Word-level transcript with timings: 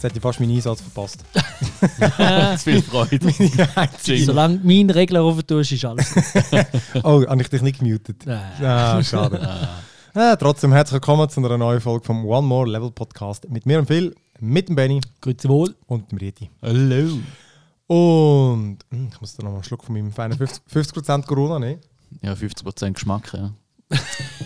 Jetzt 0.00 0.04
hätte 0.04 0.16
ich 0.16 0.22
fast 0.22 0.40
meinen 0.40 0.56
Einsatz 0.56 0.80
verpasst. 0.80 1.22
Zu 2.58 2.70
viel 2.70 2.82
Freude. 2.82 3.18
Solange 4.24 4.58
du 4.58 4.66
meinen 4.66 4.88
Regler 4.88 5.20
rauf 5.20 5.42
tust, 5.42 5.72
ist 5.72 5.84
alles 5.84 6.14
gut. 6.14 6.24
oh, 7.04 7.26
habe 7.26 7.42
ich 7.42 7.50
dich 7.50 7.60
nicht 7.60 7.80
gemutet? 7.80 8.24
Nein. 8.24 8.64
Ah, 8.64 9.02
schade. 9.02 9.68
Ah, 10.14 10.36
trotzdem 10.36 10.72
herzlich 10.72 10.94
willkommen 10.94 11.28
zu 11.28 11.40
einer 11.40 11.58
neuen 11.58 11.82
Folge 11.82 12.06
vom 12.06 12.24
One 12.24 12.46
More 12.46 12.66
Level 12.66 12.90
Podcast 12.90 13.50
mit 13.50 13.66
mir 13.66 13.78
und 13.78 13.88
Phil, 13.88 14.14
mit 14.38 14.70
dem 14.70 14.76
Benny 14.76 15.02
Grüezi 15.20 15.50
wohl. 15.50 15.76
und 15.86 16.10
dem 16.10 16.16
Rieti. 16.16 16.48
Hallo. 16.62 17.18
Und 17.86 18.78
hm, 18.88 19.10
ich 19.12 19.20
muss 19.20 19.36
da 19.36 19.42
noch 19.42 19.50
mal 19.50 19.56
einen 19.56 19.64
Schluck 19.64 19.84
von 19.84 19.94
meinem 19.94 20.12
feinen 20.12 20.38
50%, 20.38 20.60
50 20.66 21.26
Corona 21.26 21.58
nehmen. 21.58 21.80
Ja, 22.22 22.32
50% 22.32 22.94
Geschmack, 22.94 23.34
ja. 23.34 23.52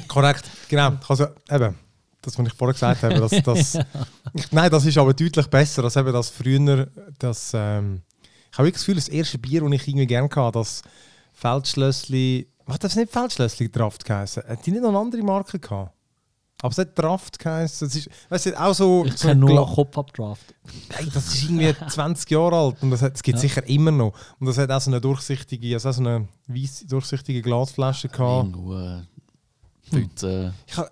Korrekt, 0.08 0.50
genau. 0.68 0.94
Also, 1.06 1.28
eben, 1.48 1.76
das, 2.24 2.38
was 2.38 2.46
ich 2.46 2.52
vorher 2.54 2.72
gesagt 2.74 3.02
habe, 3.02 3.14
das, 3.20 3.30
das, 3.44 3.78
ich, 4.34 4.52
nein, 4.52 4.70
das 4.70 4.84
ist 4.86 4.98
aber 4.98 5.14
deutlich 5.14 5.46
besser 5.48 5.84
als 5.84 5.96
eben 5.96 6.12
das 6.12 6.30
früher. 6.30 6.88
Das, 7.18 7.52
ähm, 7.54 8.02
ich 8.52 8.58
habe 8.58 8.70
das 8.70 8.80
Gefühl, 8.80 8.94
das 8.96 9.08
erste 9.08 9.38
Bier, 9.38 9.62
das 9.62 9.72
ich 9.72 9.88
irgendwie 9.88 10.06
gerne 10.06 10.28
hatte, 10.34 10.58
das 10.58 10.82
Feldschlössli. 11.32 12.48
Was 12.66 12.74
hat 12.74 12.84
das 12.84 12.96
nicht 12.96 13.12
Feldschlössli 13.12 13.70
Draft 13.70 14.04
geheißen? 14.04 14.42
Hat 14.48 14.64
die 14.64 14.70
nicht 14.70 14.82
noch 14.82 14.88
eine 14.90 14.98
andere 14.98 15.22
Marke 15.22 15.58
gehabt? 15.58 15.92
Aber 16.62 16.70
es 16.70 16.78
hat 16.78 16.98
Draft 16.98 17.38
geheißen. 17.38 17.88
Es 17.88 17.94
ist, 17.96 18.08
weißt 18.30 18.46
du, 18.46 18.60
auch 18.60 18.72
so. 18.74 19.04
Ich 19.04 19.18
so 19.18 19.28
kenne 19.28 19.40
nur 19.40 19.66
Kopfabdraft. 19.66 20.54
Ey, 20.98 21.06
das 21.12 21.34
ist 21.34 21.42
irgendwie 21.44 21.74
20 21.88 22.30
Jahre 22.30 22.56
alt 22.56 22.76
und 22.80 22.90
das, 22.90 23.02
hat, 23.02 23.12
das 23.14 23.22
gibt 23.22 23.36
es 23.36 23.42
Ja. 23.42 23.48
sicher 23.50 23.68
immer 23.68 23.90
noch. 23.90 24.14
Und 24.38 24.46
das 24.46 24.56
hat 24.56 24.70
auch 24.70 24.80
so 24.80 24.90
eine 24.90 25.00
durchsichtige, 25.00 25.74
also 25.74 25.92
so 25.92 26.00
eine 26.00 26.26
weiße, 26.46 26.86
durchsichtige 26.86 27.42
Glasflasche 27.42 28.08
gehabt. 28.08 28.46
Irgendwo 28.54 29.02
äh, 29.88 29.90
15 29.96 30.54
Ich 30.66 30.76
hab, 30.76 30.90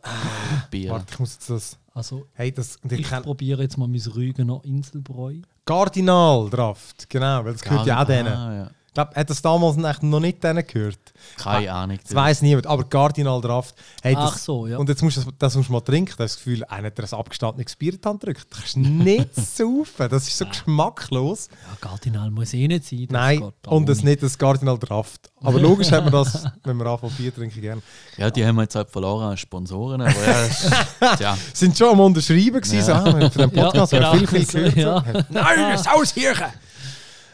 Bier. 0.71 0.91
warte, 0.91 1.07
ich 1.13 1.19
muss 1.19 1.35
jetzt 1.35 1.51
das. 1.51 1.79
Also, 1.95 2.27
Hey, 2.35 2.51
das, 2.53 2.79
ich 2.85 2.93
ich 3.01 3.07
kenn- 3.07 3.23
probiere 3.23 3.63
jetzt 3.63 3.77
mal 3.77 3.87
mein 3.89 4.01
Rügener 4.01 4.61
Inselbräu. 4.65 5.37
Cardinal 5.67 6.49
Draft, 6.51 7.09
genau, 7.11 7.45
weil 7.45 7.53
das 7.53 7.63
gehört 7.63 7.87
ja 7.87 8.01
auch 8.03 8.07
denen. 8.07 8.33
Ah, 8.33 8.55
ja. 8.55 8.71
Ich 8.93 8.95
glaube, 8.95 9.15
hat 9.15 9.31
das 9.31 9.41
damals 9.41 9.79
echt 9.83 10.03
noch 10.03 10.21
nicht 10.21 10.45
denen 10.45 10.67
gehört? 10.67 10.99
Keine 11.39 11.73
Ahnung. 11.73 11.99
Das 12.03 12.15
weiß 12.15 12.43
niemand, 12.43 12.67
aber 12.67 12.85
Cardinal 12.85 13.41
Draft. 13.41 13.75
Hey, 14.03 14.15
das, 14.15 14.33
Ach 14.35 14.37
so, 14.37 14.67
ja. 14.67 14.77
Und 14.77 14.87
jetzt 14.91 15.03
musst 15.03 15.17
du 15.17 15.23
das, 15.23 15.33
das 15.39 15.57
musst 15.57 15.71
du 15.71 15.73
mal 15.73 15.81
trinken. 15.81 16.13
Da 16.19 16.25
hast 16.25 16.35
du 16.35 16.37
das 16.41 16.45
Gefühl, 16.45 16.65
einer 16.65 16.89
hat 16.89 16.99
dir 16.99 17.05
ein 17.05 17.19
abgestandenes 17.19 17.75
Bier 17.75 17.95
in 17.95 18.01
gedrückt. 18.19 18.47
Das 18.51 18.59
kannst 18.59 18.77
du 18.77 18.81
nicht 18.81 19.35
saufen. 19.35 20.11
Das 20.11 20.29
ist 20.29 20.37
so 20.37 20.45
geschmacklos. 20.45 21.49
Ja, 21.51 21.89
Cardinal 21.89 22.31
muss 22.31 22.53
eh 22.53 22.69
nicht 22.69 22.85
sein. 22.85 23.07
das 23.09 23.13
Nein, 23.13 23.43
auch 23.43 23.73
und 23.73 23.89
das 23.89 24.01
ohne. 24.01 24.11
nicht 24.11 24.23
das 24.23 24.37
Cardinal 24.37 24.79
Draft. 24.79 25.31
Aber 25.43 25.59
logisch 25.59 25.91
hat 25.91 26.05
man 26.05 26.13
das, 26.13 26.45
wenn 26.65 26.77
wir 26.77 26.85
anfangen 26.85 27.15
Bier 27.15 27.35
trinken, 27.35 27.63
gerne. 27.63 27.81
Ja, 28.19 28.31
die 28.31 28.45
haben 28.45 28.57
wir 28.57 28.63
jetzt 28.65 28.75
halt 28.75 28.91
verloren 28.91 29.31
als 29.31 29.41
Sponsoren, 29.41 30.03
aber 30.03 30.11
ja, 30.23 30.47
das- 30.47 30.71
tja. 31.19 31.39
Sind 31.55 31.79
schon 31.79 31.89
am 31.93 32.01
Unterschreiben 32.01 32.61
gewesen, 32.61 32.77
Ja. 32.77 33.05
so, 33.07 33.11
für 33.31 33.39
den 33.39 33.51
Podcast 33.51 33.93
Ja, 33.95 33.99
genau. 34.13 34.27
viel, 34.27 34.45
viel 34.45 34.71
gehört. 34.71 34.77
Ja. 34.77 35.03
So. 35.15 35.25
Nein, 35.31 35.73
das 35.73 35.89
Hauskirche! 35.89 36.45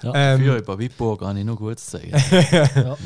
Ja. 0.03 0.13
Ähm, 0.15 0.41
Für 0.41 0.57
über 0.59 0.79
Wipburg 0.79 1.23
habe 1.23 1.39
ich 1.39 1.45
noch 1.45 1.57
gut 1.57 1.79
zu 1.79 1.91
sagen. 1.99 2.13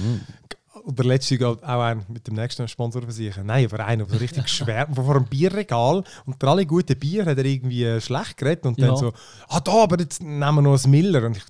Und 0.84 0.98
der 0.98 1.06
letzte 1.06 1.38
geht 1.38 1.46
auch 1.62 1.80
einen 1.80 2.04
mit 2.08 2.26
dem 2.26 2.34
nächsten 2.34 2.66
Sponsor 2.66 3.02
versichern. 3.02 3.46
Nein, 3.46 3.68
aber 3.70 3.86
einer, 3.86 4.04
der 4.04 4.20
richtig 4.20 4.48
schwärmt 4.50 4.96
vor 4.96 5.14
einem 5.14 5.26
Bierregal 5.26 6.02
und 6.26 6.40
für 6.40 6.48
alle 6.50 6.66
guten 6.66 6.98
Bier 6.98 7.24
hat 7.24 7.38
er 7.38 7.44
irgendwie 7.44 8.00
schlecht 8.00 8.36
geredet 8.36 8.66
und 8.66 8.78
Ja. 8.80 8.88
dann 8.88 8.96
so, 8.96 9.12
ah 9.48 9.60
da, 9.60 9.84
aber 9.84 10.00
jetzt 10.00 10.20
nehmen 10.22 10.40
wir 10.56 10.62
noch 10.62 10.84
ein 10.84 10.90
Miller. 10.90 11.24
Und 11.24 11.36
ich 11.36 11.44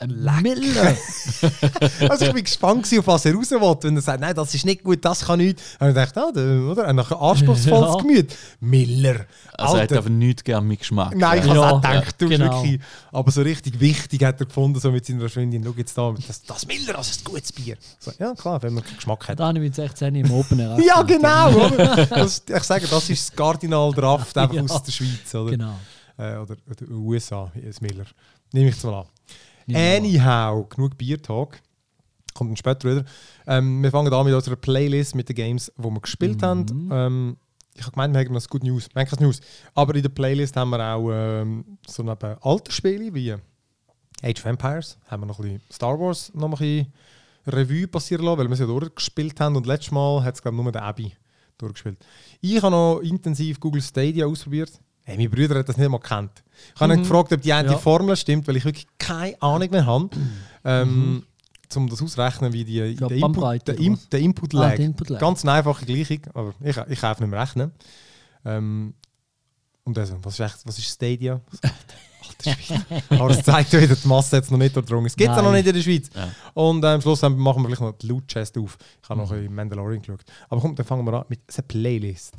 Ein 0.00 0.10
leck. 0.10 0.42
Miller. 0.42 0.96
Also 2.08 2.26
ich 2.26 2.32
bin 2.32 2.44
gespannt 2.44 2.86
auf 2.98 3.06
was 3.06 3.24
er 3.26 3.34
raus 3.34 3.50
will. 3.50 3.76
Wenn 3.82 3.96
er 3.96 4.02
sagt, 4.02 4.20
nein, 4.20 4.34
das 4.34 4.54
ist 4.54 4.64
nicht 4.64 4.82
gut, 4.82 5.04
das 5.04 5.24
kann 5.24 5.38
nicht. 5.38 5.60
Und 5.78 5.88
ich 5.88 5.94
dachte, 5.94 6.20
ah, 6.20 6.70
oder? 6.70 6.86
Ein 6.88 6.98
anspruchsvolles 6.98 7.64
Ja. 7.96 7.96
Gemüt. 8.00 8.34
Miller. 8.60 9.26
Also 9.58 9.76
er 9.76 9.82
hat 9.82 9.90
Alter. 9.90 9.96
einfach 9.98 10.10
nichts 10.10 10.44
gern 10.44 10.66
mit 10.66 10.80
Geschmack. 10.80 11.14
Nein, 11.16 11.38
ich 11.40 11.44
ja. 11.46 11.54
habe 11.54 11.58
Ja, 11.60 11.70
auch 11.72 11.80
gedacht, 11.80 12.14
du 12.18 12.28
bist 12.28 12.40
genau. 12.40 12.62
wirklich. 12.62 12.80
Aber 13.12 13.30
so 13.30 13.42
richtig 13.42 13.80
wichtig 13.80 14.24
hat 14.24 14.40
er 14.40 14.46
gefunden, 14.46 14.78
so 14.80 14.90
mit 14.90 15.04
seiner 15.06 15.28
Freundin. 15.28 15.62
Schau 15.64 15.74
jetzt 15.76 15.96
da, 15.96 16.14
das, 16.26 16.42
das 16.42 16.66
Miller, 16.66 16.92
das 16.94 17.10
ist 17.10 17.20
ein 17.20 17.24
gutes 17.32 17.52
Bier. 17.52 17.76
So, 17.98 18.12
ja, 18.18 18.34
klar, 18.34 18.62
wenn 18.62 18.74
man 18.74 18.84
keinen 18.84 18.96
Geschmack 18.96 19.28
hat. 19.28 19.40
Da 19.40 19.46
habe 19.48 19.58
ich 19.58 19.64
mit 19.64 19.74
16 19.74 20.14
im 20.14 20.30
Open 20.30 20.58
Air. 20.60 20.78
Ja, 20.86 21.02
genau. 21.02 21.68
Das, 22.10 22.42
ich 22.48 22.62
sage, 22.62 22.86
das 22.86 23.10
ist 23.10 23.30
das 23.30 23.36
Cardinal 23.36 23.92
Draft 23.92 24.36
einfach 24.38 24.54
Ja. 24.54 24.62
aus 24.62 24.82
der 24.82 24.92
Schweiz. 24.92 25.34
Oder, 25.34 25.50
Genau. 25.50 25.74
äh, 26.18 26.36
oder, 26.36 26.56
oder 26.70 26.90
USA, 26.90 27.50
das 27.54 27.80
Miller. 27.80 28.04
Nehme 28.52 28.68
ich 28.68 28.74
jetzt 28.74 28.84
mal 28.84 29.00
an. 29.00 29.06
Anyhow, 29.74 30.66
genug 30.68 30.96
Bier-Talk. 30.96 31.58
Kommt 32.34 32.50
dann 32.50 32.56
später 32.56 32.90
wieder. 32.90 33.04
Ähm, 33.46 33.82
wir 33.82 33.90
fangen 33.90 34.12
an 34.12 34.24
mit 34.26 34.34
unserer 34.34 34.56
Playlist 34.56 35.14
mit 35.14 35.28
den 35.28 35.36
Games, 35.36 35.72
die 35.76 35.82
wir 35.84 36.00
gespielt 36.00 36.40
Mhm. 36.40 36.44
haben. 36.44 36.88
Ähm, 36.92 37.36
ich 37.74 37.82
habe 37.82 37.92
gemeint, 37.92 38.14
wir 38.14 38.20
haben 38.24 38.32
noch 38.32 38.46
Good 38.48 38.62
News. 38.64 38.88
Wir 38.92 39.00
haben 39.02 39.08
keine 39.08 39.22
News. 39.26 39.40
Aber 39.74 39.94
in 39.94 40.02
der 40.02 40.08
Playlist 40.10 40.56
haben 40.56 40.70
wir 40.70 40.80
auch 40.94 41.10
ähm, 41.12 41.78
so 41.86 42.02
neben 42.02 42.36
alten 42.42 42.70
Spiele 42.70 43.12
wie 43.14 43.32
Age 44.22 44.38
of 44.40 44.44
Empires, 44.46 44.98
haben 45.08 45.22
wir 45.22 45.26
noch 45.26 45.38
ein 45.40 45.42
bisschen 45.44 45.60
Star 45.70 45.98
Wars 45.98 46.32
noch 46.34 46.44
ein 46.48 46.50
bisschen 46.52 46.92
Revue 47.46 47.86
passieren 47.86 48.24
lassen, 48.24 48.38
weil 48.38 48.48
wir 48.48 48.56
sie 48.56 48.62
ja 48.62 48.66
durchgespielt 48.68 49.38
haben. 49.40 49.56
Und 49.56 49.66
letztes 49.66 49.92
Mal 49.92 50.22
hat 50.24 50.34
es, 50.34 50.42
glaube 50.42 50.56
ich, 50.56 50.62
nur 50.62 50.72
der 50.72 50.82
Abby 50.84 51.12
durchgespielt. 51.58 51.98
Ich 52.40 52.56
habe 52.62 52.70
noch 52.70 53.00
intensiv 53.00 53.60
Google 53.60 53.82
Stadia 53.82 54.26
ausprobiert. 54.26 54.72
Hey, 55.08 55.16
mein 55.16 55.30
Bruder 55.30 55.60
hat 55.60 55.68
das 55.68 55.76
nicht 55.76 55.88
mal 55.88 55.98
gekannt. 55.98 56.42
Ich 56.74 56.80
habe 56.80 56.92
ihn 56.92 57.00
gefragt, 57.02 57.32
ob 57.32 57.40
die 57.40 57.52
eine 57.52 57.70
Ja. 57.70 57.78
Formel 57.78 58.16
stimmt, 58.16 58.48
weil 58.48 58.56
ich 58.56 58.64
wirklich 58.64 58.88
keine 58.98 59.40
Ahnung 59.40 59.70
mehr 59.70 59.86
habe. 59.86 60.10
Ähm, 60.64 61.22
Um 61.76 61.88
das 61.88 62.02
auszurechnen, 62.02 62.52
wie 62.52 62.64
die, 62.64 62.76
Ja, 62.78 63.06
der 63.08 63.16
Input, 63.18 63.68
der, 63.68 63.78
was? 63.78 64.08
der 64.08 64.20
Input 64.20 64.54
Ah, 64.54 64.58
lag. 64.58 64.76
der 64.76 64.84
Input 64.84 65.08
lag. 65.10 65.20
Ganz 65.20 65.44
eine 65.44 65.52
einfache 65.52 65.84
Gleichung, 65.86 66.20
aber 66.34 66.54
ich, 66.60 66.76
ich 66.88 67.00
kaufe 67.00 67.22
nicht 67.22 67.30
mehr 67.30 67.40
rechnen. 67.40 67.70
Ähm, 68.44 68.94
und 69.84 69.96
also, 69.98 70.16
was 70.22 70.34
ist, 70.34 70.40
echt, 70.40 70.58
was 70.66 70.78
ist 70.78 70.88
Stadia? 70.88 71.40
Aber 73.10 73.30
es 73.30 73.42
zeigt 73.44 73.72
ja 73.72 73.80
wieder, 73.80 73.94
die 73.94 74.08
Masse 74.08 74.36
jetzt 74.36 74.50
noch 74.50 74.58
nicht 74.58 74.74
durchdrungen. 74.74 75.06
Es 75.06 75.16
gibt 75.16 75.30
es 75.30 75.36
noch 75.36 75.44
Nein. 75.44 75.54
nicht 75.54 75.66
in 75.68 75.74
der 75.74 75.82
Schweiz. 75.82 76.10
Ja. 76.14 76.28
Und 76.54 76.82
äh, 76.84 76.88
am 76.88 77.00
Schluss 77.00 77.22
machen 77.22 77.62
wir 77.62 77.66
vielleicht 77.66 77.80
noch 77.80 77.92
die 77.96 78.06
Loot 78.08 78.26
Chest 78.28 78.58
auf. 78.58 78.76
Ich 79.02 79.08
habe 79.08 79.20
noch 79.20 79.30
in 79.32 79.54
Mandalorian 79.54 80.02
geschaut. 80.02 80.20
Aber 80.48 80.60
komm, 80.60 80.74
dann 80.74 80.84
fangen 80.86 81.04
wir 81.06 81.12
an 81.14 81.24
mit 81.28 81.40
einer 81.56 81.62
Playlist. 81.66 82.34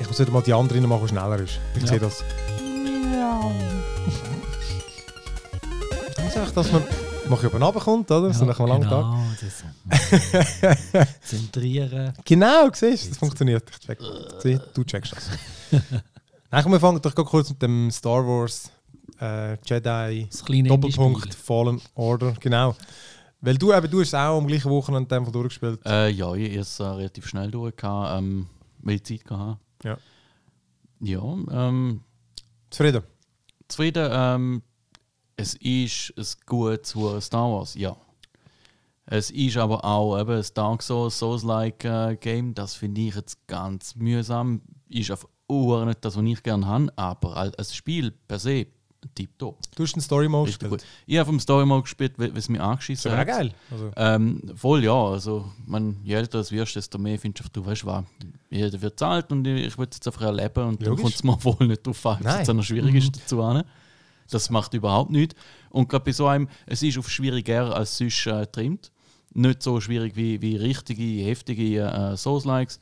Ich 0.00 0.06
muss 0.08 0.18
wieder 0.18 0.30
mal 0.32 0.42
die 0.42 0.52
andere 0.52 0.80
machen, 0.82 1.02
die 1.02 1.08
schneller 1.08 1.38
ist. 1.38 1.58
Ich 1.76 1.82
Ja. 1.82 1.88
sehe 1.88 1.98
das. 2.00 2.24
Ich 6.26 6.32
sage, 6.32 6.52
dass 6.52 6.72
man 6.72 6.82
noch 7.28 7.42
oben 7.44 7.62
runterkommt, 7.62 8.10
oder? 8.10 8.32
so 8.34 8.44
nach 8.44 8.58
einem 8.58 8.68
langen 8.68 8.88
Tag. 8.88 9.04
genau, 9.04 9.24
das 10.90 11.08
Zentrieren. 11.22 12.12
Genau, 12.24 12.68
siehst 12.72 13.04
du, 13.04 13.08
das 13.10 13.18
funktioniert. 13.18 13.64
Ich 13.70 13.78
check. 13.86 13.98
Du 14.74 14.84
checkst 14.84 15.12
das. 15.16 15.30
Nein, 16.50 16.62
komm, 16.62 16.72
wir 16.72 16.80
fangen 16.80 17.00
doch 17.00 17.14
kurz 17.14 17.50
mit 17.50 17.62
dem 17.62 17.90
Star 17.90 18.26
Wars 18.26 18.70
äh, 19.20 19.54
Jedi 19.64 20.26
Das 20.30 20.44
kleine 20.44 20.68
Doppelpunkt. 20.68 21.34
Fallen 21.34 21.80
Order, 21.94 22.34
genau. 22.40 22.74
Weil 23.40 23.56
du 23.58 23.72
eben, 23.72 23.90
du 23.90 24.00
hast 24.00 24.08
es 24.08 24.14
auch 24.14 24.38
am 24.38 24.46
gleichen 24.46 24.70
Wochenende 24.70 25.20
durchgespielt. 25.30 25.80
Äh, 25.86 26.10
ja, 26.10 26.34
ich 26.34 26.50
habe 26.50 26.60
es 26.60 26.80
äh, 26.80 26.84
relativ 26.84 27.26
schnell 27.26 27.50
durch, 27.50 27.74
ähm, 27.82 28.46
weil 28.82 28.94
ich 28.96 29.04
Zeit 29.04 29.30
hatte. 29.30 29.58
Ja. 29.84 29.98
Ja, 31.00 31.22
ähm, 31.50 32.02
Zufrieden? 32.70 33.02
zufrieden. 33.68 34.08
Ähm, 34.12 34.62
es 35.36 35.54
ist 35.54 36.12
ein 36.16 36.26
gutes 36.46 36.90
Star 37.24 37.52
Wars, 37.52 37.74
ja. 37.74 37.96
Es 39.06 39.30
ist 39.30 39.56
aber 39.58 39.84
auch 39.84 40.18
eben 40.18 40.38
ein 40.38 40.44
Dark 40.54 40.82
Souls, 40.82 41.18
Souls-like 41.18 41.84
äh, 41.84 42.16
Game. 42.16 42.54
Das 42.54 42.74
finde 42.74 43.02
ich 43.02 43.14
jetzt 43.14 43.46
ganz 43.46 43.94
mühsam. 43.96 44.62
Ist 44.88 45.10
auf 45.10 45.28
Uhr 45.48 45.84
nicht 45.84 46.04
das, 46.04 46.16
was 46.16 46.24
ich 46.24 46.42
gerne 46.42 46.66
habe, 46.66 46.92
aber 46.96 47.36
als 47.36 47.74
Spiel 47.76 48.12
per 48.12 48.38
se 48.38 48.66
tipptopp. 49.14 49.58
Du 49.76 49.82
hast 49.82 49.94
einen 49.94 50.02
Story 50.02 50.28
Mode 50.28 50.48
Richtig 50.48 50.70
gespielt. 50.70 50.82
gut. 50.82 50.88
Ich 51.06 51.16
habe 51.18 51.26
vom 51.26 51.40
Story 51.40 51.66
Mode 51.66 51.82
gespielt, 51.82 52.12
weil 52.16 52.36
es 52.36 52.48
mich 52.48 52.58
Das 52.58 52.68
angeschissen 52.68 53.12
hat. 53.12 53.26
geil. 53.26 53.52
Also, 53.70 53.90
Ähm, 53.96 54.40
voll 54.56 54.84
ja, 54.84 54.92
also 54.94 55.50
man, 55.66 55.96
je 56.04 56.14
älter 56.14 56.42
du 56.42 56.50
wirst, 56.50 56.76
desto 56.76 56.98
mehr 56.98 57.18
findest 57.18 57.48
du, 57.56 57.60
du 57.60 57.66
weißt 57.66 57.84
was, 57.86 58.04
jeder 58.50 58.80
wird 58.80 58.98
zahlt 58.98 59.30
und 59.32 59.46
ich, 59.46 59.66
ich 59.66 59.78
will 59.78 59.86
es 59.90 59.96
jetzt 59.96 60.06
einfach 60.06 60.22
erleben 60.22 60.64
und 60.68 60.80
dann 60.82 60.88
Logisch. 60.90 61.02
kommt 61.02 61.14
es 61.14 61.24
mir 61.24 61.44
wohl 61.44 61.66
nicht 61.66 61.86
drauf 61.86 62.06
an, 62.06 62.18
ob 62.20 62.26
es 62.40 62.48
noch 62.48 62.62
schwierig 62.62 62.94
ist 62.94 63.16
dazu 63.16 63.42
an. 63.42 63.64
Das 64.30 64.48
macht 64.48 64.72
überhaupt 64.74 65.10
nichts. 65.10 65.34
Und 65.70 65.88
gerade 65.88 66.04
bei 66.04 66.12
so 66.12 66.26
einem, 66.26 66.48
es 66.66 66.82
ist 66.82 66.96
auf 66.98 67.10
schwieriger 67.10 67.76
als 67.76 67.98
sonst 67.98 68.26
äh, 68.26 68.46
trimmt. 68.46 68.90
Nicht 69.34 69.62
so 69.62 69.80
schwierig 69.80 70.14
wie, 70.16 70.40
wie 70.40 70.56
richtige, 70.56 71.02
heftige 71.24 71.80
äh, 71.80 72.16
Souls-Likes. 72.16 72.78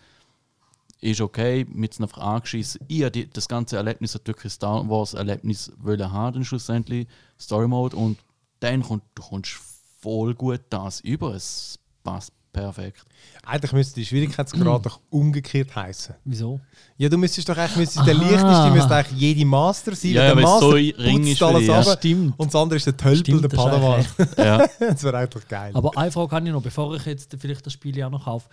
Ist 1.03 1.21
okay, 1.21 1.67
mit 1.69 2.01
einfach 2.01 2.23
angeschissen. 2.23 2.81
Ich 2.87 3.03
habe 3.03 3.27
das 3.27 3.49
ganze 3.49 3.77
Erlebnis, 3.77 4.13
das 4.13 4.23
wirklich 4.25 4.53
Star 4.53 4.89
Wars-Erlebnis 4.89 5.73
wollen 5.79 6.13
haben, 6.13 6.45
schlussendlich, 6.45 7.09
Story 7.41 7.67
Mode. 7.67 7.97
Und 7.97 8.19
dann 8.61 8.83
kommt, 8.83 9.03
du 9.17 9.23
kommst 9.23 9.59
voll 10.01 10.33
gut 10.35 10.61
das 10.71 11.01
über. 11.01 11.35
Es 11.35 11.77
passt 12.05 12.33
perfekt. 12.53 13.05
Eigentlich 13.45 13.73
müsste 13.73 13.95
die 14.01 14.07
Schwierigkeitsgrad 14.07 14.87
doch 14.87 15.01
umgekehrt 15.11 15.75
heißen. 15.75 16.15
Wieso? 16.25 16.61
Ja, 16.97 17.09
du 17.09 17.17
müsstest 17.19 17.49
doch 17.49 17.57
eigentlich, 17.57 17.77
müsstest 17.77 18.07
der 18.07 18.15
Aha. 18.15 18.23
leichteste 18.23 18.71
müsste 18.71 18.95
eigentlich 18.95 19.19
jede 19.21 19.45
Master 19.45 19.95
sein. 19.97 20.11
Ja, 20.13 20.21
weil 20.29 20.35
der 20.37 20.45
Master 20.45 20.61
so 20.61 20.73
ein 20.75 20.91
Ring 20.99 21.19
putzt 21.19 21.33
ist 21.33 21.43
alles 21.43 21.67
ja. 21.67 21.77
runter 21.77 21.97
Stimmt. 21.99 22.35
und 22.39 22.47
das 22.55 22.61
andere 22.61 22.77
ist 22.77 22.87
der 22.87 22.97
Tölpel, 22.97 23.19
Stimmt, 23.19 23.43
der 23.45 23.49
Padawan. 23.49 24.05
Ja. 24.37 24.67
das 24.79 25.03
wäre 25.03 25.19
eigentlich 25.19 25.49
geil. 25.49 25.71
Aber 25.75 25.97
eine 25.97 26.11
Frage 26.13 26.37
habe 26.37 26.47
ich 26.47 26.53
noch, 26.53 26.63
bevor 26.63 26.95
ich 26.95 27.05
jetzt 27.07 27.35
vielleicht 27.39 27.67
das 27.67 27.73
Spiel 27.73 28.01
auch 28.05 28.11
noch 28.11 28.25
kaufe. 28.25 28.49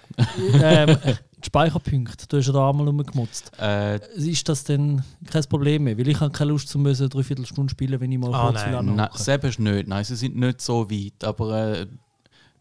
ähm, 0.53 0.97
die 1.37 1.45
Speicherpunkte, 1.45 2.25
du 2.27 2.37
hast 2.37 2.47
ja 2.47 2.53
da 2.53 2.69
einmal 2.69 2.87
rumgemutzt. 2.87 3.51
Äh, 3.59 3.97
Ist 4.15 4.49
das 4.49 4.63
denn 4.63 5.03
kein 5.29 5.43
Problem 5.43 5.83
mehr? 5.83 5.97
Weil 5.97 6.07
ich 6.07 6.19
habe 6.19 6.31
keine 6.31 6.51
Lust 6.51 6.67
zu 6.69 6.79
müssen, 6.79 7.09
dreiviertel 7.09 7.45
Stunde 7.45 7.69
spielen, 7.71 7.99
wenn 7.99 8.11
ich 8.11 8.17
mal 8.17 8.33
Ah, 8.33 8.47
kurz 8.47 8.61
nein. 8.65 8.87
will 8.87 8.93
Nein, 8.95 9.09
selbst 9.13 9.59
nicht. 9.59 9.87
Nein, 9.87 10.03
sie 10.03 10.15
sind 10.15 10.35
nicht 10.35 10.61
so 10.61 10.89
weit. 10.89 11.23
Aber 11.23 11.79
äh, 11.81 11.87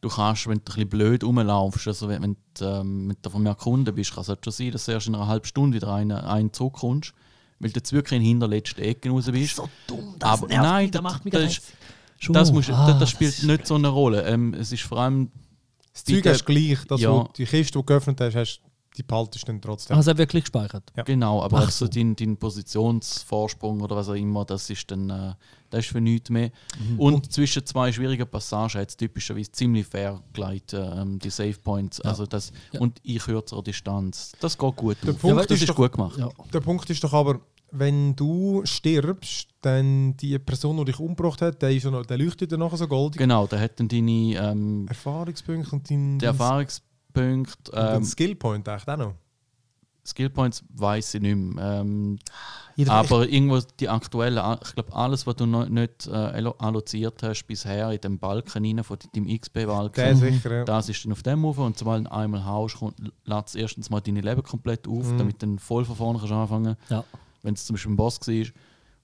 du 0.00 0.08
kannst, 0.08 0.46
wenn 0.46 0.58
du 0.58 0.60
ein 0.60 0.64
bisschen 0.64 0.88
blöd 0.88 1.24
rumlaufst, 1.24 1.86
also 1.88 2.08
wenn, 2.08 2.22
wenn 2.22 2.36
du 2.58 2.64
ähm, 2.64 3.06
mit 3.08 3.24
der 3.24 3.32
von 3.32 3.42
mir 3.42 3.54
Kunden 3.54 3.94
bist, 3.94 4.14
kann 4.14 4.22
es 4.22 4.28
halt 4.28 4.44
schon 4.44 4.52
sein, 4.52 4.70
dass 4.72 4.84
du 4.86 4.92
erst 4.92 5.06
in 5.08 5.14
einer 5.14 5.26
halben 5.26 5.44
Stunde 5.46 5.76
wieder 5.76 5.92
einen, 5.92 6.12
einen 6.12 6.52
zurückkommst, 6.52 7.12
weil 7.60 7.70
du 7.70 7.78
jetzt 7.78 7.92
wirklich 7.92 8.16
in 8.16 8.22
den 8.22 8.28
hinterletzten 8.28 8.82
Ecken 8.84 9.12
raus 9.12 9.26
bist. 9.30 9.56
so 9.56 9.68
dumm, 9.86 10.14
Aber 10.20 10.46
nein, 10.48 10.90
das 10.90 11.02
das- 11.02 11.12
macht 11.12 11.24
mich 11.24 11.32
das 11.32 11.44
ist-. 11.44 11.62
Das, 12.30 12.52
musst, 12.52 12.70
Ah, 12.70 12.88
das, 12.90 12.98
das 13.00 13.10
spielt 13.10 13.30
ist- 13.38 13.44
nicht 13.44 13.66
so 13.66 13.76
eine 13.76 13.88
Rolle. 13.88 14.22
Ähm, 14.24 14.52
es 14.54 14.72
ist 14.72 14.82
vor 14.82 14.98
allem 14.98 15.30
das 15.92 16.04
Zeug 16.04 16.26
hast 16.26 16.40
du 16.48 16.52
gleich. 16.52 16.78
Das, 16.88 17.00
Ja. 17.00 17.10
wo 17.12 17.28
die 17.36 17.44
Kiste, 17.44 17.72
die 17.72 17.78
du 17.78 17.82
geöffnet 17.84 18.20
hast, 18.20 18.34
hast 18.34 18.60
die 18.98 19.02
behaltest 19.02 19.44
du 19.44 19.52
dann 19.52 19.62
trotzdem. 19.62 19.96
Hat 19.96 20.18
wirklich 20.18 20.44
gespeichert. 20.44 20.92
Ja. 20.96 21.04
Genau, 21.04 21.42
aber 21.42 21.58
Ach 21.58 21.66
also 21.66 21.86
so. 21.86 21.90
dein, 21.90 22.16
dein 22.16 22.36
Positionsvorsprung 22.36 23.80
oder 23.80 23.96
was 23.96 24.08
auch 24.08 24.14
immer, 24.14 24.44
das 24.44 24.68
ist 24.70 24.90
dann 24.90 25.08
äh, 25.10 25.34
das 25.70 25.80
ist 25.84 25.92
für 25.92 26.00
nichts 26.00 26.30
mehr. 26.30 26.50
Mhm. 26.78 26.98
Und 26.98 27.32
zwischen 27.32 27.64
zwei 27.66 27.92
schwierigen 27.92 28.26
Passagen 28.26 28.80
hat 28.80 28.88
es 28.88 28.96
typischerweise 28.96 29.52
ziemlich 29.52 29.86
fair 29.86 30.20
geleitet, 30.32 30.72
ähm, 30.96 31.18
die 31.18 31.30
Save 31.30 31.54
Points. 31.62 32.00
Also 32.00 32.26
das, 32.26 32.52
Ja. 32.72 32.80
Und 32.80 32.98
in 33.04 33.18
kürzerer 33.18 33.62
Distanz. 33.62 34.32
Das 34.40 34.56
geht 34.56 34.76
gut. 34.76 34.96
Der 35.02 35.10
auf. 35.14 35.20
Punkt 35.20 35.38
das 35.44 35.50
ist 35.56 35.62
ist 35.62 35.68
doch- 35.68 35.76
gut 35.76 35.92
gemacht. 35.92 36.18
Ja. 36.18 36.28
Der 36.52 36.60
Punkt 36.60 36.88
ist 36.88 37.04
doch 37.04 37.12
aber, 37.12 37.40
wenn 37.70 38.16
du 38.16 38.62
stirbst, 38.64 39.48
dann 39.60 40.16
die 40.16 40.38
Person, 40.38 40.78
die 40.78 40.86
dich 40.86 40.98
umgebracht 41.00 41.42
hat, 41.42 41.60
der, 41.60 41.70
ist 41.70 41.82
ja 41.84 41.90
noch, 41.90 42.06
der 42.06 42.16
leuchtet 42.16 42.50
dann 42.52 42.60
nachher 42.60 42.78
so 42.78 42.88
goldig. 42.88 43.18
Genau, 43.18 43.46
da 43.46 43.58
hat 43.60 43.78
dann 43.78 43.88
deine 43.88 44.10
ähm, 44.36 44.86
Erfahrungspunkte 44.88 45.74
und 45.76 45.90
dein, 45.90 46.18
der 46.18 46.28
Erfahrungspunkt, 46.28 46.87
und 47.14 47.48
dein 47.72 47.96
ähm, 47.96 48.04
Skillpoint 48.04 48.68
echt 48.68 48.88
auch 48.88 48.96
noch. 48.96 49.14
Skillpoints 50.06 50.64
weiß 50.70 51.14
ich 51.14 51.20
nicht 51.20 51.36
mehr. 51.36 51.80
Ähm, 51.82 52.18
Aber 52.86 53.28
irgendwo 53.28 53.58
die 53.78 53.88
aktuellen, 53.90 54.42
ich 54.64 54.72
glaube, 54.74 54.94
alles, 54.94 55.26
was 55.26 55.36
du 55.36 55.44
noch 55.44 55.68
nicht 55.68 56.06
äh, 56.06 56.12
allo- 56.12 56.54
alloziert 56.58 57.22
hast 57.22 57.44
bisher 57.46 57.90
in 57.90 58.00
dem 58.00 58.18
Balken 58.18 58.64
rein, 58.64 58.82
von 58.84 58.96
deinem 59.12 59.26
XP-Balken, 59.38 60.16
sicher, 60.16 60.56
ja. 60.58 60.64
das 60.64 60.88
ist 60.88 61.04
dann 61.04 61.12
auf 61.12 61.22
dem 61.22 61.40
Move 61.40 61.60
und 61.60 61.76
sobald 61.76 62.06
du 62.06 62.12
einmal 62.12 62.42
haust, 62.46 62.78
es 63.48 63.54
erstens 63.54 63.90
mal 63.90 64.00
deine 64.00 64.22
Leben 64.22 64.42
komplett 64.42 64.88
auf, 64.88 65.10
Mhm. 65.12 65.18
damit 65.18 65.42
du 65.42 65.46
dann 65.46 65.58
voll 65.58 65.84
von 65.84 65.96
vorne 65.96 66.18
kannst 66.20 66.32
anfangen 66.32 66.76
Ja. 66.88 67.04
Wenn 67.42 67.54
es 67.54 67.66
zum 67.66 67.74
Beispiel 67.74 67.92
ein 67.92 67.96
Boss 67.96 68.18
war 68.26 68.46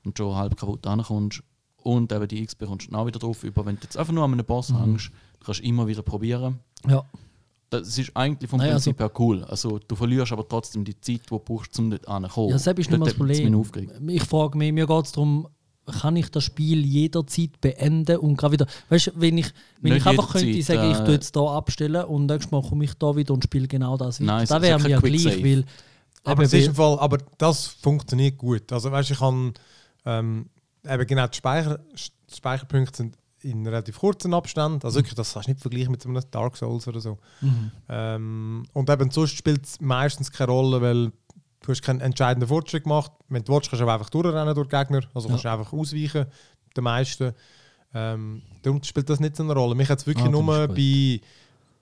und 0.07 0.17
schon 0.17 0.35
halb 0.35 0.57
kaputt 0.57 0.87
ankommst 0.87 1.43
und 1.77 2.13
eben 2.13 2.29
die 2.29 2.47
XP 2.47 2.65
kommst 2.65 2.87
du 2.87 2.93
dann 2.93 3.01
auch 3.01 3.07
wieder 3.07 3.19
drauf 3.19 3.45
über. 3.45 3.67
Wenn 3.67 3.77
du 3.77 3.83
jetzt 3.83 3.99
einfach 3.99 4.13
nur 4.15 4.25
an 4.25 4.33
einem 4.33 4.47
Boss 4.47 4.71
Mhm. 4.71 4.79
hängst, 4.81 5.11
kannst 5.45 5.61
du 5.61 5.65
immer 5.65 5.87
wieder 5.87 6.03
probieren. 6.03 6.61
ja. 6.89 7.05
Das 7.81 7.99
ist 7.99 8.17
eigentlich 8.17 8.51
vom 8.51 8.59
Nein, 8.59 8.71
Prinzip 8.71 8.99
her 8.99 9.11
cool. 9.19 9.45
Also 9.45 9.79
du 9.79 9.97
verlierst 9.97 10.33
aber 10.33 10.47
trotzdem 10.47 10.85
die 10.85 10.99
Zeit, 11.01 11.23
die 11.25 11.29
du 11.29 11.39
brauchst, 11.39 11.79
um 11.79 11.91
dort 11.91 12.07
anzukommen. 12.09 12.51
Ja, 12.51 12.59
selbst 12.59 12.81
ist 12.81 12.91
nicht 12.91 12.99
mal 12.99 13.07
das 13.07 13.19
mich 13.19 13.53
Problem. 13.53 14.09
Ich 14.09 14.23
frage 14.25 14.59
mich, 14.59 14.73
mir 14.73 14.87
geht 14.87 15.05
es 15.05 15.13
darum, 15.13 15.49
kann 16.01 16.17
ich 16.17 16.31
das 16.31 16.45
Spiel 16.45 16.85
jederzeit 16.85 17.61
beenden 17.61 18.17
und 18.19 18.37
gerade 18.37 18.53
wieder. 18.53 18.67
Weißt 18.89 19.09
du, 19.09 19.11
wenn 19.17 19.39
ich, 19.39 19.53
wenn 19.81 19.93
Nicht 19.93 20.03
ich 20.03 20.07
einfach 20.07 20.33
könnte 20.33 20.63
sagen, 20.63 20.91
ich 20.91 20.99
äh, 20.99 21.05
tue 21.05 21.15
jetzt 21.15 21.35
hier 21.35 21.51
abstellen 21.51 22.05
und 22.05 22.27
nächstes 22.27 22.51
Mal 22.51 22.63
komme 22.63 22.85
ich 22.85 22.95
da 22.95 23.15
wieder 23.15 23.35
und 23.35 23.45
spiele 23.45 23.69
genau 23.69 23.97
das 23.97 24.21
weiter. 24.21 24.33
Nein, 24.33 24.43
es 24.45 24.49
das 24.49 24.63
wäre 24.63 24.81
mir 24.81 25.01
gleich, 25.01 25.45
weil. 25.45 25.65
Aber, 26.27 26.43
es 26.43 26.55
ist 26.55 26.69
im 26.69 26.75
Fall, 26.75 26.99
aber 27.01 27.19
das 27.37 27.67
funktioniert 27.67 28.39
gut. 28.39 28.73
Also 28.73 28.91
weißt, 28.91 29.11
ich 29.11 29.19
kann 29.19 29.53
ähm, 30.07 30.49
eben 30.89 31.07
genau 31.07 31.27
die, 31.27 31.37
Speicher, 31.37 31.81
die 32.31 32.35
Speicherpunkte 32.35 32.97
sind 32.97 33.19
in 33.45 33.67
relativ 33.67 33.99
kurzen 33.99 34.35
Abständen. 34.35 34.81
Also 34.85 34.97
wirklich, 34.99 35.15
das 35.15 35.35
kannst 35.35 35.49
du 35.49 35.53
nicht 35.53 35.61
vergleichen 35.61 35.91
mit 35.91 36.03
so 36.03 36.09
einem 36.09 36.23
Dark 36.31 36.57
Souls 36.57 36.89
oder 36.89 37.01
so. 37.01 37.19
Mhm. 37.41 37.71
Ähm, 37.89 38.63
und 38.73 38.91
eben 38.91 39.11
sonst 39.11 39.37
spielt 39.37 39.67
es 39.67 39.81
meistens 39.81 40.33
keine 40.33 40.51
Rolle, 40.53 40.81
weil 40.81 41.13
du 41.61 41.69
hast 41.69 41.83
keinen 41.83 42.01
entscheidenden 42.01 42.49
Fortschritt 42.49 42.85
gemacht. 42.85 43.13
Wenn 43.29 43.45
du 43.45 43.53
willst, 43.53 43.71
kannst 43.71 43.83
du 43.83 43.89
einfach 43.89 44.11
durchrennen 44.11 44.55
durch 44.55 44.69
Gegner. 44.69 45.03
Also 45.15 45.29
kannst 45.29 45.45
du 45.45 45.51
einfach 45.51 45.73
ausweichen, 45.73 46.27
den 46.77 46.85
meisten. 46.85 47.33
Ähm, 47.95 48.43
darum 48.63 48.83
spielt 48.83 49.09
das 49.09 49.21
nicht 49.21 49.37
so 49.37 49.45
eine 49.45 49.55
Rolle. 49.55 49.75
Mich 49.75 49.89
hat 49.89 50.01
es 50.01 50.07
wirklich 50.07 50.27
Ah, 50.27 50.31
nur 50.31 50.69
bei, 50.69 51.21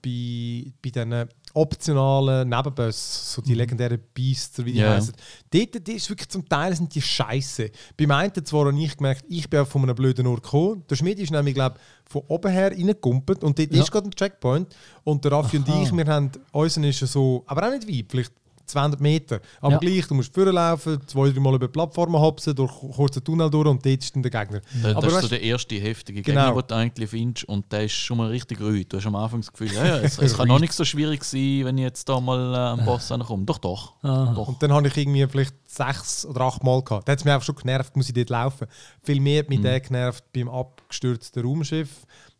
bei, 0.03 0.71
bei 0.81 0.89
diesen 0.89 1.29
optionalen 1.53 2.49
Nebenboss, 2.49 3.33
so 3.33 3.41
die 3.41 3.53
legendären 3.53 3.99
Beasts, 4.13 4.63
wie 4.65 4.73
die 4.73 4.79
Ja. 4.79 4.95
heißen. 4.95 5.13
Dort, 5.51 5.87
ist 5.87 6.09
wirklich 6.09 6.29
zum 6.29 6.47
Teil 6.47 6.75
sind 6.75 6.93
die 6.93 7.01
Scheiße. 7.01 7.71
Beim 7.95 8.11
einen 8.11 8.45
zwar 8.45 8.65
habe 8.67 8.79
ich 8.79 8.97
gemerkt, 8.97 9.23
ich 9.29 9.49
bin 9.49 9.65
von 9.65 9.83
einem 9.83 9.95
blöden 9.95 10.27
Ort 10.27 10.43
gekommen. 10.43 10.83
Der 10.89 10.95
Schmied 10.95 11.19
ist 11.19 11.31
nämlich, 11.31 11.53
glaube 11.53 11.77
von 12.05 12.21
oben 12.27 12.51
her 12.51 12.71
reingekumpelt 12.71 13.43
und 13.43 13.57
dort 13.57 13.73
Ja. 13.73 13.81
ist 13.81 13.91
gerade 13.91 14.07
ein 14.07 14.11
Checkpoint. 14.11 14.75
Und 15.03 15.23
der 15.23 15.31
Raffi 15.31 15.57
und 15.57 15.69
Aha. 15.69 15.83
ich, 15.83 15.91
wir 15.91 16.05
haben, 16.05 16.31
unseren 16.51 16.83
ist 16.85 16.99
so, 16.99 17.43
aber 17.47 17.67
auch 17.67 17.71
nicht 17.71 17.87
weit, 17.87 18.05
vielleicht 18.09 18.33
200 18.65 18.99
Meter. 19.01 19.39
Aber 19.61 19.73
Ja. 19.73 19.77
gleich, 19.79 20.07
du 20.07 20.13
musst 20.15 20.33
vorlaufen, 20.33 20.99
zwei, 21.07 21.29
drei 21.29 21.39
Mal 21.39 21.55
über 21.55 21.67
die 21.67 21.71
Plattformen 21.71 22.19
hopsen, 22.19 22.55
durch 22.55 22.71
kurzen 22.71 23.23
Tunnel 23.23 23.49
durch 23.49 23.67
und 23.67 23.85
dort 23.85 24.03
ist 24.03 24.15
dann 24.15 24.23
der 24.23 24.31
Gegner. 24.31 24.61
Da- 24.81 24.91
Aber 24.91 25.01
Das 25.01 25.11
ist 25.13 25.17
weißt- 25.17 25.21
so 25.21 25.27
der 25.29 25.41
erste 25.41 25.75
heftige 25.75 26.21
Genau. 26.21 26.45
Gegner, 26.47 26.61
den 26.61 26.67
du 26.67 26.75
eigentlich 26.75 27.09
findest 27.09 27.47
und 27.49 27.71
der 27.71 27.83
ist 27.85 27.93
schon 27.93 28.17
mal 28.17 28.27
richtig 28.29 28.61
ruhig. 28.61 28.87
Du 28.87 28.97
hast 28.97 29.05
am 29.05 29.15
Anfang 29.15 29.41
das 29.41 29.51
Gefühl, 29.51 29.71
ja, 29.73 29.85
ja, 29.85 29.97
es, 29.99 30.17
es 30.19 30.37
kann 30.37 30.47
noch 30.47 30.59
nicht 30.59 30.73
so 30.73 30.85
schwierig 30.85 31.23
sein, 31.23 31.61
wenn 31.65 31.77
ich 31.77 31.83
jetzt 31.83 32.07
da 32.07 32.19
mal 32.19 32.53
äh, 32.53 32.57
am 32.79 32.85
Boss 32.85 33.11
ankomme. 33.11 33.45
Doch, 33.45 33.57
doch. 33.57 33.93
Aha. 34.03 34.33
doch. 34.35 34.47
Und 34.47 34.61
dann 34.63 34.71
habe 34.73 34.87
ich 34.87 34.97
irgendwie 34.97 35.25
vielleicht 35.27 35.53
sechs 35.67 36.25
oder 36.25 36.41
acht 36.41 36.63
Mal 36.63 36.81
gehabt. 36.83 37.07
Da 37.07 37.11
hat 37.13 37.19
es 37.19 37.25
mich 37.25 37.33
einfach 37.33 37.45
schon 37.45 37.55
genervt, 37.55 37.95
muss 37.95 38.07
ich 38.07 38.13
dort 38.13 38.29
laufen. 38.29 38.67
Viel 39.03 39.19
mehr 39.19 39.39
hat 39.39 39.49
mich 39.49 39.59
Mhm. 39.59 39.63
der 39.63 39.79
genervt 39.79 40.23
beim 40.33 40.49
abgestürzten 40.49 41.43
Raumschiff. 41.43 41.89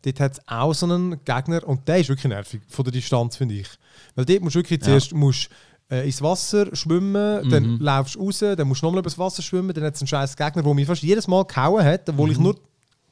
Dort 0.02 0.20
hat 0.20 0.32
es 0.32 0.40
auch 0.46 0.74
so 0.74 0.86
einen 0.86 1.24
Gegner 1.24 1.66
und 1.66 1.88
der 1.88 1.98
ist 1.98 2.08
wirklich 2.10 2.28
nervig, 2.28 2.60
von 2.68 2.84
der 2.84 2.92
Distanz, 2.92 3.36
finde 3.36 3.54
ich. 3.54 3.68
Weil 4.14 4.24
dort 4.26 4.42
musst 4.42 4.54
du 4.54 4.58
wirklich 4.58 4.80
Ja. 4.80 4.86
zuerst 4.86 5.14
musst, 5.14 5.48
äh, 5.90 6.06
ins 6.06 6.22
Wasser 6.22 6.74
schwimmen, 6.74 7.48
dann 7.50 7.74
Mhm. 7.74 7.78
laufst 7.80 8.14
du 8.14 8.20
raus, 8.24 8.38
dann 8.38 8.66
musst 8.68 8.82
du 8.82 8.86
nochmal 8.86 9.00
übers 9.00 9.18
Wasser 9.18 9.42
schwimmen, 9.42 9.72
dann 9.74 9.84
hat 9.84 9.94
es 9.94 10.00
einen 10.00 10.08
scheiß 10.08 10.36
Gegner, 10.36 10.62
der 10.62 10.74
mich 10.74 10.86
fast 10.86 11.02
jedes 11.02 11.28
Mal 11.28 11.44
gehauen 11.44 11.84
hat, 11.84 12.08
obwohl 12.08 12.26
Mhm. 12.26 12.32
ich 12.32 12.38
nur 12.38 12.54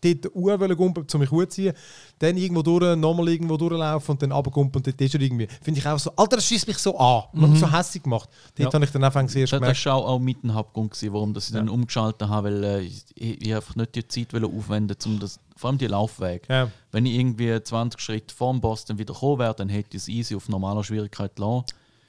dort 0.05 0.35
Uhr 0.35 0.59
wollte 0.59 0.75
gumpen, 0.75 1.07
um 1.15 1.21
mich 1.21 1.29
gut 1.31 1.53
zu 1.53 1.57
ziehen. 1.57 1.75
Dann 2.19 2.37
irgendwo 2.37 2.63
durch, 2.63 2.97
nochmal 2.97 3.29
irgendwo 3.29 3.57
durchlaufen 3.57 4.11
und 4.15 4.23
dann 4.23 4.33
runtergumpen 4.33 4.81
und 4.81 4.87
dort 4.89 5.01
ist 5.01 5.15
er 5.15 5.21
irgendwie. 5.21 5.47
Finde 5.63 5.79
ich 5.79 5.87
auch 5.87 5.97
so, 5.97 6.11
Alter, 6.17 6.37
das 6.39 6.47
schießt 6.47 6.67
mich 6.67 6.79
so 6.79 6.99
an. 6.99 7.23
Mhm. 7.33 7.55
So 7.55 7.71
hässlich 7.71 8.03
gemacht. 8.03 8.29
Dort 8.57 8.73
Ja. 8.73 8.75
habe 8.75 8.85
ich 8.85 8.91
dann 8.91 9.05
einfach 9.05 9.25
zuerst 9.27 9.53
Das, 9.53 9.61
das 9.61 9.61
gemerkt, 9.61 9.87
war 9.87 9.95
auch, 9.95 10.09
auch 10.09 10.19
mit 10.19 10.43
dem 10.43 10.55
Hauptgrund, 10.55 10.99
warum 11.13 11.33
dass 11.35 11.47
ich 11.47 11.55
dann 11.55 11.69
umgeschaltet 11.69 12.27
habe, 12.29 12.49
weil 12.49 12.65
äh, 12.65 12.81
ich, 12.81 13.05
ich 13.15 13.55
einfach 13.55 13.77
nicht 13.77 13.95
die 13.95 14.09
Zeit 14.09 14.35
aufwenden 14.35 14.97
um 15.07 15.21
das, 15.21 15.39
vor 15.57 15.71
allem 15.71 15.79
die 15.79 15.87
Laufwege. 15.87 16.43
ja. 16.49 16.69
Wenn 16.91 17.07
ich 17.07 17.15
irgendwie 17.15 17.63
20 17.63 18.01
Schritte 18.01 18.35
vor 18.35 18.51
dem 18.53 18.61
Boss 18.61 18.85
dann 18.85 18.99
wieder 18.99 19.15
gekommen 19.15 19.39
wäre, 19.39 19.55
dann 19.55 19.69
hätte 19.69 19.91
ich 19.97 20.03
es 20.03 20.09
easy 20.09 20.35
auf 20.35 20.49
normaler 20.49 20.83
Schwierigkeit 20.83 21.39
lassen, 21.39 21.65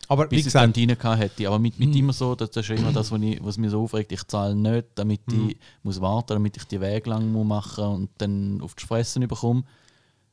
Aber 0.07 0.25
wie 0.25 0.35
bis 0.35 0.39
ich 0.41 0.47
es 0.47 0.53
dann 0.53 0.73
gesagt, 0.73 1.05
rein 1.05 1.17
hätte. 1.17 1.47
Aber 1.47 1.59
mit, 1.59 1.79
mit 1.79 1.95
immer 1.95 2.13
so, 2.13 2.35
das, 2.35 2.51
das 2.51 2.69
ist 2.69 2.79
immer 2.79 2.91
das, 2.91 3.11
was, 3.11 3.21
ich, 3.21 3.43
was 3.43 3.57
mich 3.57 3.71
so 3.71 3.83
aufregt. 3.83 4.11
Ich 4.11 4.23
zahle 4.27 4.55
nicht, 4.55 4.87
damit 4.95 5.21
ich 5.31 5.57
muss 5.83 6.01
warten, 6.01 6.33
damit 6.33 6.57
ich 6.57 6.65
die 6.65 6.79
Wege 6.81 7.09
lang 7.09 7.31
muss 7.31 7.45
machen 7.45 7.85
und 7.85 8.09
dann 8.17 8.61
auf 8.61 8.75
die 8.75 8.85
Fressen 8.85 9.27
bekomme. 9.27 9.63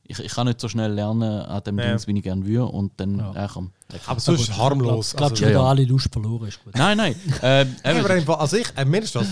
Ich, 0.03 0.19
ich 0.19 0.31
kann 0.33 0.47
nicht 0.47 0.59
so 0.59 0.67
schnell 0.67 0.91
lernen 0.91 1.23
an 1.23 1.63
dem 1.63 1.79
Ja. 1.79 1.85
Dings, 1.89 2.05
wie 2.05 2.17
ich 2.17 2.23
gerne 2.23 2.45
würde. 2.45 2.65
Und 2.65 2.91
dann, 2.97 3.17
Ja. 3.17 3.33
ja. 3.33 3.47
komm. 3.47 3.71
aber 4.07 4.19
so 4.19 4.33
ist 4.33 4.41
es 4.49 4.57
harmlos. 4.57 5.11
Ich 5.11 5.17
glaube, 5.17 5.31
Also, 5.33 5.45
ja, 5.45 5.63
alle 5.63 5.85
Lust 5.85 6.11
verloren 6.11 6.47
ist 6.49 6.61
gut. 6.63 6.75
Nein, 6.75 6.97
nein. 6.97 7.15
ähm, 7.41 7.75
eben, 7.85 8.21
aber 8.23 8.41
also 8.41 8.57
ich, 8.57 8.67
äh, 8.75 8.83
mir 8.83 9.01
ist 9.01 9.15
das, 9.15 9.27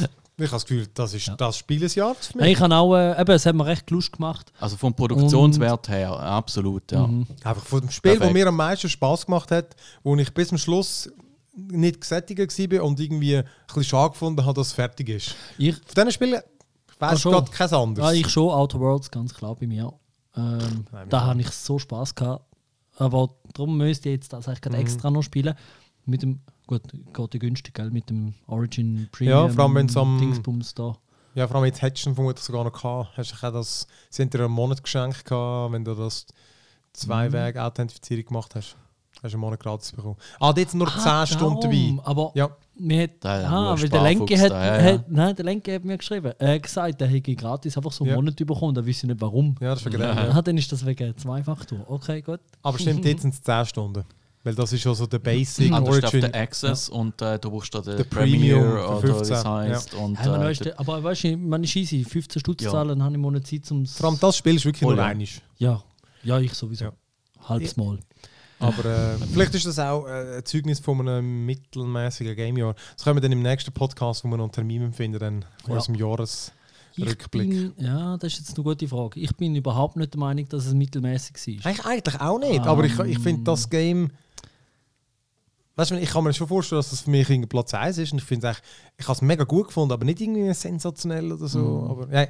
ich 0.45 0.51
habe 0.51 0.55
das 0.57 0.65
Gefühl, 0.65 0.87
das 0.93 1.13
ist 1.13 1.27
Ja. 1.27 1.35
das 1.35 1.57
Spiel 1.57 1.79
des 1.79 1.95
Jahres 1.95 2.27
für 2.27 2.37
mich. 2.37 2.41
Nein, 2.43 2.51
ich 2.53 2.59
habe 2.59 2.75
auch, 2.75 2.95
äh, 2.95 3.21
eben, 3.21 3.31
es 3.31 3.45
hat 3.45 3.55
mir 3.55 3.65
recht 3.65 3.89
Lust 3.91 4.11
gemacht. 4.13 4.51
also 4.59 4.77
vom 4.77 4.93
Produktionswert 4.93 5.89
her, 5.89 6.11
absolut, 6.11 6.91
ja. 6.91 7.05
Mhm. 7.07 7.25
Einfach 7.43 7.65
von 7.65 7.81
dem 7.81 7.91
Spiel, 7.91 8.17
das 8.19 8.31
mir 8.33 8.47
am 8.47 8.55
meisten 8.55 8.89
Spaß 8.89 9.25
gemacht 9.25 9.51
hat, 9.51 9.75
wo 10.03 10.15
ich 10.15 10.33
bis 10.33 10.49
zum 10.49 10.57
Schluss 10.57 11.09
nicht 11.55 11.99
gesättigt 12.01 12.39
war 12.71 12.83
und 12.83 12.99
irgendwie 12.99 13.37
ein 13.37 13.45
bisschen 13.67 13.83
schade 13.83 14.11
gefunden 14.11 14.45
habe, 14.45 14.53
dass 14.53 14.67
es 14.67 14.73
fertig 14.73 15.09
ist. 15.09 15.35
Ich, 15.57 15.75
Von 15.75 15.83
diesen 15.95 16.11
Spielen 16.11 16.41
weiß 16.99 17.15
ich 17.15 17.21
schon. 17.21 17.31
gerade 17.33 17.51
kein 17.51 17.73
anderes. 17.73 18.13
ja, 18.13 18.19
ich 18.19 18.29
schon, 18.29 18.49
Outer 18.49 18.79
Worlds, 18.79 19.11
ganz 19.11 19.33
klar 19.33 19.55
bei 19.55 19.67
mir. 19.67 19.91
Ähm, 20.37 20.85
Nein, 20.91 21.09
da 21.09 21.21
habe 21.25 21.41
ich 21.41 21.49
so 21.49 21.77
Spaß 21.79 22.15
gehabt. 22.15 22.45
Aber 22.97 23.29
darum 23.53 23.77
müsste 23.77 24.09
ich 24.09 24.15
jetzt 24.15 24.31
das 24.33 24.47
eigentlich 24.47 24.61
gerade 24.61 24.75
Mhm. 24.77 24.81
extra 24.83 25.09
noch 25.11 25.21
spielen. 25.23 25.53
Mit 26.05 26.21
dem, 26.21 26.39
gut, 26.69 26.83
geht 26.91 27.33
ja 27.33 27.39
günstig, 27.39 27.73
gell? 27.73 27.89
Mit 27.91 28.09
dem 28.09 28.33
Origin 28.47 29.07
Premium. 29.11 29.47
Ja, 29.47 29.49
vor 29.49 29.63
allem, 29.65 29.75
wenn's 29.75 29.97
am- 29.97 30.19
Dingsbums 30.19 30.73
da. 30.75 30.95
Ja, 31.35 31.47
vor 31.47 31.57
allem 31.57 31.65
jetzt 31.65 31.81
hättest 31.81 32.05
du 32.05 32.09
ihn 32.11 32.15
vermutlich 32.15 32.43
sogar 32.45 32.63
noch 32.63 32.73
gehabt. 32.73 33.09
Hast 33.17 33.31
du 33.31 33.47
auch 33.47 33.53
das, 33.53 33.87
sie 34.09 34.21
haben 34.21 34.29
dir 34.29 34.39
einen 34.45 34.53
Monat 34.53 34.83
geschenkt 34.83 35.25
gehabt, 35.25 35.73
wenn 35.73 35.83
du 35.85 35.93
das 35.95 36.25
Zwei-Weg-Authentifizierung 36.93 38.25
gemacht 38.25 38.55
hast. 38.55 38.75
Hast 39.21 39.33
du 39.33 39.35
einen 39.35 39.41
Monat 39.41 39.59
gratis 39.59 39.91
bekommen. 39.91 40.15
Ah, 40.39 40.53
sind 40.55 40.75
nur 40.75 40.87
10 40.87 40.97
Ah, 41.05 41.25
Stunden 41.25 41.59
darum. 41.59 41.97
dabei. 41.97 42.07
Aber 42.09 42.31
Ja, 42.35 42.49
Mir 42.81 43.03
hat, 43.03 43.25
ah, 43.25 43.75
weil 43.77 43.89
der 43.89 44.01
Lenke 44.01 44.39
hat, 44.39 44.51
da, 44.51 44.65
ja, 44.65 44.77
ja. 44.87 44.93
hat, 44.93 45.11
nein, 45.11 45.35
der 45.35 45.43
Lenke 45.45 45.75
hat 45.75 45.83
mir 45.83 45.97
geschrieben, 45.97 46.31
er 46.39 46.55
hat 46.55 46.63
gesagt, 46.63 47.01
er 47.01 47.07
hätte 47.07 47.35
gratis 47.35 47.75
einfach 47.75 47.91
so 47.91 48.05
einen 48.05 48.11
Ja. 48.11 48.15
Monat 48.15 48.37
bekommen, 48.37 48.73
da 48.73 48.85
wüsste 48.85 49.05
ich 49.07 49.11
nicht 49.13 49.21
warum. 49.21 49.55
Ja, 49.59 49.71
das 49.71 49.79
ist 49.81 49.85
wegen 49.87 50.01
Ja. 50.01 50.13
ja. 50.27 50.31
Ah, 50.31 50.41
dann 50.41 50.57
ist 50.57 50.71
das 50.71 50.85
wegen 50.85 51.17
Zweifachtour. 51.17 51.83
Okay, 51.89 52.21
gut. 52.21 52.39
Aber 52.63 52.79
stimmt, 52.79 53.03
jetzt 53.03 53.23
sind 53.23 53.33
es 53.33 53.41
10 53.41 53.65
Stunden. 53.65 54.05
Weil 54.43 54.55
das 54.55 54.71
ist 54.71 54.85
ja 54.85 54.93
so 54.93 55.05
der 55.05 55.19
Basic 55.19 55.71
Ah, 55.73 55.81
du 55.81 55.87
hast 55.87 55.97
auf 56.05 56.13
Origin. 56.13 56.21
den 56.21 56.33
Access 56.33 56.87
und 56.87 57.21
äh, 57.21 57.37
du 57.37 57.51
brauchst 57.51 57.75
da 57.75 57.81
den 57.81 57.97
Der 57.97 58.03
Premiere 58.05 58.59
Premium 58.61 58.71
für 58.71 58.87
oder 58.89 59.03
wie 59.03 59.07
15, 59.17 59.35
es 59.35 59.45
heisst. 59.45 59.93
Und, 59.95 60.17
Ja, 60.19 60.31
man 60.31 60.41
äh, 60.41 60.45
weißt, 60.45 60.65
der- 60.65 60.79
aber 60.79 61.03
weißt 61.03 61.23
du, 61.25 61.37
man 61.37 61.63
ist 61.63 61.75
easy. 61.75 62.03
15 62.05 62.39
Stutz 62.39 62.63
Ja. 62.63 62.71
zahlen, 62.71 62.89
dann 62.89 63.03
habe 63.03 63.15
ich 63.15 63.19
Monat 63.21 63.45
Zeit 63.45 63.65
zum. 63.65 63.85
Vor 63.85 64.09
allem 64.09 64.19
das 64.19 64.37
Spiel 64.37 64.55
ist 64.55 64.63
wirklich 64.65 64.81
Voll, 64.83 64.95
nur 64.95 65.03
ja. 65.03 65.09
einisch. 65.09 65.41
Ja, 65.57 65.83
ja, 66.23 66.39
ich 66.39 66.53
sowieso. 66.53 66.85
Ja. 66.85 66.93
Halbes 67.49 67.75
Mal. 67.75 67.99
Aber 68.61 68.85
äh, 68.85 69.17
vielleicht 69.31 69.55
ist 69.55 69.65
das 69.65 69.77
auch 69.79 70.05
äh, 70.07 70.37
ein 70.37 70.45
Zeugnis 70.45 70.79
von 70.79 70.99
einem 71.07 71.45
mittelmäßigen 71.45 72.35
Gamejahr. 72.35 72.75
Das 72.95 73.03
können 73.05 73.17
wir 73.17 73.21
dann 73.21 73.31
im 73.33 73.41
nächsten 73.41 73.71
Podcast, 73.73 74.23
wo 74.23 74.29
wir 74.29 74.37
noch 74.37 74.45
einen 74.45 74.51
Termin 74.53 74.91
finden, 74.93 75.19
dann 75.19 75.45
von 75.63 75.71
Ja. 75.71 75.75
unserem 75.77 75.95
Jahresrückblick. 75.95 77.49
Bin, 77.49 77.73
ja, 77.77 78.17
das 78.17 78.33
ist 78.33 78.39
jetzt 78.39 78.55
eine 78.57 78.63
gute 78.63 78.87
Frage. 78.87 79.19
Ich 79.19 79.35
bin 79.35 79.55
überhaupt 79.55 79.95
nicht 79.97 80.13
der 80.13 80.19
Meinung, 80.19 80.47
dass 80.49 80.65
es 80.65 80.73
mittelmäßig 80.73 81.35
war. 81.63 81.71
Eigentlich, 81.71 81.85
eigentlich 81.85 82.21
auch 82.21 82.39
nicht, 82.39 82.59
aber 82.61 82.83
ich, 82.85 82.97
ich 82.99 83.19
finde 83.19 83.43
das 83.43 83.69
Game. 83.69 84.11
Weißt 85.79 85.91
du, 85.91 85.95
ich 85.95 86.09
kann 86.09 86.25
mir 86.25 86.33
schon 86.33 86.47
vorstellen, 86.47 86.79
dass 86.79 86.89
das 86.89 87.01
für 87.01 87.09
mich 87.09 87.29
irgendwie 87.29 87.47
Platz 87.47 87.73
1 87.73 87.97
ist. 87.99 88.11
Und 88.11 88.17
ich 88.19 88.25
finde 88.25 88.53
ich 88.97 89.05
habe 89.07 89.13
es 89.13 89.21
mega 89.21 89.45
gut 89.45 89.67
gefunden, 89.67 89.93
aber 89.93 90.03
nicht 90.03 90.19
irgendwie 90.19 90.53
sensationell 90.53 91.31
oder 91.31 91.47
so. 91.47 91.59
Mhm. 91.59 91.89
Aber 91.91 92.13
ja, 92.13 92.27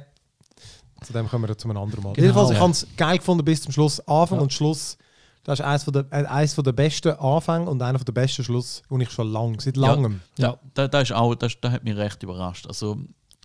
zu 1.02 1.12
dem 1.12 1.28
kommen 1.28 1.48
wir 1.48 1.58
zu 1.58 1.68
einem 1.68 1.78
anderen 1.78 2.04
Mal. 2.04 2.12
Genau. 2.12 2.22
Jedenfalls, 2.26 2.50
ich 2.50 2.56
Ja. 2.56 2.62
habe 2.62 2.70
es 2.70 2.86
geil 2.96 3.18
gefunden 3.18 3.44
bis 3.44 3.62
zum 3.62 3.72
Schluss. 3.72 3.98
Anfang 4.06 4.38
Ja. 4.38 4.42
und 4.42 4.52
Schluss. 4.52 4.96
Das 5.42 5.58
ist 5.58 5.64
eines 5.64 5.82
von 5.82 5.92
der, 5.94 6.06
äh, 6.12 6.26
eines 6.26 6.54
von 6.54 6.62
der 6.62 6.72
besten 6.72 7.08
Anfänge 7.12 7.68
und 7.68 7.82
einer 7.82 7.98
von 7.98 8.04
der 8.04 8.12
besten 8.12 8.44
Schluss, 8.44 8.82
und 8.88 9.00
ich 9.00 9.10
schon 9.10 9.32
lang, 9.32 9.58
seit 9.58 9.76
Ja. 9.76 9.82
langem. 9.94 10.20
Ja. 10.38 10.56
Da, 10.74 10.86
da, 10.86 11.00
ist 11.00 11.12
auch, 11.12 11.34
das, 11.34 11.54
das 11.60 11.72
hat 11.72 11.82
mich 11.82 11.96
recht 11.96 12.22
überrascht. 12.22 12.68
Also, 12.68 12.98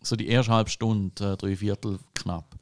so 0.03 0.15
die 0.15 0.27
erste 0.27 0.51
halbe 0.51 0.69
Stunde, 0.69 1.33
äh, 1.33 1.37
drei 1.37 1.55
Viertel 1.55 1.97
knapp. 2.13 2.53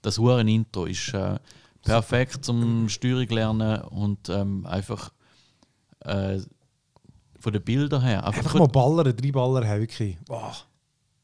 Das 0.00 0.16
Huren 0.18 0.48
Intro 0.48 0.86
ist 0.86 1.12
äh, 1.12 1.38
perfekt 1.82 2.42
zum 2.44 2.88
Steuerung 2.88 3.28
lernen 3.28 3.82
und 3.82 4.28
ähm, 4.30 4.64
einfach 4.66 5.10
äh, 6.00 6.38
von 7.40 7.52
den 7.52 7.62
Bildern 7.62 8.02
her. 8.02 8.24
Einfach, 8.24 8.42
Einfach 8.44 8.58
mal 8.58 8.68
ballern, 8.68 9.14
drei 9.16 9.30
Ballern 9.32 9.66
haben 9.66 9.80
wirklich. 9.80 10.16
Boah. 10.26 10.54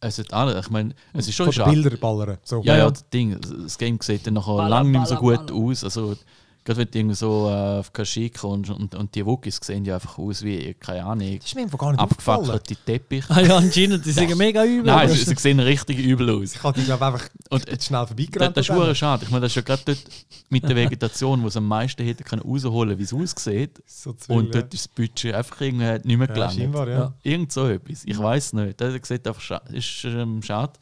es 0.00 0.19
hat 0.19 0.33
alle, 0.33 0.59
ich 0.59 0.71
meine, 0.71 0.95
es 1.12 1.28
ist 1.28 1.35
schon 1.35 1.52
schade. 1.52 1.71
Bildern 1.71 1.99
ballern. 1.99 2.38
So. 2.42 2.62
Ja, 2.62 2.76
Ja, 2.76 2.90
das 2.90 3.09
Ding, 3.11 3.38
das 3.40 3.78
Game 3.78 3.99
sieht 4.00 4.26
dann 4.26 4.35
nachher 4.35 4.57
Baller, 4.57 4.69
lange 4.69 4.90
nicht 4.90 4.99
mehr 4.99 5.07
so 5.07 5.14
baller, 5.16 5.38
gut 5.38 5.47
baller. 5.49 5.61
aus. 5.71 5.85
Also, 5.85 6.16
gerade 6.64 6.81
wenn 6.81 6.90
du 6.90 6.99
irgendwie 6.99 7.14
so 7.16 7.49
äh, 7.49 7.78
auf 7.81 7.92
Kashyyyk 7.92 8.38
kommst 8.38 8.71
und, 8.71 8.95
und 8.95 9.14
die 9.14 9.25
Wookies 9.26 9.59
sehen 9.62 9.85
ja 9.85 9.95
einfach 9.97 10.19
aus 10.19 10.42
wie, 10.42 10.75
keine 10.75 11.04
Ahnung, 11.04 11.37
Das 11.38 11.47
ist 11.47 11.54
mir 11.54 11.62
einfach 11.62 11.78
gar 11.78 11.90
nicht 11.92 12.00
aufgefallen. 12.00 12.40
abgefackelte 12.50 12.76
Teppich. 12.85 13.25
Ah 13.28 13.40
ja, 13.40 13.57
anscheinend, 13.57 14.04
die 14.04 14.12
sind 14.12 14.37
mega 14.37 14.64
übel. 14.64 14.85
Nein, 14.92 15.09
sie, 15.09 15.16
sie 15.16 15.35
sehen 15.35 15.61
richtig 15.61 15.99
übel 15.99 16.31
aus. 16.31 16.54
Ich 16.54 16.62
habe 16.62 16.78
die, 16.78 16.85
glaube 16.87 17.07
einfach 17.07 17.28
Und 17.50 17.69
jetzt 17.69 17.87
schnell 17.87 18.07
vorbeigerannt. 18.07 18.57
das 18.57 18.69
ist 18.69 18.75
denen. 18.76 18.95
schade. 18.95 19.25
Ich 19.25 19.31
meine, 19.31 19.42
das 19.42 19.52
ist 19.52 19.57
ja 19.57 19.62
gerade 19.62 19.83
dort 19.85 20.04
mit 20.50 20.62
der 20.69 20.76
Vegetation, 20.76 21.42
wo 21.42 21.49
es 21.49 21.57
am 21.57 21.66
meisten 21.66 22.04
hätte 22.04 22.23
können 22.25 22.42
rausholen, 22.42 22.99
wie 22.99 23.02
es 23.02 23.12
aussieht. 23.12 23.83
So 23.87 24.14
Und 24.28 24.54
dort 24.54 24.73
ist 24.73 24.85
das 24.85 24.88
Budget 24.88 25.35
einfach 25.35 25.61
irgendwie 25.61 26.09
nicht 26.09 26.19
mehr 26.19 26.19
ja. 26.19 26.21
ja, 26.21 26.35
gelandet. 26.35 26.59
scheinbar, 26.59 26.88
ja. 26.88 26.99
Ja. 26.99 27.14
Irgend 27.23 27.52
so 27.52 27.66
etwas. 27.66 28.02
Ich 28.04 28.19
weiß 28.19 28.52
nicht. 28.54 28.81
Das 28.81 28.95
sieht 29.09 29.26
einfach 29.26 29.40
scha 29.40 29.57
ist 29.73 30.04
ähm, 30.04 30.42
schade. 30.42 30.73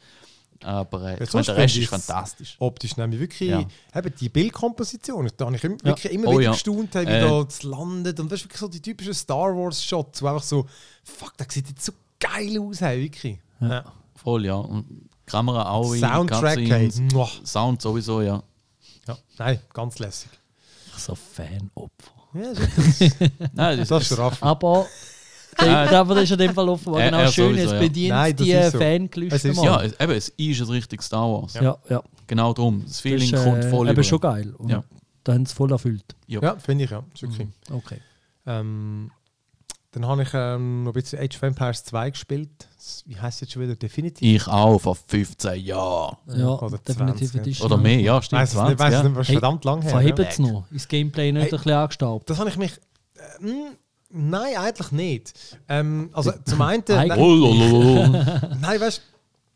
Aber 0.63 1.01
äh, 1.03 1.17
Ja, 1.17 1.21
ich 1.21 1.33
meine, 1.33 1.45
der 1.45 1.57
Rest 1.57 1.77
ist 1.77 1.89
fantastisch. 1.89 2.55
Optisch 2.59 2.95
nämlich 2.97 3.19
wirklich, 3.19 3.49
Ja. 3.49 3.63
eben 3.95 4.13
die 4.19 4.29
Bildkomposition, 4.29 5.29
da 5.37 5.45
habe 5.45 5.55
ich 5.55 5.63
im- 5.63 5.77
Ja. 5.79 5.83
wirklich 5.85 6.13
immer 6.13 6.27
Oh 6.27 6.31
wieder 6.33 6.41
ja. 6.43 6.51
gestaunt, 6.51 6.93
wie 6.93 6.99
Äh. 6.99 7.21
da 7.21 7.41
es 7.41 7.63
landet. 7.63 8.19
Und 8.19 8.31
das 8.31 8.39
ist 8.39 8.45
wirklich 8.45 8.59
so 8.59 8.67
die 8.67 8.81
typischen 8.81 9.13
Star 9.13 9.55
Wars 9.55 9.83
Shots, 9.83 10.21
wo 10.21 10.27
einfach 10.27 10.43
so, 10.43 10.67
fuck, 11.03 11.33
das 11.37 11.47
sieht 11.53 11.67
jetzt 11.69 11.83
so 11.85 11.91
geil 12.19 12.59
aus, 12.59 12.81
hey, 12.81 13.01
wirklich. 13.03 13.39
Ja. 13.59 13.83
Voll, 14.15 14.45
ja. 14.45 14.55
Und 14.55 15.09
Kamera 15.25 15.69
auch. 15.71 15.93
in 15.93 15.99
Soundtrack, 16.01 16.57
hey. 16.59 16.85
Cutscenes. 16.87 17.13
Muah. 17.13 17.29
Sound 17.45 17.81
sowieso, 17.81 18.21
ja. 18.21 18.43
Ja. 19.07 19.17
Nein, 19.39 19.59
ganz 19.73 19.97
lässig. 19.99 20.29
so 20.97 21.15
Fanopfer. 21.15 21.89
Ja, 22.33 22.53
das 22.53 23.01
ist, 23.01 23.15
Nein, 23.53 23.79
das, 23.79 23.87
das 23.89 24.11
ist. 24.11 24.19
Aber, 24.19 24.85
aber 25.57 26.15
das 26.15 26.23
ist 26.25 26.31
in 26.31 26.37
dem 26.37 26.53
Fall 26.53 26.69
offenbar 26.69 27.01
Er- 27.01 27.11
genau 27.11 27.27
schön. 27.31 27.49
sowieso, 27.53 27.65
es 27.67 27.71
ja. 27.73 27.79
bedient 27.79 28.09
Nein, 28.09 28.35
das 28.35 28.45
die 28.45 28.51
ist 28.53 28.71
so. 28.71 28.79
Fangelüste 28.79 29.35
Es 29.35 29.45
ist 29.45 29.57
mal. 29.57 29.65
ja, 29.65 29.81
es, 29.83 29.99
eben, 29.99 30.11
es 30.13 30.29
ist 30.29 30.61
ein 30.61 30.67
richtig 30.69 31.01
Star 31.01 31.29
Wars. 31.31 31.53
ja, 31.55 31.77
ja. 31.89 32.01
Genau 32.27 32.53
darum. 32.53 32.83
Das 32.85 32.99
Feeling 33.01 33.29
das 33.31 33.39
ist, 33.41 33.45
kommt 33.45 33.65
voll 33.65 33.87
eben 33.87 33.93
über. 33.95 34.03
schon 34.03 34.19
geil. 34.19 34.53
Und 34.57 34.69
Ja. 34.69 34.83
Da 35.23 35.33
haben 35.33 35.45
sie 35.45 35.53
voll 35.53 35.71
erfüllt. 35.71 36.15
Ja, 36.27 36.55
finde 36.55 36.85
ich, 36.85 36.89
ja. 36.91 37.03
Ist 37.13 37.21
wirklich. 37.21 37.47
Okay. 37.69 37.97
Ähm, 38.47 39.11
dann 39.91 40.05
habe 40.07 40.23
ich 40.23 40.29
ähm, 40.33 40.83
noch 40.83 40.91
ein 40.91 40.93
bisschen 40.93 41.19
Age 41.19 41.35
of 41.35 41.43
Empires 41.43 41.83
2 41.83 42.09
gespielt. 42.11 42.49
Das- 42.77 43.03
Wie 43.05 43.19
heißt 43.19 43.41
jetzt 43.41 43.51
schon 43.53 43.61
wieder? 43.61 43.75
Definitive? 43.75 44.25
Ich 44.25 44.47
auch 44.47 44.79
vor 44.79 44.95
15 44.95 45.59
Jahren. 45.63 46.15
Ja, 46.33 46.47
Oder 46.47 46.77
definitiv 46.77 47.29
20, 47.31 47.35
Edition. 47.41 47.65
Oder 47.71 47.77
mehr, 47.77 47.99
ja, 47.99 48.21
stimmt. 48.21 48.41
Weiß 48.41 48.49
es 48.49 48.55
20, 48.55 48.69
nicht, 48.71 48.79
weiß 48.79 48.87
es 48.87 48.93
ja. 48.93 49.03
nicht, 49.03 49.15
was 49.17 49.27
Hey, 49.27 49.33
verdammt 49.35 49.65
lang 49.65 49.81
her. 49.81 49.91
Verhebt 49.91 50.19
ja. 50.19 50.25
es 50.25 50.39
noch? 50.39 50.63
Ist 50.71 50.85
das 50.85 50.87
Gameplay 50.87 51.31
nicht 51.33 51.41
Hey. 51.43 51.49
ein 51.51 51.57
bisschen 51.57 51.71
angestaubt? 51.73 52.29
Das 52.29 52.39
habe 52.39 52.49
ich 52.49 52.57
mich. 52.57 52.71
Äh, 53.41 53.45
mh, 53.45 53.71
nein, 54.13 54.55
eigentlich 54.57 54.91
nicht. 54.91 55.33
Ähm, 55.67 56.09
also 56.13 56.31
zum 56.45 56.61
einen. 56.61 56.83
Oh, 56.89 57.33
lololol. 57.33 58.07
Nein, 58.61 58.81
weißt 58.81 58.97
du, 58.99 59.01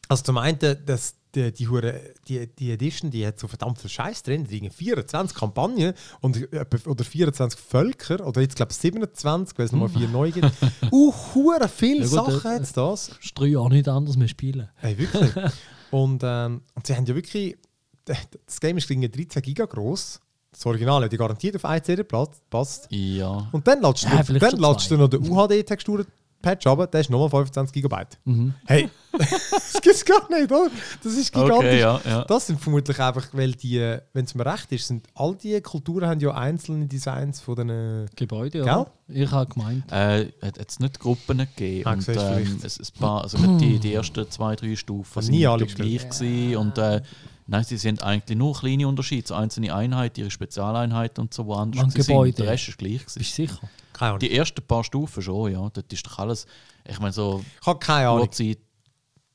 also 0.09 0.24
zum 0.24 0.38
einen, 0.38 0.59
dass 0.85 1.15
die, 1.33 1.51
die, 1.51 1.67
Hure- 1.67 2.00
die, 2.27 2.47
die 2.47 2.71
Edition, 2.71 3.12
die 3.12 3.25
hat 3.27 3.39
so 3.39 3.47
verdammt 3.47 3.79
viel 3.79 3.89
Scheiß 3.89 4.24
drin. 4.24 4.45
Die 4.45 4.59
haben 4.62 4.71
24 4.71 5.35
Kampagnen 5.38 5.93
und, 6.21 6.47
oder 6.88 7.03
24 7.03 7.59
Völker, 7.59 8.25
oder 8.25 8.41
jetzt 8.41 8.55
glaube 8.55 8.71
ich 8.71 8.77
27, 8.77 9.57
weil 9.57 9.65
es 9.65 9.71
nochmal 9.71 9.89
vier 9.89 10.07
neu 10.07 10.31
gibt. 10.31 10.50
Uh, 10.91 11.12
hure 11.33 11.67
viele 11.67 12.05
Ja 12.05 12.21
gut, 12.21 12.31
Sachen 12.33 12.51
äh, 12.51 12.55
hat 12.59 12.77
das. 12.77 13.09
ist 13.21 13.38
drei 13.38 13.47
Jahre 13.47 13.69
nicht 13.69 13.88
anders 13.89 14.15
mehr 14.15 14.27
spielen. 14.29 14.69
Hey, 14.75 14.97
wirklich. 14.97 15.31
und, 15.91 16.21
ähm, 16.24 16.62
und 16.74 16.88
sie 16.88 16.95
haben 16.95 17.05
ja 17.05 17.15
wirklich. 17.15 17.57
Das 18.05 18.59
Game 18.59 18.77
ist 18.77 18.88
gegen 18.88 19.01
13 19.01 19.41
Giga 19.41 19.65
groß. 19.65 20.19
Das 20.55 20.65
Original 20.65 21.03
hat 21.03 21.12
die 21.12 21.17
garantiert 21.17 21.55
auf 21.57 21.65
1 21.65 21.85
CD 21.85 22.03
passt. 22.03 22.88
ja. 22.89 23.47
Und 23.51 23.67
dann 23.67 23.81
Ja, 23.81 24.24
du, 24.24 24.39
dann 24.39 24.57
latschst 24.57 24.89
du 24.89 24.95
noch 24.97 25.09
den 25.09 25.29
UHD-Texturen-Patch 25.29 26.65
runter, 26.65 26.88
der 26.88 27.01
ist 27.01 27.09
nochmal 27.09 27.29
25 27.29 27.74
Gigabyte. 27.74 28.17
Mhm. 28.24 28.53
Hey, 28.65 28.89
das 29.12 29.74
gibt 29.81 29.95
es 29.95 30.05
gar 30.05 30.29
nicht, 30.29 30.50
oder? 30.50 30.71
Das 31.03 31.13
ist 31.13 31.33
gigantisch. 31.33 31.57
Okay, 31.57 31.79
ja, 31.81 32.00
ja. 32.05 32.24
Das 32.24 32.47
sind 32.47 32.62
vermutlich 32.62 32.97
einfach, 33.01 33.27
weil 33.33 33.51
die, 33.51 33.97
wenn 34.13 34.24
es 34.24 34.33
mir 34.33 34.45
recht 34.45 34.71
ist, 34.71 34.88
sind 34.88 35.05
all 35.13 35.35
die 35.35 35.59
Kulturen 35.59 36.07
haben 36.07 36.21
ja 36.21 36.31
einzelne 36.31 36.85
Designs 36.85 37.41
von 37.41 37.55
den. 37.57 37.69
äh, 37.69 38.05
Gebäude, 38.15 38.59
ja. 38.59 38.88
Ich 39.09 39.29
habe 39.31 39.53
gemeint. 39.53 39.91
Äh, 39.91 40.31
hat 40.41 40.57
es 40.69 40.79
nicht 40.79 41.01
Gruppen 41.01 41.39
gegeben. 41.39 41.85
Ah, 41.85 41.93
und, 41.93 42.07
ähm, 42.07 42.15
vielleicht. 42.15 42.63
es, 42.63 42.79
es 42.79 42.91
paar, 42.91 43.24
also 43.24 43.38
die, 43.57 43.77
die 43.79 43.93
ersten 43.93 44.29
zwei, 44.31 44.55
drei 44.55 44.77
Stufen 44.77 45.21
sind 45.21 45.31
nie 45.33 45.39
nicht 45.39 45.50
alle 45.50 45.65
gleich 45.65 46.09
gewesen. 46.09 46.55
Und 46.55 46.77
äh, 46.77 47.01
nein, 47.47 47.63
sie 47.63 47.77
sind 47.77 48.03
eigentlich 48.03 48.37
nur 48.37 48.53
kleine 48.57 48.87
Unterschiede. 48.87 49.27
So 49.27 49.35
einzelne 49.35 49.73
Einheiten, 49.73 50.19
ihre 50.21 50.31
Spezialeinheiten 50.31 51.21
und 51.23 51.33
so, 51.33 51.45
wo 51.45 51.53
anders 51.53 51.83
An. 51.83 51.89
Gebäude. 51.91 52.33
Der 52.43 52.47
Rest 52.51 52.67
ist 52.69 52.77
gleich. 52.77 52.99
Gewesen. 53.05 53.19
Bist 53.19 53.37
du 53.37 53.41
sicher? 53.47 53.59
Keine 53.93 54.09
Ahnung. 54.11 54.19
Die 54.19 54.35
ersten 54.35 54.61
paar 54.65 54.83
Stufen 54.83 55.21
schon, 55.23 55.51
ja. 55.53 55.69
Dort 55.73 55.91
ist 55.93 56.05
doch 56.05 56.19
alles, 56.19 56.45
ich 56.87 56.99
meine, 56.99 57.13
so 57.13 57.43
Ich 57.61 57.67
habe 57.67 57.79
keine 57.79 58.09
Ahnung. 58.09 58.21
Urzeit, 58.23 58.59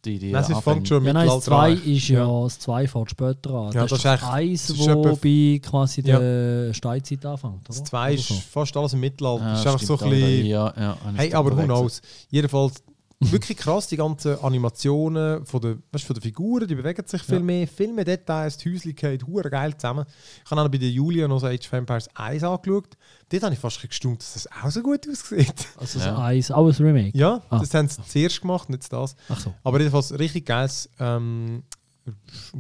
die, 0.05 0.19
die 0.19 0.33
Nein, 0.33 0.43
es 0.43 0.49
Anfänge- 0.49 0.63
fängt 0.63 0.89
schon 0.89 0.97
im 0.99 1.07
Ja, 1.09 1.13
nein, 1.13 1.27
das 1.27 1.37
Mittelalter 1.37 1.77
2 1.77 1.83
an. 1.91 1.93
ist 1.95 2.09
ja, 2.09 2.43
das 2.43 2.59
2 2.61 2.89
fährt 2.89 3.11
später 3.11 3.51
an. 3.51 3.73
Ja, 3.73 3.83
das, 3.83 3.91
das 3.91 3.93
ist 3.93 3.93
ist 3.99 4.05
das 4.07 4.15
echt- 4.23 4.31
eins, 4.33 4.67
das 4.69 4.79
ist 4.79 4.89
wo 4.89 5.17
bei 5.17 5.61
quasi 5.63 6.01
Ja. 6.03 6.19
der 6.19 6.73
Steinzeit 6.75 7.27
anfängt, 7.27 7.55
oder? 7.55 7.63
Das 7.67 7.85
2 7.85 8.05
Oder 8.07 8.15
ist 8.19 8.29
so. 8.29 8.35
fast 8.35 8.77
alles 8.79 8.93
im 8.95 9.01
Mittelalter. 9.01 9.45
Ja, 9.45 9.51
das 9.51 9.61
ist 9.61 9.67
einfach 9.67 9.81
so 9.87 9.99
ein 9.99 10.11
bisschen. 10.11 10.47
Ja, 10.47 10.75
ja, 10.79 10.97
Hey, 11.17 11.35
aber 11.35 11.55
who 11.55 11.63
knows? 11.65 12.01
Jedenfalls 12.31 12.83
wirklich 13.21 13.59
krass, 13.59 13.87
die 13.89 13.97
ganzen 13.97 14.39
Animationen 14.41 15.45
von 15.45 15.61
der, 15.61 15.77
weißt, 15.93 16.05
von 16.07 16.15
der 16.15 16.23
Figuren, 16.23 16.67
die 16.67 16.75
bewegen 16.75 17.07
sich 17.07 17.23
viel 17.23 17.35
Ja. 17.37 17.41
mehr, 17.43 17.69
viel 17.69 17.93
mehr 17.93 18.05
Details, 18.07 18.57
die 18.57 18.73
Häuslichkeit, 18.73 19.27
hure 19.27 19.51
geil 19.51 19.77
zusammen. 19.77 20.07
Ich 20.45 20.51
habe 20.51 20.61
auch 20.63 20.69
bei 20.69 20.79
der 20.79 20.89
Julia 20.89 21.29
noch 21.29 21.39
so 21.41 21.47
Age 21.47 21.67
of 21.67 21.73
Empires 21.75 22.09
1 22.15 22.43
angeschaut. 22.43 22.97
Dort 23.29 23.43
habe 23.43 23.55
ich 23.55 23.61
fast 23.61 23.81
gestaunt, 23.87 24.21
dass 24.21 24.33
das 24.35 24.49
auch 24.51 24.71
so 24.71 24.83
gut 24.83 25.07
aussieht. 25.09 25.55
Also 25.77 25.99
das 25.99 26.07
Ja. 26.07 26.19
eins, 26.19 26.51
auch 26.51 26.67
ein 26.67 26.73
Remake. 26.87 27.17
Ja, 27.19 27.43
Ah. 27.51 27.59
das 27.59 27.75
haben 27.75 27.89
sie 27.89 28.03
zuerst 28.07 28.41
gemacht, 28.41 28.71
nicht 28.71 28.91
das. 28.93 29.15
Ach 29.29 29.39
so. 29.39 29.53
Aber 29.65 29.79
jedenfalls 29.79 30.19
richtig 30.19 30.47
geiles 30.47 30.89
ähm, 30.99 31.63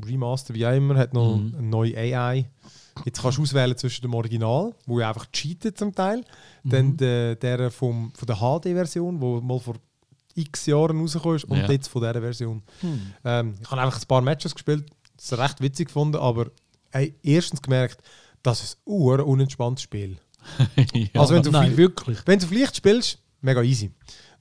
Remaster, 0.06 0.54
wie 0.54 0.66
auch 0.66 0.74
immer, 0.74 0.96
hat 0.96 1.14
noch 1.14 1.36
Mhm. 1.36 1.54
eine 1.58 1.66
neue 1.66 1.96
AI. 1.96 2.50
Jetzt 3.04 3.22
kannst 3.22 3.38
du 3.38 3.42
auswählen 3.42 3.76
zwischen 3.76 4.02
dem 4.02 4.12
Original, 4.14 4.74
wo 4.86 5.00
ja 5.00 5.08
einfach 5.08 5.26
cheatet 5.32 5.78
zum 5.78 5.94
Teil, 5.94 6.22
dann 6.64 6.96
der, 6.96 7.34
der 7.36 7.70
vom, 7.70 8.12
von 8.14 8.26
der 8.26 8.36
HD-Version, 8.36 9.20
wo 9.20 9.40
mal 9.40 9.58
vor 9.58 9.76
x 10.34 10.66
Jahren 10.66 11.00
rausgekommen 11.00 11.36
ist, 11.36 11.44
und 11.44 11.58
Ja. 11.58 11.70
jetzt 11.70 11.88
von 11.88 12.02
dieser 12.02 12.20
Version. 12.20 12.62
Hm. 12.80 13.12
Ähm, 13.24 13.54
ich 13.60 13.70
habe 13.70 13.80
einfach 13.82 14.00
ein 14.00 14.06
paar 14.06 14.20
Matches 14.22 14.54
gespielt, 14.54 14.84
das 15.16 15.32
ist 15.32 15.38
recht 15.38 15.60
witzig 15.60 15.86
gefunden, 15.88 16.16
aber 16.16 16.50
ey, 16.92 17.14
erstens 17.22 17.60
gemerkt, 17.62 18.02
das 18.42 18.62
ist 18.62 18.78
ein 18.86 19.20
unentspanntes 19.20 19.82
Spiel. 19.82 20.18
ja. 20.94 21.20
Also 21.20 21.34
wenn 21.34 21.42
du 21.42 21.50
Nein, 21.50 21.68
viel- 21.68 21.76
wirklich. 21.76 22.18
Wenn 22.26 22.38
du 22.38 22.46
auf 22.46 22.52
leicht 22.52 22.76
spielst, 22.76 23.18
mega 23.42 23.62
easy. 23.62 23.90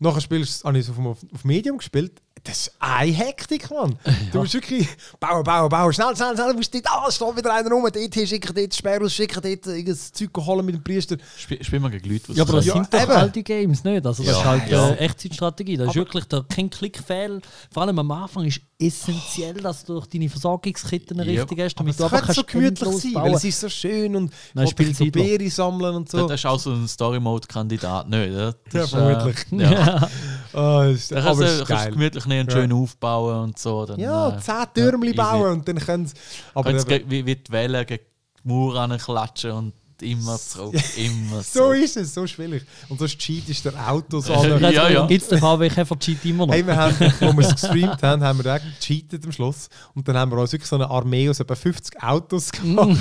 Nachher 0.01 0.21
spielst, 0.21 0.63
habe 0.63 0.77
ich 0.79 0.87
es 0.87 0.89
auf, 0.97 0.97
auf, 1.05 1.43
Medium 1.43 1.77
gespielt. 1.77 2.21
Das 2.45 2.67
ist 2.67 2.71
eine 2.79 3.11
Hektik, 3.11 3.69
Mann. 3.69 3.99
Du 4.31 4.39
musst 4.39 4.53
wirklich 4.53 4.87
bauen, 5.19 5.43
bauen, 5.43 5.67
bauen. 5.67 5.91
Schnell, 5.91 6.15
schnell, 6.15 6.33
schnell. 6.35 6.51
Du 6.51 6.55
musst 6.55 6.73
dort, 6.73 6.85
ah, 6.87 7.11
steht 7.11 7.35
wieder 7.35 7.53
einer 7.53 7.69
rum. 7.69 7.83
Dort 7.83 8.13
schicken 8.15 8.55
dort 8.55 8.73
Sperrus, 8.73 9.13
schicken 9.13 9.41
dort 9.41 9.67
irgendein 9.67 9.97
Zeug 9.97 10.29
holen 10.37 10.65
mit 10.65 10.75
dem 10.75 10.83
Priester. 10.83 11.17
Spiel, 11.37 11.61
spielen 11.63 11.81
wir 11.83 11.89
gegen 11.89 12.09
Leute, 12.09 12.31
die 12.31 12.37
Ja, 12.37 12.43
aber 12.43 12.53
das 12.53 12.65
Ja, 12.65 12.73
sind 12.75 12.93
doch 12.93 13.01
eben. 13.01 13.11
alte 13.11 13.43
Games 13.43 13.83
nicht. 13.83 14.05
Also 14.05 14.23
das 14.23 14.31
Ja, 14.31 14.39
ist 14.39 14.45
halt 14.45 14.69
ja. 14.69 14.89
äh, 14.91 14.95
Echtzeitstrategie. 14.99 15.75
Das 15.75 15.89
ist 15.89 15.95
wirklich 15.95 16.23
da 16.25 16.45
kein 16.47 16.69
Klickfehl. 16.69 17.41
Vor 17.69 17.83
allem 17.83 17.99
am 17.99 18.11
Anfang 18.11 18.45
ist 18.45 18.61
essentiell, 18.81 19.55
dass 19.55 19.83
du 19.83 19.93
durch 19.95 20.07
deine 20.07 20.29
Versorgungsketten 20.29 21.17
Ja. 21.17 21.23
richtig 21.43 21.59
hast, 21.59 21.75
Aber 21.77 21.91
damit 21.91 21.91
es 21.91 21.97
du 21.97 22.03
einfach 22.05 22.19
könnte 22.21 22.33
so 22.33 22.43
kannst 22.43 22.51
gemütlich 22.53 22.89
sein, 23.01 23.13
weil 23.15 23.23
bauen. 23.23 23.33
es 23.33 23.43
ist 23.43 23.59
so 23.59 23.69
schön 23.69 24.15
und 24.15 24.33
Nein, 24.53 24.67
ich 24.67 24.79
will 24.79 24.95
so. 24.95 25.05
Beere 25.11 25.49
sammeln 25.49 25.95
und 25.95 26.09
so. 26.09 26.27
Das 26.27 26.39
ist 26.39 26.45
auch 26.45 26.57
so 26.59 26.71
ein 26.71 26.87
Story-Mode-Kandidat, 26.87 28.07
nicht? 28.09 28.29
oder? 28.31 28.45
Ja, 28.47 28.53
Das 28.71 28.83
ist, 28.85 28.89
vermutlich. 28.91 29.37
Äh, 29.51 29.63
ja. 29.63 30.09
Ah, 30.53 30.85
das 30.85 30.93
ist, 30.95 31.11
Da 31.11 31.17
aber 31.17 31.25
kannst 31.25 31.41
es 31.41 31.57
du 31.57 31.61
ist 31.63 31.67
kannst 31.67 31.85
du 31.87 31.91
gemütlich 31.91 32.25
nehmen 32.25 32.41
und 32.47 32.53
Ja. 32.55 32.61
schön 32.61 32.71
aufbauen 32.73 33.39
und 33.43 33.59
so. 33.59 33.85
Dann, 33.85 33.99
Ja, 33.99 34.29
äh, 34.29 34.39
zehn 34.39 34.65
Türmchen 34.73 35.15
bauen 35.15 35.51
und 35.59 35.67
dann 35.67 35.77
können 35.79 36.05
sie... 36.07 36.15
Aber 36.53 36.71
Kannst 36.71 36.89
wie, 36.89 37.25
wie 37.25 37.35
die 37.35 37.51
Wellen 37.51 37.85
gegen 37.85 38.03
die 38.43 38.47
Mauer 38.47 38.75
anklatschen 38.77 39.51
und 39.51 39.73
immer 40.01 40.37
zurück, 40.37 40.75
immer 40.97 41.37
so 41.43 41.59
zurück. 41.65 41.77
ist 41.83 41.97
es, 41.97 42.13
so 42.13 42.25
schwierig. 42.27 42.65
Und 42.89 42.99
das 43.01 43.11
cheat 43.11 43.47
ist 43.49 43.65
der 43.65 43.73
Autos 43.91 44.27
Ja, 44.27 44.35
an. 44.39 44.61
ja, 44.61 44.89
ja. 44.89 45.05
Gibt 45.07 45.21
es 45.23 45.29
den 45.29 45.39
VW 45.39 45.69
Käfer 45.69 45.97
Cheat 45.99 46.23
immer 46.25 46.45
noch? 46.45 46.53
Hey, 46.53 46.65
wir 46.65 46.75
haben, 46.75 46.95
wo 47.19 47.33
wir 47.33 47.39
es 47.47 47.51
gestreamt 47.61 48.01
haben, 48.03 48.23
haben 48.23 48.43
wir 48.43 48.55
auch 48.55 48.59
gecheatet 48.79 49.25
am 49.25 49.31
Schluss. 49.31 49.69
Und 49.95 50.07
dann 50.07 50.17
haben 50.17 50.31
wir 50.31 50.37
uns 50.37 50.51
wirklich 50.51 50.69
so 50.69 50.75
eine 50.75 50.89
Armee 50.89 51.29
aus 51.29 51.39
etwa 51.39 51.55
50 51.55 52.01
Autos 52.03 52.51
gemacht. 52.51 52.97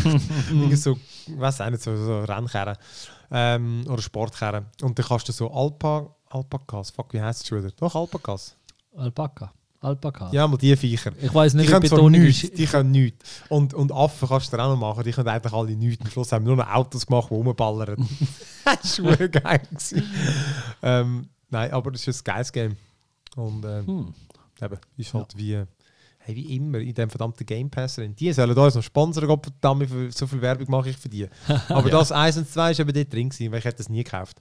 So, 0.75 0.99
ich 1.27 1.39
weiß 1.39 1.61
auch 1.61 1.71
nicht, 1.71 1.83
so, 1.83 1.97
so 1.97 2.21
Rennkarren 2.21 2.77
ähm, 3.31 3.85
oder 3.89 4.03
Sportkarren. 4.03 4.67
Und 4.83 4.99
dann 4.99 5.07
kannst 5.07 5.29
du 5.29 5.33
so 5.33 5.51
Alpa, 5.51 6.15
Alpakas, 6.31 6.91
fuck, 6.91 7.13
wie 7.15 7.21
heißt 7.21 7.43
es 7.43 7.49
schon 7.49 7.59
wieder? 7.63 7.73
Doch, 7.79 7.95
Alpakas. 7.95 8.55
Alpaka. 8.97 9.53
Alpaka. 9.81 10.31
Ja, 10.33 10.47
mal 10.49 10.57
die 10.57 10.75
Viecher. 10.77 11.13
Ich 11.21 11.33
weiß 11.33 11.53
Die 11.53 11.59
nicht, 11.59 11.69
wie 11.69 11.73
können 11.73 11.87
zwar 11.87 12.11
nichts, 12.11 12.51
die 12.51 12.67
können 12.67 12.91
nichts. 12.91 13.43
Und, 13.49 13.75
und 13.75 13.93
Affen 13.93 14.29
kannst 14.29 14.53
du 14.53 14.57
auch 14.59 14.71
noch 14.71 14.77
machen, 14.77 15.05
die 15.05 15.13
können 15.13 15.29
eigentlich 15.29 15.53
alle 15.53 15.77
nichts. 15.77 16.05
Am 16.05 16.11
Schluss 16.11 16.33
haben 16.33 16.45
wir 16.45 16.55
nur 16.55 16.65
noch 16.65 16.73
Autos 16.73 17.07
gemacht, 17.07 17.29
die 17.31 17.35
rumballern. 17.35 18.09
das 18.65 19.03
war 19.03 19.17
geil. 19.29 19.61
ähm, 20.83 21.29
nein, 21.49 21.71
aber 21.71 21.93
das 21.93 22.07
ist 22.07 22.21
ein 22.21 22.25
geiles 22.25 22.53
Game. 22.53 22.77
Und 23.37 23.65
ähm, 23.65 23.87
Hm. 23.87 24.15
eben, 24.63 24.79
ist 24.97 25.15
halt 25.15 25.37
wie, 25.37 25.63
hey, 26.19 26.35
wie 26.37 26.57
immer 26.57 26.79
in 26.79 26.95
dem 26.95 27.09
verdammten 27.09 27.47
Game 27.47 27.71
Pass 27.71 27.95
drin. 27.95 28.17
Die 28.17 28.33
sollen 28.33 28.59
uns 28.59 28.75
noch 28.75 28.83
sponsern, 28.83 29.29
Gott 29.29 29.45
verdammt, 29.45 29.89
so 30.13 30.27
viel 30.27 30.43
Werbung 30.43 30.71
mache 30.71 30.91
ich 30.91 30.97
für 30.97 31.09
die. 31.09 31.29
Aber 31.69 31.89
das 31.89 32.11
1 32.11 32.39
und 32.39 32.49
2 32.49 32.73
ist 32.73 32.81
eben 32.81 32.93
dort 32.93 33.13
drin 33.13 33.29
gewesen, 33.29 33.53
weil 33.53 33.61
ich 33.61 33.65
hätte 33.65 33.79
das 33.79 33.89
nie 33.89 34.03
gekauft. 34.03 34.39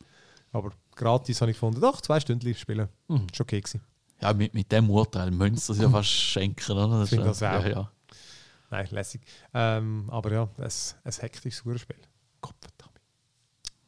Aber 0.52 0.72
gratis 0.96 1.42
habe 1.42 1.52
ich 1.52 1.58
gefunden, 1.58 1.80
doch, 1.80 2.02
zwei 2.02 2.20
Stunden 2.20 2.56
spielen. 2.56 2.88
Mhm. 3.08 3.28
Ist 3.32 3.40
okay 3.40 3.62
gewesen. 3.62 3.82
Ja, 4.22 4.34
mit, 4.34 4.54
mit 4.54 4.72
dem 4.72 4.90
Urteil 4.90 5.30
müsst 5.32 5.70
ihr 5.70 5.74
es 5.74 5.80
ja 5.82 5.90
fast 5.90 6.10
schenken, 6.10 6.72
oder? 6.72 7.04
Ich 7.04 7.10
finde 7.10 7.26
das 7.26 7.44
auch. 7.44 7.64
Ja, 7.64 7.68
ja. 7.68 7.92
Nein, 8.70 8.88
lässig. 8.92 9.22
Ähm, 9.54 10.06
aber 10.10 10.32
ja, 10.34 10.44
ein, 10.58 10.64
ein 11.04 11.12
hektisches 11.14 11.64
Uhrspiel. 11.66 11.96
Gott. 12.42 12.56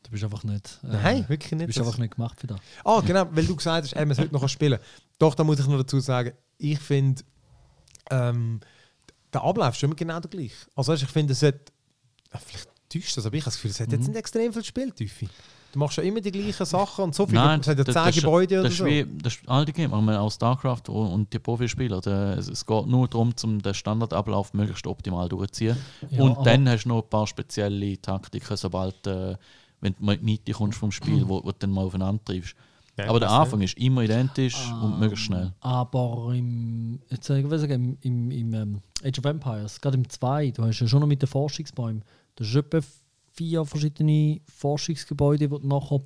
Du 0.03 0.11
bist 0.13 0.23
einfach 0.23 0.43
nicht. 0.43 0.79
Äh, 0.83 0.87
Nein, 0.87 1.29
wirklich 1.29 1.49
Du 1.51 1.55
nicht. 1.57 1.67
bist 1.67 1.77
Das- 1.79 1.85
einfach 1.85 1.99
nicht 1.99 2.15
gemacht 2.15 2.39
für 2.39 2.47
das. 2.47 2.59
Ah, 2.83 2.99
genau, 3.01 3.27
weil 3.31 3.45
du 3.45 3.55
gesagt 3.55 3.83
hast, 3.85 3.93
ey, 3.93 4.05
man 4.07 4.15
sollte 4.15 4.33
noch 4.33 4.47
spielen. 4.49 4.79
Doch, 5.19 5.35
da 5.35 5.43
muss 5.43 5.59
ich 5.59 5.67
noch 5.67 5.77
dazu 5.77 5.99
sagen, 5.99 6.31
ich 6.57 6.79
finde, 6.79 7.21
ähm, 8.09 8.59
der 9.31 9.43
Ablauf 9.43 9.75
ist 9.75 9.83
immer 9.83 9.93
genau 9.93 10.19
der 10.19 10.29
gleiche. 10.31 10.55
Also 10.75 10.93
ich 10.95 11.05
finde, 11.05 11.33
es 11.33 11.43
hat, 11.43 11.71
vielleicht 12.43 12.69
täuscht 12.91 13.17
das, 13.17 13.25
aber 13.27 13.35
ich 13.35 13.41
habe 13.43 13.51
das 13.51 13.55
Gefühl, 13.57 13.69
es 13.71 13.79
hat 13.79 13.91
jetzt 13.91 14.01
Mhm. 14.01 14.07
nicht 14.07 14.17
extrem 14.17 14.51
viel 14.51 14.63
Spieltiefe. 14.63 15.27
Du 15.71 15.79
machst 15.79 15.97
ja 15.97 16.03
immer 16.03 16.19
die 16.19 16.31
gleichen 16.31 16.65
Sachen 16.65 17.03
und 17.05 17.15
so 17.15 17.25
viel. 17.27 17.35
Nein, 17.35 17.59
es 17.59 17.67
hat 17.67 17.77
ja 17.77 17.83
das- 17.83 17.93
zehn 17.93 18.03
das 18.05 18.15
ist- 18.17 18.23
Gebäude 18.23 18.55
oder 18.55 18.63
das 18.63 18.71
ist 18.73 18.79
so. 18.79 18.85
wie 18.85 19.05
das 19.21 19.35
ist 19.35 19.47
alte 19.49 19.71
Game, 19.71 19.93
aber 19.93 20.19
auch 20.19 20.31
StarCraft 20.31 20.83
und 20.89 21.11
und 21.11 21.33
die 21.33 21.39
Profispieler. 21.39 22.01
der- 22.01 22.37
Es, 22.37 22.47
es 22.49 22.65
geht 22.65 22.87
nur 22.87 23.07
darum, 23.07 23.33
um 23.43 23.61
den 23.61 23.73
Standardablauf 23.73 24.53
möglichst 24.53 24.87
optimal 24.87 25.29
durchzuziehen. 25.29 25.77
Ja, 26.09 26.21
und 26.23 26.45
dann 26.45 26.67
hast 26.67 26.85
du 26.85 26.89
noch 26.89 27.03
ein 27.03 27.09
paar 27.09 27.27
spezielle 27.27 28.01
Taktiken, 28.01 28.57
sobald 28.57 29.05
äh, 29.07 29.35
wenn 29.81 29.93
du 29.93 30.03
mal 30.03 30.13
in 30.15 30.19
die 30.19 30.25
Mitte 30.25 30.51
kommst 30.53 30.77
vom 30.79 30.91
Spiel, 30.91 31.23
wo, 31.27 31.43
wo 31.43 31.51
du 31.51 31.55
dann 31.59 31.71
mal 31.71 31.85
aufeinander 31.85 32.23
triffst. 32.25 32.55
Ja, 32.97 33.07
aber 33.09 33.19
der 33.21 33.31
Anfang 33.31 33.61
ist 33.61 33.77
immer 33.77 34.01
identisch 34.01 34.57
Ah. 34.71 34.81
und 34.83 34.99
möglichst 34.99 35.25
schnell. 35.27 35.53
Aber 35.61 36.33
im, 36.35 36.99
jetzt 37.09 37.29
ich 37.29 37.47
sagen, 37.47 37.97
im, 38.01 38.29
im, 38.29 38.31
im 38.31 38.53
ähm, 38.53 38.81
Age 39.05 39.19
of 39.19 39.25
Empires, 39.25 39.79
gerade 39.79 39.95
im 39.97 40.09
2, 40.09 40.51
du 40.51 40.63
hast 40.63 40.79
ja 40.81 40.87
schon 40.87 40.99
noch 40.99 41.07
mit 41.07 41.21
den 41.21 41.27
Forschungsbäumen, 41.27 42.03
du 42.35 42.43
hast 42.43 42.55
etwa 42.55 42.79
vier 43.39 43.65
verschiedene 43.65 44.41
Forschungsgebäude, 44.53 45.49
wo 45.49 45.57
du 45.59 45.67
nachher 45.67 45.99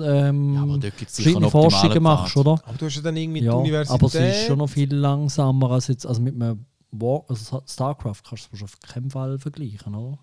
ähm, 0.00 0.54
Ja, 0.54 0.62
aber 0.62 0.78
dort 0.78 0.94
es 1.02 1.14
verschiedene 1.14 1.50
Forschungen 1.50 2.02
machst, 2.02 2.36
oder? 2.36 2.52
Aber 2.64 2.76
du 2.78 2.86
hast 2.86 2.96
ja 2.96 3.02
dann 3.02 3.16
irgendwie 3.16 3.42
Ja, 3.42 3.52
die 3.52 3.58
Universität. 3.58 3.94
aber 4.02 4.06
es 4.06 4.14
ist 4.14 4.46
schon 4.46 4.58
noch 4.58 4.68
viel 4.70 4.94
langsamer 4.94 5.70
als 5.72 5.88
jetzt, 5.88 6.06
also 6.06 6.20
mit 6.22 6.34
einem 6.34 6.64
War, 6.92 7.22
also 7.28 7.62
StarCraft 7.66 8.22
kannst 8.28 8.48
du 8.52 8.64
auf 8.64 8.80
keinen 8.80 9.10
Fall 9.10 9.38
vergleichen, 9.38 9.94
oder? 9.94 10.18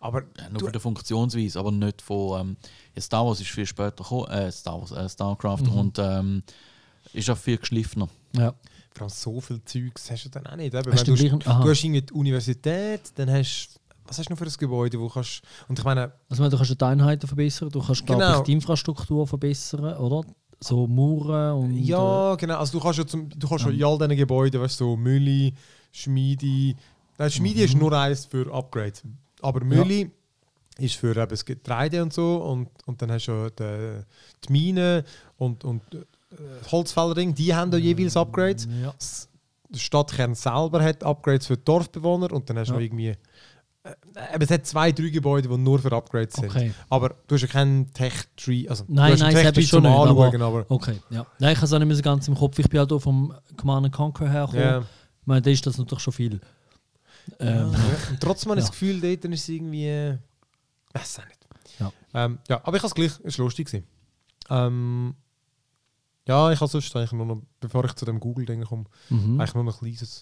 aber 0.00 0.22
Ja, 0.36 0.48
nur 0.50 0.58
du, 0.58 0.64
von 0.66 0.72
der 0.72 0.80
Funktionsweise, 0.80 1.58
aber 1.60 1.70
nicht 1.70 2.02
von. 2.02 2.40
Ähm, 2.40 2.56
ja, 2.96 3.00
Star 3.02 3.24
Wars 3.24 3.40
ist 3.40 3.50
viel 3.50 3.64
später 3.66 4.02
gekommen, 4.02 4.26
äh, 4.30 4.50
Star 4.50 4.80
Wars, 4.80 4.90
äh, 4.90 5.08
StarCraft 5.08 5.62
Mhm. 5.62 5.72
und 5.78 5.98
ähm, 6.00 6.42
ist 7.14 7.30
auch 7.30 7.38
viel 7.38 7.56
geschliffener. 7.58 8.08
Ja. 8.36 8.52
vor 8.94 9.02
allem 9.06 9.10
so 9.10 9.40
viel 9.40 9.60
Zeugs 9.64 10.10
hast 10.10 10.24
du 10.24 10.28
dann 10.28 10.46
auch 10.48 10.56
nicht. 10.56 10.74
Eben, 10.74 10.92
Hast 10.92 11.06
wenn 11.06 11.14
du 11.14 11.22
du, 11.22 11.28
gleich- 11.38 11.46
aha. 11.46 11.62
du 11.62 11.70
hast 11.70 11.82
irgendwie 11.84 12.02
die 12.02 12.12
Universität, 12.12 13.00
dann 13.14 13.30
hast 13.30 13.78
was 14.06 14.18
hast 14.18 14.28
du 14.28 14.32
noch 14.32 14.38
für 14.38 14.44
ein 14.46 14.52
Gebäude, 14.58 14.98
wo 15.00 15.08
kannst 15.08 15.42
und 15.68 15.78
ich 15.78 15.84
meine, 15.84 16.12
Also 16.28 16.48
du 16.48 16.56
kannst 16.56 16.80
die 16.80 16.84
Einheiten 16.84 17.26
verbessern, 17.26 17.68
du 17.70 17.80
kannst 17.82 18.04
glaube 18.06 18.22
Genau. 18.22 18.38
ich 18.38 18.44
die 18.44 18.52
Infrastruktur 18.52 19.26
verbessern, 19.26 19.96
oder? 19.96 20.22
So 20.60 20.86
Mauern 20.86 21.54
und... 21.64 21.74
äh, 21.76 21.80
Ja, 21.80 22.34
genau. 22.36 22.58
Also 22.58 22.78
du 22.78 22.84
kannst 22.84 22.98
ja, 22.98 23.06
zum, 23.06 23.28
du 23.28 23.48
kannst 23.48 23.64
ja 23.64 23.70
Ja. 23.70 23.76
in 23.76 23.84
all 23.84 23.98
diesen 23.98 24.16
Gebäuden, 24.16 24.60
weißt 24.60 24.78
du, 24.80 24.84
so 24.84 24.96
Mülli, 24.96 25.52
Schmiede. 25.90 26.76
Nein, 27.18 27.30
Schmiede 27.30 27.60
Mhm. 27.60 27.64
ist 27.64 27.74
nur 27.76 27.92
eins 27.92 28.24
für 28.26 28.52
Upgrades. 28.52 29.02
Aber 29.40 29.64
Mülli 29.64 30.10
ist 30.78 30.94
für 30.96 31.10
eben 31.16 31.28
das 31.28 31.44
Getreide 31.44 32.02
und 32.02 32.12
so. 32.12 32.36
Und, 32.36 32.68
und 32.86 33.00
dann 33.02 33.10
hast 33.12 33.26
du 33.26 33.32
ja 33.32 33.50
die, 33.50 34.04
die 34.46 34.52
Mine 34.52 35.04
und, 35.36 35.64
und 35.64 35.82
äh, 35.94 35.98
Holzfällerring, 36.70 37.34
die 37.34 37.54
haben 37.54 37.70
da 37.70 37.76
jeweils 37.76 38.16
Upgrades. 38.16 38.66
Ja. 38.82 38.94
Der 39.68 39.78
Stadtkern 39.78 40.34
selber 40.34 40.82
hat 40.82 41.02
Upgrades 41.02 41.46
für 41.46 41.56
die 41.56 41.64
Dorfbewohner 41.64 42.30
und 42.32 42.48
dann 42.48 42.58
hast 42.58 42.68
du 42.68 42.72
Ja. 42.74 42.78
noch 42.78 42.84
irgendwie. 42.84 43.14
Äh, 43.84 44.34
eben, 44.34 44.42
es 44.44 44.50
hat 44.50 44.64
zwei, 44.66 44.92
drei 44.92 45.08
Gebäude, 45.08 45.48
die 45.48 45.56
nur 45.58 45.78
für 45.80 45.90
Upgrades 45.92 46.34
sind. 46.36 46.50
Okay. 46.50 46.72
Aber 46.88 47.16
du 47.26 47.34
hast 47.34 47.42
ja 47.42 47.48
keinen 47.48 47.92
Tech-Tree. 47.92 48.68
Also, 48.68 48.84
Nein, 48.86 49.16
nein, 49.18 49.34
Tech-Tree 49.34 49.60
ich 49.60 49.68
schon 49.68 49.82
nicht, 49.82 49.90
aber- 49.92 50.24
Anschauen, 50.26 50.42
aber 50.42 50.66
Okay, 50.68 51.00
ja. 51.10 51.26
Nein, 51.40 51.52
ich 51.52 51.56
habe 51.58 51.66
es 51.66 51.72
auch 51.72 51.78
nicht 51.80 51.88
mehr 51.88 51.96
so 51.96 52.02
ganz 52.02 52.28
im 52.28 52.34
Kopf. 52.36 52.58
Ich 52.60 52.68
bin 52.68 52.78
halt 52.78 52.92
auch 52.92 53.00
vom 53.00 53.34
Command 53.56 53.86
and 53.86 53.94
Conquer 53.94 54.28
hergekommen. 54.30 54.64
ja. 54.64 54.78
Ich 54.80 55.26
meine, 55.26 55.42
da 55.42 55.50
ist 55.50 55.66
das 55.66 55.78
natürlich 55.78 56.02
schon 56.02 56.12
viel. 56.12 56.40
Ähm, 57.40 57.72
Ja. 57.72 57.78
Und 58.10 58.20
trotzdem 58.20 58.50
habe 58.50 58.60
ich 58.60 58.64
Ja. 58.66 58.70
das 58.70 58.78
Gefühl, 58.78 59.00
dort 59.00 59.24
ist 59.24 59.40
es 59.42 59.48
irgendwie. 59.48 59.86
äh, 59.86 60.18
Weiß 60.92 61.18
auch 61.20 61.26
nicht. 61.26 61.38
Ja. 61.80 61.92
Ähm, 62.14 62.38
ja, 62.48 62.60
aber 62.64 62.76
ich 62.76 62.82
habe 62.82 62.88
es 62.88 62.94
gleich. 62.94 63.12
Es 63.24 63.38
war 63.38 63.44
lustig. 63.46 63.66
gewesen. 63.66 63.86
Ähm, 64.50 65.14
ja, 66.28 66.52
ich 66.52 66.60
habe 66.60 66.70
sonst 66.70 66.94
eigentlich 66.94 67.12
nur 67.12 67.26
noch, 67.26 67.42
bevor 67.60 67.84
ich 67.84 67.94
zu 67.94 68.04
dem 68.04 68.20
Google-Ding 68.20 68.62
komme, 68.64 68.84
mhm. 69.08 69.40
eigentlich 69.40 69.54
nur 69.54 69.64
noch 69.64 69.80
ein 69.82 69.88
kleines. 69.88 70.20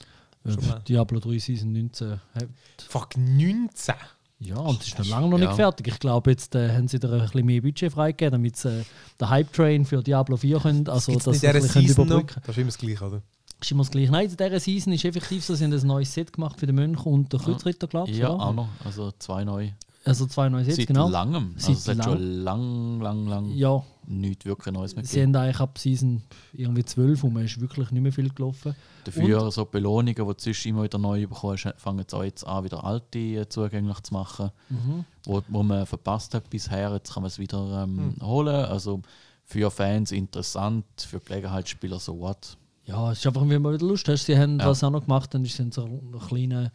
Diablo 0.88 1.20
3 1.20 1.38
Season 1.38 1.72
19. 1.72 2.20
Hey, 2.32 2.46
Fuck, 2.88 3.16
19! 3.16 3.94
Ja, 4.42 4.56
und 4.56 4.80
es 4.80 4.88
ist 4.88 4.98
noch 4.98 5.06
lange 5.08 5.28
noch 5.28 5.36
nicht 5.38 5.48
Ja. 5.50 5.54
fertig. 5.54 5.88
Ich 5.88 5.98
glaube, 5.98 6.30
jetzt 6.30 6.54
äh, 6.54 6.74
haben 6.74 6.88
sie 6.88 6.98
da 6.98 7.12
ein 7.12 7.20
bisschen 7.20 7.44
mehr 7.44 7.60
Budget 7.60 7.92
freigegeben, 7.92 8.32
damit 8.32 8.56
sie 8.56 8.80
äh, 8.80 8.84
den 9.20 9.28
Hype-Train 9.28 9.84
für 9.84 10.02
Diablo 10.02 10.38
4 10.38 10.58
können, 10.60 10.88
also 10.88 11.12
Gibt's 11.12 11.26
dass 11.26 11.40
sie 11.40 11.46
können 11.46 11.86
noch? 11.86 11.88
überbrücken 12.06 12.40
Das 12.46 12.56
ist 12.56 12.58
immer 12.58 12.66
das 12.68 12.78
Gleiche, 12.78 13.04
oder? 13.06 13.22
Ist 13.60 13.70
immer 13.70 13.82
das 13.82 13.90
Gleiche. 13.90 14.10
Nein, 14.12 14.30
in 14.30 14.36
dieser 14.38 14.60
Season 14.60 14.92
ist 14.94 15.04
effektiv 15.04 15.44
so, 15.44 15.54
sie 15.54 15.64
haben 15.64 15.74
ein 15.74 15.86
neues 15.86 16.14
Set 16.14 16.32
gemacht 16.32 16.58
für 16.58 16.66
den 16.66 16.76
Mönch 16.76 17.04
und 17.04 17.30
den 17.30 17.38
Kreuzritter, 17.38 17.86
glaube 17.86 18.10
ich. 18.10 18.16
Ja, 18.16 18.30
auch 18.30 18.54
noch. 18.54 18.68
Also 18.82 19.12
zwei 19.18 19.44
neue. 19.44 19.74
Also 20.02 20.26
zwei 20.26 20.48
neue 20.48 20.64
Sets, 20.64 20.76
Seit 20.78 20.86
genau. 20.86 21.08
langem. 21.10 21.54
Seit 21.58 21.76
Also 21.76 21.90
hat 21.90 21.98
lang- 21.98 22.04
schon 22.06 22.22
lang, 22.42 23.00
lang, 23.00 23.26
lang 23.26 23.50
Ja, 23.50 23.82
nichts 24.06 24.46
wirklich 24.46 24.72
Neues 24.74 24.94
mehr 24.96 25.04
sie 25.04 25.16
gegeben. 25.16 25.36
haben 25.36 25.42
eigentlich 25.44 25.60
ab 25.60 25.76
Season 25.78 26.22
irgendwie 26.54 26.84
12 26.86 27.22
und 27.24 27.34
man 27.34 27.44
ist 27.44 27.60
wirklich 27.60 27.90
nicht 27.90 28.02
mehr 28.02 28.12
viel 28.12 28.30
gelaufen. 28.30 28.74
Dafür 29.04 29.50
so 29.50 29.66
Belohnungen, 29.66 30.14
die 30.14 30.22
du 30.22 30.34
sonst 30.38 30.64
immer 30.64 30.84
wieder 30.84 30.96
neu 30.98 31.26
bekommst, 31.26 31.68
fangen 31.76 31.98
jetzt 31.98 32.14
auch 32.14 32.24
jetzt 32.24 32.46
an, 32.46 32.64
wieder 32.64 32.82
alte 32.82 33.18
äh, 33.18 33.48
zugänglich 33.48 34.00
zu 34.00 34.14
machen, 34.14 34.50
Mhm. 34.70 35.04
wo, 35.26 35.42
wo 35.48 35.62
man 35.62 35.84
verpasst 35.84 36.32
hat 36.34 36.48
bisher. 36.48 36.92
Jetzt 36.94 37.12
kann 37.12 37.22
man 37.22 37.28
es 37.28 37.38
wieder 37.38 37.82
ähm, 37.84 38.14
Hm. 38.18 38.26
holen. 38.26 38.54
Also 38.64 39.02
für 39.44 39.70
Fans 39.70 40.12
interessant, 40.12 40.86
für 40.96 41.20
Gelegenheitsspieler 41.20 41.98
so 41.98 42.18
what. 42.18 42.56
Ja, 42.86 43.12
es 43.12 43.18
ist 43.18 43.26
einfach, 43.26 43.46
wenn 43.46 43.60
man 43.60 43.74
wieder 43.74 43.86
Lust 43.86 44.08
hast. 44.08 44.24
Sie 44.24 44.38
haben 44.38 44.58
Ja. 44.60 44.66
was 44.66 44.82
auch 44.82 44.90
noch 44.90 45.02
gemacht, 45.02 45.34
dann 45.34 45.44
sind 45.44 45.74
so 45.74 45.84
eine 45.84 46.18
kleine 46.26 46.72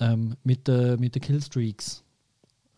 ähm, 0.00 0.36
mit, 0.42 0.68
äh, 0.70 0.96
mit 0.96 1.14
den 1.14 1.20
Killstreaks. 1.22 2.01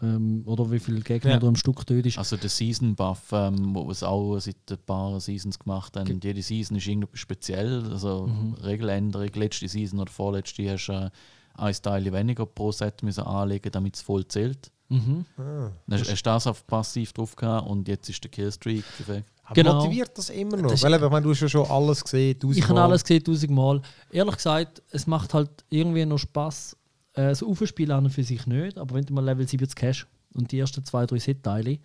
Ähm, 0.05 0.43
oder 0.47 0.71
wie 0.71 0.79
viele 0.79 1.01
Gegner 1.01 1.33
Ja. 1.33 1.39
du 1.39 1.49
am 1.49 1.57
Stück 1.57 1.87
tötest. 1.87 2.19
Also 2.19 2.37
der 2.37 2.51
Season 2.51 2.95
Buff, 2.95 3.33
ähm, 3.33 3.75
wo 3.75 3.85
wir 3.85 3.93
es 3.93 4.03
auch 4.03 4.39
seit 4.39 4.57
ein 4.71 4.79
paar 4.85 5.19
Seasons 5.21 5.59
gemacht 5.59 5.97
haben. 5.97 6.21
Jede 6.23 6.43
Season 6.43 6.77
ist 6.77 6.87
irgendwie 6.87 7.17
speziell. 7.17 7.85
Also 7.91 8.27
Mhm. 8.27 8.55
Regeländerung, 8.55 9.29
letzte 9.35 9.69
Season 9.69 10.01
oder 10.01 10.11
vorletzte 10.13 10.71
hast 10.71 10.87
du 10.89 10.93
äh, 10.93 11.11
ein 11.57 11.75
Teil 11.83 12.13
weniger 12.13 12.47
pro 12.47 12.73
Set 12.73 13.03
müssen 13.03 13.25
anlegen, 13.25 13.71
damit 13.73 13.97
es 13.97 14.03
voll 14.03 14.27
zählt. 14.27 14.71
Mhm. 14.89 15.25
Ah. 15.39 15.71
Dann 15.87 16.01
hast 16.01 16.11
du 16.11 16.23
das 16.23 16.47
auf 16.47 16.67
passiv 16.67 17.13
drauf 17.13 17.35
gehabt 17.37 17.67
und 17.69 17.89
jetzt 17.89 18.09
ist 18.11 18.23
der 18.23 18.31
Killstreak 18.31 18.85
weg. 19.07 19.25
Aber 19.45 19.55
Genau. 19.55 19.75
motiviert 19.77 20.17
das 20.17 20.31
immer 20.31 20.57
noch? 20.57 20.71
Das 20.71 20.83
Weil 20.83 20.95
ich 20.95 21.01
meine, 21.01 21.23
du 21.23 21.31
hast 21.31 21.41
ja 21.41 21.49
schon 21.49 21.67
alles 21.71 22.03
gesehen, 22.03 22.39
tausend 22.39 22.59
Ich 22.59 22.69
habe 22.69 22.81
alles 22.81 23.03
gesehen, 23.03 23.23
tausendmal. 23.25 23.81
Ehrlich 24.11 24.37
gesagt, 24.37 24.83
es 24.91 25.07
macht 25.07 25.33
halt 25.35 25.51
irgendwie 25.71 26.05
noch 26.07 26.19
Spaß. 26.19 26.77
Äh, 27.15 27.29
das 27.29 27.43
Aufspielen 27.43 27.93
an 27.97 28.05
und 28.05 28.11
für 28.11 28.25
sich 28.25 28.47
nicht, 28.47 28.79
aber 28.79 28.95
wenn 28.95 29.05
du 29.05 29.15
mal 29.15 29.25
Level 29.25 29.47
70 29.47 29.83
hast 29.83 30.07
und 30.35 30.51
die 30.53 30.59
ersten 30.59 30.85
zwei, 30.85 31.07
drei 31.07 31.19
Set-Teile, 31.19 31.79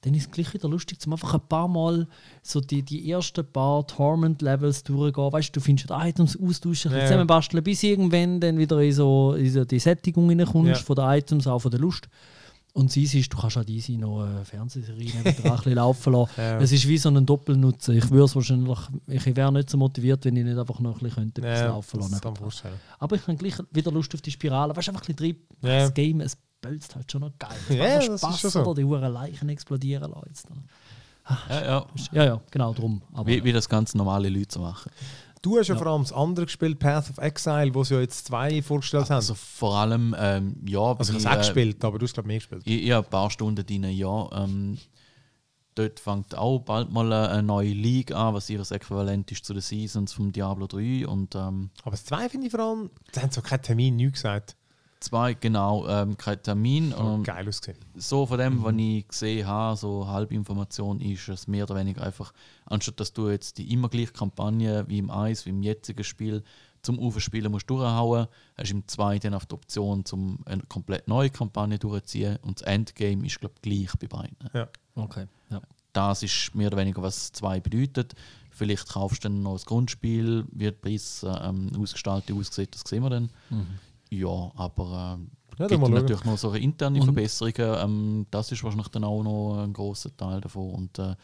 dann 0.00 0.14
ist 0.14 0.22
es 0.26 0.30
gleich 0.32 0.52
wieder 0.52 0.68
lustig, 0.68 0.98
zum 1.00 1.12
einfach 1.12 1.34
ein 1.34 1.46
paar 1.48 1.68
Mal 1.68 2.08
so 2.42 2.60
die, 2.60 2.82
die 2.82 3.08
ersten 3.08 3.46
paar 3.46 3.86
Torment-Levels 3.86 4.82
durchgehen. 4.82 5.32
Weißt 5.32 5.50
du, 5.54 5.60
du 5.60 5.64
findest 5.64 5.90
die 5.90 5.94
Items 5.94 6.36
austauschen, 6.40 6.90
Ja. 6.92 7.02
zusammenbasteln, 7.06 7.62
bis 7.62 7.82
irgendwann 7.84 8.40
dann 8.40 8.58
wieder 8.58 8.80
in 8.80 8.92
so, 8.92 9.34
in 9.34 9.48
so 9.48 9.64
die 9.64 9.78
Sättigung 9.78 10.28
reinkommst, 10.28 10.80
Ja. 10.80 10.84
von 10.84 10.96
den 10.96 11.04
Items, 11.04 11.46
auch 11.46 11.60
von 11.60 11.70
der 11.70 11.78
Lust. 11.80 12.08
Und 12.74 12.90
sie 12.90 13.02
ist, 13.04 13.30
du 13.32 13.36
kannst 13.36 13.56
halt 13.56 13.68
easy 13.68 13.98
noch 13.98 14.22
eine 14.24 14.44
Fernsehserie 14.46 15.12
ein 15.22 15.24
bisschen 15.24 15.74
laufen 15.74 16.12
lassen. 16.14 16.30
Ja. 16.38 16.58
Es 16.58 16.72
ist 16.72 16.88
wie 16.88 16.96
so 16.96 17.10
ein 17.10 17.26
Doppelnutzen. 17.26 17.96
Ich 17.98 18.10
würde 18.10 18.24
es 18.24 18.34
wahrscheinlich, 18.34 18.78
ich 19.08 19.36
wäre 19.36 19.52
nicht 19.52 19.68
so 19.68 19.76
motiviert, 19.76 20.24
wenn 20.24 20.36
ich 20.36 20.44
nicht 20.44 20.56
einfach 20.56 20.80
noch 20.80 20.92
ein 20.96 20.98
bisschen 21.00 21.14
könnte, 21.32 21.42
Ja, 21.42 21.66
laufen 21.66 22.00
lassen. 22.00 22.34
vorstellen. 22.36 22.74
Aber 22.98 23.16
ich 23.16 23.22
habe 23.26 23.36
gleich 23.36 23.54
wieder 23.72 23.92
Lust 23.92 24.14
auf 24.14 24.22
die 24.22 24.30
Spirale. 24.30 24.74
Weißt 24.74 24.88
du, 24.88 24.92
einfach 24.92 25.06
ein 25.06 25.14
bisschen 25.14 25.34
drin. 25.60 25.70
Ja. 25.70 25.80
Das 25.80 25.92
Game, 25.94 26.20
es 26.22 26.36
bölzt 26.62 26.94
halt 26.96 27.12
schon 27.12 27.20
noch 27.20 27.32
geil. 27.38 27.50
Es 27.68 27.74
Ja, 27.76 27.84
macht 27.84 28.08
ist 28.08 28.18
Spaß, 28.20 28.40
schon 28.40 28.50
so. 28.50 28.60
oder? 28.62 28.74
Die 28.74 28.84
Uhren 28.84 29.12
Leichen 29.12 29.48
explodieren 29.50 30.10
lassen. 30.10 30.24
Jetzt. 30.28 30.46
Ja, 31.50 31.62
ja. 31.64 31.86
Ja, 32.12 32.24
ja, 32.24 32.40
genau 32.50 32.72
drum. 32.72 33.02
Aber 33.12 33.26
Wie, 33.26 33.44
wie 33.44 33.52
das 33.52 33.68
ganz 33.68 33.94
normale 33.94 34.28
Leute 34.30 34.54
so 34.54 34.60
machen. 34.60 34.90
Du 35.42 35.58
hast 35.58 35.66
ja, 35.68 35.74
Ja. 35.74 35.78
vor 35.80 35.88
allem 35.92 36.02
das 36.02 36.12
andere 36.12 36.46
gespielt, 36.46 36.78
Path 36.78 37.10
of 37.10 37.18
Exile, 37.18 37.74
wo 37.74 37.82
sie 37.82 37.94
ja 37.94 38.00
jetzt 38.00 38.26
zwei 38.28 38.62
vorgestellt 38.62 39.10
Also 39.10 39.34
haben. 39.34 39.38
vor 39.40 39.74
allem, 39.76 40.14
ähm, 40.18 40.56
ja, 40.66 40.80
Also 40.94 41.12
ich 41.14 41.18
habe 41.18 41.18
es 41.18 41.26
auch 41.26 41.32
äh, 41.32 41.38
gespielt, 41.38 41.84
aber 41.84 41.98
du 41.98 42.06
hast 42.06 42.14
glaube 42.14 42.26
ich 42.26 42.28
mehr 42.28 42.38
gespielt. 42.38 42.62
Ich, 42.64 42.84
ich 42.84 42.90
habe 42.92 43.06
ein 43.06 43.10
paar 43.10 43.28
Stunden 43.30 43.66
drin, 43.66 43.82
ja. 43.90 44.28
Ähm, 44.32 44.78
dort 45.74 45.98
fängt 45.98 46.36
auch 46.38 46.60
bald 46.60 46.92
mal 46.92 47.12
eine, 47.12 47.42
neue 47.42 47.72
League 47.72 48.12
an, 48.12 48.34
was 48.34 48.48
ihr 48.50 48.60
Äquivalent 48.60 49.32
ist 49.32 49.44
zu 49.44 49.52
den 49.52 49.62
Seasons 49.62 50.12
vom 50.12 50.30
Diablo 50.30 50.66
3. 50.68 51.06
Und 51.08 51.34
ähm, 51.34 51.70
Aber 51.82 51.90
das 51.92 52.04
zwei 52.04 52.28
finde 52.28 52.46
ich 52.46 52.52
vor 52.52 52.60
allem, 52.60 52.90
die 53.14 53.20
haben 53.20 53.30
so 53.32 53.40
keinen 53.42 53.62
Termin, 53.62 53.96
nichts 53.96 54.22
gesagt. 54.22 54.56
Zwei, 55.02 55.34
genau, 55.34 55.86
ähm, 55.88 56.16
kein 56.16 56.42
Termin. 56.42 56.94
Ähm, 56.98 57.22
geil 57.22 57.48
ausgesehen. 57.48 57.78
so 57.94 58.26
von 58.26 58.38
dem, 58.38 58.62
was 58.62 58.74
ich 58.76 59.08
gesehen 59.08 59.46
habe, 59.46 59.76
so 59.76 60.06
halbe 60.06 60.34
Information, 60.34 61.00
ist 61.00 61.28
es 61.28 61.46
mehr 61.46 61.64
oder 61.64 61.76
weniger 61.76 62.02
einfach, 62.02 62.32
anstatt 62.66 63.00
dass 63.00 63.12
du 63.12 63.28
jetzt 63.28 63.58
die 63.58 63.72
immer 63.72 63.88
gleiche 63.88 64.12
Kampagne 64.12 64.84
wie 64.88 64.98
im 64.98 65.10
Eis, 65.10 65.46
wie 65.46 65.50
im 65.50 65.62
jetzigen 65.62 66.04
Spiel, 66.04 66.42
zum 66.82 66.98
Aufspielen 66.98 67.50
musst 67.50 67.70
durchhauen, 67.70 68.26
hast 68.56 68.70
du 68.70 68.74
im 68.74 68.88
2 68.88 69.20
dann 69.20 69.34
auf 69.34 69.46
die 69.46 69.54
Option, 69.54 70.04
zum 70.04 70.40
eine 70.46 70.62
komplett 70.62 71.06
neue 71.06 71.30
Kampagne 71.30 71.78
durchzuziehen 71.78 72.38
und 72.42 72.60
das 72.60 72.66
Endgame 72.66 73.24
ist, 73.24 73.38
glaube 73.38 73.54
ich, 73.56 73.62
gleich 73.62 73.98
bei 73.98 74.08
beiden. 74.08 74.36
okay. 74.96 75.26
Ja. 75.50 75.60
Das 75.92 76.22
ist 76.22 76.54
mehr 76.54 76.68
oder 76.68 76.78
weniger, 76.78 77.02
was 77.02 77.32
2 77.32 77.60
bedeutet. 77.60 78.14
Vielleicht 78.50 78.88
kaufst 78.88 79.24
du 79.24 79.28
dann 79.28 79.42
noch 79.42 79.54
das 79.54 79.66
Grundspiel, 79.66 80.44
wird 80.50 80.80
Preis 80.80 81.24
ähm, 81.24 81.70
ausgestaltet, 81.78 82.36
aussieht, 82.36 82.74
das 82.74 82.82
sehen 82.86 83.02
wir 83.02 83.10
dann. 83.10 83.30
Mhm. 83.50 83.78
Ja, 84.12 84.52
aber 84.56 85.16
ähm, 85.18 85.30
Ja, 85.58 85.66
gibt 85.68 85.88
natürlich 85.88 86.24
noch 86.24 86.36
so 86.36 86.52
interne 86.52 86.98
Und- 87.00 87.04
Verbesserungen. 87.06 87.78
Ähm, 87.82 88.26
das 88.30 88.52
ist 88.52 88.62
wahrscheinlich 88.62 88.88
dann 88.88 89.04
auch 89.04 89.22
noch 89.22 89.62
ein 89.62 89.72
großer 89.72 90.14
Teil 90.16 90.40
davon. 90.40 90.70
Und 90.74 90.98
äh, 90.98 91.14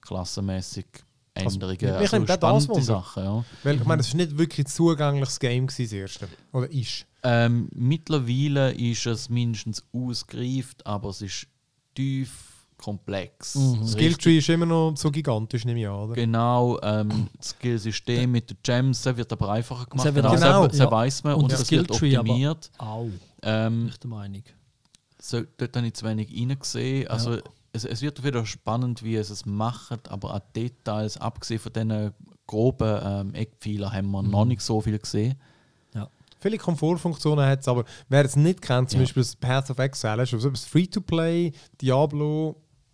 klassenmäßig 0.00 0.86
Änderungen. 1.34 1.90
Also, 1.90 2.16
könnte 2.16 2.32
auch 2.34 2.54
das 2.54 2.64
spannende. 2.64 2.84
Sachen, 2.86 3.24
ja. 3.24 3.44
Weil 3.62 3.76
ich 3.76 3.84
meine, 3.84 4.00
es 4.00 4.08
ist 4.08 4.14
nicht 4.14 4.38
wirklich 4.38 4.66
ein 4.66 4.70
zugängliches 4.70 5.38
Game 5.40 5.66
gewesen, 5.66 5.82
das 5.84 5.92
erste. 5.92 6.28
Oder 6.52 6.70
ist. 6.70 7.06
Ähm, 7.24 7.68
mittlerweile 7.74 8.72
ist 8.72 9.06
es 9.06 9.28
mindestens 9.28 9.84
ausgereift, 9.92 10.86
aber 10.86 11.10
es 11.10 11.22
ist 11.22 11.46
tief 11.94 12.47
komplex. 12.78 13.56
Mhm. 13.56 13.86
Skilltree 13.86 14.38
ist 14.38 14.48
immer 14.48 14.64
noch 14.66 14.94
so 14.96 15.10
gigantisch, 15.10 15.64
nehme 15.64 15.80
ich 15.80 15.88
an, 15.88 15.94
oder? 15.94 16.14
Genau, 16.14 16.78
ähm, 16.82 17.28
das 17.36 17.50
Skillsystem 17.50 18.30
mit 18.30 18.48
den 18.50 18.56
Gems 18.62 19.04
wird 19.04 19.32
aber 19.32 19.50
einfacher 19.50 19.84
gemacht. 19.86 20.06
Das 20.06 20.14
wird 20.14 20.24
genau, 20.26 20.34
Genau. 20.36 20.66
das, 20.66 20.78
das 20.78 20.90
weiss 20.90 21.24
man 21.24 21.34
Und 21.34 21.42
und, 21.44 21.52
das 21.52 21.60
das 21.60 21.70
wird 21.70 21.90
optimiert. 21.90 22.70
Au, 22.78 23.08
Ähm, 23.42 23.88
ich 23.88 23.98
der 23.98 24.10
Meinung. 24.10 24.42
so, 25.20 25.42
dort 25.58 25.76
habe 25.76 25.86
ich 25.86 25.94
zu 25.94 26.06
wenig 26.06 26.30
reingesehen. 26.34 27.08
Also, 27.08 27.34
Ja. 27.34 27.42
es, 27.72 27.84
es 27.84 28.00
wird 28.00 28.22
wieder 28.24 28.46
spannend, 28.46 29.02
wie 29.02 29.16
es 29.16 29.30
es 29.30 29.44
macht, 29.44 30.08
aber 30.10 30.34
an 30.34 30.42
Details, 30.56 31.16
abgesehen 31.18 31.60
von 31.60 31.72
diesen 31.72 32.12
groben 32.46 33.00
ähm, 33.02 33.34
Eckpfeilern, 33.34 33.92
haben 33.92 34.10
wir 34.10 34.22
noch 34.22 34.44
nicht 34.46 34.62
so 34.62 34.80
viel 34.80 34.98
gesehen. 34.98 35.34
Viele 36.40 36.56
Komfortfunktionen 36.56 37.44
hat 37.44 37.62
es, 37.62 37.66
aber 37.66 37.84
wer 38.08 38.24
es 38.24 38.36
nicht 38.36 38.62
kennt, 38.62 38.90
zum 38.90 39.00
Ja. 39.00 39.06
Beispiel 39.06 39.24
das 39.24 39.34
Path 39.34 39.70
of 39.70 39.78
Exile, 39.80 40.22
ist 40.22 40.32
also 40.32 40.48
das 40.50 40.64
Free-to-Play 40.66 41.50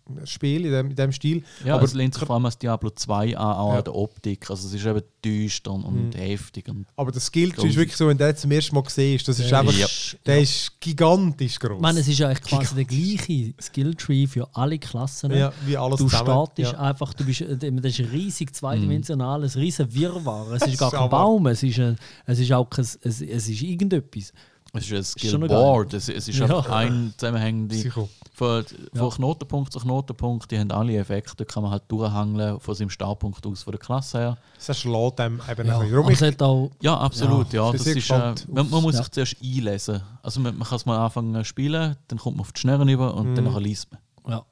Diablo-Spiel 0.07 0.65
in 0.65 0.71
dem, 0.71 0.89
in 0.91 0.95
dem 0.95 1.11
Stil. 1.11 1.43
Ja, 1.63 1.75
aber 1.75 1.83
es 1.85 1.93
lehnt 1.93 2.13
sich 2.13 2.23
vor 2.23 2.35
allem 2.35 2.45
als 2.45 2.57
Diablo 2.57 2.89
2 2.89 3.37
an, 3.37 3.55
auch 3.57 3.71
Ja. 3.73 3.77
an 3.79 3.83
der 3.83 3.95
Optik. 3.95 4.49
Also, 4.49 4.67
es 4.67 4.73
ist 4.73 4.85
eben 4.85 5.01
düster 5.23 5.71
und, 5.71 5.83
und 5.83 6.17
heftig. 6.17 6.67
Und 6.69 6.85
Aber 6.95 7.11
der 7.11 7.21
Skilltree 7.21 7.67
ist 7.69 7.75
wirklich 7.75 7.95
so, 7.97 8.07
wenn 8.07 8.17
du 8.17 8.25
den 8.25 8.35
zum 8.35 8.51
ersten 8.51 8.75
Mal 8.75 8.83
siehst, 8.87 9.27
das 9.27 9.39
ist 9.39 9.49
Der 9.51 9.59
einfach, 9.59 9.73
ist- 9.73 10.17
der 10.25 10.39
ist 10.41 10.79
gigantisch 10.79 11.59
groß. 11.59 11.75
Ich 11.77 11.81
meine, 11.81 11.99
es 11.99 12.07
ist 12.07 12.19
ja 12.19 12.27
eigentlich 12.29 12.41
quasi 12.43 12.75
der 12.75 12.85
gleiche 12.85 13.53
Skilltree 13.61 14.27
für 14.27 14.47
alle 14.55 14.77
Klassen. 14.79 15.31
ja, 15.31 15.51
wie 15.65 15.77
alles 15.77 15.97
Du 15.97 16.05
zusammen. 16.05 16.25
startest 16.25 16.71
ja. 16.73 16.79
einfach, 16.79 17.13
du 17.13 17.25
bist, 17.25 17.41
äh, 17.41 17.57
das 17.57 17.99
ist 17.99 18.11
riesig 18.11 18.53
zweidimensional, 18.55 19.43
ein 19.43 19.49
riesen 19.49 19.93
Wirrwarr. 19.93 20.51
Es 20.53 20.67
ist 20.67 20.77
gar 20.77 20.91
kein 20.91 21.09
Baum, 21.09 21.47
es 21.47 21.63
ist, 21.63 21.79
ein, 21.79 21.97
es 22.25 22.39
ist 22.39 22.51
auch 22.51 22.69
kein, 22.69 22.85
es, 22.85 22.97
es 23.21 23.21
ist 23.49 23.61
irgendetwas. 23.61 24.31
es 24.73 24.85
ist 24.85 24.93
ein 24.93 25.03
Skillboard. 25.03 25.93
Es, 25.93 26.09
es 26.09 26.27
ist 26.27 26.37
Ja. 26.37 26.45
einfach 26.45 26.69
ein 26.69 27.13
zusammenhängende. 27.17 27.75
Sicher. 27.75 28.07
Von, 28.35 28.65
von 28.65 28.77
Ja. 28.93 29.09
Knotenpunkt 29.15 29.71
zu 29.71 29.79
Knotenpunkt, 29.79 30.51
die 30.51 30.59
haben 30.59 30.69
alle 30.71 30.97
Effekte, 30.97 31.37
da 31.37 31.45
kann 31.45 31.63
man 31.63 31.71
halt 31.71 31.83
durchhangeln 31.87 32.59
von 32.59 32.75
seinem 32.75 32.89
Startpunkt 32.89 33.45
aus, 33.47 33.63
von 33.63 33.71
der 33.71 33.79
Klasse 33.79 34.17
her. 34.19 34.37
Das 34.65 34.77
schlägt 34.77 35.19
dem 35.19 35.39
eben 35.49 35.67
Ja. 35.67 35.79
ein 35.79 36.05
bisschen 36.05 36.35
rum. 36.41 36.41
Auch, 36.41 36.71
Ja, 36.81 36.97
absolut. 36.97 37.53
Ja, 37.53 37.71
bin 37.71 37.77
das 37.77 37.87
ist, 37.87 38.09
äh, 38.09 38.33
man, 38.49 38.69
man 38.69 38.81
muss 38.83 38.95
Ja. 38.95 39.03
sich 39.03 39.11
zuerst 39.11 39.35
einlesen. 39.41 40.01
Also 40.21 40.41
man, 40.41 40.57
man 40.57 40.67
kann 40.67 40.75
es 40.75 40.85
mal 40.85 40.97
anfangen 40.97 41.33
zu 41.33 41.45
spielen, 41.45 41.95
dann 42.09 42.19
kommt 42.19 42.35
man 42.35 42.41
auf 42.41 42.51
die 42.51 42.59
Schnurren 42.59 42.89
über 42.89 43.13
und 43.15 43.35
dann 43.35 43.45
Mhm. 43.45 43.57
liest 43.59 43.87
man. 43.91 44.01
ja, 44.33 44.43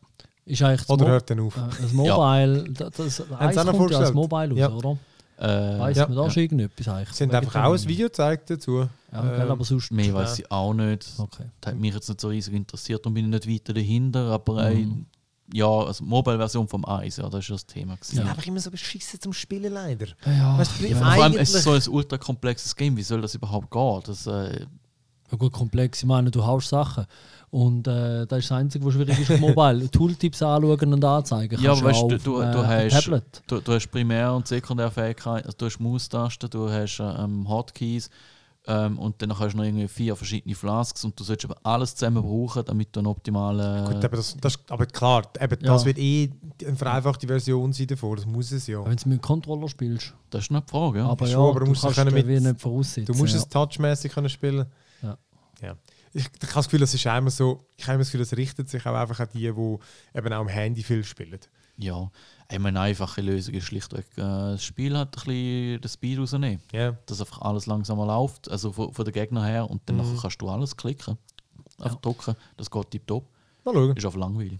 ist 0.46 0.62
eigentlich 0.62 0.82
das, 0.82 0.90
Oder 0.90 1.08
hört 1.08 1.30
dann 1.30 1.42
auf. 1.42 1.58
äh, 1.58 1.62
das 1.82 1.92
Mobile, 1.92 2.64
das, 2.72 2.92
das 2.96 3.22
auch 3.58 3.64
noch 3.66 3.78
kommt 3.78 3.92
ja 3.92 4.00
als? 4.00 4.14
Mobile 4.14 4.52
aus, 4.54 4.58
Ja. 4.60 4.70
oder? 4.72 4.98
Äh, 5.40 5.80
Weiss 5.80 5.98
Ja. 5.98 6.08
man 6.08 6.16
da 6.16 6.24
Ja. 6.24 6.30
schon 6.30 6.44
irgendetwas 6.44 6.88
eigentlich? 6.88 7.18
Sie 7.18 7.24
haben 7.26 7.32
einfach 7.36 7.66
auch 7.66 7.74
ein 7.74 7.88
Video 7.88 8.08
gezeigt 8.08 8.50
dazu. 8.50 8.88
Ja, 9.14 9.44
Ähm, 9.44 9.52
aber 9.52 9.64
sonst. 9.64 9.92
Mehr 9.92 10.14
weiß 10.14 10.40
ich 10.40 10.52
auch 10.52 10.74
nicht. 10.74 11.08
Okay. 11.18 11.46
Das 11.62 11.74
hat 11.74 11.80
mich 11.80 11.94
jetzt 11.94 12.10
nicht 12.10 12.20
so 12.22 12.28
riesig 12.30 12.54
interessiert 12.54 13.06
und 13.06 13.14
bin 13.14 13.26
ich 13.26 13.32
nicht 13.32 13.50
weiter 13.50 13.74
dahinter. 13.74 14.32
Aber 14.32 14.70
äh, 14.70 14.76
Mhm. 14.86 15.06
ja, 15.54 15.68
also 15.68 16.04
Mobile-Version 16.04 16.68
vom 16.68 16.84
Eis, 16.86 17.18
ja, 17.18 17.30
das 17.30 17.42
ist 17.42 17.50
das 17.52 17.66
Thema. 17.66 17.96
Sie 18.02 18.16
sind 18.16 18.24
gewesen. 18.24 18.30
einfach 18.32 18.48
immer 18.48 18.60
so 18.60 18.72
beschissen 18.72 19.20
zum 19.22 19.34
Spielen 19.34 19.72
leider. 19.74 20.08
Ja, 20.26 20.58
Weißt 20.58 20.80
ja. 20.82 20.98
Vor 20.98 21.06
allem, 21.08 21.38
es 21.38 21.54
ist 21.54 21.64
so 21.64 21.72
ein 21.72 21.82
ultra 21.90 22.18
komplexes 22.18 22.76
Game. 22.76 22.98
Wie 22.98 23.04
soll 23.04 23.22
das 23.22 23.36
überhaupt 23.36 23.70
gehen? 23.72 24.02
Das, 24.06 24.26
äh, 24.28 24.66
Ja, 25.32 25.38
gut, 25.38 25.52
komplex. 25.52 26.00
Ich 26.00 26.06
meine, 26.08 26.30
du 26.32 26.46
haust 26.46 26.70
Sachen. 26.70 27.06
Und 27.50 27.88
äh, 27.88 28.26
das 28.26 28.40
ist 28.40 28.50
das 28.50 28.58
Einzige, 28.58 28.84
was 28.86 28.94
schwierig 28.94 29.20
ist 29.20 29.30
auf 29.32 29.40
Mobile. 29.40 29.88
Tooltips 29.92 30.42
anschauen 30.42 30.94
und 30.94 31.06
anzeigen. 31.06 31.62
Ja, 31.62 31.80
weißt 31.80 32.02
du, 32.04 32.18
du- 32.18 32.42
äh, 32.42 32.52
du 32.52 32.66
hast-. 32.68 33.42
Du, 33.48 33.60
du 33.62 33.74
hast 33.74 33.88
Primär- 33.92 34.34
und 34.34 34.48
Sekundärfähigkeiten, 34.48 35.46
also 35.46 35.58
du 35.58 35.66
hast 35.68 35.80
Maustasten, 35.80 36.50
du 36.50 36.68
hast 36.70 37.00
ähm, 37.00 37.48
Hotkeys 37.48 38.10
ähm, 38.66 38.98
und 38.98 39.22
dann 39.22 39.38
hast 39.38 39.54
du 39.54 39.58
noch 39.58 39.66
irgendwie 39.66 39.88
vier 39.88 40.16
verschiedene 40.16 40.56
Flasks 40.56 41.04
und 41.04 41.20
du 41.20 41.24
solltest 41.24 41.52
aber 41.52 41.60
alles 41.64 41.96
zusammen 41.96 42.24
brauchen, 42.24 42.64
damit 42.64 42.96
du 42.96 43.02
einen 43.02 43.08
optimalen. 43.08 43.86
Gut, 43.86 44.06
aber, 44.06 44.16
das, 44.16 44.38
das, 44.40 44.58
aber 44.70 44.86
klar, 44.86 45.24
eben, 45.40 45.58
Ja. 45.62 45.74
das 45.74 45.84
wird 45.84 45.98
eh 45.98 46.32
eine 46.66 46.76
vereinfachte 46.76 47.28
Version 47.28 47.74
sein 47.74 47.88
davor. 47.88 48.16
Das 48.16 48.26
muss 48.26 48.52
es 48.52 48.68
ja. 48.68 48.84
Wenn 48.86 48.96
du 48.96 49.10
mit 49.10 49.20
dem 49.20 49.22
Controller 49.22 49.68
spielst. 49.68 50.14
das 50.30 50.44
ist 50.44 50.52
nicht 50.52 50.68
die 50.68 50.72
Frage. 50.72 51.00
Ja. 51.00 51.08
Aber 51.08 51.26
Schon, 51.28 51.44
ja, 51.44 51.50
aber 51.50 51.60
du 51.60 51.66
musst 51.66 51.84
es 51.84 51.96
kannst 51.96 52.14
mit, 52.14 52.26
nicht 52.26 52.62
voraussetzen. 52.62 53.06
Du 53.06 53.20
musst 53.20 53.34
ja. 53.34 53.40
es 53.40 53.50
touchmäßig 53.50 54.14
können 54.14 54.30
spielen. 54.30 54.66
Ja. 55.02 55.18
ja. 55.62 55.76
Ich, 56.14 56.22
ich 56.22 56.28
habe 56.28 56.56
das 56.56 56.66
Gefühl, 56.66 56.84
es 56.84 56.94
ist 56.94 57.06
immer 57.06 57.30
so, 57.32 57.66
ich 57.76 57.84
habe 57.84 57.96
immer 57.96 58.04
das 58.04 58.12
Gefühl, 58.12 58.22
es 58.22 58.38
richtet 58.38 58.70
sich 58.70 58.86
auch 58.86 58.94
einfach 58.94 59.20
an 59.20 59.28
die, 59.34 59.40
die 59.40 59.48
eben 59.50 60.34
auch 60.34 60.40
am 60.40 60.48
Handy 60.48 60.84
viel 60.84 61.04
spielen. 61.04 61.40
Ja. 61.78 62.10
Eine 62.50 62.80
einfache 62.80 63.22
Lösung 63.22 63.56
ist 63.56 63.66
schlichtweg, 63.66 64.06
äh, 64.16 64.22
das 64.22 64.64
Spiel 64.64 64.96
hat 64.96 65.08
ein 65.08 65.12
bisschen 65.12 65.82
den 65.82 65.90
Speed 65.90 66.20
rausnehmen. 66.20 66.62
Ja. 66.72 66.92
Dass 67.08 67.20
einfach 67.20 67.42
alles 67.42 67.66
langsamer 67.66 68.06
läuft, 68.06 68.50
also 68.52 68.72
von, 68.72 68.94
von 68.94 69.06
den 69.06 69.14
Gegnern 69.14 69.44
her 69.46 69.68
und 69.70 69.82
dann 69.88 69.96
Mhm. 69.98 70.04
nachher 70.04 70.22
kannst 70.22 70.42
du 70.42 70.50
alles 70.50 70.78
klicken. 70.78 71.18
Einfach 71.80 72.00
drücken, 72.02 72.36
das 72.58 72.70
geht 72.70 72.92
tipptopp. 72.92 73.28
Mal 73.66 73.74
schauen. 73.74 73.98
Ist 73.98 74.06
einfach 74.06 74.20
langweilig. 74.20 74.60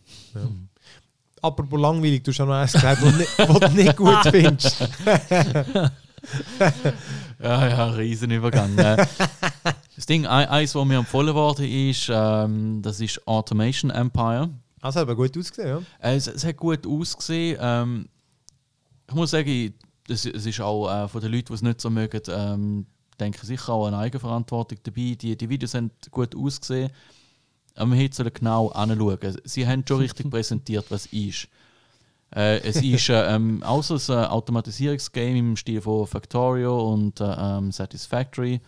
Apropos 1.42 1.80
langweilig, 1.80 2.24
du 2.24 2.32
hast 2.32 2.40
auch 2.42 2.48
noch 2.48 2.54
eins 2.56 2.72
gesagt, 2.74 3.02
was 3.04 3.60
du 3.60 3.70
nicht, 3.76 3.96
gut 3.96 4.18
findest. 4.32 4.88
Ja, 7.42 7.68
ja, 7.68 7.86
Riesenübergang. 7.90 8.78
Äh, 8.78 9.06
das 9.96 10.06
Ding, 10.06 10.26
ein- 10.26 10.48
eins, 10.48 10.74
was 10.74 10.86
mir 10.86 10.98
empfohlen 11.00 11.36
worden 11.36 11.66
ist, 11.66 12.10
ähm, 12.10 12.82
das 12.82 13.02
ist 13.02 13.28
Automation 13.28 13.92
Empire. 13.92 14.50
Also, 14.84 15.00
hat 15.00 15.08
aber 15.08 15.16
gut 15.16 15.38
ausgesehen, 15.38 15.68
ja. 16.02 16.10
Äh, 16.10 16.16
es, 16.16 16.28
es 16.28 16.44
hat 16.44 16.58
gut 16.58 16.86
ausgesehen. 16.86 17.58
Ähm, 17.62 18.10
ich 19.08 19.16
muss 19.16 19.32
sagen, 19.32 19.74
es, 20.10 20.26
es 20.26 20.46
ist 20.46 20.60
auch 20.60 20.90
äh, 20.90 21.08
von 21.08 21.22
den 21.22 21.32
Leuten, 21.32 21.48
die 21.48 21.54
es 21.54 21.62
nicht 21.62 21.80
so 21.80 21.90
mögen, 21.90 22.22
ähm, 22.28 22.86
denke 23.18 23.40
ich 23.42 23.48
sicher 23.48 23.72
auch 23.72 23.88
eine 23.88 23.98
Eigenverantwortung 23.98 24.78
dabei. 24.84 25.16
Die, 25.16 25.38
die 25.38 25.50
Videos 25.50 25.74
haben 25.74 25.90
gut 26.12 26.36
ausgesehen. 26.36 26.92
Aber 27.76 27.88
man 27.88 27.98
hätte 27.98 28.30
genau 28.30 28.70
anschauen. 28.70 29.38
Sie 29.46 29.66
haben 29.66 29.86
schon 29.88 30.00
richtig 30.00 30.30
präsentiert, 30.30 30.86
was 30.90 31.06
ist. 31.08 31.48
Äh, 32.36 32.58
es 32.60 32.76
ist 32.82 33.08
äh, 33.08 33.36
ähm, 33.36 33.64
auch 33.64 33.84
so 33.84 33.96
ein 34.14 34.26
Automatisierungsgame 34.26 35.38
im 35.38 35.56
Stil 35.56 35.80
von 35.80 36.08
Factorio 36.08 36.92
und 36.92 37.22
äh, 37.22 37.36
ähm, 37.38 37.72
Satisfactory. 37.72 38.60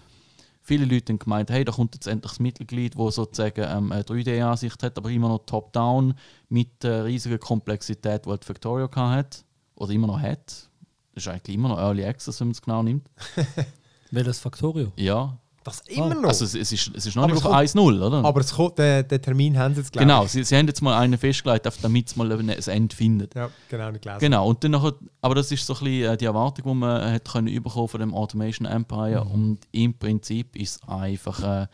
Viele 0.68 0.86
Leute 0.86 1.14
haben 1.14 1.20
gemeint, 1.20 1.52
hey, 1.52 1.64
da 1.64 1.72
kommt 1.72 1.94
jetzt 1.94 2.08
endlich 2.08 2.32
das 2.32 2.40
Mittelglied, 2.40 2.98
das 2.98 3.16
sozusagen 3.16 3.62
ähm, 3.62 3.92
eine 3.92 4.02
3D-Ansicht 4.02 4.82
hat, 4.82 4.98
aber 4.98 5.12
immer 5.12 5.30
noch 5.30 5.46
top-down 5.46 6.16
mit 6.50 6.82
der 6.82 7.06
riesigen 7.06 7.40
Komplexität, 7.40 8.26
die 8.26 8.30
halt 8.32 8.44
Factorio 8.44 8.90
hat. 8.96 9.46
Oder 9.76 9.92
immer 9.92 10.08
noch 10.08 10.20
hat. 10.20 10.48
Das 11.14 11.24
ist 11.24 11.28
eigentlich 11.28 11.56
immer 11.56 11.70
noch 11.70 11.78
Early 11.78 12.04
Access, 12.04 12.40
wenn 12.40 12.48
man 12.48 12.54
es 12.54 12.62
genau 12.64 12.82
nimmt. 12.82 13.08
Welches 14.12 14.40
Factorio? 14.40 14.92
Ja. 14.96 15.38
Das 15.66 15.82
immer 15.88 16.14
noch. 16.16 16.30
Also 16.30 16.46
es, 16.46 16.54
es, 16.56 16.72
ist, 16.72 16.92
es 16.96 17.08
ist 17.08 17.16
noch 17.16 17.24
Aber 17.24 17.34
nicht 17.34 17.44
auf 17.46 17.52
1-0, 17.54 18.02
oder? 18.02 18.24
aber 18.24 18.40
es 18.40 18.54
kommt, 18.54 18.78
den, 18.78 19.06
den 19.08 19.22
Termin 19.22 19.58
haben 19.58 19.74
sie 19.74 19.82
jetzt 19.82 19.92
gleich. 19.92 20.04
genau, 20.04 20.26
sie, 20.28 20.44
sie 20.44 20.56
haben 20.56 20.68
jetzt 20.68 20.82
mal 20.82 20.96
einen 20.98 21.18
festgelegt, 21.18 21.68
damit 21.82 22.08
es 22.08 22.16
mal 22.16 22.32
ein 22.32 22.50
Ende 22.50 22.96
findet. 22.96 23.34
Ja, 23.36 23.50
genau, 23.68 23.90
nicht 23.92 24.04
gelesen. 24.04 24.20
Genau, 24.20 24.48
und 24.48 24.64
dann 24.64 24.72
nachher, 24.72 24.94
aber 25.22 25.36
das 25.36 25.52
ist 25.52 25.66
so 25.66 25.74
ein 25.74 25.80
bisschen 25.84 26.14
äh, 26.14 26.18
die 26.18 26.26
Erwartung, 26.26 26.66
die 26.72 26.74
man 26.80 27.14
hat 27.14 27.26
können 27.30 27.48
überkommen 27.48 27.88
von 27.90 28.00
dem 28.00 28.14
Automation 28.14 28.66
Empire. 28.68 29.24
Und 29.26 29.58
im 29.72 29.94
Prinzip 29.98 30.56
ist 30.56 30.88
einfach, 30.88 31.42
äh, 31.64 31.68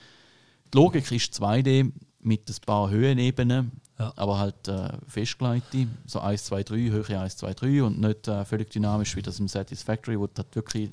die 0.73 0.77
Logik 0.77 1.11
ist 1.11 1.33
2D 1.41 1.91
mit 2.21 2.49
ein 2.49 2.55
paar 2.65 2.89
Höhenebenen, 2.89 3.71
Ja. 3.99 4.13
aber 4.15 4.39
halt 4.39 4.67
äh, 4.69 4.89
festgelegte, 5.07 5.87
so 6.05 6.21
1, 6.21 6.45
2, 6.45 6.63
3, 6.63 6.75
Höhe 6.77 7.19
1, 7.19 7.35
2, 7.35 7.53
3 7.55 7.83
und 7.83 7.99
nicht 7.99 8.27
äh, 8.29 8.45
völlig 8.45 8.69
dynamisch 8.69 9.15
wie 9.17 9.21
das 9.21 9.37
im 9.39 9.49
Satisfactory, 9.49 10.17
wo 10.17 10.27
du 10.27 10.33
halt 10.37 10.55
wirklich 10.55 10.91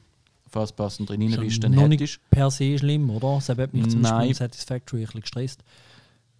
First 0.51 0.77
Person 0.77 1.07
drin 1.07 1.23
rein 1.33 1.41
bist, 1.41 1.63
dann 1.63 1.73
noch 1.73 1.83
hättest. 1.83 2.01
nicht 2.01 2.21
per 2.31 2.51
se 2.51 2.79
schlimm, 2.79 3.11
oder? 3.11 3.35
Das 3.37 3.49
hat 3.49 3.73
mich 3.73 3.89
zum 3.89 4.03
Beispiel 4.03 4.29
im 4.29 4.35
Satisfactory 4.35 5.01
ein 5.03 5.07
bisschen 5.07 5.21
gestresst. 5.23 5.65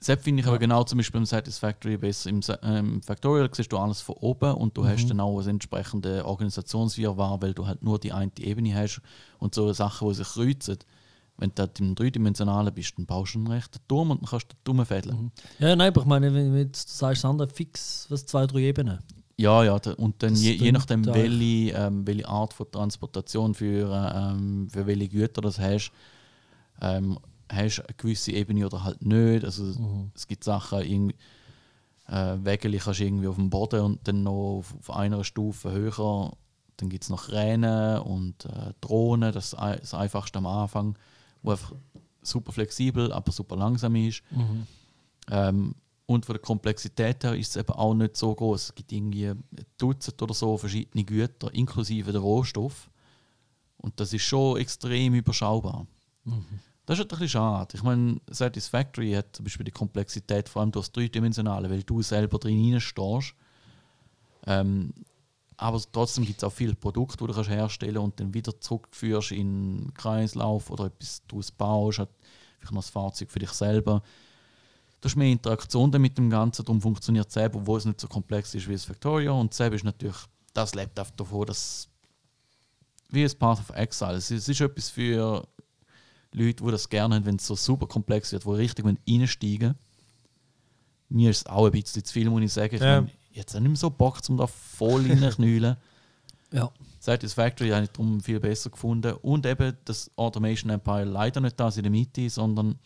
Selbst 0.01 0.23
finde 0.25 0.43
ich 0.43 0.47
aber 0.47 0.59
genau 0.61 0.85
zum 0.85 0.99
Beispiel 0.99 1.19
im 1.19 1.27
Satisfactory 1.27 1.97
besser. 1.97 2.31
Im 2.31 2.41
ähm, 2.63 3.03
Factorial 3.03 3.51
siehst 3.53 3.73
du 3.73 3.79
alles 3.79 4.01
von 4.01 4.15
oben 4.21 4.55
und 4.55 4.77
du 4.77 4.87
hast 4.87 5.05
Mhm. 5.05 5.09
dann 5.09 5.21
auch 5.21 5.41
ein 5.41 5.49
entsprechendes 5.49 6.23
Organisationswirrwarr, 6.25 7.43
weil 7.43 7.53
du 7.55 7.67
halt 7.67 7.83
nur 7.83 7.99
die 7.99 8.13
eine 8.13 8.31
Ebene 8.39 8.75
hast 8.75 9.01
und 9.39 9.55
so 9.55 9.73
Sachen, 9.73 10.09
die 10.09 10.15
sich 10.15 10.29
kreuzen. 10.29 10.79
Wenn 11.37 11.51
du 11.55 11.63
halt 11.63 11.79
im 11.81 11.95
dreidimensionalen 11.95 12.73
bist, 12.75 12.97
dann 12.97 13.07
baust 13.07 13.35
du 13.35 13.39
einen 13.39 13.47
rechten 13.49 13.79
Turm 13.89 14.11
und 14.11 14.23
dann 14.23 14.29
kannst 14.31 14.47
du 14.53 14.55
den 14.57 14.65
Turm 14.65 14.87
fädeln. 14.87 15.17
Mhm. 15.17 15.31
Ja, 15.59 15.75
nein, 15.77 15.89
aber 15.89 16.01
ich 16.03 16.07
meine, 16.07 16.33
wenn 16.33 16.53
du 16.53 16.69
sagst, 16.75 17.25
das 17.25 17.25
andere 17.25 17.49
fix, 17.49 18.07
was 18.09 18.25
zwei, 18.27 18.47
drei 18.47 18.61
Ebenen. 18.61 18.99
Ja, 19.39 19.63
ja, 19.63 19.79
und 19.97 20.23
dann 20.23 20.35
je, 20.35 20.53
je 20.55 20.73
nachdem, 20.73 21.07
welche, 21.07 21.73
ähm, 21.77 22.05
welche 22.07 22.29
Art 22.29 22.53
von 22.53 22.71
Transportation 22.71 23.55
für, 23.55 24.13
ähm, 24.15 24.69
für 24.69 24.85
welche 24.87 25.09
Güter 25.09 25.41
das 25.43 25.61
hast, 25.61 25.93
ähm, 26.83 27.19
hast 27.49 27.79
du 27.79 27.83
eine 27.85 27.95
gewisse 27.97 28.33
Ebene 28.33 28.67
oder 28.67 28.83
halt 28.83 29.01
nicht. 29.07 29.45
Also 29.45 29.63
Mhm. 29.63 30.11
es 30.15 30.27
gibt 30.27 30.43
Sachen, 30.43 30.81
irgendwie, 30.83 31.15
äh, 32.09 32.37
Wägeli 32.43 32.79
kannst 32.79 32.99
du 32.99 33.05
irgendwie 33.05 33.29
auf 33.29 33.37
dem 33.37 33.49
Boden 33.49 33.81
und 33.81 34.09
dann 34.09 34.25
noch 34.25 34.59
auf, 34.59 34.75
auf 34.77 34.91
einer 34.91 35.23
Stufe 35.23 35.71
höher. 35.71 36.33
Dann 36.77 36.89
gibt 36.89 37.05
es 37.05 37.11
noch 37.11 37.27
Kräne 37.29 38.03
und 38.03 38.45
äh, 38.45 38.73
Drohnen, 38.81 39.33
das 39.33 39.53
ist 39.53 39.61
das 39.61 39.95
Einfachste 39.95 40.39
am 40.39 40.47
Anfang, 40.47 40.99
wo 41.43 41.53
einfach 41.53 41.75
super 42.23 42.51
flexibel, 42.53 43.13
aber 43.13 43.31
super 43.31 43.57
langsam 43.57 43.95
ist. 43.95 44.23
Mhm. 44.31 44.67
Ähm, 45.31 45.75
und 46.09 46.25
von 46.25 46.33
der 46.33 46.41
Komplexität 46.41 47.23
her 47.23 47.35
ist 47.35 47.51
es 47.51 47.57
eben 47.57 47.73
auch 47.75 47.93
nicht 47.93 48.17
so 48.17 48.35
groß. 48.35 48.63
Es 48.63 48.75
gibt 48.75 48.91
irgendwie 48.93 49.27
ein 49.27 49.45
Dutzend 49.77 50.21
oder 50.23 50.33
so 50.33 50.57
verschiedene 50.57 51.05
Güter, 51.05 51.53
inklusive 51.53 52.13
der 52.13 52.23
Rohstoff. 52.23 52.89
Und 53.77 54.01
das 54.01 54.15
ist 54.15 54.23
schon 54.23 54.57
extrem 54.57 55.13
überschaubar. 55.13 55.87
Das 56.87 56.95
ist 56.95 57.01
halt 57.01 57.13
ein 57.13 57.19
bisschen 57.19 57.29
schade. 57.29 57.77
Ich 57.77 57.83
meine, 57.83 58.23
Satisfactory 58.31 59.13
hat 59.13 59.37
zum 59.37 59.45
Beispiel 59.45 59.65
die 59.65 59.71
Komplexität 59.71 60.49
vor 60.49 60.63
allem 60.63 60.73
durch 60.73 60.87
das 60.87 60.93
Dreidimensionale, 60.93 61.69
weil 61.69 61.83
du 61.83 62.01
selber 62.01 62.39
drin 62.39 62.81
stehst. 62.81 63.35
Ähm, 64.47 64.95
aber 65.59 65.79
trotzdem 65.93 66.25
gibt 66.25 66.39
es 66.39 66.45
auch 66.45 66.53
viele 66.55 66.75
Produkte, 66.75 67.19
die 67.19 67.27
du 67.27 67.35
kannst 67.35 67.51
herstellen 67.51 67.99
und 67.99 68.19
dann 68.19 68.33
wieder 68.33 68.59
zurückführst 68.59 69.33
in 69.33 69.77
den 69.77 69.93
Kreislauf 69.93 70.71
oder 70.71 70.87
etwas 70.87 71.21
daraus 71.29 71.51
baust, 71.51 72.01
vielleicht 72.59 72.73
noch 72.73 72.81
das 72.81 72.89
Fahrzeug 72.89 73.31
für 73.31 73.41
dich 73.41 73.51
selber. 73.51 74.03
Du 75.01 75.09
hast 75.09 75.17
mehr 75.17 75.31
Interaktion 75.31 75.91
mit 76.01 76.19
dem 76.19 76.29
Ganzen, 76.29 76.65
darum 76.65 76.81
funktioniert 76.81 77.31
Zeb, 77.31 77.55
obwohl 77.55 77.79
es 77.79 77.85
nicht 77.85 78.01
so 78.01 78.09
komplex 78.09 78.55
ist 78.55 78.67
wie 78.69 78.73
das 78.73 78.89
Victoria. 78.89 79.31
Und 79.31 79.55
Zeb 79.55 79.73
ist 79.73 79.85
natürlich, 79.85 80.17
das 80.55 80.75
lebt 80.75 80.99
einfach 80.99 81.15
davon, 81.15 81.47
dass 81.47 81.89
wie 83.11 83.25
ein 83.25 83.39
Path 83.39 83.61
of 83.61 83.71
Exile. 83.71 84.15
Es 84.15 84.31
ist, 84.31 84.43
es 84.43 84.49
ist 84.49 84.61
etwas 84.61 84.91
für 84.91 85.47
Leute, 86.33 86.65
die 86.65 86.71
das 86.71 86.89
gerne 86.89 87.15
haben, 87.15 87.25
wenn 87.27 87.37
es 87.37 87.47
so 87.47 87.55
super 87.55 87.87
komplex 87.87 88.33
wird, 88.33 88.45
die 88.45 88.51
richtig 88.51 88.85
wollen 88.85 88.99
reinsteigen 89.09 89.77
Mir 91.09 91.31
ist 91.31 91.39
es 91.39 91.47
auch 91.47 91.67
ein 91.67 91.73
bisschen 91.73 92.05
zu 92.05 92.13
viel, 92.13 92.29
muss 92.29 92.43
ich 92.43 92.53
sagen. 92.53 92.75
Ich 92.75 92.83
Ja. 92.83 93.01
meine, 93.01 93.11
jetzt 93.33 93.55
habe 93.55 93.59
ich 93.61 93.63
nicht 93.63 93.71
mehr 93.71 93.77
so 93.77 93.91
Bock, 93.91 94.21
um 94.29 94.37
da 94.37 94.47
voll 94.47 95.07
reinknüllen. 95.11 95.77
Ja. 96.51 96.71
Satisfactory 96.99 97.69
habe 97.69 97.85
ich 97.85 97.91
darum 97.91 98.23
viel 98.23 98.41
besser 98.41 98.71
gefunden. 98.71 99.13
Und 99.21 99.45
eben 99.45 99.77
das 99.85 100.11
Automation 100.17 100.71
Empire 100.71 101.05
leider 101.05 101.43
nicht 101.43 101.61
da 101.61 101.69
in 101.69 101.83
der 101.83 101.91
Mitte, 101.91 102.31
sondern 102.31 102.79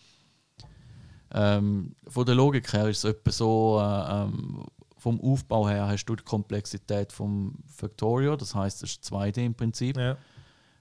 ähm, 1.34 1.94
von 2.08 2.26
der 2.26 2.34
Logik 2.34 2.72
her 2.72 2.88
ist 2.88 2.98
es 2.98 3.04
etwa 3.04 3.30
so, 3.30 3.80
äh, 3.80 4.24
ähm, 4.24 4.64
vom 4.98 5.20
Aufbau 5.20 5.68
her 5.68 5.88
hast 5.88 6.04
du 6.04 6.14
die 6.14 6.22
Komplexität 6.22 7.12
vom 7.12 7.56
Factorio, 7.66 8.36
das 8.36 8.54
heißt, 8.54 8.82
es 8.82 8.92
ist 8.92 9.04
2D 9.12 9.44
im 9.44 9.54
Prinzip. 9.54 9.96
Ja. 9.96 10.16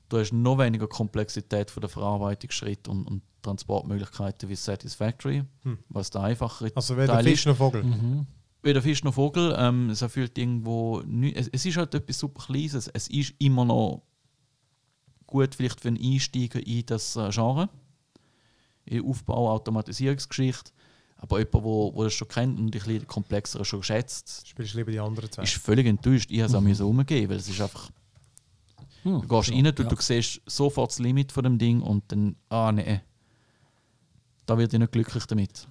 Du 0.09 0.19
hast 0.19 0.33
noch 0.33 0.57
weniger 0.59 0.87
Komplexität 0.87 1.71
von 1.71 1.81
der 1.81 1.89
Verarbeitungsschritt 1.89 2.87
und, 2.87 3.05
und 3.05 3.23
Transportmöglichkeiten 3.41 4.49
wie 4.49 4.55
Satisfactory, 4.55 5.43
Hm. 5.63 5.79
was 5.89 6.09
der 6.09 6.21
einfachere 6.21 6.71
Also 6.75 6.97
weder 6.97 7.13
Teil 7.13 7.23
Fisch 7.23 7.45
noch 7.45 7.55
Vogel. 7.57 7.83
Mhm. 7.83 8.27
weder 8.61 8.81
Fisch 8.81 9.03
noch 9.03 9.13
Vogel. 9.13 9.55
Ähm, 9.57 9.89
es 9.89 10.01
erfüllt 10.01 10.37
irgendwo. 10.37 11.01
Es, 11.33 11.47
es 11.47 11.65
ist 11.65 11.77
halt 11.77 11.95
etwas 11.95 12.19
super 12.19 12.43
Kleines. 12.45 12.87
Es 12.87 13.07
ist 13.07 13.33
immer 13.39 13.65
noch 13.65 14.03
gut, 15.25 15.55
vielleicht 15.55 15.81
für 15.81 15.87
einen 15.87 15.97
Einsteiger 16.03 16.59
in 16.65 16.85
das 16.85 17.15
äh, 17.15 17.29
Genre. 17.29 17.69
Aufbau, 18.99 19.49
Automatisierungsgeschichte. 19.51 20.71
Aber 21.17 21.37
jemand, 21.37 21.53
wo, 21.63 21.93
wo 21.93 22.03
das 22.03 22.13
schon 22.13 22.27
kennt 22.27 22.59
und 22.59 22.65
ein 22.65 22.71
bisschen 22.71 23.05
komplexer 23.07 23.63
schon 23.63 23.83
schätzt, 23.83 24.47
Spielst 24.47 24.73
du 24.73 24.79
lieber 24.79 24.91
die 24.91 24.99
anderen 24.99 25.31
zwei? 25.31 25.43
ist 25.43 25.53
völlig 25.53 25.85
enttäuscht. 25.85 26.31
Ich 26.31 26.39
habe 26.39 26.49
es 26.49 26.55
auch 26.55 26.61
müssen 26.61 26.83
umgehen, 26.85 27.29
weil 27.29 27.37
es 27.37 27.47
ist 27.47 27.61
einfach. 27.61 27.89
Hm. 29.03 29.21
Du 29.21 29.27
gehst 29.27 29.49
Ja, 29.49 29.55
rein, 29.55 29.75
du, 29.75 29.83
ja. 29.83 29.89
du 29.89 29.95
siehst 29.99 30.41
sofort 30.47 30.89
das 30.91 30.99
Limit 30.99 31.31
von 31.31 31.43
dem 31.43 31.57
Ding 31.59 31.81
und 31.81 32.11
dann, 32.11 32.35
ah 32.49 32.71
nee. 32.71 33.01
Da 34.47 34.57
wird 34.57 34.73
ich 34.73 34.79
nicht 34.79 34.91
glücklich 34.91 35.25
damit. 35.27 35.67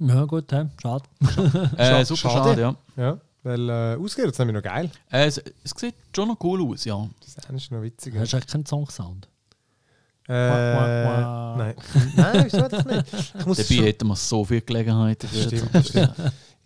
Ja, 0.00 0.24
gut, 0.24 0.50
hä? 0.52 0.66
schade. 0.82 1.04
Äh, 1.76 1.84
Schade- 1.90 2.04
super 2.06 2.20
schade. 2.30 2.48
schade, 2.50 2.60
ja. 2.60 2.76
Ja, 2.96 3.20
weil 3.44 3.68
äh, 3.68 3.96
ausgeht 4.02 4.24
jetzt 4.26 4.38
nämlich 4.38 4.54
noch 4.56 4.62
geil. 4.62 4.90
Äh, 5.12 5.26
es, 5.26 5.38
es 5.38 5.70
sieht 5.76 5.94
schon 6.14 6.26
noch 6.28 6.38
cool 6.42 6.62
aus, 6.72 6.84
ja. 6.84 7.08
Das 7.20 7.36
ist 7.50 7.70
noch 7.70 7.82
witzig. 7.82 8.14
Du 8.14 8.18
hast 8.20 8.34
eigentlich 8.34 8.46
keinen 8.48 8.66
Song-Sound. 8.66 9.28
Äh, 10.28 11.12
nein. 11.56 11.74
nein, 12.16 12.44
wieso 12.44 12.66
das 12.68 12.84
nicht? 12.84 13.06
Ich 13.38 13.46
muss 13.46 13.56
Dabei 13.58 13.86
hätten 13.86 14.08
wir 14.08 14.16
so 14.16 14.44
viele 14.44 14.62
Gelegenheiten. 14.62 15.28
für- 15.28 15.42
Stimmt, 15.42 15.74
das 15.74 15.88
stimmt. 15.88 16.12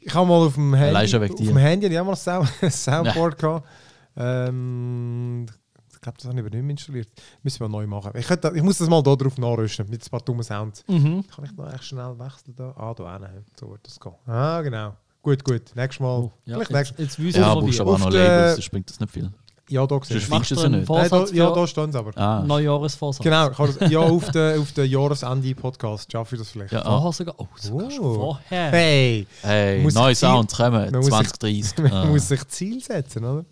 Ich 0.00 0.14
habe 0.14 0.26
mal 0.26 0.46
auf 0.46 0.54
dem 0.54 0.72
Handy, 0.74 1.16
auf 1.16 1.36
dem 1.36 1.56
Handy 1.58 1.86
ja 1.88 2.02
mal 2.02 2.12
ein 2.12 2.16
Sound- 2.16 2.48
ein 2.62 2.70
Soundboard 2.70 3.38
gehabt. 3.38 3.68
Ähm, 4.16 5.46
ich 5.92 6.00
glaube, 6.00 6.16
das 6.18 6.26
habe 6.28 6.38
ich 6.40 6.46
aber 6.46 6.50
nicht 6.56 6.62
mehr 6.62 6.70
installiert. 6.70 7.08
Müssen 7.42 7.60
wir 7.60 7.68
neu 7.68 7.86
machen. 7.86 8.12
Ich, 8.14 8.26
könnte, 8.26 8.50
ich 8.54 8.62
muss 8.62 8.78
das 8.78 8.88
mal 8.88 9.02
da 9.02 9.14
drauf 9.14 9.36
nachrüsten, 9.36 9.88
mit 9.90 10.02
ein 10.04 10.10
paar 10.10 10.20
dummen 10.20 10.42
Sounds. 10.42 10.82
Mhm. 10.88 11.24
Kann 11.28 11.44
ich 11.44 11.52
noch 11.56 11.70
echt 11.72 11.84
schnell 11.84 12.18
wechseln 12.18 12.54
da? 12.56 12.72
Ah, 12.76 12.94
da 12.94 13.18
hin. 13.18 13.44
So 13.58 13.70
wird 13.70 13.86
das 13.86 14.00
gehen. 14.00 14.12
Ah, 14.26 14.62
genau. 14.62 14.94
Gut, 15.22 15.44
gut. 15.44 15.62
Nächstes 15.74 16.00
Mal. 16.00 16.18
Oh, 16.18 16.32
ja, 16.46 16.58
Vielleicht 16.60 16.70
jetzt, 16.70 16.98
nächstes 16.98 16.98
jetzt 16.98 17.18
wissen 17.18 17.40
Ja, 17.42 17.52
brauchst 17.54 17.76
wie. 17.76 17.80
aber 17.82 17.90
auch 17.92 17.98
noch 17.98 18.10
Labels, 18.10 18.56
das 18.56 18.68
bringt 18.70 18.88
das 18.88 19.00
nicht 19.00 19.12
viel. 19.12 19.30
Ja, 19.70 19.86
da 19.86 19.94
Sonst 19.94 20.08
gesehen. 20.08 20.30
Machst 20.30 20.50
du 20.50 20.54
du 20.56 20.60
einen 20.62 20.80
nicht. 20.80 20.88
Nein, 20.90 21.08
da, 21.10 21.24
ja, 21.26 21.50
da 21.52 21.66
stehen 21.66 21.92
sie 21.92 21.98
aber. 21.98 22.16
Ah, 22.18 22.42
Neujahresvorsatz? 22.44 23.22
Genau, 23.22 23.50
ich 23.50 23.56
kann 23.56 23.74
das, 23.78 23.90
ja, 23.90 23.98
auf 24.00 24.30
den 24.32 24.60
auf 24.60 24.72
der 24.72 24.86
Jahresende-Podcast 24.88 26.10
schaffe 26.10 26.34
ich 26.34 26.40
das 26.40 26.50
vielleicht. 26.50 26.72
ja, 26.72 26.80
ah. 26.80 26.98
Vorher 26.98 27.12
sogar. 27.12 27.34
Oh, 27.38 27.46
sogar 27.56 27.90
schon 27.90 28.04
Oh. 28.04 28.14
vorher. 28.14 28.70
Hey, 28.72 29.26
Hey, 29.42 29.82
Muss 29.82 29.94
neue 29.94 30.12
ich 30.12 30.18
Sounds 30.18 30.56
kommen, 30.56 30.90
Man 30.90 30.94
muss 30.96 31.04
sich- 31.06 31.12
2030. 31.14 31.78
man 31.84 31.92
Ah. 31.92 32.04
muss 32.06 32.28
sich 32.28 32.48
Ziel 32.48 32.82
setzen, 32.82 33.24
oder? 33.24 33.44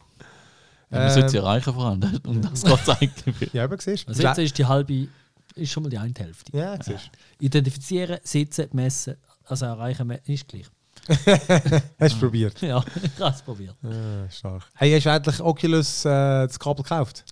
Ja, 0.91 0.99
Man 0.99 1.11
sollte 1.13 1.29
sie 1.29 1.37
Ähm, 1.37 1.45
erreichen 1.45 1.73
vor 1.75 1.85
allem. 1.87 2.21
Um 2.27 2.41
das 2.43 2.65
geht 2.65 2.79
es 2.83 2.89
eigentlich. 2.89 3.53
Ja, 3.53 3.65
aber 3.65 3.77
siehst 3.79 4.05
du. 4.05 4.09
Also 4.09 4.23
jetzt 4.23 4.39
ist 4.39 4.59
die 4.59 4.65
halbe, 4.67 5.07
ist 5.55 5.71
schon 5.71 5.83
mal 5.85 5.91
die 5.91 5.99
eine 5.99 6.15
Hälfte. 6.19 6.57
Ja, 6.57 6.83
siehst 6.83 7.11
Identifizieren, 7.41 8.19
sitzen, 8.25 8.67
messen, 8.73 9.15
also 9.45 9.67
erreichen, 9.67 10.11
ist 10.27 10.49
gleich. 10.49 10.67
Hast 11.99 12.15
du 12.15 12.21
probiert. 12.21 12.61
Ja, 12.61 12.85
ich 13.03 13.21
habe 13.21 13.35
es 13.35 13.43
probiert. 13.43 13.75
Ja, 13.83 14.31
stark. 14.31 14.65
Hey, 14.75 14.93
hast 14.93 15.07
du 15.07 15.11
endlich 15.11 15.41
Oculus 15.41 16.05
äh, 16.05 16.09
das 16.47 16.59
Kabel 16.59 16.83
gekauft? 16.83 17.25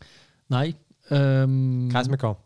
Nein. 0.48 0.74
Ähm, 1.10 1.88
Keins 1.92 2.08
mehr 2.08 2.16
gehabt? 2.18 2.42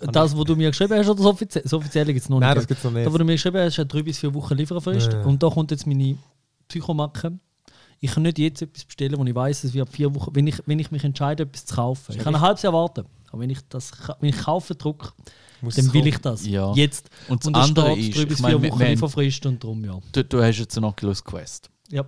das, 0.00 0.36
was 0.36 0.44
du 0.44 0.54
mir 0.54 0.70
geschrieben 0.70 0.96
hast, 0.96 1.08
oder 1.08 1.16
das 1.16 1.26
offizielle? 1.26 1.62
Das 1.64 1.72
offizielle 1.72 2.12
gibt 2.12 2.22
es 2.22 2.28
noch 2.28 2.38
Nein, 2.38 2.54
das 2.54 2.62
nicht. 2.62 2.68
gibt 2.68 2.78
es 2.78 2.84
noch 2.84 2.92
nicht. 2.92 3.06
Das, 3.06 3.12
was 3.12 3.18
du 3.18 3.24
mir 3.24 3.32
geschrieben 3.32 3.58
hast, 3.58 3.78
hat 3.78 3.92
drei 3.92 4.02
bis 4.02 4.18
vier 4.18 4.32
Wochen 4.34 4.54
Lieferfrist. 4.54 5.12
Ja. 5.12 5.22
Und 5.22 5.42
da 5.42 5.48
kommt 5.50 5.70
jetzt 5.70 5.86
meine 5.86 6.16
Psychomacke. 6.68 7.38
Ich 8.00 8.12
kann 8.12 8.22
nicht 8.22 8.38
jetzt 8.38 8.62
etwas 8.62 8.84
bestellen, 8.84 9.18
wo 9.18 9.24
ich 9.24 9.34
weiß, 9.34 9.62
dass 9.62 9.74
wir 9.74 9.82
ab 9.82 9.88
vier 9.90 10.14
Wochen, 10.14 10.34
wenn 10.34 10.46
ich, 10.46 10.62
wenn 10.66 10.78
ich 10.78 10.92
mich 10.92 11.02
entscheide, 11.02 11.42
etwas 11.42 11.66
zu 11.66 11.74
kaufen. 11.74 12.14
Ich 12.14 12.22
kann 12.22 12.34
ein 12.34 12.40
halbes 12.40 12.62
Jahr 12.62 12.72
warten. 12.72 13.06
Aber 13.30 13.40
wenn 13.42 13.50
ich 13.50 13.58
das 13.68 13.92
wenn 14.20 14.30
ich 14.30 14.38
kaufe 14.38 14.74
Druck, 14.74 15.14
Muss 15.60 15.76
dann 15.76 15.92
will 15.92 16.06
ich 16.06 16.18
das. 16.18 16.46
Ja. 16.46 16.72
Jetzt. 16.74 17.10
Und 17.28 17.42
das 17.42 17.48
Und 17.48 17.56
andere 17.56 17.98
ist, 17.98 18.16
drei 18.16 18.22
ich 18.22 18.28
bis 18.28 18.40
meine, 18.40 18.60
vier 18.60 18.70
Wochen 18.72 18.82
Lieferfrist 18.82 19.46
und 19.46 19.62
darum 19.62 19.84
ja. 19.84 19.98
du, 20.12 20.24
du 20.24 20.42
hast 20.42 20.58
jetzt 20.58 20.76
eine 20.76 20.86
Oculus 20.86 21.22
Quest. 21.24 21.70
ja. 21.90 22.04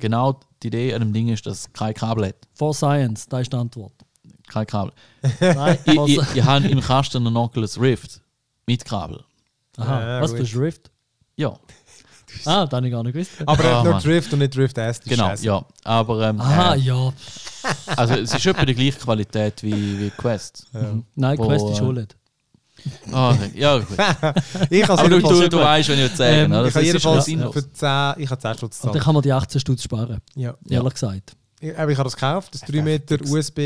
Genau 0.00 0.40
die 0.62 0.68
Idee 0.68 0.92
an 0.94 1.00
dem 1.02 1.12
Ding 1.12 1.28
ist, 1.28 1.46
dass 1.46 1.58
es 1.60 1.72
kein 1.72 1.94
Kabel 1.94 2.26
hat. 2.26 2.36
For 2.54 2.74
Science, 2.74 3.28
da 3.28 3.38
ist 3.40 3.52
die 3.52 3.56
Antwort. 3.56 3.92
Kein 4.48 4.66
Kabel. 4.66 4.92
Nein, 5.40 5.78
Ich, 5.84 5.94
ich, 5.94 6.36
ich 6.36 6.42
habe 6.42 6.66
im 6.66 6.80
Kasten 6.80 7.24
einen 7.24 7.36
Oculus 7.36 7.80
Rift 7.80 8.20
mit 8.66 8.84
Kabel. 8.84 9.22
Aha, 9.76 10.00
Ja, 10.00 10.20
was, 10.20 10.30
gut. 10.32 10.40
du 10.40 10.44
hast 10.44 10.56
Rift? 10.56 10.90
Ja, 11.36 11.56
Ah, 12.44 12.66
das 12.66 12.76
habe 12.76 12.86
ich 12.88 12.92
gar 12.92 13.04
nicht 13.04 13.12
gewusst. 13.12 13.30
Aber 13.46 13.62
er 13.62 13.76
hat 13.78 13.84
nur. 13.84 14.00
Drift 14.00 14.32
und 14.32 14.40
nicht 14.40 14.56
Drift 14.56 14.76
S. 14.76 14.98
das 14.98 15.06
ist 15.06 15.08
genau. 15.10 15.28
scheisse. 15.28 15.44
Ja. 15.46 15.64
Aber 15.84 16.28
ähm, 16.28 16.40
Aha, 16.40 16.74
äh, 16.74 16.78
ja. 16.78 17.12
Also, 17.96 18.14
es 18.14 18.34
ist 18.34 18.46
etwa 18.46 18.64
die 18.64 18.74
gleiche 18.74 18.98
Qualität 18.98 19.62
wie, 19.62 19.98
wie 20.00 20.10
Quest. 20.10 20.66
Ja. 20.72 20.98
Nein, 21.14 21.38
Wo, 21.38 21.46
Quest 21.48 21.68
ist 21.70 21.80
äh, 21.80 21.84
OLED. 21.84 22.16
Ah, 23.12 23.30
okay. 23.32 23.50
ja, 23.54 23.78
gut. 23.78 23.86
Ich 24.70 24.88
Aber 24.90 25.08
du, 25.08 25.20
du, 25.20 25.48
du 25.48 25.58
weißt, 25.58 25.88
wenn 25.88 25.96
ich 25.98 26.04
jetzt 26.04 26.16
sagen 26.18 26.36
Ähm, 26.36 26.52
oder? 26.52 26.66
ich 26.68 26.74
habe 26.74 26.84
jedenfalls 26.84 27.24
sinnlos. 27.24 27.52
für 27.54 27.72
10, 27.72 28.14
ich 28.18 28.30
habe 28.30 28.40
10 28.40 28.54
Stutz 28.54 28.62
Und 28.62 28.84
dann 28.86 28.92
gezahlt. 28.92 29.04
kann 29.04 29.14
man 29.14 29.22
die 29.22 29.32
18 29.32 29.60
Stutz 29.60 29.82
sparen, 29.84 30.20
Ja. 30.34 30.54
Ja. 30.66 30.78
ehrlich 30.78 30.92
gesagt. 30.94 31.36
Ich, 31.60 31.78
aber 31.78 31.90
ich 31.92 31.96
habe 31.98 32.06
das 32.06 32.14
gekauft, 32.14 32.54
das 32.54 32.60
3 32.62 32.82
Meter 32.82 33.16
USB. 33.26 33.58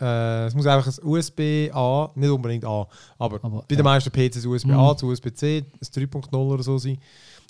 Äh, 0.00 0.46
es 0.46 0.54
muss 0.54 0.66
einfach 0.66 0.86
ein 0.86 1.04
USB-A, 1.08 2.10
nicht 2.14 2.30
unbedingt 2.30 2.64
A, 2.64 2.86
aber, 3.18 3.40
Aber, 3.42 3.62
bei 3.62 3.74
den 3.74 3.78
ja. 3.78 3.82
meisten 3.84 4.10
PCs 4.12 4.44
USB-A 4.46 4.96
zu 4.96 5.06
USB-C, 5.06 5.58
ein 5.58 5.80
3.0 5.80 6.34
oder 6.36 6.62
so 6.62 6.76
sein. 6.78 6.98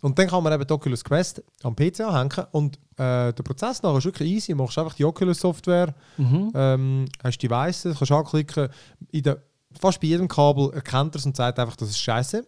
Und 0.02 0.16
dann 0.18 0.28
kann 0.28 0.42
man 0.44 0.52
eben 0.52 0.64
die 0.66 0.72
Oculus 0.72 1.02
Quest 1.02 1.42
am 1.64 1.74
PC 1.74 2.00
anhängen 2.02 2.46
und 2.52 2.76
äh, 2.96 3.32
der 3.32 3.42
Prozess 3.42 3.82
nachher 3.82 3.98
ist 3.98 4.04
wirklich 4.04 4.30
easy. 4.30 4.52
Du 4.52 4.58
machst 4.58 4.78
einfach 4.78 4.94
die 4.94 5.04
Oculus-Software, 5.04 5.92
Mhm. 6.16 6.52
ähm, 6.54 7.04
hast 7.24 7.38
Devices, 7.42 7.98
kannst 7.98 8.12
anklicken. 8.12 8.68
In 9.10 9.22
der, 9.24 9.42
fast 9.80 10.00
bei 10.00 10.06
jedem 10.06 10.28
Kabel 10.28 10.70
erkennt 10.72 11.14
er 11.14 11.18
es 11.18 11.26
und 11.26 11.36
sagt 11.36 11.58
einfach, 11.58 11.74
das 11.76 11.88
ist 11.90 11.98
scheiße. 11.98 12.46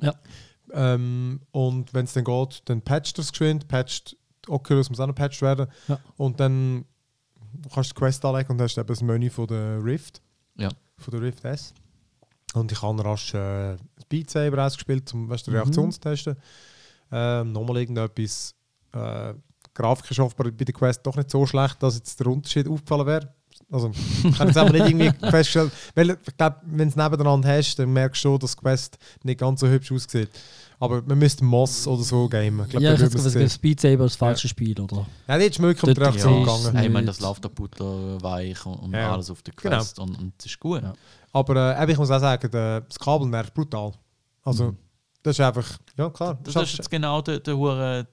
Ja. 0.00 0.14
Ähm, 0.72 1.40
und 1.52 1.92
wenn 1.94 2.04
es 2.04 2.12
dann 2.12 2.24
geht, 2.24 2.62
dann 2.66 2.82
patcht 2.82 3.18
er 3.18 3.22
es 3.22 3.30
geschwind, 3.32 3.66
patcht 3.66 4.16
Oculus 4.48 4.88
muss 4.90 5.00
auch 5.00 5.06
noch 5.06 5.14
patcht 5.14 5.40
werden. 5.42 5.66
Ja. 5.88 5.98
Und 6.16 6.38
dann 6.38 6.84
kannst 7.72 7.90
du 7.90 7.94
die 7.94 7.98
Quest 7.98 8.24
anlegen 8.24 8.52
und 8.52 8.60
hast 8.60 8.76
eben 8.78 8.86
das 8.86 9.02
Menü 9.02 9.30
von 9.30 9.46
der 9.46 9.82
Rift, 9.82 10.20
Ja. 10.56 10.68
von 10.98 11.10
der 11.12 11.22
Rift 11.22 11.44
S. 11.44 11.72
Und 12.54 12.70
ich 12.72 12.82
habe 12.82 13.04
rasch 13.04 13.32
äh, 13.34 13.76
Beat 14.08 14.28
Saber 14.30 14.64
ausgespielt, 14.66 15.12
um 15.14 15.28
weißt, 15.30 15.46
die 15.46 15.50
Mhm. 15.50 15.56
Reaktion 15.56 15.92
zu 15.92 16.00
testen. 16.00 16.36
Ähm, 17.12 17.52
nochmal 17.52 17.78
irgendetwas. 17.78 18.54
Äh, 18.92 19.34
ist 20.10 20.18
offenbar 20.18 20.50
bei 20.52 20.64
der 20.64 20.74
Quest 20.74 21.06
doch 21.06 21.16
nicht 21.16 21.30
so 21.30 21.46
schlecht, 21.46 21.82
dass 21.82 21.94
jetzt 21.96 22.18
der 22.20 22.26
Unterschied 22.26 22.68
aufgefallen 22.68 23.06
wäre. 23.06 23.34
Also, 23.72 23.90
ich 24.24 24.36
kann 24.36 24.48
jetzt 24.48 24.56
aber 24.56 24.70
nicht 24.70 24.86
irgendwie 24.88 25.10
feststellen, 25.30 25.70
weil 25.94 26.10
ich 26.10 26.36
glaube, 26.36 26.56
wenn 26.66 26.78
du 26.78 26.84
es 26.88 26.96
nebeneinander 26.96 27.48
hast, 27.56 27.76
dann 27.78 27.92
merkst 27.92 28.22
du 28.24 28.28
schon, 28.30 28.38
dass 28.40 28.56
die 28.56 28.60
Quest 28.62 28.98
nicht 29.22 29.38
ganz 29.40 29.60
so 29.60 29.68
hübsch 29.68 29.92
aussieht. 29.92 30.28
Aber 30.80 31.02
man 31.02 31.18
müsste 31.18 31.44
Moss 31.44 31.86
oder 31.86 32.02
so 32.02 32.28
gamen. 32.28 32.60
Ich 32.64 32.70
glaube, 32.70 32.84
ja, 32.84 32.94
ich 32.94 33.00
es 33.00 33.12
gesagt, 33.12 33.32
sehen. 33.32 33.50
Speed 33.50 33.80
Saber 33.80 34.04
das 34.04 34.16
falsche 34.16 34.48
Spiel, 34.48 34.80
oder? 34.80 35.06
Ja, 35.28 35.38
die 35.38 35.44
ist 35.44 35.58
möglich 35.58 35.82
mit 35.86 35.96
der 35.96 36.04
Dort 36.04 36.14
Reaktion 36.16 36.44
siehst 36.44 36.56
gegangen. 36.64 36.76
du- 36.76 36.82
ich 36.86 36.92
meine, 36.92 37.06
Nicht. 37.06 37.08
das 37.08 37.20
läuft 37.20 37.44
der 37.44 37.48
Butter 37.50 38.22
weich 38.22 38.64
und, 38.66 38.74
und 38.76 38.92
Ja. 38.94 39.12
alles 39.12 39.30
auf 39.30 39.42
der 39.42 39.54
Genau. 39.54 39.76
Quest 39.76 39.98
und, 39.98 40.18
und 40.18 40.32
das 40.38 40.46
ist 40.46 40.58
gut. 40.58 40.82
Ja. 40.82 40.94
Aber 41.32 41.78
äh, 41.78 41.92
ich 41.92 41.98
muss 41.98 42.10
auch 42.10 42.18
sagen, 42.18 42.50
das 42.50 42.98
Kabel 42.98 43.28
nervt 43.28 43.52
brutal. 43.54 43.92
Also, 44.42 44.74
das 45.22 45.36
ist 45.38 45.40
einfach, 45.44 45.78
ja 45.96 46.08
klar. 46.10 46.38
Das 46.42 46.54
schaffst- 46.54 46.72
ist 46.72 46.78
jetzt 46.78 46.90
genau 46.90 47.20
der, 47.22 47.40
der 47.40 47.56
hure 47.56 48.06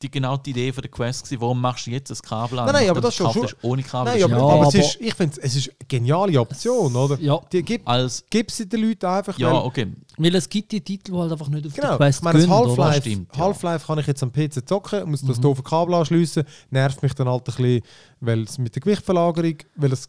die 0.00 0.08
genau 0.08 0.36
die 0.36 0.50
Idee 0.50 0.72
von 0.72 0.82
der 0.82 0.90
Quest 0.92 1.24
gewesen. 1.24 1.40
Warum 1.40 1.60
machst 1.60 1.84
du 1.88 1.90
jetzt 1.90 2.08
das 2.08 2.22
Kabel 2.22 2.56
an? 2.60 2.66
Nein, 2.66 2.74
nein, 2.74 2.90
aber 2.90 3.00
du 3.00 3.08
das 3.08 3.16
schon- 3.16 3.26
hast 3.34 3.56
ohne 3.62 3.82
Kabel. 3.82 4.12
Nein, 4.12 4.18
ist 4.20 4.24
aber, 4.26 4.36
Ja, 4.36 4.42
aber, 4.44 4.68
es 4.68 4.74
aber- 4.76 4.78
ist, 4.78 5.00
ich 5.00 5.14
finde, 5.14 5.40
es 5.42 5.56
ist 5.56 5.68
eine 5.70 5.88
geniale 5.88 6.40
Option, 6.40 6.94
oder? 6.94 7.18
Ja, 7.20 7.40
Die, 7.50 7.62
gib, 7.64 7.88
als 7.88 8.24
gib 8.30 8.48
sie 8.52 8.68
den 8.68 8.80
Leuten 8.82 9.06
einfach. 9.06 9.36
ja, 9.40 9.50
weil- 9.52 9.62
okay. 9.64 9.92
weil 10.16 10.34
es 10.36 10.48
gibt 10.48 10.70
die 10.70 10.80
Titel, 10.82 11.10
die 11.10 11.18
halt 11.18 11.32
einfach 11.32 11.48
nicht 11.48 11.66
auf 11.66 11.74
Genau, 11.74 11.88
der 11.88 11.96
Quest 11.96 12.18
ich 12.20 12.22
meine, 12.24 12.38
das? 12.38 12.48
Half-Life 12.48 13.10
ja. 13.10 13.18
Half 13.38 13.86
kann 13.88 13.98
ich 13.98 14.06
jetzt 14.06 14.22
am 14.22 14.30
PC 14.30 14.64
zocken, 14.68 15.10
muss 15.10 15.22
das 15.22 15.38
Mhm. 15.38 15.42
doofe 15.42 15.62
Kabel 15.64 15.92
anschliessen, 15.96 16.44
nervt 16.70 17.02
mich 17.02 17.14
dann 17.14 17.28
halt 17.28 17.40
ein 17.40 17.44
bisschen, 17.56 17.82
weil 18.20 18.42
es 18.44 18.56
mit 18.56 18.76
der 18.76 18.80
Gewichtverlagerung, 18.82 19.56
weil 19.74 19.92
es, 19.92 20.06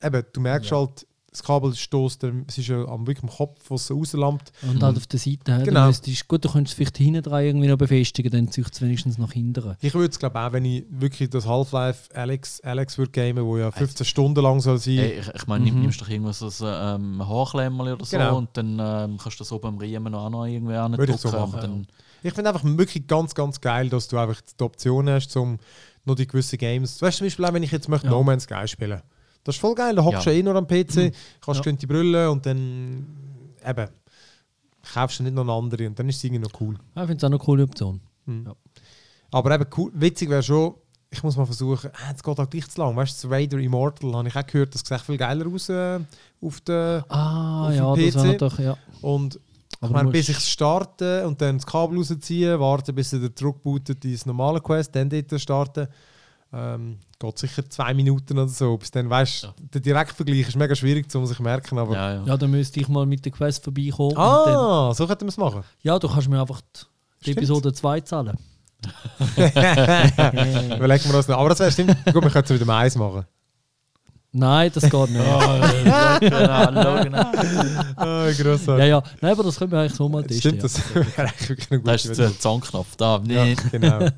eben, 0.00 0.22
du 0.32 0.40
merkst 0.40 0.70
Ja. 0.70 0.76
halt, 0.76 1.04
das 1.32 1.42
Kabel 1.42 1.74
stößt, 1.74 2.24
es 2.46 2.58
ist 2.58 2.68
ja 2.68 2.84
am 2.86 3.06
wirklich 3.06 3.22
am 3.24 3.30
Kopf, 3.34 3.58
was 3.70 3.84
es 3.84 3.90
rauslampt. 3.90 4.52
Und 4.62 4.82
halt 4.82 4.98
auf 4.98 5.06
der 5.06 5.18
Seite, 5.18 5.62
Genau. 5.64 5.86
müsstest, 5.86 6.28
gut, 6.28 6.44
du 6.44 6.50
könntest 6.50 6.72
es 6.74 6.76
vielleicht 6.76 6.98
hinten 6.98 7.22
dran 7.22 7.42
irgendwie 7.42 7.68
noch 7.68 7.78
befestigen, 7.78 8.30
dann 8.30 8.50
zieht 8.50 8.66
es 8.70 8.82
wenigstens 8.82 9.16
nach 9.16 9.32
hinten. 9.32 9.74
Ich 9.80 9.94
würde 9.94 10.10
es 10.10 10.18
glaube 10.18 10.38
auch, 10.38 10.52
wenn 10.52 10.66
ich 10.66 10.84
wirklich 10.90 11.30
das 11.30 11.46
Half-Life 11.46 12.14
Alex, 12.14 12.60
Alex 12.60 12.98
würde 12.98 13.12
gamen, 13.12 13.44
wo 13.46 13.56
ja 13.56 13.70
15 13.70 14.04
Stunden 14.04 14.42
lang 14.42 14.60
soll 14.60 14.76
sein. 14.78 14.98
Ey, 14.98 15.20
ich, 15.20 15.28
ich 15.34 15.46
meine, 15.46 15.70
Mhm. 15.72 15.80
nimmst 15.80 16.02
doch 16.02 16.08
irgendwas 16.10 16.42
ein 16.62 17.00
ähm, 17.00 17.26
Haarklemmerli 17.26 17.92
oder 17.92 18.04
so 18.04 18.16
Genau. 18.18 18.36
und 18.36 18.50
dann 18.52 18.78
ähm, 18.78 19.16
kannst 19.16 19.38
du 19.40 19.44
das 19.44 19.52
oben 19.52 19.68
am 19.68 19.78
Riemen 19.78 20.12
noch, 20.12 20.26
auch 20.26 20.30
noch 20.30 20.44
irgendwie 20.44 20.74
Würde 20.74 21.12
ich 21.12 21.18
so 21.18 21.28
andrücken. 21.30 21.50
machen, 21.56 21.60
dann, 21.62 21.86
Ich 22.24 22.34
finde 22.34 22.50
einfach 22.50 22.62
wirklich 22.64 23.06
ganz, 23.06 23.34
ganz 23.34 23.58
geil, 23.60 23.88
dass 23.88 24.06
du 24.08 24.18
einfach 24.18 24.40
die 24.42 24.62
Option 24.62 25.08
hast, 25.08 25.34
um 25.38 25.58
noch 26.04 26.14
die 26.14 26.26
gewissen 26.26 26.58
Games. 26.58 27.00
Weißt 27.00 27.16
du, 27.16 27.18
zum 27.20 27.26
Beispiel 27.26 27.44
auch, 27.46 27.52
wenn 27.54 27.62
ich 27.62 27.72
jetzt 27.72 27.88
möchte 27.88 28.06
Ja. 28.08 28.12
No 28.12 28.22
Man's 28.22 28.44
Sky 28.44 28.68
spielen. 28.68 29.00
Das 29.44 29.56
ist 29.56 29.60
voll 29.60 29.74
geil, 29.74 29.94
da 29.94 30.04
hockst 30.04 30.26
du 30.26 30.30
Ja. 30.30 30.34
ja 30.34 30.40
eh 30.40 30.42
nur 30.42 30.54
am 30.56 30.66
PC, 30.66 31.12
kannst 31.40 31.64
Ja. 31.64 31.70
ja. 31.70 31.76
die 31.76 31.86
Brille 31.86 32.30
und 32.30 32.44
dann 32.46 33.06
eben 33.66 33.88
kaufst 34.94 35.18
du 35.18 35.22
nicht 35.24 35.34
noch 35.34 35.42
eine 35.42 35.52
andere 35.52 35.86
und 35.86 35.98
dann 35.98 36.08
ist 36.08 36.16
es 36.16 36.24
irgendwie 36.24 36.42
noch 36.42 36.60
cool. 36.60 36.76
Ja, 36.94 37.02
ich 37.02 37.08
finde 37.08 37.16
es 37.18 37.24
auch 37.24 37.28
eine 37.28 37.38
coole 37.38 37.62
Option. 37.64 38.00
Aber 39.30 39.54
eben 39.54 39.66
cool, 39.76 39.90
witzig 39.94 40.28
wäre 40.28 40.42
schon, 40.42 40.74
ich 41.10 41.22
muss 41.22 41.36
mal 41.36 41.44
versuchen, 41.46 41.90
ah, 41.94 42.10
jetzt 42.10 42.22
geht 42.22 42.38
halt 42.38 42.50
gleich 42.50 42.68
zu 42.68 42.80
lang. 42.80 42.94
Weißt 42.96 43.22
du, 43.22 43.28
das 43.28 43.32
Raider 43.36 43.58
Immortal 43.58 44.14
habe 44.14 44.28
ich 44.28 44.36
auch 44.36 44.46
gehört, 44.46 44.74
das 44.74 44.82
sieht 44.86 45.00
viel 45.00 45.16
geiler 45.16 45.46
aus 45.46 45.68
äh, 45.68 46.00
auf 46.40 46.60
der. 46.62 47.04
Ah, 47.08 47.68
Auf 47.68 47.74
ja, 47.74 47.94
dem 47.94 48.06
das 48.12 48.14
PC? 48.22 48.24
wäre 48.28 48.36
doch, 48.38 48.58
ja. 48.58 48.76
Und 49.00 49.38
ich 49.82 49.90
meine, 49.90 50.10
bis 50.10 50.28
ich 50.28 50.36
es 50.36 50.48
starte 50.48 51.26
und 51.26 51.40
dann 51.40 51.56
das 51.58 51.66
Kabel 51.66 51.98
rausziehen, 51.98 52.58
warten, 52.60 52.94
bis 52.94 53.12
er 53.12 53.20
wieder 53.20 53.34
zurückbootet 53.34 54.04
ins 54.04 54.24
normale 54.26 54.60
Quest, 54.60 54.94
dann 54.94 55.08
dort 55.10 55.40
starten. 55.40 55.88
Ähm, 56.54 56.98
geht 57.18 57.38
sicher 57.38 57.68
zwei 57.70 57.94
Minuten 57.94 58.38
oder 58.38 58.48
so. 58.48 58.76
Bis 58.76 58.90
dann, 58.90 59.08
weißt 59.08 59.44
Ja. 59.44 59.54
der 59.72 59.80
Direktvergleich 59.80 60.48
ist 60.48 60.56
mega 60.56 60.74
schwierig 60.74 61.10
zu 61.10 61.24
sich 61.24 61.38
merken. 61.40 61.78
Aber 61.78 61.94
ja, 61.94 62.14
ja. 62.14 62.22
Ja, 62.26 62.36
dann 62.36 62.50
müsste 62.50 62.78
ich 62.80 62.88
mal 62.88 63.06
mit 63.06 63.24
der 63.24 63.32
Quest 63.32 63.64
vorbeikommen. 63.64 64.10
und 64.10 64.16
Dann, 64.18 64.56
ah, 64.56 64.92
so 64.94 65.06
könnten 65.06 65.24
wir 65.24 65.28
es 65.30 65.36
machen. 65.38 65.62
ja, 65.82 65.98
du 65.98 66.08
kannst 66.08 66.28
mir 66.28 66.40
einfach 66.40 66.60
die, 66.60 66.84
Stimmt. 67.22 67.38
Episode 67.38 67.72
2 67.72 68.00
zahlen. 68.00 68.36
Überlegen 69.36 71.04
wir 71.10 71.14
uns 71.16 71.28
noch. 71.28 71.38
Aber 71.38 71.48
das 71.50 71.60
wäre 71.60 71.70
stimmt. 71.72 71.96
Gut, 72.06 72.22
wir 72.22 72.30
können 72.30 72.44
es 72.44 72.50
wieder 72.50 72.64
mal 72.64 72.78
eins 72.80 72.96
machen. 72.96 73.24
Nein, 74.34 74.70
das 74.74 74.82
geht 74.88 75.10
nicht. 75.10 75.22
ja, 75.86 76.18
genau, 76.18 77.02
genau. 77.04 77.18
Ah, 77.96 78.30
grossartig. 78.32 78.66
ja, 78.78 78.84
ja. 78.86 79.02
Nein, 79.20 79.32
aber 79.32 79.42
das 79.42 79.56
können 79.58 79.70
wir 79.72 79.80
eigentlich 79.80 79.94
so 79.94 80.08
mal 80.08 80.22
testen. 80.22 80.38
Stimmt, 80.58 80.64
das 80.64 80.94
wäre 80.94 81.28
eigentlich 81.28 81.48
wirklich 81.50 81.70
eine 81.70 81.80
gute 81.80 81.92
Das 81.92 82.04
ist 82.06 82.18
der 82.18 82.38
Zahnknopf 82.38 82.96
da. 82.96 83.20
Ja, 83.26 83.44
Nee. 83.44 83.56
genau. 83.70 84.08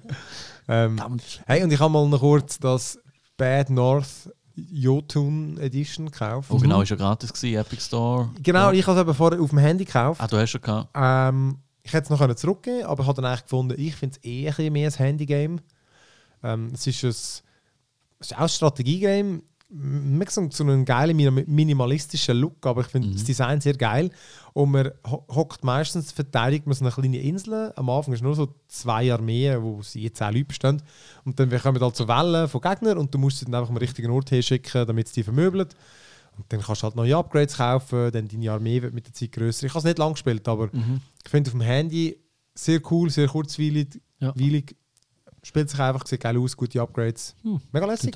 Ähm, 0.69 1.01
hey, 1.47 1.63
und 1.63 1.73
ich 1.73 1.81
habe 1.81 1.93
mal 1.93 2.09
noch 2.09 2.21
kurz 2.21 2.59
das 2.59 2.99
Bad 3.37 3.71
North 3.71 4.31
Jotun 4.57 5.59
Edition 5.59 6.11
gekauft. 6.11 6.51
Oh, 6.51 6.59
genau, 6.59 6.81
ist 6.83 6.89
ja 6.91 6.97
gratis 6.97 7.33
gewesen, 7.33 7.59
Epic 7.59 7.83
Store. 7.83 8.31
Genau, 8.43 8.71
Ja. 8.71 8.73
ich 8.73 8.87
habe 8.87 8.99
es 9.01 9.03
eben 9.07 9.15
vorher 9.15 9.41
auf 9.41 9.51
dem 9.51 9.59
Handy 9.59 9.85
gekauft. 9.85 10.21
Ah, 10.21 10.27
du 10.27 10.37
hast 10.37 10.51
schon 10.51 10.61
gehabt. 10.61 10.91
Ähm, 10.95 11.59
ich 11.83 11.93
hätte 11.93 12.05
es 12.05 12.11
noch 12.11 12.19
können 12.19 12.37
zurückgeben 12.37 12.85
aber 12.87 13.03
ich 13.03 13.09
habe 13.09 13.21
dann 13.21 13.31
eigentlich 13.31 13.43
gefunden, 13.45 13.75
ich 13.79 13.95
finde 13.97 14.17
es 14.17 14.25
eher 14.25 14.51
ein 14.53 14.57
bisschen 14.57 14.73
mehr 14.73 14.89
ein 14.91 14.95
Handygame. 14.97 15.57
Ähm, 16.43 16.71
es 16.73 16.87
ist 16.87 17.03
ein, 17.03 17.09
es 17.11 17.43
ist 18.21 18.35
auch 18.37 18.41
ein 18.43 18.49
Strategiegame. 18.49 19.43
M- 19.77 20.19
Man 20.19 20.29
so, 20.29 20.63
einen 20.65 20.85
geilen 20.85 21.17
minim- 21.17 21.45
minimalistischen 21.47 22.37
Look, 22.39 22.65
aber 22.65 22.83
ich 22.83 22.87
finde 22.87 23.09
Mhm. 23.09 23.15
das 23.15 23.25
Design 23.25 23.61
sehr 23.61 23.75
geil. 23.75 24.11
Und 24.53 24.71
man 24.71 24.93
ho- 25.05 25.25
hockt 25.29 25.65
meistens, 25.65 26.13
verteidigt 26.13 26.65
man 26.67 26.75
so 26.77 26.85
eine 26.85 26.93
kleine 26.95 27.19
Insel. 27.21 27.73
Am 27.75 27.91
Anfang 27.91 28.15
ist 28.15 28.23
nur 28.23 28.37
so 28.37 28.55
zwei 28.69 29.13
Armeen, 29.13 29.61
wo 29.63 29.83
sie 29.83 30.03
jetzt 30.05 30.19
zehn 30.19 30.33
Leute 30.33 30.45
bestehen. 30.45 30.83
Und 31.25 31.41
dann 31.41 31.51
kommen 31.51 31.81
halt 31.83 31.97
so 31.97 32.07
Wellen 32.07 32.47
von 32.49 32.61
Gegnern 32.61 32.99
und 32.99 33.13
du 33.13 33.19
musst 33.19 33.39
sie 33.41 33.47
dann 33.47 33.55
einfach 33.57 33.71
am 33.71 33.77
richtigen 33.79 34.11
Ort 34.13 34.29
hinschicken, 34.31 34.87
damit 34.87 35.09
sie 35.09 35.15
die 35.15 35.25
vermöbeln. 35.25 35.67
Und 36.37 36.45
dann 36.53 36.61
kannst 36.61 36.83
du 36.83 36.85
halt 36.87 36.97
neue 36.97 37.17
Upgrades 37.17 37.57
kaufen, 37.57 38.11
dann 38.13 38.29
deine 38.29 38.53
Armee 38.53 38.81
wird 38.81 38.95
mit 38.95 39.07
der 39.07 39.13
Zeit 39.15 39.33
größer. 39.33 39.67
Ich 39.67 39.73
habe 39.73 39.79
es 39.81 39.85
nicht 39.85 39.99
lange 39.99 40.13
gespielt, 40.15 40.47
aber 40.49 40.67
Mhm. 40.73 41.01
ich 41.25 41.31
finde 41.31 41.49
auf 41.49 41.53
dem 41.53 41.61
Handy 41.63 42.17
sehr 42.55 42.81
cool, 42.93 43.11
sehr 43.11 43.27
kurzweilig. 43.29 44.01
Ja. 44.21 44.33
Spielt 45.43 45.69
sich 45.71 45.79
einfach, 45.81 46.07
sieht 46.07 46.21
geil 46.21 46.39
aus, 46.39 46.57
gute 46.57 46.81
Upgrades. 46.81 47.35
Hm. 47.43 47.61
Mega 47.71 47.85
lässig. 47.87 48.15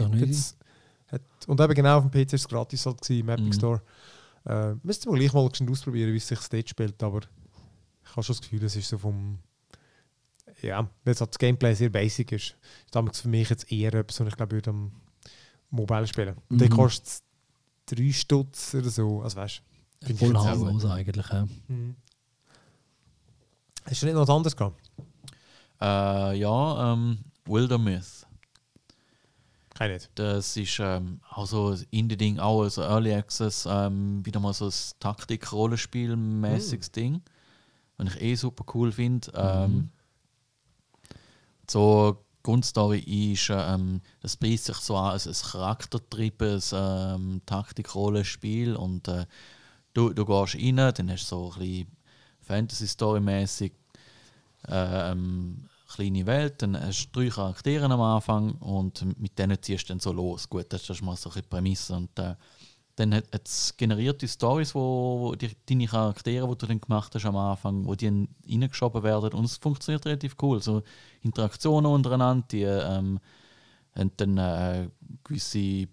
Hat, 1.12 1.22
und 1.46 1.60
eben 1.60 1.74
genau 1.74 1.98
auf 1.98 2.08
dem 2.08 2.10
PC 2.10 2.34
ist 2.34 2.42
es 2.42 2.48
gratis 2.48 2.84
halt 2.86 3.00
gewesen, 3.00 3.20
im 3.20 3.28
Epic 3.30 3.46
Mhm. 3.48 3.52
Store. 3.52 3.82
Äh, 4.46 4.74
müsste 4.82 5.08
man 5.10 5.18
gleich 5.18 5.32
mal 5.32 5.40
ausprobieren, 5.40 6.12
wie 6.12 6.16
es 6.16 6.28
sich 6.28 6.38
dort 6.48 6.68
spielt, 6.68 7.02
aber 7.02 7.20
ich 8.04 8.10
habe 8.12 8.22
schon 8.22 8.34
das 8.34 8.40
Gefühl, 8.42 8.64
es 8.64 8.76
ist 8.76 8.88
so 8.88 8.98
vom 8.98 9.38
ja, 10.62 10.80
weil 11.04 11.14
es 11.14 11.20
halt 11.20 11.30
das 11.30 11.38
Gameplay 11.38 11.72
sehr 11.74 11.88
basic 11.90 12.32
ist, 12.32 12.42
ist 12.46 12.56
damals 12.94 13.20
für 13.20 13.28
mich 13.28 13.48
jetzt 13.48 13.70
eher 13.70 13.94
etwas, 13.94 14.18
was 14.18 14.28
ich 14.28 14.36
glaube, 14.36 14.52
würde 14.56 14.70
am 14.70 14.90
Mobile 15.70 16.06
spielen. 16.08 16.34
Und 16.48 16.56
Mhm. 16.56 16.58
dann 16.58 16.70
kostet 16.70 17.06
es 17.06 17.22
3 17.86 18.12
Stutz 18.12 18.74
oder 18.74 18.90
so, 18.90 19.22
also 19.22 19.36
weißt 19.36 19.62
du. 20.00 20.06
finde 20.06 20.24
ich 20.24 20.32
Voll 20.32 20.36
harmlos 20.36 20.84
eigentlich. 20.86 21.28
Ja. 21.28 21.46
Mhm. 21.68 21.94
Hast 23.84 24.02
du 24.02 24.06
nicht 24.06 24.14
noch 24.16 24.22
was 24.22 24.30
anderes 24.30 24.56
gehabt? 24.56 24.80
Äh, 25.80 26.38
ja, 26.40 26.92
ähm, 26.92 27.18
Wilder 27.44 27.78
Myth. 27.78 28.26
Kann 29.78 29.92
ich 29.92 29.98
nicht. 29.98 30.10
Das 30.16 30.56
ist 30.56 30.80
ähm, 30.80 31.20
auch 31.30 31.46
so 31.46 31.68
ein 31.68 31.86
Indie-Ding, 31.92 32.40
auch 32.40 32.62
also 32.62 32.82
Early 32.82 33.14
Access, 33.14 33.64
ähm, 33.70 34.26
wieder 34.26 34.40
mal 34.40 34.52
so 34.52 34.66
ein 34.66 34.72
Taktik-Rollenspiel-mäßiges 34.98 36.90
Ding, 36.90 37.22
was 37.96 38.16
ich 38.16 38.22
eh 38.22 38.34
super 38.34 38.64
cool 38.74 38.90
finde. 38.90 39.30
Ähm, 39.36 39.90
so 41.70 42.24
Grundstory 42.42 42.98
ist, 43.32 43.50
ähm, 43.52 44.00
das 44.20 44.36
beißt 44.36 44.64
sich 44.64 44.78
so 44.78 44.96
an, 44.96 45.12
als 45.12 45.28
ein 45.28 45.48
charaktertriebendes 45.48 46.74
ähm, 46.76 47.40
Taktik-Rollenspiel 47.46 48.74
und 48.74 49.06
äh, 49.06 49.26
du, 49.94 50.12
du 50.12 50.24
gehst 50.24 50.56
rein, 50.56 50.76
dann 50.76 51.08
hast 51.12 51.30
du 51.30 51.36
so 51.36 51.52
ein 51.52 51.58
bisschen 51.60 51.96
Fantasy-Story-mäßig 52.40 53.74
ähm, 54.66 55.68
kleine 55.98 56.26
Welt, 56.26 56.62
dann 56.62 56.80
hast 56.80 57.08
du 57.12 57.20
drei 57.20 57.28
Charaktere 57.28 57.84
am 57.86 58.00
Anfang 58.00 58.52
und 58.60 59.04
mit 59.20 59.38
denen 59.38 59.60
ziehst 59.60 59.88
du 59.88 59.92
dann 59.92 60.00
so 60.00 60.12
los. 60.12 60.48
Gut, 60.48 60.66
das 60.68 60.88
ist 60.88 61.02
mal 61.02 61.16
so 61.16 61.28
ein 61.28 61.32
bisschen 61.32 61.42
die 61.42 61.48
Prämisse. 61.48 61.96
Und 61.96 62.18
äh, 62.18 62.34
dann 62.94 63.14
hat 63.14 63.24
es 63.44 63.74
generierte 63.76 64.28
Stories, 64.28 64.74
wo, 64.74 65.20
wo 65.20 65.34
die, 65.34 65.50
deine 65.68 65.86
Charaktere, 65.86 66.48
die 66.48 66.58
du 66.58 66.66
dann 66.66 66.80
gemacht 66.80 67.14
hast 67.14 67.26
am 67.26 67.36
Anfang, 67.36 67.84
wo 67.86 67.94
die 67.94 68.06
dann 68.06 68.28
reingeschoben 68.48 69.02
werden 69.02 69.32
und 69.32 69.44
es 69.44 69.56
funktioniert 69.56 70.06
relativ 70.06 70.36
cool. 70.40 70.62
So 70.62 70.82
Interaktionen 71.22 71.90
untereinander, 71.90 72.46
die 72.50 72.62
ähm, 72.62 73.18
haben 73.96 74.12
dann 74.16 74.38
äh, 74.38 74.88
gewisse 75.24 75.88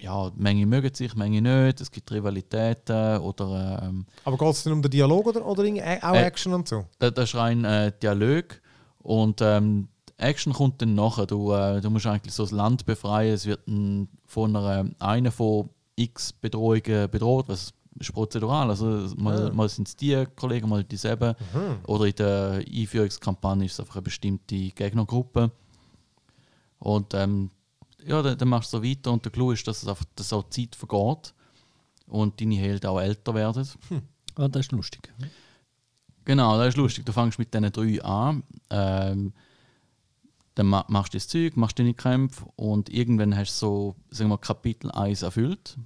ja, 0.00 0.30
Menge 0.34 0.64
mögen 0.64 0.94
sich, 0.94 1.14
Menge 1.14 1.42
nicht, 1.42 1.80
es 1.82 1.90
gibt 1.90 2.10
Rivalitäten 2.10 3.18
oder 3.18 3.82
ähm, 3.82 4.06
Aber 4.24 4.38
geht 4.38 4.48
es 4.48 4.62
denn 4.62 4.72
um 4.72 4.80
den 4.80 4.90
Dialog 4.90 5.26
oder, 5.26 5.44
oder 5.44 5.62
auch 5.62 5.66
Äh, 5.66 6.24
Action 6.24 6.54
und 6.54 6.66
so? 6.66 6.86
das, 6.98 7.12
das 7.12 7.24
ist 7.30 7.34
rein 7.34 7.64
äh, 7.66 7.92
Dialog 8.02 8.62
und 9.02 9.40
ähm, 9.42 9.88
die 10.08 10.22
Action 10.22 10.52
kommt 10.52 10.80
dann 10.82 10.94
nachher. 10.94 11.26
Du, 11.26 11.52
äh, 11.52 11.80
du 11.80 11.90
musst 11.90 12.06
eigentlich 12.06 12.34
so 12.34 12.42
das 12.44 12.52
Land 12.52 12.86
befreien. 12.86 13.34
Es 13.34 13.46
wird 13.46 13.66
ein, 13.66 14.08
von 14.26 14.54
einer, 14.54 14.90
einer 14.98 15.32
von 15.32 15.70
x 15.96 16.32
Bedrohungen 16.32 17.10
bedroht. 17.10 17.46
Was 17.48 17.72
ist 17.98 18.12
prozedural. 18.12 18.70
Also 18.70 18.84
mal, 19.16 19.48
Ah. 19.48 19.52
mal 19.52 19.68
sind 19.68 19.88
es 19.88 19.96
die 19.96 20.24
Kollegen, 20.36 20.68
mal 20.68 20.84
dieselben. 20.84 21.34
Mhm. 21.54 21.78
Oder 21.86 22.04
in 22.06 22.14
der 22.16 22.64
Einführungskampagne 22.70 23.64
ist 23.66 23.72
es 23.72 23.80
einfach 23.80 23.96
eine 23.96 24.02
bestimmte 24.02 24.56
Gegnergruppe. 24.70 25.50
Und 26.78 27.12
ähm, 27.14 27.50
ja, 28.06 28.22
dann, 28.22 28.38
dann 28.38 28.48
machst 28.48 28.72
du 28.72 28.78
so 28.78 28.84
weiter 28.84 29.12
und 29.12 29.24
der 29.24 29.32
Clou 29.32 29.50
ist, 29.52 29.66
dass, 29.66 29.82
es 29.82 29.88
einfach, 29.88 30.04
dass 30.16 30.32
auch 30.32 30.44
die 30.44 30.70
Zeit 30.70 30.76
vergeht 30.76 31.34
und 32.06 32.40
deine 32.40 32.54
Helden 32.56 32.86
auch 32.86 33.00
älter 33.00 33.34
werden. 33.34 33.66
Ah, 34.36 34.48
das 34.48 34.66
ist 34.66 34.72
lustig. 34.72 35.12
Genau, 36.24 36.58
das 36.58 36.68
ist 36.68 36.76
lustig. 36.76 37.06
Du 37.06 37.12
fängst 37.12 37.38
mit 37.38 37.52
diesen 37.52 37.72
drei 37.72 38.02
an. 38.02 38.42
Ähm, 38.70 39.32
dann 40.54 40.66
ma 40.66 40.84
machst 40.88 41.14
du 41.14 41.16
das 41.16 41.28
Zeug, 41.28 41.56
machst 41.56 41.78
deine 41.78 41.94
Kämpfe 41.94 42.44
und 42.56 42.90
irgendwann 42.90 43.36
hast 43.36 43.54
du 43.54 43.66
so, 43.66 43.96
sagen 44.10 44.30
wir, 44.30 44.38
Kapitel 44.38 44.90
1 44.90 45.22
erfüllt. 45.22 45.76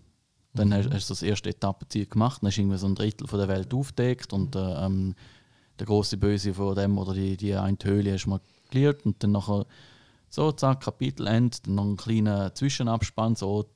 Dann 0.54 0.72
hast, 0.72 0.92
hast 0.92 1.10
du 1.10 1.12
das 1.12 1.22
erste 1.22 1.50
Etappenziel 1.50 2.06
gemacht, 2.06 2.42
dann 2.42 2.48
hast 2.48 2.56
du 2.56 2.62
irgendwie 2.62 2.78
so 2.78 2.86
ein 2.86 2.94
Drittel 2.94 3.26
von 3.26 3.38
der 3.38 3.48
Welt 3.48 3.74
aufgedeckt 3.74 4.32
und 4.32 4.56
äh, 4.56 4.84
ähm, 4.84 5.14
der 5.78 5.86
große 5.86 6.16
Böse 6.16 6.54
von 6.54 6.74
dem 6.74 6.96
oder 6.98 7.12
die, 7.12 7.36
die 7.36 7.54
eine 7.54 7.76
Höhle 7.82 8.12
hast 8.12 8.24
du 8.24 8.30
mal 8.30 8.40
cleared 8.70 9.04
und 9.04 9.22
dann 9.22 9.32
nachher 9.32 9.66
so, 10.30 10.50
zack, 10.52 10.80
Kapitelende, 10.80 11.56
dann 11.64 11.74
noch 11.74 11.84
einen 11.84 11.96
kleinen 11.96 12.54
Zwischenabspann, 12.54 13.36
so, 13.36 13.66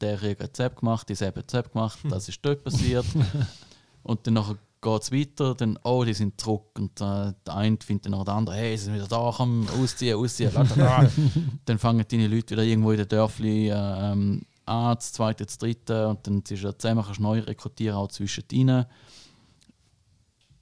der 0.00 0.20
hat 0.20 0.56
Zap 0.56 0.80
gemacht, 0.80 1.08
die 1.08 1.14
ein 1.24 1.48
Zap 1.48 1.72
gemacht, 1.72 1.98
das 2.08 2.28
ist 2.28 2.44
dort 2.44 2.62
passiert. 2.62 3.06
und 4.02 4.26
dann 4.26 4.34
nachher 4.34 4.56
geht 4.80 5.02
es 5.02 5.12
weiter, 5.12 5.54
dann, 5.54 5.78
oh, 5.84 6.04
die 6.04 6.14
sind 6.14 6.40
zurück 6.40 6.70
und 6.78 7.00
äh, 7.00 7.32
der 7.46 7.54
eine 7.54 7.78
findet 7.84 8.06
dann 8.06 8.12
noch 8.12 8.24
der 8.24 8.34
andere, 8.34 8.56
hey, 8.56 8.76
sie 8.76 8.84
sind 8.84 8.94
wieder 8.94 9.08
da, 9.08 9.32
komm, 9.36 9.66
ausziehen, 9.80 10.16
ausziehen, 10.16 10.52
dann 11.64 11.78
fangen 11.78 12.04
deine 12.08 12.28
Leute 12.28 12.50
wieder 12.52 12.62
irgendwo 12.62 12.92
in 12.92 12.98
den 12.98 13.08
Dörfli 13.08 13.68
äh, 13.68 13.72
ähm, 13.72 14.42
an, 14.66 14.94
das 14.94 15.12
zweite, 15.12 15.44
das 15.44 15.58
dritte 15.58 16.08
und 16.08 16.26
dann 16.26 16.44
ziehst 16.44 16.64
du 16.64 16.76
zusammen, 16.76 17.04
kannst 17.04 17.20
neu 17.20 17.40
rekrutieren, 17.40 17.96
auch 17.96 18.08
zwischen 18.08 18.44
ihnen. 18.52 18.86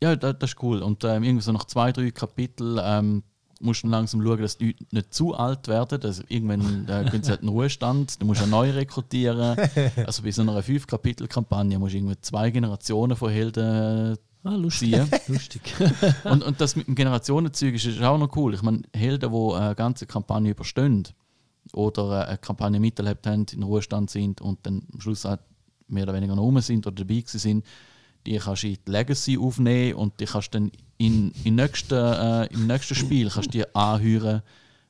Ja, 0.02 0.16
das, 0.16 0.36
das 0.38 0.50
ist 0.50 0.62
cool. 0.62 0.82
Und 0.82 1.04
ähm, 1.04 1.22
irgendwie 1.22 1.42
so 1.42 1.52
nach 1.52 1.64
zwei, 1.64 1.90
drei 1.90 2.10
Kapiteln 2.10 2.78
ähm, 2.82 3.22
musst 3.64 3.82
du 3.82 3.88
langsam 3.88 4.22
schauen, 4.22 4.40
dass 4.40 4.58
die 4.58 4.66
Leute 4.66 4.84
nicht 4.90 5.14
zu 5.14 5.34
alt 5.34 5.68
werden. 5.68 6.00
Also 6.02 6.22
irgendwann 6.28 6.86
äh, 6.88 7.10
gehen 7.10 7.22
sie 7.22 7.30
halt 7.30 7.40
in 7.40 7.46
den 7.46 7.54
Ruhestand, 7.54 8.20
dann 8.20 8.26
musst 8.26 8.42
du 8.42 8.46
neu 8.46 8.70
rekrutieren. 8.70 9.56
Also 10.06 10.22
bei 10.22 10.30
so 10.30 10.42
einer 10.42 10.62
Fünf-Kapitel-Kampagne 10.62 11.78
musst 11.78 11.94
du 11.94 11.98
irgendwie 11.98 12.20
zwei 12.20 12.50
Generationen 12.50 13.16
von 13.16 13.30
Helden 13.30 14.16
Ah, 14.44 14.56
lustig. 14.56 14.90
ziehen. 14.90 15.08
lustig. 15.28 15.62
und, 16.24 16.42
und 16.42 16.60
das 16.60 16.76
mit 16.76 16.86
dem 16.86 16.94
Generationenzeug 16.94 17.74
ist, 17.74 17.86
ist 17.86 18.02
auch 18.02 18.18
noch 18.18 18.36
cool. 18.36 18.52
Ich 18.52 18.62
meine, 18.62 18.82
Helden, 18.94 19.32
die 19.32 19.54
eine 19.54 19.74
ganze 19.74 20.06
Kampagne 20.06 20.50
überstehen 20.50 21.08
oder 21.72 22.24
äh, 22.24 22.28
eine 22.28 22.38
Kampagne 22.38 22.78
miterlebt 22.78 23.26
haben, 23.26 23.46
in 23.50 23.62
Ruhestand 23.62 24.10
sind 24.10 24.42
und 24.42 24.58
dann 24.64 24.86
am 24.92 25.00
Schluss 25.00 25.24
auch 25.24 25.38
mehr 25.88 26.02
oder 26.02 26.14
weniger 26.14 26.36
noch 26.36 26.42
rum 26.42 26.60
sind 26.60 26.86
oder 26.86 27.04
dabei 27.04 27.22
sind, 27.26 27.64
die 28.26 28.38
kannst 28.38 28.62
du 28.62 28.68
in 28.68 28.78
die 28.86 28.90
Legacy 28.90 29.38
aufnehmen 29.38 29.94
und 29.94 30.18
die 30.20 30.24
kannst 30.26 30.54
dann 30.54 30.70
in, 30.98 31.32
in 31.44 31.56
nächsten, 31.56 31.94
äh, 31.94 32.46
im 32.46 32.66
nächsten 32.66 32.94
Spiel 32.94 33.28
kannst 33.28 33.48
du 33.48 33.58
die 33.58 33.74
anhören, 33.74 34.42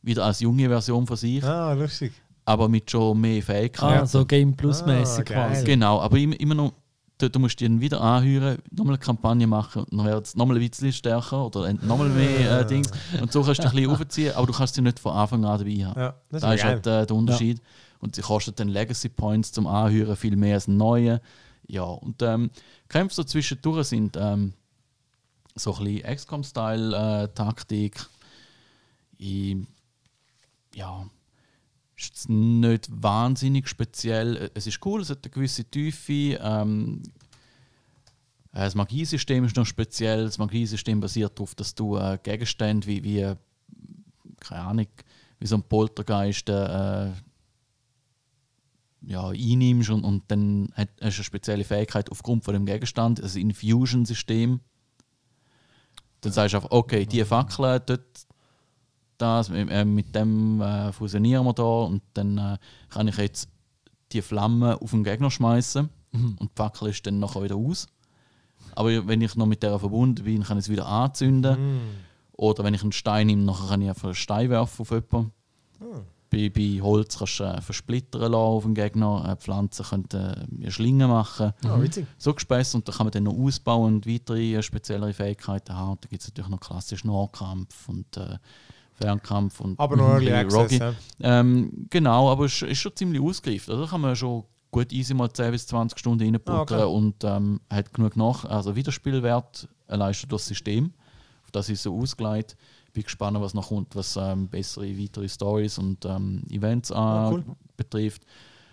wieder 0.03 0.25
als 0.25 0.41
junge 0.41 0.69
Version 0.69 1.07
von 1.07 1.17
sich, 1.17 1.43
Ah, 1.43 1.73
lustig. 1.73 2.13
aber 2.45 2.69
mit 2.69 2.91
schon 2.91 3.21
mehr 3.21 3.43
Fähigkeiten. 3.43 4.03
Ah, 4.03 4.07
so 4.07 4.25
Game 4.25 4.55
Plus-mäßig 4.55 5.21
Ah, 5.21 5.23
geil. 5.23 5.49
quasi. 5.51 5.65
Genau, 5.65 6.01
aber 6.01 6.19
immer, 6.19 6.39
immer 6.39 6.55
noch, 6.55 6.73
du, 7.19 7.31
du 7.31 7.39
musst 7.39 7.59
die 7.59 7.65
dann 7.65 7.81
wieder 7.81 8.01
anhören, 8.03 8.59
nochmal 8.71 8.95
eine 8.97 8.99
Kampagne 9.05 9.47
machen 9.47 9.85
und 9.85 9.97
dann 9.99 10.07
wird 10.07 10.27
es 10.27 10.37
nochmal 10.37 10.59
ein 10.59 10.69
bisschen 10.69 10.93
stärker 10.93 11.47
oder 11.47 11.73
nochmal 11.73 12.11
mehr 12.11 12.61
äh, 12.61 12.67
Dings. 12.67 12.91
Und 13.21 13.33
so 13.33 13.43
kannst 13.43 13.61
du 13.61 13.63
dich 13.63 13.73
ein 13.73 13.77
bisschen 13.77 13.91
aufziehen, 13.93 14.35
aber 14.37 14.47
du 14.47 14.53
kannst 14.53 14.75
sie 14.75 14.83
nicht 14.83 14.99
von 14.99 15.13
Anfang 15.13 15.45
an 15.47 15.59
dabei 15.59 15.85
haben. 15.87 15.99
Ja, 16.01 16.15
das 16.29 16.37
ist, 16.39 16.43
da 16.45 16.53
ist 16.55 16.65
halt 16.65 16.87
äh, 16.87 17.07
der 17.07 17.17
Unterschied. 17.17 17.61
Und 18.01 18.15
sie 18.15 18.21
kostet 18.21 18.61
dann 18.61 18.69
Legacy 18.69 19.09
Points 19.09 19.51
zum 19.53 19.67
Anhören 19.67 20.15
viel 20.17 20.37
mehr 20.37 20.57
als 20.57 20.69
ein 20.69 20.77
neue. 20.77 21.23
Ja, 21.67 21.85
und 21.85 22.23
ähm, 22.23 22.51
Kämpfe 22.89 23.15
so 23.15 23.25
zwischendurch 23.25 23.89
sind 23.89 24.17
ähm, 24.17 24.55
so 25.55 25.75
ein 25.77 25.85
bisschen 25.85 26.17
XCOM-Style-Taktik. 26.17 28.07
ja, 30.75 31.07
ist 31.97 32.29
nicht 32.29 32.89
wahnsinnig 32.91 33.69
speziell. 33.69 34.51
Es 34.55 34.67
ist 34.67 34.85
cool, 34.85 35.01
es 35.01 35.11
hat 35.11 35.25
eine 35.25 35.31
gewisse 35.31 35.65
Tiefe. 35.65 36.39
Ähm, 36.43 37.03
äh, 38.53 38.61
das 38.61 38.75
Magiesystem 38.75 39.45
ist 39.45 39.57
noch 39.57 39.67
speziell. 39.67 40.25
Das 40.25 40.39
Magiesystem 40.39 41.01
basiert 41.01 41.39
darauf, 41.39 41.55
dass 41.55 41.75
du 41.75 41.97
äh, 41.97 42.19
Gegenstände 42.23 42.87
wie, 42.87 43.05
wie 43.05 43.21
äh, 43.21 43.37
keine 44.41 44.63
Ahnung, 44.63 44.89
wie 45.39 45.47
so 45.47 45.57
ein 45.57 45.63
Poltergeist 45.63 46.49
äh, 46.49 47.13
ja, 49.07 49.29
einnimmst 49.29 49.91
und, 49.91 50.05
und 50.05 50.23
dann 50.29 50.73
hast 50.77 50.89
du 50.99 51.03
eine 51.03 51.13
spezielle 51.13 51.65
Fähigkeit 51.65 52.11
aufgrund 52.11 52.45
von 52.45 52.55
dem 52.55 52.67
Gegenstand, 52.67 53.23
also 53.23 53.39
Infusion-System. 53.39 54.61
Dann 56.21 56.33
sagst 56.33 56.55
du 56.55 56.59
einfach, 56.59 56.71
okay, 56.71 57.07
die 57.07 57.25
Fackel 57.25 57.81
dort, 57.85 58.27
das, 59.19 59.51
äh, 59.51 59.85
mit 59.85 60.15
dem 60.15 60.61
äh, 60.61 60.93
fusionieren 60.93 61.45
wir 61.45 61.53
da 61.53 61.63
und 61.63 62.03
dann 62.15 62.39
äh, 62.39 62.59
kann 62.89 63.09
ich 63.09 63.17
jetzt 63.17 63.49
die 64.13 64.23
Flamme 64.23 64.81
auf 64.81 64.91
den 64.91 65.05
Gegner 65.05 65.31
schmeißen 65.31 65.89
und 66.13 66.41
die 66.43 66.57
Fackel 66.57 66.89
ist 66.89 67.07
dann 67.07 67.19
nachher 67.19 67.43
wieder 67.43 67.57
aus. 67.57 67.87
Aber 68.75 69.07
wenn 69.07 69.21
ich 69.21 69.37
noch 69.37 69.47
mit 69.47 69.63
der 69.63 69.79
verbunden 69.79 70.25
bin, 70.25 70.43
kann 70.43 70.59
ich 70.59 70.65
es 70.65 70.71
wieder 70.71 70.87
anzünden. 70.87 71.77
Mm. 71.77 71.81
Oder 72.33 72.65
wenn 72.65 72.75
ich 72.75 72.83
einen 72.83 72.93
Stein 72.93 73.29
nehme, 73.29 73.43
nachher 73.43 73.69
kann 73.69 73.83
ich 73.83 73.89
einfach 73.89 74.09
einen 74.09 74.15
Stein 74.15 74.51
werfen 74.51 74.83
auf 74.83 74.91
jemanden. 74.91 75.33
Bei, 76.35 76.49
bei 76.51 76.81
Holz 76.83 77.19
kannst 77.19 77.39
du 77.41 77.45
äh, 77.45 77.61
versplittern 77.61 78.23
lassen 78.23 78.35
auf 78.35 78.63
den 78.65 78.75
Gegner. 78.75 79.29
Äh, 79.29 79.37
Pflanzen 79.37 79.85
können 79.85 80.61
äh, 80.63 80.71
Schlingen 80.71 81.09
machen. 81.09 81.53
Ah, 81.65 81.81
witzig. 81.81 82.07
So 82.19 82.35
Gespäss. 82.35 82.75
Und 82.75 82.89
da 82.89 82.93
kann 82.93 83.07
man 83.07 83.13
dann 83.13 83.25
noch 83.25 83.35
ausbauen 83.35 83.95
und 83.95 84.07
weitere 84.07 84.57
äh, 84.57 84.63
speziellere 84.63 85.13
Fähigkeiten 85.13 85.75
haben. 85.77 85.99
Da 86.01 86.09
gibt 86.09 86.23
es 86.23 86.29
natürlich 86.29 86.51
noch 86.51 86.61
klassisch 86.61 87.05
Nahkampf 87.05 87.89
und 87.89 88.17
äh, 88.17 88.39
Fernkampf. 88.95 89.61
Und 89.61 89.79
Aber 89.79 89.97
noch 89.97 90.09
Early 90.09 90.33
Access. 90.33 90.73
Ja. 90.79 90.95
Ähm, 91.21 91.87
genau, 91.91 92.31
aber 92.31 92.47
es 92.47 92.55
ist, 92.55 92.63
ist 92.63 92.79
schon 92.79 92.97
ziemlich 92.97 93.23
ausgereift. 93.23 93.69
Also 93.71 93.85
da 93.85 93.89
kann 93.91 94.01
man 94.01 94.17
schon 94.17 94.45
gut 94.71 94.93
easy 94.93 95.15
mal 95.15 95.33
10 95.33 95.53
bis 95.53 95.69
20 95.69 95.99
Stunden 95.99 96.37
Ah, 96.47 96.61
okay. 96.63 96.83
und 96.85 97.23
ähm, 97.23 97.61
hat 97.71 97.93
genug 97.95 98.17
nach, 98.17 98.45
also 98.45 98.75
Wiederspielwert 98.75 99.69
allein 99.87 100.15
schon 100.15 100.31
das 100.31 100.47
System. 100.47 100.93
Auf 101.45 101.53
das 101.53 101.69
ist 101.69 101.85
so 101.85 101.97
ausgelegt. 101.97 102.57
Bin 102.95 103.03
gespannt, 103.03 103.39
was 103.41 103.53
noch 103.55 103.69
kommt, 103.69 103.95
was 103.95 104.17
ähm, 104.17 104.49
bessere, 104.49 104.87
weitere 104.99 105.29
Stories 105.29 105.77
und 105.79 106.05
ähm, 106.07 106.43
Events 106.51 106.91
äh, 106.91 106.95
Ah, 106.95 107.29
cool. 107.31 107.45
betrifft. 107.77 108.23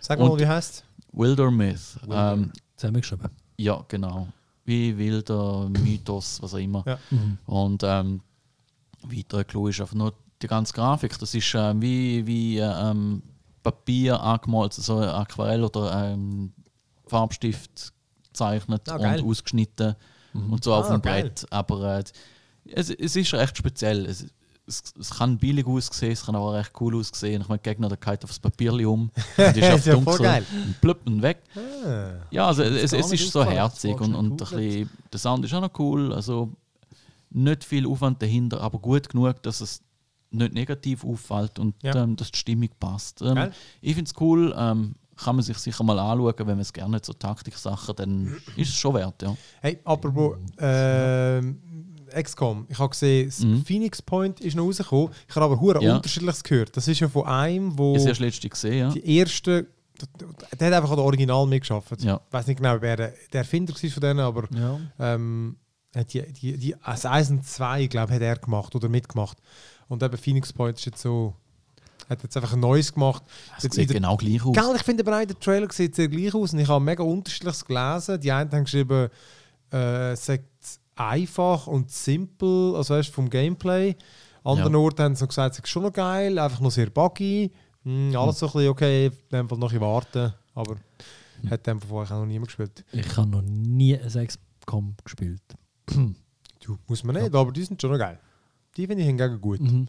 Sag 0.00 0.18
mal, 0.18 0.28
Und- 0.30 0.40
wie 0.40 0.46
heißt 0.46 0.84
Wilder 1.12 1.50
Myth. 1.50 1.98
Wilder. 2.02 2.32
Ähm, 2.32 2.52
Zusammengeschrieben. 2.76 3.28
ja, 3.58 3.84
genau. 3.88 4.28
Wie 4.64 4.96
wilder 4.96 5.68
Mythos, 5.68 6.40
was 6.40 6.54
auch 6.54 6.58
immer. 6.58 6.84
Ja. 6.86 6.98
Mhm. 7.10 7.38
Und 7.46 7.82
ähm, 7.84 8.20
weiterer 9.02 9.42
Clou 9.44 9.66
ist 9.68 9.80
einfach 9.80 9.94
nur 9.96 10.14
die 10.40 10.46
ganze 10.46 10.72
Grafik. 10.72 11.18
Das 11.18 11.34
ist 11.34 11.52
ähm, 11.56 11.82
wie, 11.82 12.24
wie 12.26 12.58
äh, 12.58 12.62
ähm, 12.90 13.22
Papier 13.62 14.20
angemalt, 14.20 14.72
so 14.72 14.98
ein 14.98 15.08
Aquarell 15.08 15.64
oder 15.64 16.12
ähm, 16.12 16.52
Farbstift 17.08 17.92
gezeichnet 18.28 18.88
Ah, 18.88 18.96
und 18.96 19.24
ausgeschnitten 19.28 19.94
und 20.32 20.62
so 20.64 20.72
auf 20.74 20.86
Ah, 20.88 20.92
dem 20.96 21.02
geil. 21.02 21.22
Brett. 21.24 21.46
Aber 21.50 21.98
äh, 21.98 22.04
es, 22.70 22.90
es 22.90 23.16
ist 23.16 23.32
recht 23.34 23.56
speziell. 23.56 24.06
Es, 24.06 24.26
es, 24.66 24.82
es 24.98 25.10
kann 25.10 25.38
billig 25.38 25.66
aussehen, 25.66 26.12
es 26.12 26.24
kann 26.24 26.36
aber 26.36 26.44
auch 26.46 26.54
recht 26.54 26.72
cool 26.80 26.96
aussehen. 26.96 27.42
Ich 27.42 27.48
meine, 27.48 27.58
der 27.58 27.72
Gegner 27.74 27.88
der 27.88 27.98
kalt 27.98 28.22
aufs 28.24 28.38
Papier 28.38 28.72
um. 28.88 29.10
Und 29.36 29.56
ist 29.56 29.56
Das 29.56 29.70
auf 29.72 29.78
ist 29.80 29.86
ja 29.86 29.94
voll 29.94 30.04
dunkel 30.04 30.22
geil. 30.24 30.46
und 30.66 30.80
plupp 30.80 31.00
und 31.06 31.22
weg. 31.22 31.42
Ah. 31.56 32.12
Ja, 32.30 32.46
also 32.46 32.62
es, 32.62 32.92
es 32.92 33.12
ist 33.12 33.32
so 33.32 33.44
herzig 33.44 34.00
und, 34.00 34.14
und 34.14 34.40
ein 34.40 34.46
schon 34.46 34.58
bisschen, 34.58 34.90
der 35.12 35.18
Sound 35.18 35.44
ist 35.44 35.52
auch 35.54 35.60
noch 35.60 35.78
cool. 35.80 36.12
Also 36.12 36.50
nicht 37.30 37.64
viel 37.64 37.86
Aufwand 37.86 38.22
dahinter, 38.22 38.60
aber 38.60 38.78
gut 38.78 39.08
genug, 39.08 39.42
dass 39.42 39.60
es 39.60 39.82
nicht 40.30 40.54
negativ 40.54 41.04
auffällt 41.04 41.58
und 41.58 41.74
Ja. 41.82 41.94
ähm, 41.96 42.14
dass 42.16 42.30
die 42.30 42.38
Stimmung 42.38 42.68
passt. 42.78 43.20
Ähm, 43.20 43.50
ich 43.80 43.94
finde 43.94 44.08
es 44.14 44.20
cool, 44.20 44.54
ähm, 44.56 44.94
kann 45.16 45.36
man 45.36 45.42
sich 45.44 45.58
sicher 45.58 45.84
mal 45.84 45.98
anschauen, 45.98 46.34
wenn 46.38 46.46
man 46.46 46.60
es 46.60 46.72
gerne 46.72 46.98
so 47.02 47.12
Taktik-Sachen, 47.12 47.96
dann 47.96 48.36
ist 48.56 48.68
es 48.70 48.74
schon 48.76 48.94
wert, 48.94 49.20
ja. 49.22 49.36
Hey, 49.60 49.78
apropos 49.84 50.36
ähm, 50.58 51.60
XCOM, 52.14 52.66
ich 52.68 52.78
habe 52.78 52.90
gesehen, 52.90 53.26
das 53.26 53.40
Mhm. 53.40 53.64
Phoenix 53.64 54.02
Point 54.02 54.40
ist 54.40 54.54
noch 54.56 54.64
rausgekommen. 54.64 55.10
Ich 55.28 55.34
habe 55.36 55.44
aber 55.46 55.60
hure 55.60 55.82
Ja. 55.82 55.96
unterschiedliches 55.96 56.42
gehört. 56.44 56.76
Das 56.76 56.86
ist 56.88 57.00
ja 57.00 57.08
von 57.08 57.26
einem, 57.26 57.76
wo 57.78 57.94
erst 57.96 58.20
letzte 58.20 58.48
gesehen, 58.48 58.78
ja. 58.78 58.88
die 58.90 59.16
erste, 59.18 59.66
der 60.58 60.68
hat 60.68 60.74
einfach 60.74 60.90
an 60.90 60.96
der 60.96 61.04
Original 61.04 61.46
mitgeschafft. 61.46 62.02
Ja. 62.02 62.20
Ich 62.26 62.32
weiß 62.32 62.46
nicht 62.46 62.56
genau, 62.58 62.76
wer 62.80 62.96
der, 62.96 63.14
der 63.32 63.40
Erfinder 63.40 63.72
war 63.74 63.90
von 63.90 64.00
denen, 64.00 64.20
aber 64.20 64.44
Ja. 64.54 64.80
ähm, 64.98 65.56
die, 66.10 66.22
die, 66.32 66.56
die, 66.56 66.74
1 66.82 67.30
und 67.30 67.46
2, 67.46 67.86
glaube 67.86 68.12
ich, 68.12 68.16
hat 68.16 68.22
er 68.22 68.36
gemacht 68.36 68.74
oder 68.74 68.88
mitgemacht. 68.88 69.36
Und 69.88 70.02
eben 70.02 70.16
Phoenix 70.16 70.52
Point 70.52 70.78
ist 70.78 70.86
jetzt 70.86 71.02
so, 71.02 71.34
hat 72.08 72.22
jetzt 72.22 72.36
einfach 72.36 72.54
ein 72.54 72.60
neues 72.60 72.92
gemacht. 72.94 73.22
Es 73.58 73.64
Jetzt 73.64 73.74
sieht 73.76 73.90
der- 73.90 74.00
genau 74.00 74.16
gleich 74.16 74.44
aus. 74.44 74.54
Gell, 74.54 74.72
ich 74.76 74.82
finde 74.82 75.04
aber 75.06 75.20
auch, 75.20 75.24
der 75.26 75.38
Trailer 75.38 75.70
sieht 75.70 75.94
sehr 75.94 76.08
gleich 76.08 76.34
aus 76.34 76.52
und 76.52 76.58
ich 76.60 76.68
habe 76.68 76.82
mega 76.84 77.02
unterschiedliches 77.02 77.64
gelesen. 77.64 78.20
Die 78.20 78.32
einen 78.32 78.50
haben 78.50 78.64
geschrieben, 78.64 79.08
äh, 79.70 80.16
sagt 80.16 80.44
einfach 80.96 81.66
und 81.66 81.90
simpel, 81.90 82.74
also 82.76 82.94
weißt, 82.94 83.10
vom 83.10 83.28
Gameplay. 83.30 83.96
Anderen 84.44 84.72
Ja. 84.72 84.78
Orten 84.78 85.02
haben 85.02 85.14
sie 85.14 85.26
gesagt, 85.26 85.54
es 85.54 85.58
ist 85.60 85.68
schon 85.68 85.84
noch 85.84 85.92
geil, 85.92 86.38
einfach 86.38 86.60
noch 86.60 86.70
sehr 86.70 86.90
buggy. 86.90 87.52
Hm, 87.84 88.14
alles 88.16 88.38
so 88.38 88.46
ein 88.46 88.52
bisschen 88.52 88.68
okay, 88.70 89.06
in 89.06 89.12
dem 89.32 89.48
Fall 89.48 89.58
noch 89.58 89.72
ein 89.72 89.80
warten. 89.80 90.32
Aber 90.54 90.76
hat 91.50 91.66
in 91.66 91.78
dem 91.78 91.80
vorher 91.80 92.16
auch 92.16 92.20
noch 92.20 92.26
niemand 92.26 92.48
gespielt. 92.48 92.84
Ich 92.92 93.16
habe 93.16 93.28
noch 93.28 93.42
nie 93.42 93.96
ein 93.98 94.26
XCOM 94.26 94.94
gespielt. 95.04 95.42
Du, 96.60 96.78
muss 96.86 97.02
man 97.04 97.16
nicht, 97.16 97.34
aber 97.34 97.50
die 97.52 97.62
sind 97.64 97.80
schon 97.80 97.90
noch 97.90 97.98
geil. 97.98 98.18
Die 98.76 98.86
finde 98.86 99.02
ich 99.02 99.08
hingegen 99.08 99.40
gut. 99.40 99.60
Mhm. 99.60 99.88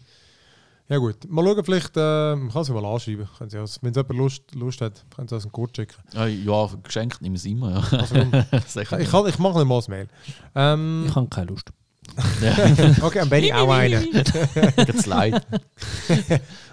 Ja 0.88 0.98
gut, 0.98 1.16
mal 1.30 1.42
schauen, 1.44 1.64
vielleicht, 1.64 1.96
äh, 1.96 2.36
man 2.36 2.50
kann 2.50 2.62
sie 2.64 2.72
mal 2.72 2.84
anschreiben. 2.84 3.26
Wenn 3.38 3.48
es 3.64 3.80
jemand 3.82 4.08
Lust, 4.10 4.54
Lust 4.54 4.80
hat, 4.82 5.02
können 5.16 5.28
sie 5.28 5.34
uns 5.34 5.44
einen 5.44 5.52
Code 5.52 5.72
schicken. 5.74 5.94
Ja, 6.12 6.26
ja 6.26 6.68
geschenkt 6.82 7.22
nehmen 7.22 7.36
sie 7.36 7.52
immer, 7.52 7.70
ja. 7.70 7.98
Also, 7.98 8.14
ich, 8.52 8.76
ich, 8.76 8.88
kann- 9.10 9.26
ich 9.26 9.38
mache 9.38 9.58
nicht 9.58 9.66
mal 9.66 9.76
das 9.76 9.88
Mail. 9.88 10.08
Ähm, 10.54 11.04
Ich 11.08 11.14
habe 11.16 11.28
keine 11.28 11.46
Lust. 11.46 11.70
okay, 13.02 13.18
dann 13.20 13.28
bin 13.30 13.44
ich 13.44 13.54
auch 13.54 13.70
einer. 13.70 14.00
Jetzt 14.02 15.06
leid. 15.06 15.44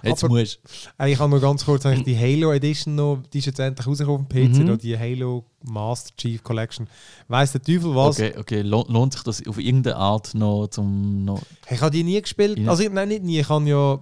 Jetzt 0.04 0.24
Aber- 0.24 0.34
musst 0.40 0.60
Ich 1.06 1.20
habe 1.20 1.30
noch 1.34 1.42
ganz 1.42 1.66
kurz 1.66 1.84
die 1.84 2.18
Halo 2.18 2.52
Edition 2.54 2.96
noch, 2.96 3.24
die 3.34 3.40
ist 3.40 3.46
jetzt 3.46 3.60
endlich 3.60 3.88
rausgekommen 3.88 4.22
auf 4.22 4.28
dem 4.28 4.52
PC, 4.54 4.60
Mhm. 4.70 4.78
die 4.78 4.98
Halo 4.98 5.46
Master 5.64 6.16
Chief 6.16 6.44
Collection. 6.44 6.88
Weiss 7.28 7.52
der 7.54 7.62
Teufel 7.62 7.96
was? 7.96 8.18
Okay, 8.20 8.34
okay. 8.38 8.62
Lo- 8.62 8.86
Lohnt 8.88 9.14
sich 9.14 9.24
das 9.24 9.46
auf 9.48 9.58
irgendeine 9.58 9.96
Art 9.96 10.34
noch 10.36 10.68
zum. 10.68 11.26
Noch 11.26 11.42
Ich 11.70 11.82
habe 11.82 11.92
die 11.92 12.04
nie 12.04 12.22
gespielt. 12.22 12.60
Ja. 12.60 12.70
Also 12.70 12.84
ich- 12.84 12.92
nein, 12.92 13.08
nicht 13.08 13.24
nie. 13.24 13.40
Ich 13.40 13.50
habe 13.50 13.68
ja, 13.68 14.00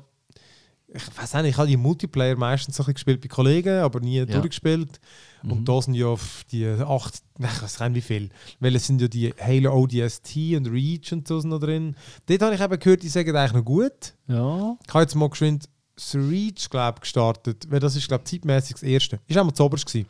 ich 0.93 1.03
weiß 1.17 1.34
nicht, 1.36 1.51
ich 1.51 1.57
habe 1.57 1.67
die 1.67 1.77
Multiplayer 1.77 2.36
meistens 2.36 2.75
so 2.75 2.84
ein 2.84 2.86
bisschen 2.86 2.93
gespielt 2.95 3.21
bei 3.21 3.27
Kollegen, 3.27 3.80
aber 3.80 3.99
nie 3.99 4.25
durchgespielt. 4.25 4.99
Mhm. 5.43 5.51
Und 5.51 5.69
da 5.69 5.81
sind 5.81 5.93
ja 5.93 6.07
auf 6.07 6.43
die 6.51 6.67
acht, 6.67 7.21
nein, 7.37 7.51
ich 7.55 7.61
weiß 7.61 7.79
nicht 7.79 7.95
wie 7.95 8.01
viel, 8.01 8.29
weil 8.59 8.75
es 8.75 8.87
sind 8.87 9.01
ja 9.01 9.07
die 9.07 9.33
Halo 9.39 9.73
ODST 9.73 10.35
und 10.55 10.67
Reach 10.67 11.11
und 11.11 11.27
so 11.27 11.39
sind 11.39 11.49
noch 11.49 11.59
drin. 11.59 11.95
Dort 12.25 12.41
habe 12.41 12.55
ich 12.55 12.61
eben 12.61 12.79
gehört, 12.79 13.03
die 13.03 13.09
sagen 13.09 13.35
eigentlich 13.35 13.53
noch 13.53 13.65
gut. 13.65 14.13
Ja. 14.27 14.77
Ich 14.85 14.93
habe 14.93 15.03
jetzt 15.03 15.15
mal 15.15 15.29
geschwind 15.29 15.69
das 15.95 16.15
Reach 16.15 16.69
glaub, 16.69 17.01
gestartet, 17.01 17.67
weil 17.69 17.79
das 17.79 17.95
ist 17.95 18.07
glaube 18.07 18.23
zeitmäßig 18.23 18.73
das 18.73 18.83
erste. 18.83 19.19
Ist 19.27 19.37
auch 19.37 19.43
mal 19.43 19.53
zuoberst 19.53 19.85
gewesen. 19.85 20.07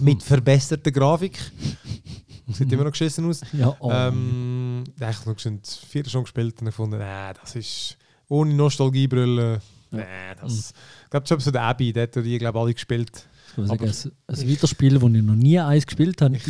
Mit 0.00 0.22
verbesserter 0.22 0.90
Grafik. 0.90 1.38
Sieht 2.52 2.72
immer 2.72 2.84
noch 2.84 2.92
geschissen 2.92 3.28
aus. 3.28 3.42
Ja, 3.52 3.76
oh. 3.78 3.90
Ähm, 3.92 4.84
ich 4.96 5.02
habe 5.02 5.28
noch 5.28 5.36
geschwind 5.36 5.66
vier 5.66 6.04
Stunden 6.06 6.24
gespielt 6.24 6.60
und 6.60 6.66
gefunden, 6.66 6.98
nee, 6.98 7.32
das 7.40 7.54
ist 7.56 7.98
ohne 8.28 8.54
Nostalgiebrille. 8.54 9.60
Nee, 9.90 10.04
das. 10.40 10.72
Ich 11.04 11.10
glaube, 11.10 11.26
das 11.26 11.38
ist 11.38 11.44
so 11.44 11.50
der 11.50 11.62
Abby, 11.62 11.92
der 11.92 12.04
hat 12.04 12.14
die 12.14 12.38
glaube 12.38 12.58
alle 12.58 12.74
gespielt. 12.74 13.26
Ich 13.64 13.70
würde 13.70 13.82
aber- 13.84 13.92
sagen, 13.92 14.12
ein, 14.28 14.34
ein 14.38 14.50
Weiterspiel, 14.50 14.94
das 14.98 15.02
ich 15.10 15.22
noch 15.22 15.34
nie 15.34 15.58
eins 15.60 15.86
gespielt 15.86 16.22
habe, 16.22 16.36
ist. 16.36 16.46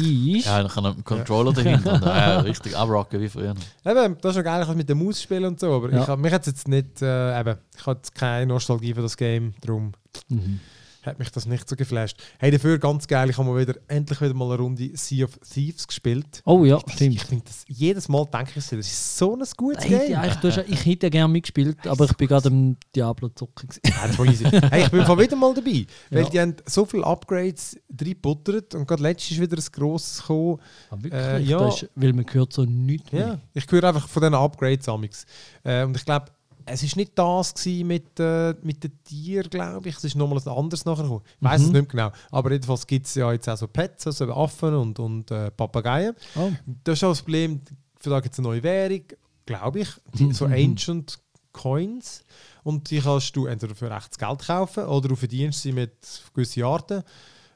ja, 0.46 0.62
dann 0.62 0.70
kann 0.70 0.86
einen 0.86 1.04
Controller 1.04 1.52
dahinter. 1.52 1.92
und, 1.94 2.02
ja, 2.04 2.40
richtig 2.40 2.76
abrocken 2.76 3.20
wie 3.20 3.28
früher. 3.28 3.54
Eben, 3.84 4.16
das 4.20 4.30
ist 4.30 4.34
schon 4.34 4.44
geil, 4.44 4.60
ich 4.62 4.66
kann 4.68 4.76
mit 4.76 4.88
der 4.88 4.96
Maus 4.96 5.22
spielen 5.22 5.44
und 5.44 5.60
so, 5.60 5.72
aber 5.72 5.92
Ja. 5.92 6.02
ich 6.02 6.08
hab, 6.08 6.18
mich 6.18 6.32
hat 6.32 6.46
jetzt 6.46 6.68
nicht, 6.68 7.02
äh, 7.02 7.40
eben, 7.40 7.56
ich 7.76 7.86
habe 7.86 7.96
jetzt 7.98 8.14
keine 8.14 8.46
Nostalgie 8.46 8.94
für 8.94 9.02
das 9.02 9.16
Game, 9.16 9.54
darum 9.60 9.92
Mhm. 10.28 10.60
Hat 11.08 11.18
mich 11.18 11.30
das 11.30 11.46
nicht 11.46 11.68
so 11.68 11.74
geflasht. 11.76 12.16
Hey, 12.38 12.50
dafür 12.50 12.78
ganz 12.78 13.06
geil, 13.06 13.28
ich 13.30 13.36
habe 13.38 13.48
mal 13.48 13.60
wieder, 13.60 13.74
endlich 13.88 14.20
wieder 14.20 14.34
mal 14.34 14.46
eine 14.52 14.62
Runde 14.62 14.90
Sea 14.94 15.24
of 15.24 15.38
Thieves 15.52 15.86
gespielt. 15.86 16.42
Oh 16.44 16.64
ja, 16.64 16.78
Ich 16.86 16.92
stimmt. 16.94 17.20
finde 17.22 17.44
das, 17.46 17.64
jedes 17.66 18.08
Mal 18.08 18.24
denke 18.26 18.50
ich 18.50 18.54
das 18.56 18.72
ist 18.72 19.18
so 19.18 19.34
ein 19.34 19.42
gutes 19.56 19.84
Ich 19.84 19.90
hätte, 19.90 20.06
Game. 20.12 20.22
du 20.40 20.48
hast, 20.56 20.68
ich 20.68 20.86
hätte 20.86 21.06
ja 21.06 21.10
gerne 21.10 21.32
mitgespielt, 21.32 21.86
aber 21.86 22.04
ich 22.04 22.12
bin 22.16 22.28
gerade 22.28 22.48
im 22.48 22.76
Diablo-Zocken. 22.94 23.68
gewesen. 23.68 23.80
Ja, 23.86 24.06
das 24.06 24.16
voll 24.16 24.28
easy. 24.30 24.44
hey, 24.44 24.82
ich 24.84 24.90
bin 24.90 25.04
von 25.04 25.18
wieder 25.18 25.36
mal 25.36 25.54
dabei, 25.54 25.86
weil 26.10 26.22
Ja. 26.24 26.28
die 26.30 26.40
haben 26.40 26.56
so 26.66 26.84
viele 26.84 27.04
Upgrades 27.04 27.76
reingebuttert 28.00 28.74
und 28.74 28.86
gerade 28.86 29.02
letztes 29.02 29.32
ist 29.32 29.40
wieder 29.40 29.56
ein 29.56 29.64
grosses 29.72 30.20
gekommen. 30.20 30.58
Aber 30.90 31.02
wirklich, 31.04 31.22
Äh, 31.22 31.40
ja. 31.42 31.68
ist, 31.68 31.88
weil 31.94 32.12
man 32.12 32.26
hört 32.30 32.52
so 32.52 32.64
nichts 32.64 33.10
Ja, 33.12 33.18
mehr. 33.18 33.40
ich 33.54 33.66
höre 33.70 33.84
einfach 33.84 34.08
von 34.08 34.22
diesen 34.22 34.34
Upgrades 34.34 34.88
amix. 34.88 35.26
Äh, 35.64 35.84
und 35.84 35.96
ich 35.96 36.04
glaube, 36.04 36.26
es 36.70 36.82
war 36.82 36.90
nicht 36.96 37.12
das 37.18 37.54
mit, 37.84 38.20
äh, 38.20 38.54
mit 38.62 38.82
den 38.84 39.02
Tieren, 39.04 39.50
glaube 39.50 39.88
ich. 39.88 39.96
Es 39.96 40.04
ist 40.04 40.14
nochmal 40.16 40.38
etwas 40.38 40.56
anderes 40.56 40.84
nachher 40.84 41.02
gekommen. 41.04 41.22
Ich 41.40 41.44
weiß 41.44 41.60
es 41.62 41.66
Mhm. 41.68 41.72
nicht 41.72 41.94
mehr 41.94 42.08
genau. 42.10 42.16
Aber 42.30 42.52
jedenfalls 42.52 42.86
gibt 42.86 43.06
es 43.06 43.14
ja 43.14 43.32
jetzt 43.32 43.48
auch 43.48 43.56
so 43.56 43.66
Pets, 43.68 44.06
also 44.06 44.32
Affen 44.32 44.74
und, 44.74 44.98
und 44.98 45.30
äh, 45.30 45.50
Papageien. 45.50 46.14
Oh. 46.36 46.50
Das 46.84 46.98
ist 46.98 47.04
auch 47.04 47.10
das 47.10 47.22
Problem, 47.22 47.60
für 48.00 48.10
da 48.10 48.20
gibt 48.20 48.32
es 48.34 48.38
eine 48.38 48.48
neue 48.48 48.62
Währung, 48.62 49.02
glaube 49.46 49.80
ich. 49.80 49.88
Die, 50.14 50.32
so 50.32 50.46
Mhm. 50.46 50.52
Ancient 50.54 51.18
Coins. 51.52 52.22
Und 52.62 52.90
die 52.90 53.00
kannst 53.00 53.34
du 53.34 53.46
entweder 53.46 53.74
für 53.74 53.90
echtes 53.90 54.18
Geld 54.18 54.46
kaufen 54.46 54.84
oder 54.84 55.08
du 55.08 55.16
verdienst 55.16 55.62
sie 55.62 55.72
mit 55.72 55.92
gewissen 56.34 56.62
Arten. 56.64 57.02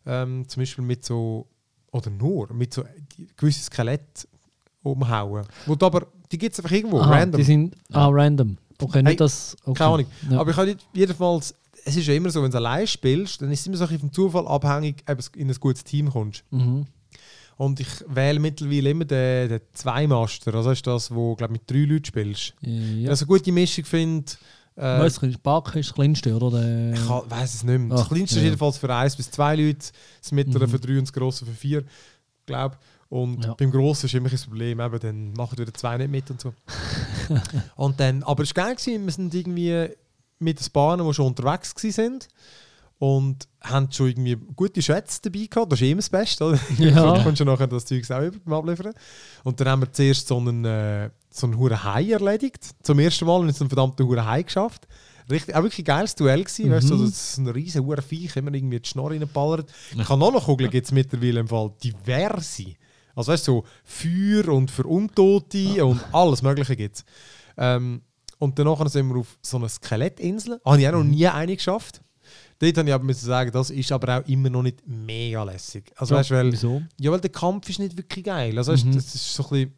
Ähm, 0.06 0.48
zum 0.48 0.62
Beispiel 0.62 0.84
mit 0.84 1.04
so, 1.04 1.46
oder 1.92 2.10
nur, 2.10 2.52
mit 2.52 2.72
so 2.74 2.82
die, 3.16 3.28
gewisse 3.36 3.62
Skelett 3.64 4.26
umhauen. 4.82 5.46
Wo 5.66 5.76
aber, 5.84 6.06
die 6.32 6.38
gibt 6.38 6.54
es 6.54 6.58
einfach 6.60 6.74
irgendwo, 6.74 6.98
Aha, 7.00 7.10
random. 7.10 7.38
Die 7.38 7.44
sind 7.44 7.76
ah, 7.92 8.08
random. 8.10 8.56
Okay, 8.82 9.02
nicht 9.02 9.10
Hey, 9.10 9.16
das. 9.16 9.56
Okay. 9.64 9.78
Keine 9.78 9.90
Ahnung. 9.94 10.06
Ja. 10.30 10.40
Aber 10.40 10.50
ich 10.50 10.56
habe 10.56 10.66
nicht, 10.68 10.80
jedenfalls, 10.92 11.54
es 11.84 11.96
ist 11.96 12.06
ja 12.06 12.14
immer 12.14 12.30
so, 12.30 12.42
wenn 12.42 12.50
du 12.50 12.56
allein 12.56 12.86
spielst, 12.86 13.42
dann 13.42 13.50
ist 13.50 13.60
es 13.60 13.66
immer 13.66 13.76
so 13.76 13.84
ein 13.84 13.88
bisschen 13.88 14.00
vom 14.00 14.12
Zufall 14.12 14.46
abhängig, 14.46 15.02
ob 15.08 15.18
du 15.18 15.38
in 15.38 15.48
ein 15.50 15.56
gutes 15.58 15.84
Team 15.84 16.10
kommst. 16.10 16.44
Mhm. 16.50 16.86
Und 17.56 17.80
ich 17.80 17.88
wähle 18.08 18.40
mittlerweile 18.40 18.90
immer 18.90 19.04
den, 19.04 19.48
den 19.48 19.60
Zweimaster. 19.72 20.54
Also 20.54 20.70
ist 20.70 20.86
das, 20.86 21.14
wo 21.14 21.34
du 21.36 21.48
mit 21.48 21.70
drei 21.70 21.84
Leuten 21.84 22.04
spielst. 22.04 22.54
Ja. 22.60 22.68
Wenn 22.70 23.02
ich 23.04 23.08
eine 23.20 23.26
gute 23.26 23.52
Mischung 23.52 23.84
finde, 23.84 24.32
äh, 24.74 25.00
Weißt 25.00 25.20
du, 25.20 25.30
Barker 25.42 25.78
ist 25.78 25.90
das 25.90 25.94
kleinste, 25.94 26.34
oder? 26.34 26.58
Der, 26.62 26.94
ich 26.94 27.08
weiß 27.08 27.54
es 27.54 27.62
nicht 27.62 27.78
mehr. 27.78 27.90
Das 27.90 28.06
Ach, 28.06 28.08
kleinste 28.08 28.36
ja. 28.36 28.40
ist 28.40 28.44
jedenfalls 28.46 28.78
für 28.78 28.94
eins 28.94 29.14
bis 29.16 29.30
zwei 29.30 29.54
Leute, 29.54 29.86
das 30.22 30.32
mittlere 30.32 30.66
Mhm. 30.66 30.70
für 30.70 30.80
drei 30.80 30.92
und 30.98 31.02
das 31.02 31.12
grosse 31.12 31.44
für 31.44 31.52
vier, 31.52 31.84
glaube 32.46 32.78
Und 33.12 33.44
Ja. 33.44 33.52
beim 33.52 33.70
Grossen 33.70 34.06
ist 34.06 34.14
immer 34.14 34.30
ein 34.32 34.38
Problem, 34.38 34.80
eben, 34.80 34.98
dann 35.00 35.32
machen 35.34 35.58
wieder 35.58 35.74
zwei 35.74 35.98
nicht 35.98 36.10
mit 36.10 36.30
und 36.30 36.40
so. 36.40 36.54
und 37.76 38.00
dann, 38.00 38.22
aber 38.22 38.42
es 38.42 38.56
war 38.56 38.64
geil, 38.64 38.74
gewesen, 38.76 39.04
wir 39.04 39.12
sind 39.12 39.34
irgendwie 39.34 39.88
mit 40.38 40.58
den 40.58 40.72
Bahnen, 40.72 41.06
die 41.06 41.12
schon 41.12 41.26
unterwegs 41.26 41.74
waren 41.84 42.18
und 42.98 43.46
haben 43.60 43.92
schon 43.92 44.08
irgendwie 44.08 44.36
gute 44.56 44.80
Schätze 44.80 45.20
dabei 45.24 45.44
gehabt. 45.50 45.70
Das 45.72 45.80
ist 45.82 45.86
immer 45.88 45.96
das 45.96 46.08
Beste, 46.08 46.42
oder? 46.44 46.58
Ja. 46.78 47.14
du 47.18 47.22
kannst 47.22 47.38
ja 47.40 47.44
nachher 47.44 47.66
das 47.66 47.84
Zeug 47.84 48.02
über- 48.08 48.56
abliefern. 48.56 48.94
Und 49.44 49.60
dann 49.60 49.68
haben 49.68 49.82
wir 49.82 49.92
zuerst 49.92 50.26
so 50.28 50.38
einen, 50.38 50.64
äh, 50.64 51.10
so 51.28 51.46
einen 51.46 51.58
Huren 51.58 51.84
Hai 51.84 52.12
erledigt. 52.12 52.64
Zum 52.82 52.98
ersten 52.98 53.26
Mal 53.26 53.40
haben 53.40 53.46
wir 53.46 53.52
so 53.52 53.64
einen 53.64 53.68
verdammten 53.70 54.06
Huren 54.06 54.24
Hai 54.24 54.42
geschafft. 54.42 54.88
Richtig, 55.30 55.54
auch 55.54 55.62
wirklich 55.62 55.80
ein 55.80 55.84
geiles 55.84 56.14
Duell 56.14 56.42
gewesen. 56.44 56.70
Weißt 56.70 56.88
du, 56.88 56.94
Mhm. 56.94 56.98
so, 56.98 57.04
das 57.04 57.30
ist 57.32 57.38
ein 57.38 57.48
riesen 57.48 57.84
Huren 57.84 58.02
Viech, 58.02 58.36
immer 58.36 58.54
irgendwie 58.54 58.80
die 58.80 58.88
Schnorr 58.88 59.10
reinballert. 59.10 59.70
Kanonenkugeln 60.06 60.70
gibt 60.70 60.86
es 60.86 60.92
mittlerweile 60.92 61.40
im 61.40 61.48
Fall 61.48 61.70
diverse. 61.84 62.74
Also 63.14 63.32
weißt 63.32 63.48
du, 63.48 63.52
so 63.52 63.64
Feuer 63.84 64.48
und 64.48 64.70
für 64.70 64.84
Untote 64.84 65.84
und 65.84 66.00
alles 66.12 66.42
Mögliche 66.42 66.76
gibt 66.76 66.96
es. 66.96 67.04
Ähm, 67.56 68.02
und 68.38 68.58
danach 68.58 68.86
sind 68.88 69.08
wir 69.08 69.20
auf 69.20 69.38
so 69.42 69.56
einer 69.58 69.68
Skelettinsel. 69.68 70.60
Habe 70.64 70.80
ich 70.80 70.88
auch 70.88 70.92
noch 70.92 71.04
nie 71.04 71.26
eine 71.28 71.54
geschafft. 71.54 72.00
Dort 72.58 72.78
habe 72.78 72.88
ich 72.88 72.94
aber 72.94 73.04
müssen 73.04 73.26
sagen, 73.26 73.50
das 73.52 73.70
ist 73.70 73.90
aber 73.92 74.18
auch 74.20 74.28
immer 74.28 74.48
noch 74.50 74.62
nicht 74.62 74.86
mega 74.86 75.42
lässig. 75.42 75.92
Also 75.96 76.14
Ja, 76.14 76.20
weißt 76.20 76.30
du, 76.30 76.34
weil, 76.34 76.52
Wieso? 76.52 76.82
ja, 76.98 77.10
weil 77.10 77.20
der 77.20 77.30
Kampf 77.30 77.68
ist 77.68 77.78
nicht 77.80 77.96
wirklich 77.96 78.24
geil. 78.24 78.56
Also 78.56 78.72
weißt, 78.72 78.84
Mhm. 78.86 78.94
das 78.94 79.14
ist 79.14 79.34
so 79.34 79.42
ein 79.44 79.48
bisschen, 79.50 79.72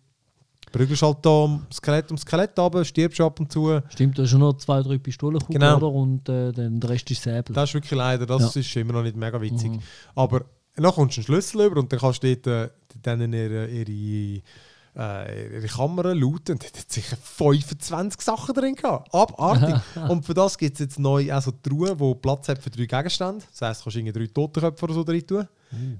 prügelst 0.72 1.02
halt 1.02 1.18
da 1.22 1.60
Skelett 1.72 2.10
um 2.10 2.18
Skelett 2.18 2.58
runter, 2.58 2.84
stirbst 2.84 3.20
ab 3.20 3.40
und 3.40 3.50
zu. 3.50 3.80
Stimmt, 3.88 4.18
da 4.18 4.24
ist 4.24 4.30
schon 4.30 4.40
noch 4.40 4.54
zwei, 4.58 4.82
drei 4.82 4.98
Pistolen 4.98 5.40
Genau. 5.48 5.88
Und 5.88 6.28
äh, 6.28 6.52
dann 6.52 6.78
der 6.80 6.90
Rest 6.90 7.10
ist 7.10 7.22
Säbel. 7.22 7.54
Das 7.54 7.70
ist 7.70 7.74
wirklich 7.74 7.92
leider, 7.98 8.26
das 8.26 8.54
Ja. 8.54 8.60
ist 8.60 8.76
immer 8.76 8.92
noch 8.94 9.02
nicht 9.02 9.16
mega 9.16 9.40
witzig. 9.40 9.72
Mhm. 9.72 9.80
Aber 10.14 10.44
dann 10.74 10.92
kommst 10.92 11.16
du 11.16 11.20
einen 11.20 11.24
Schlüssel 11.26 11.66
über 11.66 11.80
und 11.80 11.92
dann 11.92 12.00
kannst 12.00 12.22
du 12.22 12.36
dort, 12.36 12.46
äh, 12.46 12.70
dann 13.02 13.32
ihre, 13.32 13.68
ihre 13.68 14.42
äh, 14.96 15.56
ihre 15.56 15.66
Kamera 15.66 16.12
lauten 16.12 16.52
und 16.52 16.64
hat 16.64 16.90
sicher 16.90 17.16
25 17.16 18.20
Sachen 18.20 18.54
drin 18.54 18.74
gehabt. 18.74 19.12
Abartig. 19.12 19.76
und 20.08 20.24
für 20.24 20.34
das 20.34 20.56
gibt 20.56 20.74
es 20.74 20.80
jetzt 20.80 20.98
neu 20.98 21.32
also 21.32 21.50
Truhe, 21.50 21.96
die 21.96 22.14
Platz 22.14 22.48
hat 22.48 22.62
für 22.62 22.70
drei 22.70 22.86
Gegenstände. 22.86 23.44
Das 23.50 23.68
heisst, 23.68 23.80
du 23.80 23.84
kannst 23.84 23.96
irgendwie 23.96 24.18
drei 24.18 24.26
Totenköpfe 24.28 24.84
oder 24.84 24.94
so 24.94 25.04
drin 25.04 25.26
tun. 25.26 25.48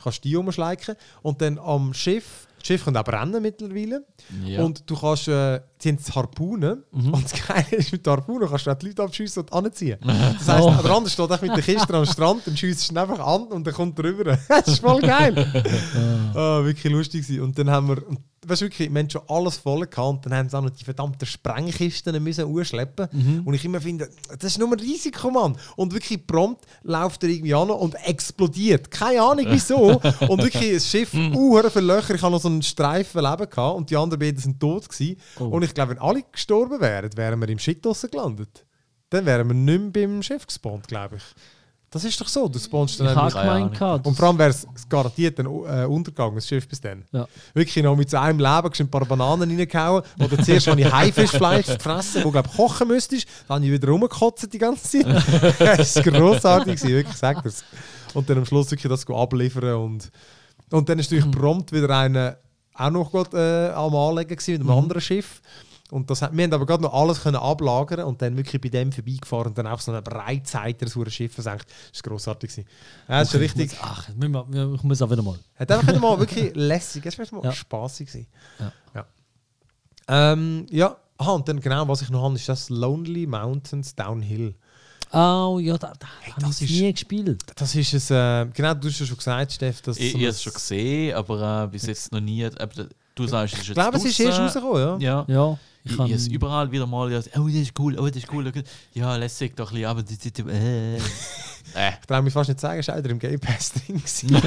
Kannst 0.03 0.23
die 0.23 0.37
umschleichen. 0.37 0.95
Und 1.23 1.41
dann 1.41 1.59
am 1.59 1.93
Schiff, 1.93 2.47
das 2.65 2.69
Schiff 2.69 2.85
kann 2.87 2.97
auch 2.97 3.05
brennen 3.05 3.43
mittlerweile. 3.43 4.07
Ja. 4.47 4.63
Und 4.63 4.89
du 4.89 4.97
kannst, 4.97 5.29
äh, 5.29 5.61
die 5.83 5.91
haben 5.91 5.99
Harpunen. 6.15 6.83
Und 6.93 7.23
das 7.25 7.47
Geile 7.47 7.77
ist, 7.77 7.93
mit 7.93 8.07
der 8.07 8.15
Harpunen 8.15 8.49
kannst 8.49 8.67
du 8.67 8.71
auch 8.71 8.75
die 8.79 8.87
Leute 8.87 9.03
abschiessen 9.03 9.43
und 9.43 9.53
anziehen. 9.53 9.99
Das 10.03 10.49
heisst, 10.49 10.49
Oh. 10.67 10.71
der 10.83 10.91
andere 10.91 11.11
steht 11.11 11.31
einfach 11.31 11.43
mit 11.43 11.57
der 11.57 11.63
Kiste 11.63 11.95
am 11.95 12.07
Strand 12.07 12.47
und 12.47 12.59
schiesst 12.59 12.91
ihn 12.91 12.97
einfach 12.97 13.19
an 13.19 13.43
und 13.49 13.67
dann 13.67 13.75
kommt 13.75 13.99
er 13.99 14.05
rüber. 14.07 14.39
das 14.49 14.67
ist 14.69 14.79
voll 14.81 15.03
geil. 15.03 15.35
Ah, 16.35 16.65
wirklich 16.65 16.91
lustig 16.93 17.27
gewesen. 17.27 17.43
Und 17.43 17.59
dann 17.59 17.69
haben 17.71 17.89
wir, 17.89 18.03
weißt 18.49 18.63
du 18.63 18.67
wirklich, 18.67 18.93
wir 18.93 18.99
haben 19.01 19.11
schon 19.11 19.23
alles 19.29 19.57
voll 19.57 19.87
gehabt 19.87 19.99
und 19.99 20.27
dann 20.27 20.35
haben 20.35 20.49
sie 20.49 20.57
auch 20.57 20.63
noch 20.63 20.71
die 20.71 20.85
verdammten 20.85 21.27
Sprengkisten 21.27 22.23
müssen 22.23 22.45
anschleppen. 22.47 23.09
Und 23.45 23.55
ich 23.55 23.65
immer 23.65 23.81
finde, 23.81 24.09
das 24.29 24.53
ist 24.53 24.59
nur 24.59 24.69
ein 24.69 24.81
Risiko, 24.81 25.31
Mann. 25.31 25.57
Und 25.77 25.93
wirklich 25.93 26.27
prompt 26.27 26.65
läuft 26.83 27.23
er 27.23 27.31
irgendwie 27.31 27.55
an 27.55 27.71
und 27.71 27.95
explodiert. 28.07 28.91
Keine 28.91 29.23
Ahnung 29.23 29.47
wieso. 29.49 30.01
und 30.29 30.43
wirklich, 30.43 30.75
das 30.75 30.89
Schiff, 30.89 31.13
uh, 31.15 31.61
viele 31.71 31.87
Löcher. 31.87 32.15
Ich 32.15 32.23
habe 32.23 32.33
noch 32.33 32.41
so 32.41 32.49
einen 32.49 32.63
Streifen 32.63 33.23
Leben 33.23 33.51
gehabt 33.51 33.77
und 33.77 33.91
die 33.91 33.97
anderen 33.97 34.21
beiden 34.21 34.41
sind 34.41 34.61
tot 34.61 34.89
gewesen. 34.89 35.17
Oh. 35.39 35.45
Und 35.45 35.63
ich 35.63 35.75
glaube, 35.75 35.93
wenn 35.93 35.99
alle 35.99 36.23
gestorben 36.31 36.81
wären, 36.81 37.17
wären 37.17 37.41
wir 37.41 37.49
im 37.49 37.59
Shit 37.59 37.83
gelandet. 37.83 38.65
Dann 39.11 39.27
wären 39.27 39.47
wir 39.49 39.55
nicht 39.55 39.97
mehr 39.97 40.07
beim 40.07 40.23
Schiff 40.23 40.47
gespawnt, 40.47 40.89
glaube 40.89 41.17
ich. 41.17 41.23
Das 41.95 42.03
ist 42.03 42.21
doch 42.21 42.27
so, 42.27 42.49
du 42.49 42.59
spawnst 42.59 42.99
dann 42.99 43.07
Ich 43.07 43.17
einfach- 43.17 43.41
gemeint, 43.41 44.05
und 44.05 44.17
vor 44.17 44.27
allem 44.27 44.39
wäre 44.39 44.51
es 44.51 44.67
garantiert 44.89 45.39
ein 45.39 45.47
äh, 45.47 45.87
Untergang, 45.87 46.35
das 46.35 46.49
Schiff 46.49 46.67
bis 46.67 46.81
dann. 46.81 47.05
Ja. 47.13 47.29
Wirklich 47.55 47.85
noch 47.85 47.95
mit 47.95 48.11
so 48.11 48.17
einem 48.17 48.41
Leben 48.41 48.71
ein 48.77 48.91
paar 48.91 49.05
Bananen 49.05 49.57
reingehauen. 49.57 50.03
Oder 50.19 50.43
zuerst 50.43 50.67
habe 50.67 50.81
ich 50.81 50.93
Haifischfleisch 50.93 51.67
gefressen, 51.77 52.25
wo 52.25 52.33
glaube 52.33 52.49
kochen 52.49 52.89
müsstest. 52.89 53.29
Dann 53.47 53.59
habe 53.59 53.67
ich 53.67 53.71
wieder 53.71 53.87
rumgekotzt 53.87 54.53
die 54.53 54.59
ganze 54.59 54.83
Zeit. 55.05 55.07
das 55.61 55.95
war 55.95 56.03
grossartig, 56.03 56.83
wirklich, 56.83 57.17
sag 57.17 57.41
dir's. 57.45 57.63
Und 58.13 58.29
dann 58.29 58.39
am 58.39 58.45
Schluss 58.45 58.73
wirklich 58.73 58.91
das 58.91 59.09
abliefern. 59.09 59.75
Und, 59.77 60.11
und 60.73 60.89
dann 60.89 60.99
ist 60.99 61.13
natürlich 61.13 61.31
prompt 61.31 61.71
wieder 61.71 61.91
einer 61.97 62.39
auch 62.75 62.91
noch 62.91 63.13
grad, 63.13 63.33
äh, 63.35 63.71
am 63.71 63.95
Anlegen 63.95 64.35
gewesen, 64.35 64.53
mit 64.59 64.63
einem 64.63 64.79
anderen 64.79 65.01
Schiff. 65.01 65.41
Und 65.91 66.09
das, 66.11 66.23
hat- 66.23 66.35
wir 66.37 66.43
haben 66.45 66.53
aber 66.53 66.65
gerade 66.67 66.83
noch 66.83 66.95
alles 66.95 67.23
können 67.23 67.37
ablagern 67.37 68.05
und 68.07 68.21
dann 68.23 68.37
wirklich 68.37 68.61
bei 68.61 68.69
dem 68.71 68.91
vorbeigefahren 68.91 69.49
und 69.49 69.59
dann 69.59 69.67
auf 69.67 69.83
so 69.83 69.93
einer 69.93 70.01
Breitseite 70.03 70.89
so 70.89 71.03
ein 71.03 71.11
Schiff 71.11 71.35
versenkt. 71.35 71.67
Das 71.93 72.03
war 72.03 72.11
grossartig. 72.11 72.51
gewesen. 72.51 72.69
Ja, 73.09 73.21
das 73.21 73.35
ist 73.35 73.41
richtig. 73.41 73.77
Ach, 73.83 74.09
müssen 74.17 74.33
wir- 74.33 74.75
ich 74.75 74.83
muss 74.83 75.03
auch 75.03 75.11
wieder 75.11 75.23
mal. 75.23 75.39
Hat 75.57 75.71
einfach 75.71 75.87
wieder 75.89 76.01
mal 76.01 76.19
wirklich 76.19 76.53
lässig, 76.55 77.05
es 77.07 77.19
war 77.19 77.27
mal 77.41 77.45
Ja. 77.45 77.53
spaßig. 77.53 78.09
gewesen. 78.09 78.27
Ja. 78.59 78.73
Ja. 78.95 79.07
Ähm, 80.09 80.67
ja, 80.71 80.97
aha, 81.19 81.33
und 81.33 81.49
dann 81.49 81.61
genau, 81.61 81.87
was 81.89 82.03
ich 82.03 82.11
noch 82.11 82.23
habe, 82.23 82.35
ist 82.35 82.49
das 82.49 82.69
Lonely 82.71 83.27
Mountains 83.27 83.95
Downhill. 83.95 84.55
Oh 85.13 85.59
ja, 85.63 85.79
da, 85.79 85.93
da 85.99 86.07
habe 86.33 86.41
das 86.41 86.61
ich 86.61 86.71
ist- 86.75 86.81
nie 86.81 86.93
gespielt. 86.93 87.43
Das 87.57 87.75
ist 87.75 87.93
es, 87.95 88.11
äh, 88.11 88.47
genau, 88.53 88.75
du 88.75 88.89
hast 88.89 88.99
ja 88.99 89.07
schon 89.07 89.17
gesagt, 89.17 89.53
Steff, 89.53 89.81
dass 89.83 89.97
Ich, 89.99 90.13
so 90.13 90.19
ich 90.19 90.23
ein- 90.25 90.27
habe 90.27 90.31
es 90.31 90.43
schon 90.43 90.53
gesehen, 90.55 91.15
aber 91.15 91.65
äh, 91.65 91.69
bis 91.69 91.87
jetzt 91.87 92.11
noch 92.11 92.21
nie. 92.21 92.45
Aber 92.45 92.87
du 93.15 93.27
sagst, 93.27 93.55
es 93.55 93.61
ist 93.61 93.63
Ich 93.63 93.69
jetzt 93.69 93.75
glaube, 93.77 93.97
es 93.99 94.05
ist 94.05 94.19
erst 94.21 94.39
rausgekommen, 94.41 95.01
ja. 95.01 95.25
Ja. 95.25 95.25
Ja, 95.29 95.59
Ich, 95.87 95.99
habe 95.99 96.13
es 96.13 96.29
überall 96.29 96.73
wieder 96.73 96.87
mal 96.87 97.11
gesagt, 97.11 97.37
oh, 97.39 97.47
das 97.47 97.57
ist 97.57 97.79
cool, 97.79 97.99
oh, 97.99 98.07
das 98.07 98.17
ist 98.17 98.33
cool. 98.33 98.51
Ja, 98.95 99.17
lässig 99.17 99.55
doch 99.55 99.71
ein 99.71 99.75
bisschen, 99.75 99.89
aber 99.89 100.03
die, 100.03 100.17
die, 100.17 100.33
die, 100.33 100.43
äh. 100.43 100.97
äh. 101.75 101.91
Ich 102.01 102.07
traue 102.07 102.23
mich 102.23 102.33
fast 102.33 102.49
nicht 102.49 102.59
zu 102.59 102.67
sagen, 102.67 102.81
es 102.81 102.89
war 102.89 103.05
im 103.05 103.19
Game 103.19 103.39
Pass 103.39 103.73
drin. 103.73 104.03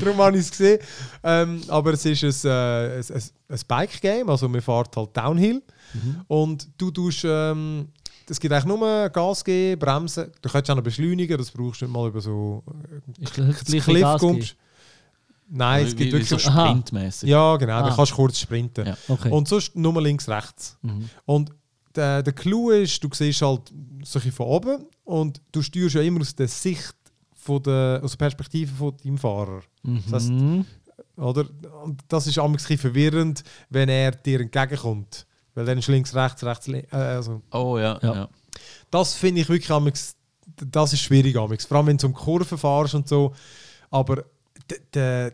Darum 0.00 0.18
habe 0.18 0.36
ich 0.36 0.42
es 0.42 0.50
gesehen. 0.50 0.78
Ähm, 1.22 1.62
aber 1.68 1.92
es 1.92 2.04
ist 2.06 2.46
ein, 2.46 2.50
äh, 2.50 2.96
ein, 2.96 3.04
ein, 3.14 3.22
ein 3.48 3.60
Bike-Game, 3.68 4.30
also 4.30 4.48
man 4.48 4.62
fährt 4.62 4.96
halt 4.96 5.16
Downhill. 5.16 5.62
Und 6.28 6.68
du 6.76 6.90
tust, 6.90 7.24
ähm, 7.24 7.88
es 8.30 8.40
gibt 8.40 8.52
eigentlich 8.52 8.66
nur 8.66 9.08
Gas 9.08 9.44
geben, 9.44 9.78
bremsen. 9.78 10.30
Du 10.42 10.48
kannst 10.48 10.70
auch 10.70 10.76
noch 10.76 10.82
beschleunigen, 10.82 11.38
das 11.38 11.50
brauchst 11.50 11.80
du 11.80 11.86
nicht 11.86 11.94
mal 11.94 12.08
über 12.08 12.20
so 12.20 12.62
äh, 13.18 13.22
ist 13.22 13.38
das 13.38 13.64
gleiche 13.64 13.90
Cliff 13.90 14.16
kommst. 14.18 14.56
Nein, 15.50 15.86
es 15.86 15.92
wie, 15.92 15.96
gibt 15.96 16.12
wirklich. 16.12 16.28
so 16.28 16.38
sprintmäßig. 16.38 17.28
ja, 17.28 17.56
genau, 17.56 17.80
da 17.80 17.86
Ah. 17.88 17.94
kannst 17.96 18.12
du 18.12 18.16
kurz 18.16 18.38
sprinten. 18.38 18.86
Ja. 18.86 18.96
Okay. 19.08 19.30
Und 19.30 19.48
sonst 19.48 19.74
nur 19.76 20.00
links, 20.02 20.28
rechts. 20.28 20.76
Mhm. 20.82 21.08
Und 21.24 21.50
der, 21.94 22.22
der 22.22 22.32
Clou 22.34 22.70
ist, 22.70 23.02
du 23.02 23.08
siehst 23.12 23.40
halt 23.42 23.68
so 23.68 23.74
ein 23.74 23.98
bisschen 24.00 24.32
von 24.32 24.46
oben 24.46 24.86
und 25.04 25.40
du 25.52 25.62
steuerst 25.62 25.94
ja 25.94 26.02
immer 26.02 26.20
aus 26.20 26.34
der 26.34 26.48
Sicht, 26.48 26.94
von 27.34 27.62
der, 27.62 28.00
aus 28.04 28.10
der 28.12 28.18
Perspektive 28.18 28.72
von 28.74 28.94
deinem 29.02 29.16
Fahrer. 29.18 29.62
Das 29.82 30.12
heisst, 30.12 30.28
Mhm. 30.30 30.66
oder? 31.16 31.46
Und 31.84 32.02
das 32.08 32.26
ist 32.26 32.38
ein 32.38 32.52
bisschen 32.52 32.76
verwirrend, 32.78 33.42
wenn 33.70 33.88
er 33.88 34.10
dir 34.12 34.40
entgegenkommt. 34.40 35.24
Weil 35.54 35.64
dann 35.64 35.78
ist 35.78 35.88
links, 35.88 36.14
rechts, 36.14 36.44
rechts, 36.44 36.66
links. 36.66 36.92
Äh, 36.92 36.96
also, 36.96 37.40
Oh 37.52 37.78
ja, 37.78 37.98
Ja. 38.02 38.14
ja. 38.14 38.28
das 38.90 39.14
finde 39.14 39.40
ich 39.40 39.48
wirklich 39.48 39.70
amigs, 39.70 40.14
das 40.56 40.92
ist 40.92 41.00
schwierig 41.00 41.36
amigs. 41.36 41.64
Vor 41.64 41.78
allem 41.78 41.86
wenn 41.86 41.96
du 41.96 42.06
um 42.06 42.12
Kurven 42.12 42.58
fahrst 42.58 42.94
und 42.94 43.08
so. 43.08 43.32
Aber 43.90 44.24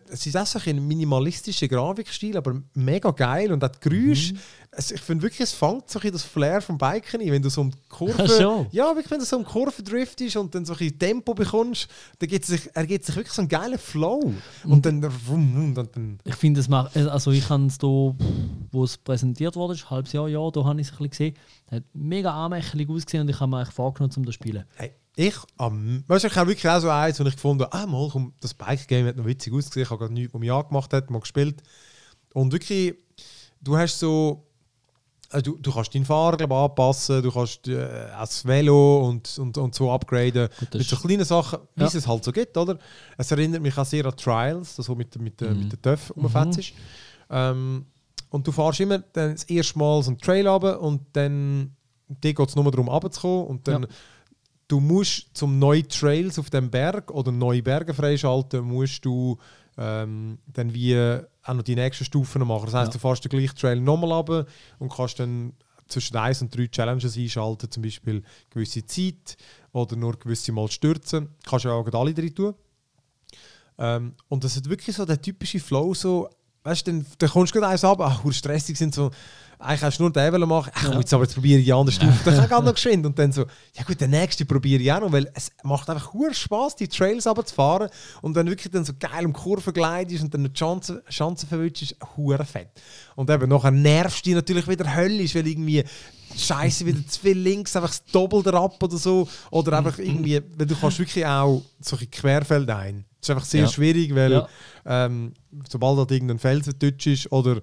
es 0.08 0.26
ist 0.26 0.36
auch 0.36 0.46
so 0.46 0.58
ein 0.64 0.86
minimalistischer 0.86 1.68
Grafikstil, 1.68 2.36
aber 2.36 2.62
mega 2.74 3.10
geil 3.10 3.52
und 3.52 3.64
auch 3.64 3.68
die 3.68 3.88
Geräusche. 3.88 4.34
Es, 4.70 4.90
ich 4.90 5.00
finde 5.00 5.22
wirklich, 5.22 5.40
es 5.40 5.52
fängt 5.52 5.88
so 5.88 6.00
ein 6.00 6.10
das 6.10 6.24
Flair 6.24 6.60
vom 6.60 6.78
Biken 6.78 7.20
ein, 7.20 7.30
wenn 7.30 7.42
du 7.42 7.48
so 7.48 7.60
um 7.60 7.70
Kurve, 7.88 8.68
ja, 8.72 8.86
wirklich, 8.94 9.10
wenn 9.10 9.20
du 9.20 9.24
so 9.24 9.36
um 9.36 9.44
Kurve 9.44 9.82
driftest 9.82 10.36
und 10.36 10.54
dann 10.54 10.64
so 10.64 10.74
ein 10.78 10.98
Tempo 10.98 11.32
bekommst, 11.34 11.88
dann 12.18 12.28
gibt 12.28 12.44
es 12.44 12.48
sich, 12.48 12.76
ergibt 12.76 13.04
sich 13.04 13.14
wirklich 13.14 13.32
so 13.32 13.42
einen 13.42 13.48
geilen 13.48 13.78
Flow. 13.78 14.32
Und 14.64 14.84
dann, 14.84 15.04
und 15.04 15.74
dann 15.74 16.18
Ich 16.24 16.34
finde, 16.34 16.60
es 16.60 16.68
macht, 16.68 16.96
also 16.96 17.30
ich 17.30 17.48
habe 17.48 17.66
es 17.66 17.78
da, 17.78 17.86
wo 17.86 18.84
es 18.84 18.96
präsentiert 18.96 19.54
wurde, 19.56 19.74
ein 19.74 19.90
halbes 19.90 20.12
Jahr, 20.12 20.28
ja, 20.28 20.50
da 20.50 20.64
habe 20.64 20.80
ich 20.80 20.88
es 20.88 20.92
ein 20.92 21.08
bisschen 21.08 21.10
gesehen. 21.10 21.34
Hat 21.70 21.84
mega 21.92 22.32
anmächtig 22.32 22.88
ausgesehen 22.88 23.22
und 23.22 23.30
ich 23.30 23.38
habe 23.38 23.50
mir 23.50 23.58
eigentlich 23.58 23.74
vorgenommen, 23.74 24.12
um 24.16 24.24
das 24.24 24.34
zu 24.34 24.42
spielen. 24.42 24.64
Hey, 24.74 24.92
ich, 25.16 25.34
am 25.58 26.02
weißt 26.08 26.24
du, 26.24 26.28
ich 26.28 26.36
habe 26.36 26.50
wirklich 26.50 26.68
auch 26.68 26.80
so 26.80 26.90
eins, 26.90 27.20
wo 27.20 27.24
ich 27.24 27.34
gefunden 27.34 27.62
habe, 27.64 27.72
ah, 27.72 27.86
mal, 27.86 28.08
komm, 28.10 28.32
das 28.40 28.52
Bike-Game 28.54 29.06
hat 29.06 29.16
noch 29.16 29.26
witzig 29.26 29.52
ausgesehen. 29.52 29.84
Ich 29.84 29.90
habe 29.90 29.98
gerade 30.00 30.12
nichts, 30.14 30.34
was 30.34 30.40
mich 30.40 30.50
angemacht 30.52 30.92
hat, 30.92 31.10
mal 31.10 31.20
gespielt. 31.20 31.62
Und 32.32 32.52
wirklich, 32.52 32.94
du 33.60 33.76
hast 33.76 33.98
so, 34.00 34.44
also 35.30 35.52
du, 35.52 35.58
du 35.60 35.72
kannst 35.72 35.94
deinen 35.94 36.04
Fahrer 36.04 36.50
anpassen, 36.50 37.22
du 37.22 37.30
kannst 37.30 37.66
äh, 37.68 38.08
auch 38.14 38.20
das 38.20 38.44
Velo 38.44 39.08
und, 39.08 39.38
und, 39.38 39.56
und 39.56 39.74
so 39.74 39.90
upgraden. 39.92 40.48
Gut, 40.58 40.74
mit 40.74 40.86
so 40.86 40.96
kleinen 40.96 41.24
Sachen, 41.24 41.60
wie 41.76 41.82
Ja. 41.82 41.90
es 41.92 42.06
halt 42.08 42.24
so 42.24 42.32
gibt, 42.32 42.56
oder? 42.56 42.78
Es 43.16 43.30
erinnert 43.30 43.62
mich 43.62 43.76
auch 43.78 43.84
sehr 43.84 44.04
an 44.06 44.16
Trials, 44.16 44.76
das 44.76 44.86
so 44.86 44.94
mit, 44.94 45.16
mit, 45.20 45.40
Mhm. 45.40 45.48
mit, 45.48 45.58
mit 45.58 45.72
den 45.72 45.82
Töpfen 45.82 46.16
umfetzt 46.16 46.58
ist. 46.58 46.72
Ähm, 47.30 47.86
und 48.30 48.46
du 48.46 48.50
fährst 48.52 48.80
immer 48.80 48.98
dann 48.98 49.32
das 49.32 49.44
erste 49.44 49.78
Mal 49.78 50.02
so 50.02 50.10
einen 50.10 50.18
Trail 50.18 50.46
runter 50.48 50.80
und 50.80 51.02
dann 51.12 51.74
geht 52.20 52.38
es 52.38 52.56
nur 52.56 52.68
darum, 52.70 52.88
runterzukommen 52.88 53.46
und 53.46 53.68
dann 53.68 53.82
Ja. 53.84 53.88
Du 54.68 54.80
musst 54.80 55.28
zum 55.36 55.58
neuen 55.58 55.88
Trails 55.88 56.38
auf 56.38 56.50
dem 56.50 56.70
Berg 56.70 57.10
oder 57.10 57.30
neue 57.32 57.62
Berge 57.62 57.94
freischalten, 57.94 58.64
musst 58.64 59.04
du 59.04 59.38
ähm, 59.76 60.38
dann 60.46 60.72
wie 60.72 60.96
auch 61.42 61.54
noch 61.54 61.62
die 61.62 61.74
nächsten 61.74 62.04
Stufen 62.04 62.46
machen. 62.46 62.66
Das 62.66 62.74
heißt, 62.74 62.88
Ja. 62.88 62.92
du 62.92 62.98
fährst 62.98 63.24
den 63.24 63.30
gleichen 63.30 63.56
Trail 63.56 63.80
nochmal 63.80 64.12
runter 64.12 64.46
und 64.78 64.92
kannst 64.92 65.18
dann 65.20 65.52
zwischen 65.88 66.16
1 66.16 66.42
und 66.42 66.56
3 66.56 66.68
Challenges 66.68 67.16
einschalten, 67.16 67.70
zum 67.70 67.82
Beispiel 67.82 68.22
gewisse 68.50 68.86
Zeit 68.86 69.36
oder 69.72 69.96
nur 69.96 70.18
gewisse 70.18 70.52
Mal 70.52 70.70
stürzen. 70.70 71.28
Kannst 71.44 71.64
du 71.64 71.68
ja 71.68 71.74
auch 71.74 71.92
alle 71.92 72.14
drin 72.14 72.34
tun. 72.34 72.54
Ähm, 73.78 74.14
und 74.28 74.44
das 74.44 74.56
hat 74.56 74.68
wirklich 74.68 74.94
so 74.96 75.04
der 75.04 75.20
typische 75.20 75.58
Flow, 75.60 75.92
so, 75.94 76.28
weißt 76.64 76.86
du, 76.86 76.92
dann, 76.92 77.06
dann 77.18 77.30
kommst 77.30 77.54
du 77.54 77.60
gerade 77.60 77.72
eins 77.72 77.84
ab, 77.84 78.00
ach, 78.00 78.24
wie 78.24 78.32
stressig 78.32 78.76
sind 78.76 78.94
so, 78.94 79.10
eigentlich 79.58 79.82
hast 79.82 79.98
du 79.98 80.04
nur 80.04 80.12
den 80.12 80.40
machen, 80.48 80.72
ach, 80.74 80.90
Ja. 80.90 80.98
jetzt 80.98 81.12
aber 81.14 81.24
jetzt 81.24 81.34
probiere 81.34 81.58
ich 81.60 81.66
die 81.66 81.72
andere 81.72 81.94
Stufe, 81.94 82.12
dann 82.24 82.34
kann 82.36 82.46
ich 82.46 82.52
auch 82.52 82.62
noch 82.62 82.74
geschwind 82.74 83.06
und 83.06 83.18
dann 83.18 83.32
so, 83.32 83.42
ja 83.74 83.82
gut, 83.86 84.00
der 84.00 84.08
nächste 84.08 84.44
probiere 84.44 84.82
ich 84.82 84.92
auch 84.92 85.00
noch, 85.00 85.12
weil 85.12 85.30
es 85.34 85.52
macht 85.62 85.88
einfach 85.90 86.12
hure 86.12 86.34
Spaß, 86.34 86.76
die 86.76 86.88
Trails 86.88 87.26
runterzufahren 87.26 87.88
und 88.22 88.34
dann 88.34 88.46
wirklich 88.48 88.72
dann 88.72 88.84
so 88.84 88.92
geil 88.98 89.24
um 89.24 89.32
Kurven 89.32 89.72
gleitest 89.72 90.24
und 90.24 90.34
dann 90.34 90.44
die 90.44 90.52
Chancen, 90.52 91.00
Chancen 91.08 91.48
verwünschst, 91.48 91.82
ist 91.82 91.96
hure 92.16 92.44
fett. 92.44 92.70
Und 93.14 93.30
eben 93.30 93.48
nachher 93.48 93.70
nervst 93.70 94.20
du 94.20 94.30
dich 94.30 94.34
natürlich 94.34 94.66
wieder 94.66 94.94
höllisch, 94.94 95.34
weil 95.34 95.46
irgendwie 95.46 95.84
Scheiße 96.36 96.84
wieder 96.84 97.06
zu 97.06 97.20
viel 97.20 97.38
links, 97.38 97.76
einfach 97.76 97.90
das 97.90 98.04
Doppelte 98.06 98.52
ab 98.54 98.82
oder 98.82 98.96
so. 98.96 99.28
Oder 99.50 99.78
einfach 99.78 99.98
irgendwie, 99.98 100.42
weil 100.56 100.66
du 100.66 100.74
kannst 100.74 100.98
wirklich 100.98 101.24
auch 101.24 101.62
solche 101.80 102.06
Querfelder 102.08 102.76
ein. 102.78 103.04
Ist 103.24 103.30
einfach 103.30 103.44
sehr 103.44 103.62
Ja. 103.62 103.68
schwierig, 103.68 104.14
weil 104.14 104.32
Ja. 104.32 104.48
ähm, 104.84 105.32
sobald 105.68 105.98
da 106.10 106.14
irgendein 106.14 106.38
Felsen 106.38 106.74
ist 106.80 107.32
oder 107.32 107.60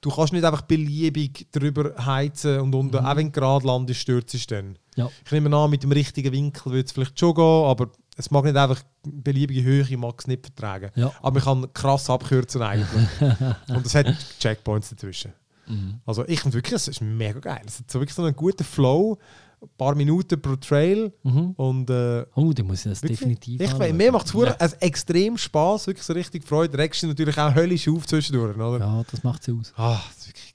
du 0.00 0.10
kannst 0.10 0.32
nicht 0.32 0.44
einfach 0.44 0.62
beliebig 0.62 1.46
drüber 1.52 1.94
heizen 2.04 2.60
und 2.60 2.74
unten, 2.74 2.98
auch 2.98 3.16
wenn 3.16 3.26
du 3.26 3.40
gerade 3.40 3.66
landest, 3.66 4.00
stürzt 4.00 4.34
es 4.34 4.46
dann. 4.46 4.76
Ja. 4.96 5.08
Ich 5.24 5.30
nehme 5.32 5.54
an, 5.56 5.70
mit 5.70 5.82
dem 5.84 5.92
richtigen 5.92 6.32
Winkel 6.32 6.72
würde 6.72 6.86
es 6.86 6.92
vielleicht 6.92 7.18
schon 7.18 7.34
gehen, 7.34 7.44
aber 7.44 7.90
es 8.16 8.30
mag 8.30 8.44
nicht 8.44 8.56
einfach 8.56 8.82
beliebige 9.04 9.62
Höhe, 9.62 9.96
mag 9.96 10.14
es 10.18 10.26
nicht 10.26 10.44
vertragen. 10.46 10.90
Ja. 10.96 11.12
Aber 11.22 11.34
man 11.34 11.42
kann 11.62 11.72
krass 11.72 12.10
abkürzen 12.10 12.62
eigentlich. 12.62 13.10
und 13.68 13.86
es 13.86 13.94
hat 13.94 14.06
Checkpoints 14.40 14.90
dazwischen. 14.90 15.32
Mhm. 15.68 16.00
Also 16.06 16.26
ich 16.26 16.40
finde 16.40 16.54
wirklich, 16.56 16.74
es 16.74 16.88
ist 16.88 17.00
mega 17.00 17.38
geil. 17.40 17.62
Es 17.66 17.78
hat 17.78 17.90
so 17.90 18.00
wirklich 18.00 18.14
so 18.14 18.22
einen 18.24 18.34
guten 18.36 18.64
Flow, 18.64 19.18
paar 19.76 19.94
Minuten 19.94 20.40
pro 20.40 20.56
Trail 20.56 21.12
Mhm. 21.22 21.50
und 21.56 21.90
äh, 21.90 22.24
Oh, 22.34 22.52
dann 22.52 22.66
muss 22.66 22.84
ich 22.84 22.90
das 22.92 23.02
wirklich, 23.02 23.18
definitiv 23.20 23.60
ich, 23.60 23.72
anschauen. 23.72 23.96
mir 23.96 24.12
macht 24.12 24.26
es 24.26 24.32
ja. 24.32 24.56
also 24.58 24.76
extrem 24.80 25.36
Spaß, 25.38 25.86
wirklich 25.86 26.04
so 26.06 26.12
richtig 26.12 26.44
Freude. 26.44 26.76
Regst 26.78 27.02
du 27.02 27.06
natürlich 27.08 27.38
auch 27.38 27.54
höllisch 27.54 27.88
auf 27.88 28.06
zwischendurch, 28.06 28.56
oder? 28.56 28.78
Ja, 28.78 29.02
das 29.10 29.22
macht 29.22 29.42
sie 29.42 29.52
aus. 29.52 29.72
Ah, 29.76 30.00
wirklich, 30.24 30.54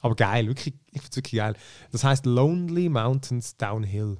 aber 0.00 0.14
geil, 0.16 0.46
wirklich, 0.48 0.74
ich 0.92 1.00
finde 1.00 1.08
es 1.10 1.16
wirklich 1.16 1.38
geil. 1.38 1.54
Das 1.92 2.04
heißt 2.04 2.26
Lonely 2.26 2.88
Mountains 2.88 3.56
Downhill. 3.56 4.16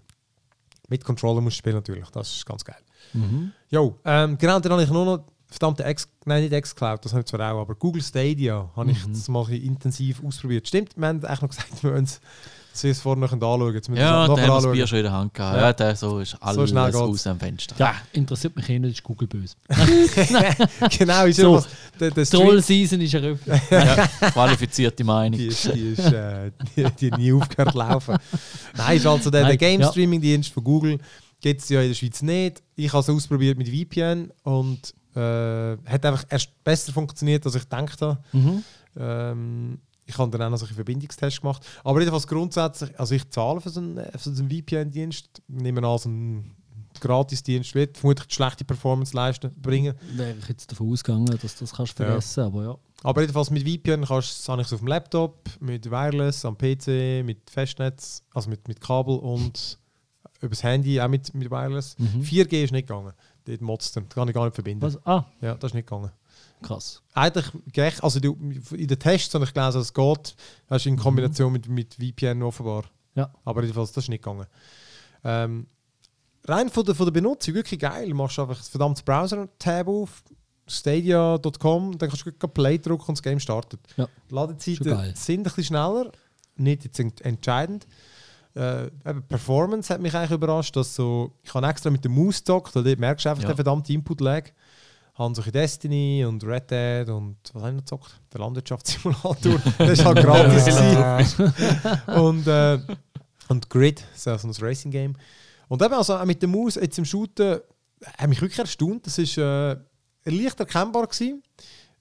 Mit 0.89 1.05
Controller 1.05 1.41
musst 1.41 1.57
du 1.57 1.59
spielen 1.59 1.76
natürlich, 1.76 2.09
das 2.11 2.31
ist 2.37 2.47
ganz 2.47 2.64
geil. 2.64 2.81
Mhm. 3.12 3.53
Jo, 3.70 3.97
ähm, 4.05 4.37
genau, 4.39 4.59
dann 4.61 4.72
habe 4.72 4.83
ich 4.83 4.91
nur 4.91 5.05
noch 5.05 5.24
verdammte 5.47 5.83
X, 5.89 6.09
nein 6.26 6.49
nicht 6.49 6.62
Xcloud, 6.62 7.05
das 7.05 7.12
habe 7.12 7.20
ich 7.22 7.26
zwar 7.26 7.53
auch, 7.53 7.61
aber 7.62 7.74
Google 7.74 8.03
Stadia 8.03 8.70
habe 8.76 8.91
ich 8.93 9.05
Mhm. 9.07 9.12
das 9.12 9.28
mal 9.28 9.45
ein 9.47 9.53
intensiv 9.62 10.22
ausprobiert. 10.24 10.68
Stimmt, 10.68 10.97
wir 10.97 11.09
haben 11.09 11.24
eigentlich 11.24 11.41
noch 11.43 11.49
gesagt, 11.49 11.83
wir 11.83 11.93
wollen 11.93 12.05
es, 12.05 12.20
wir 12.75 12.91
es 12.91 13.05
noch 13.05 13.33
anschauen. 13.33 13.75
Jetzt 13.75 13.89
müssen 13.89 14.01
wir 14.01 14.07
Ja, 14.07 14.27
da 14.27 14.33
haben 14.33 14.41
wir 14.41 14.47
das. 14.62 14.73
Bier 14.73 14.87
schon 14.87 14.99
in 14.99 15.05
der 15.05 15.12
Hand 15.12 15.35
gehabt. 15.35 15.57
Ja. 15.57 15.62
Ja, 15.62 15.73
der, 15.73 15.97
so 15.97 16.18
ist 16.21 16.37
alles 16.41 16.71
schnell 16.71 16.85
geht's. 16.87 16.97
aus 16.97 17.27
am 17.27 17.39
Fenster. 17.39 17.75
Ja, 17.79 17.95
interessiert 18.12 18.57
mich 18.57 18.68
eh 18.68 18.79
nicht, 18.79 18.93
ist 18.93 19.03
Google 19.03 19.29
böse. 19.29 19.57
genau, 20.99 21.25
ist 21.27 21.37
So, 21.37 21.43
ja 21.55 21.57
was, 21.59 21.68
der, 21.99 22.11
der 22.11 22.25
Stream, 22.25 22.43
Troll-Season 22.43 23.01
ist 23.01 23.14
eröffnet. 23.14 23.61
Ja, 23.71 24.07
qualifizierte 24.31 25.05
Meinung. 25.05 25.39
die 25.39 25.47
ist, 25.47 25.64
die, 25.75 25.81
ist, 25.91 26.12
äh, 26.12 26.51
die, 26.77 26.85
die 26.99 27.11
nie 27.12 27.33
aufgehört 27.33 27.73
zu 27.73 27.79
laufen. 27.79 28.16
Nein, 28.77 28.97
ist 28.97 29.07
also 29.07 29.31
der, 29.31 29.41
der 29.41 29.49
Nein, 29.51 29.59
Game 29.59 29.81
ja. 29.81 29.91
Streaming 29.91 30.21
Dienst 30.21 30.53
von 30.53 30.64
Google 30.64 30.99
gibt 31.41 31.62
es 31.62 31.68
ja 31.68 31.81
in 31.81 31.89
der 31.89 31.95
Schweiz 31.95 32.23
nicht. 32.23 32.62
Ich 32.77 32.93
habe 32.93 33.01
es 33.01 33.09
ausprobiert 33.11 33.57
mit 33.59 33.68
VPN 33.68 34.31
und 34.43 34.95
äh, 35.16 35.77
hat 35.87 36.05
einfach 36.05 36.25
erst 36.29 36.51
besser 36.62 36.93
funktioniert, 36.93 37.45
als 37.47 37.55
ich 37.55 37.62
gedacht 37.62 38.01
habe. 38.03 38.18
Mhm. 38.33 38.64
Ähm, 38.99 39.79
ich 40.11 40.18
habe 40.18 40.30
dann 40.36 40.52
auch 40.54 40.61
noch 40.61 40.68
Verbindungstest 40.68 41.40
gemacht. 41.40 41.64
Aber 41.84 41.98
jedenfalls 42.00 42.26
grundsätzlich, 42.26 42.98
also 42.98 43.14
ich 43.14 43.28
zahle 43.30 43.61
für 43.61 43.70
so 43.70 43.80
einen, 43.80 43.96
für 44.16 44.30
so 44.34 44.42
einen 44.42 44.50
VPN-Dienst, 44.50 45.42
nehme 45.48 45.86
an, 45.86 45.98
so 45.98 46.08
einen 46.08 46.56
Gratis-Dienst 47.00 47.74
wird 47.74 47.96
vermutlich 47.98 48.26
die 48.26 48.34
schlechte 48.34 48.64
Performance 48.64 49.14
leisten, 49.16 49.50
bringen. 49.61 49.94
Wäre 50.14 50.34
ich 50.38 50.48
jetzt 50.48 50.70
davon 50.70 50.92
ausgegangen, 50.92 51.26
dass 51.26 51.54
du 51.56 51.61
das 51.64 51.72
kannst 51.72 51.98
Ja. 51.98 52.06
vergessen, 52.06 52.44
aber 52.44 52.62
ja. 52.64 52.76
Aber 53.02 53.20
jedenfalls 53.22 53.50
mit 53.50 53.62
VPN 53.66 54.04
kannst 54.04 54.46
du 54.46 54.54
ich 54.54 54.66
es 54.66 54.72
auf 54.72 54.80
dem 54.80 54.88
Laptop, 54.88 55.48
mit 55.61 55.90
Wireless, 55.90 56.44
am 56.44 56.58
PC, 56.58 57.24
mit 57.24 57.48
Festnetz, 57.48 58.22
also 58.34 58.50
mit, 58.50 58.66
mit 58.68 58.80
Kabel 58.80 59.16
und 59.18 59.78
übers 60.42 60.62
Handy 60.62 61.00
auch 61.00 61.08
mit, 61.08 61.32
mit 61.34 61.50
Wireless. 61.50 61.96
Mhm. 61.98 62.22
4G 62.22 62.64
ist 62.64 62.72
nicht 62.72 62.88
gegangen. 62.88 63.12
Dort 63.46 63.61
motzt. 63.62 63.96
Das 63.96 64.04
kann 64.08 64.28
ich 64.28 64.34
gar 64.34 64.44
nicht 64.44 64.54
verbinden. 64.54 64.82
Was? 64.82 64.98
Ah, 65.06 65.24
Ja, 65.40 65.54
das 65.54 65.70
ist 65.70 65.74
nicht 65.74 65.88
gegangen. 65.88 66.11
Krass. 66.62 67.02
Eigentlich, 67.14 68.02
also 68.02 68.20
du, 68.20 68.34
in 68.72 68.86
den 68.86 68.98
Tests 68.98 69.34
habe 69.34 69.44
ich 69.44 69.52
gelesen, 69.54 69.80
es 69.80 69.92
geht. 69.94 70.34
Das 70.68 70.82
ist 70.82 70.86
in 70.86 70.96
Kombination 70.96 71.52
mit, 71.52 71.68
mit 71.68 71.94
VPN 71.94 72.42
offenbar. 72.42 72.84
Ja. 73.14 73.30
Aber 73.44 73.62
jedenfalls, 73.62 73.92
das 73.92 74.04
ist 74.04 74.08
nicht 74.08 74.22
gegangen. 74.22 74.46
Ähm, 75.24 75.66
rein 76.46 76.68
von 76.70 76.84
der, 76.84 76.94
von 76.94 77.06
der 77.06 77.12
Benutzung, 77.12 77.54
wirklich 77.54 77.80
geil. 77.80 78.08
Du 78.08 78.14
machst 78.14 78.38
einfach 78.38 78.56
das 78.56 78.68
verdammte 78.68 79.02
Browser-Tab 79.02 79.88
auf, 79.88 80.22
stadia.com, 80.66 81.98
dann 81.98 82.08
kannst 82.08 82.24
du 82.26 82.32
gleich 82.32 82.54
Play 82.54 82.78
drücken 82.78 83.04
und 83.08 83.18
das 83.18 83.22
Game 83.22 83.40
startet. 83.40 83.80
Ja. 83.96 84.08
Die 84.30 84.34
Ladezeiten 84.34 85.14
sind 85.14 85.40
ein 85.40 85.42
bisschen 85.44 85.64
schneller, 85.64 86.11
nicht 86.56 86.84
jetzt 86.84 86.98
ent- 87.00 87.20
entscheidend. 87.22 87.86
Äh, 88.54 88.86
eben 89.08 89.22
Performance 89.28 89.92
hat 89.94 90.00
mich 90.00 90.14
eigentlich 90.14 90.32
überrascht, 90.32 90.74
dass 90.74 90.94
so, 90.94 91.32
ich 91.42 91.54
habe 91.54 91.66
extra 91.68 91.88
mit 91.90 92.02
der 92.04 92.11
Maus 92.11 92.38
gezockt, 92.38 92.74
dort 92.74 92.98
merkst 92.98 93.24
du 93.24 93.30
einfach 93.30 93.42
Ja. 93.44 93.50
den 93.50 93.56
verdammten 93.56 93.94
Input-Lag. 93.94 94.50
Haben 95.21 95.35
solche 95.35 95.53
Destiny 95.53 96.25
und 96.25 96.43
Red 96.45 96.71
Dead 96.71 97.07
und 97.11 97.37
was 97.53 97.62
habe 97.62 97.73
ich 97.73 97.75
noch 97.75 97.83
gezockt? 97.83 98.21
Der 98.33 98.41
Landwirtschaftssimulator. 98.41 99.61
das 99.79 99.91
ist 99.91 100.05
halt 100.07 100.23
gratis. 100.25 101.39
und, 102.07 102.47
äh, 102.47 102.79
und 103.49 103.68
Grid, 103.68 104.03
so 104.14 104.31
ein 104.31 104.55
Racing-Game. 104.59 105.14
Und 105.68 105.83
eben 105.83 105.93
also 105.93 106.16
auch 106.16 106.25
mit 106.25 106.41
der 106.41 106.49
Maus 106.49 106.77
jetzt 106.77 106.97
im 106.97 107.05
Shooten, 107.05 107.61
hat 108.16 108.29
mich 108.31 108.41
wirklich 108.41 108.61
erstaunt. 108.61 109.07
Das 109.07 109.18
ist 109.18 109.37
äh, 109.37 109.77
leicht 110.25 110.59
erkennbar 110.59 111.07
gewesen. 111.07 111.43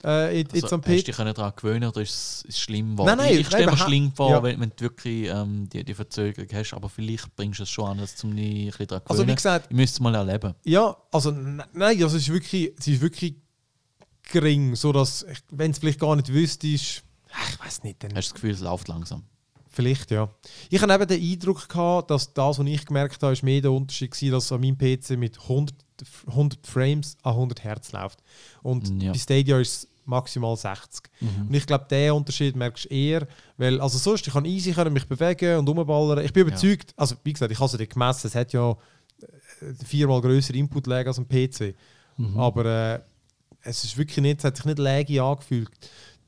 Äh, 0.02 0.38
jetzt 0.38 0.54
Also, 0.54 0.66
jetzt 0.66 0.72
am 0.72 0.80
hast 0.80 0.88
du 0.88 1.02
dich 1.12 1.16
daran 1.16 1.52
gewöhnen 1.56 1.88
oder 1.88 2.00
ist 2.00 2.44
es 2.48 2.58
schlimm 2.58 2.92
geworden? 2.92 3.08
Nein, 3.08 3.18
nein, 3.18 3.38
ich 3.40 3.46
stelle 3.46 3.70
mir 3.70 3.76
schlimm 3.76 4.12
vor, 4.12 4.30
ja. 4.30 4.42
wenn, 4.42 4.58
wenn 4.60 4.70
du 4.74 4.80
wirklich 4.84 5.28
ähm, 5.28 5.68
die, 5.68 5.84
die 5.84 5.94
Verzögerung 5.94 6.48
hast, 6.54 6.72
aber 6.72 6.88
vielleicht 6.88 7.34
bringst 7.36 7.58
du 7.58 7.64
es 7.64 7.70
schon 7.70 7.86
an, 7.86 7.98
dass 7.98 8.16
du 8.16 8.26
mich 8.28 8.74
daran 8.76 9.02
Also 9.06 9.22
wie 9.22 9.26
gewöhnen. 9.26 9.36
gesagt, 9.36 9.66
ich 9.70 9.76
müsste 9.76 9.96
es 9.96 10.00
mal 10.00 10.14
erleben. 10.14 10.54
Ja, 10.64 10.96
also 11.12 11.30
ne- 11.30 11.64
nein, 11.74 12.02
also 12.02 12.16
es 12.16 12.22
ist 12.22 12.32
wirklich, 12.32 12.72
es 12.78 12.86
ist 12.88 13.00
wirklich 13.02 13.34
gering, 14.32 14.74
so 14.76 14.92
dass 14.92 15.26
wenn 15.50 15.70
es 15.72 15.78
vielleicht 15.78 16.00
gar 16.00 16.16
nicht 16.16 16.32
wüsstest, 16.32 17.02
ach, 17.32 17.50
ich 17.52 17.60
weiß 17.64 17.82
nicht, 17.82 18.02
dann 18.02 18.14
Hast 18.14 18.28
du 18.28 18.32
das 18.32 18.34
Gefühl, 18.34 18.50
es 18.52 18.60
läuft 18.60 18.88
langsam? 18.88 19.24
vielleicht 19.72 20.10
ja. 20.10 20.28
Ich 20.68 20.82
habe 20.82 20.92
eben 20.92 21.06
den 21.06 21.22
Eindruck 21.22 21.68
gehabt, 21.68 22.10
dass 22.10 22.34
das, 22.34 22.58
was 22.58 22.66
ich 22.66 22.84
gemerkt 22.86 23.22
habe, 23.22 23.32
ist 23.32 23.42
mehr 23.44 23.60
der 23.60 23.70
Unterschied 23.70 24.10
gewesen, 24.10 24.32
dass 24.32 24.50
an 24.50 24.60
meinem 24.60 24.76
PC 24.76 25.10
mit 25.10 25.38
100, 25.42 25.74
100 26.26 26.66
Frames 26.66 27.16
an 27.22 27.34
100 27.34 27.62
Hertz 27.62 27.92
läuft 27.92 28.18
und 28.62 29.00
Ja. 29.02 29.12
bei 29.12 29.18
Stadia 29.18 29.60
ist 29.60 29.72
es 29.84 29.88
maximal 30.04 30.56
60. 30.56 31.02
Mhm. 31.20 31.48
Und 31.48 31.54
ich 31.54 31.66
glaube, 31.66 31.86
den 31.90 32.12
Unterschied 32.12 32.56
merkst 32.56 32.86
du 32.86 32.88
eher, 32.94 33.26
weil 33.56 33.80
also 33.80 33.98
sonst, 33.98 34.26
ich 34.26 34.32
kann 34.32 34.44
easy 34.44 34.72
können 34.72 34.92
mich 34.92 35.06
bewegen 35.06 35.58
und 35.58 35.68
rumballern. 35.68 36.24
Ich 36.24 36.32
bin 36.32 36.46
überzeugt, 36.46 36.92
also 36.96 37.16
wie 37.24 37.32
gesagt, 37.32 37.52
ich 37.52 37.58
habe 37.58 37.66
es 37.72 37.78
ja 37.78 37.86
gemessen, 37.86 38.26
es 38.26 38.34
hat 38.34 38.52
ja 38.52 38.70
äh, 38.70 39.84
viermal 39.84 40.20
größere 40.20 40.56
Input-Lag 40.56 41.06
als 41.06 41.18
ein 41.18 41.28
PC. 41.28 41.74
Mhm. 42.16 42.38
Aber 42.38 42.64
äh, 42.64 43.00
es 43.62 43.84
ist 43.84 43.96
wirklich 43.96 44.18
nicht, 44.18 44.38
es 44.38 44.44
hat 44.44 44.56
sich 44.56 44.64
nicht 44.66 44.78
laggy 44.78 45.20
angefühlt. 45.20 45.70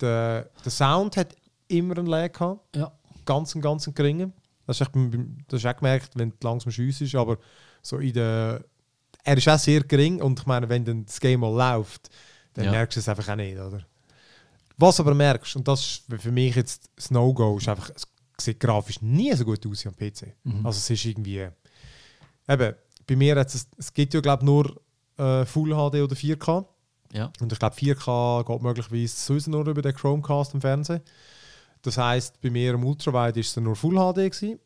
Der, 0.01 0.49
der 0.65 0.71
Sound 0.71 1.17
hat 1.17 1.37
immer 1.69 1.97
einen 1.99 2.07
Lag 2.07 2.33
gehabt, 2.33 2.77
Ja. 2.77 2.93
ganz, 3.25 3.55
ganz 3.61 3.91
geringen. 3.95 4.33
Das 4.67 4.81
hast 4.81 4.93
du 4.95 5.09
du 5.11 5.57
auch 5.69 5.77
gemerkt, 5.77 6.11
wenn 6.15 6.29
es 6.29 6.43
langsam 6.43 6.71
Schuss 6.73 7.01
ist, 7.01 7.15
aber 7.15 7.37
so 7.83 7.99
in 7.99 8.13
der, 8.13 8.65
er 9.25 9.37
ist 9.37 9.49
auch 9.49 9.59
sehr 9.59 9.83
gering 9.83 10.21
und 10.23 10.39
ich 10.39 10.47
meine, 10.47 10.69
wenn 10.69 10.85
dann 10.85 11.05
das 11.05 11.19
Game 11.21 11.41
mal 11.41 11.53
läuft, 11.53 12.11
dann 12.55 12.67
Ja. 12.67 12.71
merkst 12.73 12.97
du 12.97 13.01
es 13.01 13.09
einfach 13.09 13.29
auch 13.29 13.37
nicht, 13.37 13.57
oder? 13.59 13.81
Was 14.79 14.99
aber 15.01 15.15
merkst, 15.15 15.57
und 15.57 15.69
das 15.69 15.81
ist 15.81 16.05
für 16.23 16.33
mich 16.33 16.57
jetzt 16.57 16.91
das 16.97 17.11
No-Go, 17.11 17.59
ist 17.59 17.69
einfach, 17.69 17.91
es 17.95 18.07
sieht 18.41 18.59
grafisch 18.61 19.01
nie 19.03 19.33
so 19.35 19.45
gut 19.45 19.65
aus 19.67 19.85
wie 19.85 19.89
am 19.89 19.95
PC. 19.95 20.35
Mhm. 20.45 20.67
Also 20.67 20.79
es 20.79 20.91
ist 20.91 21.05
irgendwie, 21.05 21.49
eben, 22.49 22.75
bei 23.07 23.17
mir 23.17 23.37
hat 23.37 23.55
es, 23.55 23.67
es 23.77 23.93
gibt 23.93 24.15
ja 24.15 24.21
glaube 24.21 24.45
nur 24.45 24.81
äh, 25.19 25.45
Full 25.45 25.71
HD 25.71 26.01
oder 26.03 26.17
4K. 26.17 26.65
Ja. 27.13 27.31
Und 27.41 27.53
ich 27.53 27.59
glaube, 27.59 27.77
4K 27.77 28.45
geht 28.47 28.63
möglicherweise 28.63 29.15
sowieso 29.17 29.51
nur 29.51 29.67
über 29.67 29.83
den 29.83 29.95
Chromecast 29.95 30.55
im 30.55 30.61
Fernsehen. 30.63 31.03
Das 31.83 31.99
heisst, 31.99 32.41
bei 32.41 32.49
mir 32.51 32.73
im 32.75 32.85
Ultrawide 32.85 33.39
ist 33.39 33.57
es 33.57 33.63
nur 33.63 33.77
Full 33.77 33.97
HD 33.97 34.17
gewesen. 34.33 34.59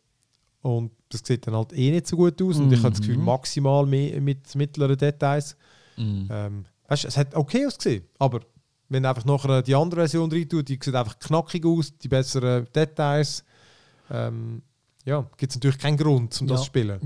Und 0.63 0.93
das 1.09 1.23
sieht 1.25 1.47
dann 1.47 1.55
halt 1.55 1.73
eh 1.73 1.91
nicht 1.91 2.07
so 2.07 2.17
gut 2.17 2.41
aus. 2.41 2.59
Und 2.59 2.73
ich 2.73 2.79
habe 2.81 2.91
das 2.91 3.01
Gefühl, 3.01 3.19
Mhm. 3.19 3.25
maximal 3.25 3.85
mehr 3.87 4.21
mit 4.21 4.55
mittleren 4.55 4.97
Details. 4.97 5.57
Mhm. 5.97 6.29
Ähm, 6.31 6.65
weißt, 6.89 7.05
du, 7.05 7.09
es 7.09 7.17
hat 7.17 7.35
okay 7.35 7.67
ausgesehen, 7.67 8.05
aber 8.19 8.41
wenn 8.89 9.03
du 9.03 9.09
einfach 9.09 9.25
nachher 9.25 9.63
die 9.63 9.75
andere 9.75 10.03
Version 10.03 10.31
rein 10.31 10.49
tut, 10.49 10.69
die 10.69 10.79
sieht 10.81 10.95
einfach 10.95 11.19
knackig 11.19 11.65
aus, 11.67 11.97
die 11.99 12.09
besseren 12.09 12.67
Details. 12.75 13.45
Ähm, 14.11 14.63
ja, 15.05 15.29
gibt 15.37 15.51
es 15.53 15.57
natürlich 15.57 15.79
keinen 15.79 15.97
Grund, 15.97 16.41
um 16.41 16.47
das 16.47 16.61
Ja. 16.61 16.63
zu 16.63 16.67
spielen. 16.67 17.01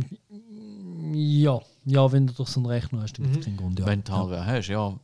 Ja. 1.12 1.60
ja, 1.84 2.12
wenn 2.12 2.26
du 2.26 2.32
doch 2.34 2.46
so 2.46 2.60
einen 2.60 2.66
Rechner 2.66 3.02
hast, 3.02 3.14
dann 3.18 3.24
gibt 3.26 3.38
es 3.38 3.46
Mhm. 3.46 3.50
keinen 3.50 3.56
Grund. 3.56 3.78
Ja. 3.78 3.86
Wenn 3.86 4.04
du 4.04 4.12
Haare 4.12 4.44
hast, 4.46 4.68
ja. 4.68 4.98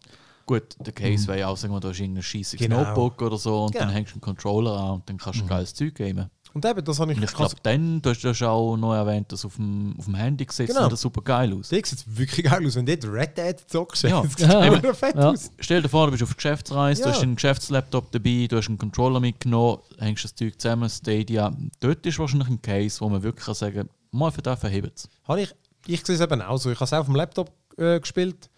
Gut, 0.44 0.76
der 0.84 0.92
Case 0.92 1.24
Mhm. 1.24 1.28
wäre 1.28 1.38
ja 1.40 1.48
auch, 1.48 1.56
sagen 1.56 1.74
wir, 1.74 1.80
du 1.80 1.88
hast 1.88 1.98
irgendein 1.98 2.22
scheissiges 2.22 2.64
Genau. 2.66 2.84
Notebook 2.84 3.20
oder 3.22 3.36
so 3.36 3.64
und 3.64 3.74
dann 3.74 3.82
Genau. 3.88 3.92
hängst 3.94 4.12
du 4.12 4.16
einen 4.16 4.20
Controller 4.20 4.72
an 4.78 4.90
und 4.96 5.08
dann 5.08 5.16
kannst 5.16 5.40
du 5.40 5.44
Mhm. 5.44 5.48
geiles 5.48 5.74
Zeug 5.74 5.94
geben. 5.94 6.30
Und 6.56 6.64
eben, 6.64 6.82
das 6.82 6.98
habe 7.00 7.12
ich, 7.12 7.18
Und 7.18 7.24
ich 7.24 7.34
glaube, 7.34 7.54
dann, 7.64 8.00
du 8.00 8.08
hast 8.08 8.22
ja 8.22 8.32
schon 8.32 8.48
auch 8.48 8.76
noch 8.78 8.94
erwähnt, 8.94 9.30
dass 9.30 9.44
auf 9.44 9.56
dem, 9.56 9.94
auf 9.98 10.06
dem 10.06 10.14
Handy 10.14 10.46
sieht 10.50 10.68
Genau. 10.68 10.88
das 10.88 11.02
super 11.02 11.20
geil 11.20 11.52
aus. 11.52 11.68
Sieht 11.68 11.86
jetzt 11.90 12.16
wirklich 12.16 12.46
geil 12.46 12.66
aus, 12.66 12.76
wenn 12.76 12.86
du 12.86 12.96
dort 12.96 13.12
Red 13.12 13.36
Dead 13.36 13.56
zockst. 13.70 14.04
Ja. 14.04 14.22
das 14.22 14.32
sieht 14.38 14.48
Ja. 14.48 14.64
immer 14.64 14.94
fett 14.94 15.14
Ja. 15.16 15.28
aus. 15.32 15.50
Stell 15.58 15.82
dir 15.82 15.90
vor, 15.90 16.06
du 16.06 16.12
bist 16.12 16.22
auf 16.22 16.34
Geschäftsreise, 16.34 17.02
du 17.02 17.08
Ja. 17.10 17.14
hast 17.14 17.22
einen 17.22 17.34
Geschäftslaptop 17.34 18.10
dabei, 18.10 18.46
du 18.48 18.56
hast 18.56 18.68
einen 18.68 18.78
Controller 18.78 19.20
mitgenommen, 19.20 19.80
hängst 19.98 20.24
das 20.24 20.34
Zeug 20.34 20.58
zusammen, 20.58 20.88
Stadia. 20.88 21.54
Dort 21.80 22.06
ist 22.06 22.18
wahrscheinlich 22.18 22.48
ein 22.48 22.62
Case, 22.62 23.00
wo 23.02 23.10
man 23.10 23.22
wirklich 23.22 23.44
kann 23.44 23.54
sagen 23.54 23.76
kann, 23.76 23.88
mal 24.12 24.30
für 24.30 24.40
den 24.40 24.56
verhebt 24.56 24.96
es. 24.96 25.08
Habe 25.28 25.42
ich, 25.42 25.54
ich 25.86 26.06
sehe 26.06 26.14
es 26.14 26.22
eben 26.22 26.40
auch 26.40 26.56
so. 26.56 26.70
Ich 26.70 26.76
habe 26.76 26.84
es 26.86 26.92
auch 26.94 27.00
auf 27.00 27.06
dem 27.06 27.16
Laptop 27.16 27.52
äh, 27.76 28.00
gespielt. 28.00 28.48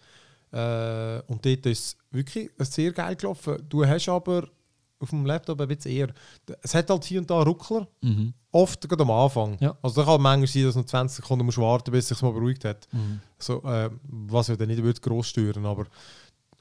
Äh, 0.53 1.19
und 1.27 1.45
dort 1.45 1.65
ist 1.65 1.65
es 1.65 1.97
wirklich 2.11 2.49
sehr 2.59 2.93
geil 2.93 3.17
gelaufen. 3.17 3.57
Du 3.67 3.85
hast 3.85 4.07
aber 4.07 4.47
auf 4.99 5.09
dem 5.09 5.25
Laptop 5.25 5.61
ein 5.61 5.67
bisschen 5.67 5.91
eher. 5.91 6.13
Es 6.61 6.75
hat 6.75 6.89
halt 6.89 7.03
hier 7.05 7.21
und 7.21 7.29
da 7.29 7.41
Ruckler. 7.41 7.87
Mhm. 8.01 8.33
Oft 8.51 8.87
gerade 8.87 9.03
am 9.03 9.11
Anfang. 9.11 9.57
Ja. 9.59 9.77
Also 9.81 10.01
da 10.01 10.11
kann 10.11 10.21
manchmal 10.21 10.47
sein, 10.47 10.63
dass 10.65 10.73
du 10.73 10.79
noch 10.79 10.85
20 10.85 11.17
Sekunden 11.17 11.45
musst 11.45 11.57
warten 11.57 11.91
bis 11.91 12.05
es 12.05 12.09
sich 12.09 12.21
mal 12.21 12.33
beruhigt 12.33 12.65
hat. 12.65 12.87
Mhm. 12.91 13.21
So, 13.37 13.63
äh, 13.63 13.89
was 14.03 14.47
ja 14.47 14.55
dann 14.55 14.67
nicht 14.67 15.01
gross 15.01 15.27
stören. 15.27 15.65
Aber 15.65 15.85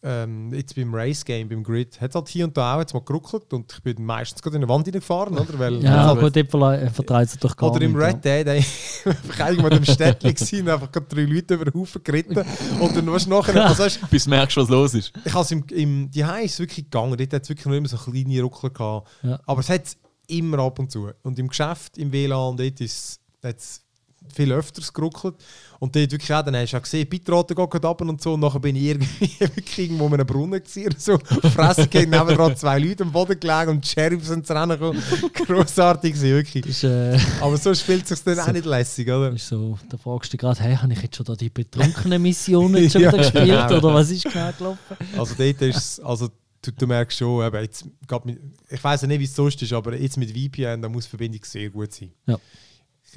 ähm, 0.02 0.52
jetzt 0.54 0.76
beim 0.76 0.94
Race 0.94 1.24
Game, 1.24 1.48
beim 1.48 1.62
Grid, 1.64 2.00
hat 2.00 2.10
es 2.10 2.14
halt 2.14 2.28
hier 2.28 2.44
und 2.44 2.56
da 2.56 2.76
auch 2.76 2.80
jetzt 2.80 2.94
mal 2.94 3.02
geruckelt 3.02 3.52
und 3.52 3.72
ich 3.72 3.82
bin 3.82 4.04
meistens 4.04 4.40
gerade 4.40 4.56
in 4.56 4.62
eine 4.62 4.68
Wand 4.68 4.84
hineingefahren, 4.86 5.36
oder? 5.36 5.58
Weil 5.58 5.82
Ja, 5.82 6.06
halt- 6.06 6.18
aber 6.18 6.30
dort 6.30 6.48
verle- 6.50 6.80
äh, 6.82 6.90
vertreibt 6.90 7.32
es 7.32 7.38
doch 7.38 7.56
gar 7.56 7.72
oder 7.72 7.80
im 7.82 7.92
nicht. 7.92 8.00
Red 8.02 8.24
Dead, 8.24 8.46
ey, 8.46 8.58
einfach 9.04 9.48
irgendwo 9.48 9.68
im 9.68 9.84
Städtchen 9.84 10.34
gewesen 10.34 10.68
einfach 10.68 10.92
gerade 10.92 11.06
drei 11.06 11.22
Leute 11.22 11.54
über 11.54 11.64
den 11.64 11.74
Haufen 11.74 12.02
geritten. 12.04 12.44
Und 12.80 12.96
dann 12.96 13.06
weißt 13.12 13.26
du 13.26 13.30
nachher, 13.30 13.64
also 13.66 13.82
weißt, 13.82 14.10
Bis 14.10 14.24
du 14.24 14.30
merkst, 14.30 14.56
was 14.56 14.68
los 14.68 14.94
ist. 14.94 15.12
ich 15.24 15.32
habe 15.32 15.42
es 15.42 15.50
im, 15.50 15.64
im 15.70 16.10
die 16.10 16.20
ist 16.20 16.52
es 16.54 16.58
wirklich 16.60 16.84
gegangen, 16.84 17.16
dort 17.16 17.32
hat 17.32 17.42
es 17.42 17.48
wirklich 17.48 17.66
nur 17.66 17.76
immer 17.76 17.88
so 17.88 17.96
kleine 17.96 18.40
Ruckler 18.42 18.70
gehabt. 18.70 19.08
Ja. 19.22 19.40
Aber 19.46 19.60
es 19.60 19.68
hat 19.68 19.84
es 19.84 19.96
immer 20.28 20.58
ab 20.60 20.78
und 20.78 20.92
zu. 20.92 21.08
Und 21.22 21.38
im 21.38 21.48
Geschäft, 21.48 21.98
im 21.98 22.12
WLAN, 22.12 22.56
dort 22.56 22.80
ist 22.80 23.20
es 23.42 23.84
viel 24.34 24.52
öfters 24.52 24.92
geruckelt. 24.92 25.34
Und 25.80 25.94
dort 25.94 26.10
wirklich 26.10 26.32
auch, 26.34 26.42
dann 26.42 26.56
hast 26.56 26.72
du 26.72 26.76
auch 26.76 26.82
gesehen, 26.82 27.08
Bitrate 27.08 27.54
geht 27.54 27.84
ab 27.84 28.00
und 28.00 28.20
so. 28.20 28.34
Und 28.34 28.40
nachher 28.40 28.58
bin 28.58 28.74
ich 28.74 28.82
irgendwie 28.84 29.30
irgendwo 29.82 30.06
in 30.08 30.14
einem 30.14 30.26
Brunnen 30.26 30.60
oder 30.60 30.94
so. 30.98 31.18
Fressen 31.18 31.88
gegen 31.88 32.10
nebenan 32.10 32.56
zwei 32.56 32.78
Leute 32.80 33.04
am 33.04 33.12
Boden 33.12 33.38
gelegen 33.38 33.68
und 33.70 33.84
die 33.84 33.88
Sheriffs 33.88 34.26
sind 34.26 34.44
zu 34.46 34.52
rennen 34.54 34.70
gekommen. 34.78 35.00
Grossartig 35.34 36.14
gewesen, 36.14 36.30
wirklich. 36.34 36.66
Ist, 36.66 36.82
äh, 36.84 37.16
Aber 37.40 37.56
so 37.56 37.72
spielt 37.74 38.02
es 38.02 38.08
sich 38.08 38.22
dann 38.24 38.40
auch 38.40 38.46
So. 38.46 38.52
nicht 38.52 38.64
lässig, 38.66 39.06
oder? 39.08 39.30
ist 39.32 39.46
so, 39.46 39.78
da 39.88 39.96
fragst 39.96 40.32
du 40.32 40.36
dich 40.36 40.40
gerade, 40.40 40.58
hey, 40.60 40.74
habe 40.74 40.92
ich 40.92 41.00
jetzt 41.00 41.16
schon 41.16 41.26
da 41.26 41.34
die 41.36 41.48
betrunkenen 41.50 42.20
Missionen 42.20 42.90
schon 42.90 43.02
Ja, 43.02 43.12
wieder 43.12 43.22
gespielt 43.22 43.46
genau. 43.46 43.76
oder 43.78 43.94
was 43.94 44.10
ist 44.10 44.24
genau 44.24 44.50
gelaufen? 44.58 44.96
Also 45.16 45.34
dort 45.38 45.62
ist 45.62 45.76
es- 45.76 46.00
also 46.00 46.28
du, 46.60 46.72
du 46.72 46.86
merkst 46.88 47.18
schon, 47.18 47.46
eben, 47.46 47.62
jetzt, 47.62 47.84
mit, 48.24 48.40
ich 48.68 48.82
weiß 48.82 49.02
ja 49.02 49.06
nicht, 49.06 49.20
wie 49.20 49.24
es 49.24 49.34
sonst 49.36 49.62
ist, 49.62 49.72
aber 49.72 49.94
jetzt 49.96 50.16
mit 50.16 50.30
VPN, 50.32 50.82
da 50.82 50.88
muss 50.88 51.04
die 51.04 51.10
Verbindung 51.10 51.40
sehr 51.44 51.70
gut 51.70 51.92
sein. 51.92 52.10
Ja. 52.26 52.36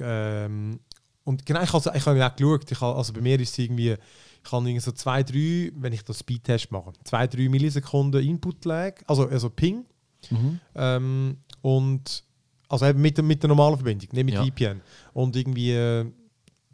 Ähm, 0.00 0.78
und 1.24 1.46
genau, 1.46 1.62
ich 1.62 1.72
habe 1.72 1.92
ich 1.96 2.06
hab 2.06 2.32
auch 2.32 2.36
geschaut, 2.36 2.70
ich 2.70 2.80
habe, 2.80 2.96
also 2.96 3.12
bei 3.12 3.20
mir 3.20 3.38
ist 3.40 3.50
es 3.52 3.58
irgendwie, 3.58 3.92
ich 3.92 4.50
kann 4.50 4.66
irgendwie 4.66 4.80
so 4.80 4.92
zwei, 4.92 5.22
drei, 5.22 5.70
wenn 5.76 5.92
ich 5.92 6.02
das 6.02 6.18
Speedtest 6.20 6.70
mache, 6.72 6.92
zwei, 7.04 7.26
drei 7.26 7.48
Millisekunden 7.48 8.22
Input-Lag, 8.22 8.94
also, 9.06 9.28
also 9.28 9.50
Ping, 9.50 9.84
Mhm. 10.30 10.60
ähm, 10.74 11.36
und 11.62 12.24
also 12.68 12.86
eben 12.86 13.00
mit, 13.02 13.16
der- 13.16 13.24
mit 13.24 13.42
der 13.42 13.48
normalen 13.48 13.76
Verbindung, 13.76 14.08
nicht 14.12 14.24
mit 14.24 14.34
Ja. 14.34 14.44
VPN. 14.44 14.80
Und 15.12 15.34
irgendwie 15.36 15.72
äh, 15.72 16.06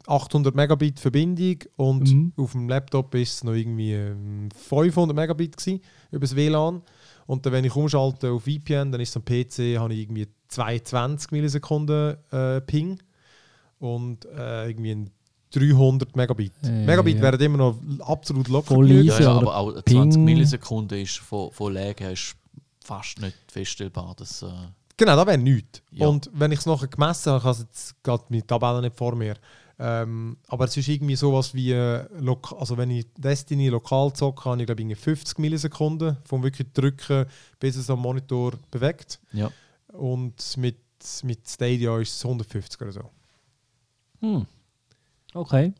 800 0.07 0.55
Megabit 0.55 0.99
Verbindung 0.99 1.57
und 1.75 2.11
Mhm. 2.13 2.33
auf 2.37 2.51
dem 2.53 2.69
Laptop 2.69 3.13
ist 3.15 3.33
es 3.33 3.43
noch 3.43 3.53
irgendwie 3.53 3.93
ähm, 3.93 4.49
500 4.55 5.15
Megabit 5.15 5.57
gewesen, 5.57 5.81
über 6.11 6.21
das 6.21 6.35
WLAN. 6.35 6.81
Und 7.27 7.45
dann, 7.45 7.53
wenn 7.53 7.65
ich 7.65 7.75
umschalte 7.75 8.31
auf 8.31 8.43
VPN, 8.43 8.91
dann 8.91 9.01
ist 9.01 9.09
es 9.09 9.15
am 9.17 9.23
PC, 9.25 9.77
habe 9.79 9.93
ich 9.93 9.99
irgendwie 10.01 10.27
22 10.47 11.31
Millisekunden 11.31 12.15
äh, 12.31 12.61
Ping 12.61 12.99
und 13.79 14.25
äh, 14.25 14.69
irgendwie 14.69 14.91
ein 14.91 15.09
300 15.51 16.15
Megabit. 16.15 16.53
Äh, 16.63 16.85
Megabit 16.85 17.17
ja. 17.17 17.21
wären 17.23 17.41
immer 17.41 17.57
noch 17.57 17.77
absolut 18.01 18.47
locker 18.49 18.75
Voll. 18.75 18.91
Ja, 18.91 19.01
Easy, 19.13 19.23
ja, 19.23 19.31
aber 19.31 19.55
auch 19.55 19.83
Ping- 19.83 20.11
20 20.11 20.21
Millisekunden 20.21 20.99
ist 20.99 21.17
von, 21.17 21.51
von 21.51 21.73
Lag 21.73 21.99
her 21.99 22.11
ist 22.11 22.35
fast 22.83 23.19
nicht 23.19 23.37
feststellbar. 23.47 24.13
Das, 24.17 24.41
äh, 24.43 24.47
Genau, 24.97 25.15
das 25.15 25.27
wäre 25.27 25.37
nichts. 25.37 25.81
Ja. 25.91 26.07
Und 26.07 26.29
wenn 26.33 26.51
ich 26.51 26.59
es 26.59 26.65
nachher 26.65 26.87
gemessen 26.87 27.31
habe, 27.31 27.39
ich 27.39 27.45
habe 27.45 27.59
jetzt 27.59 28.03
gerade 28.03 28.23
meine 28.27 28.45
Tabelle 28.45 28.81
nicht 28.81 28.97
vor 28.97 29.15
mir, 29.15 29.35
ähm, 29.79 30.35
aber 30.49 30.65
es 30.65 30.75
ist 30.75 30.89
irgendwie 30.89 31.15
sowas 31.15 31.53
wie, 31.53 31.71
äh, 31.71 32.05
also 32.57 32.75
wenn 32.77 32.91
ich 32.91 33.07
Destiny 33.17 33.69
lokal 33.69 34.11
zocke, 34.11 34.43
habe 34.49 34.61
ich 34.61 34.65
glaube 34.65 34.81
ich 34.81 34.83
irgendwie 34.83 35.01
50 35.01 35.39
Millisekunden 35.39 36.17
vom 36.25 36.43
wirklich 36.43 36.67
drücken, 36.73 37.25
bis 37.61 37.77
es 37.77 37.89
am 37.89 38.01
Monitor 38.01 38.53
bewegt. 38.71 39.19
ja. 39.31 39.49
Und 39.93 40.57
mit, 40.57 40.77
mit 41.23 41.49
Stadia 41.49 41.97
ist 41.97 42.13
es 42.17 42.23
150 42.25 42.81
oder 42.81 42.91
so. 42.91 43.09
Hm. 44.21 44.45
Okay. 45.33 45.73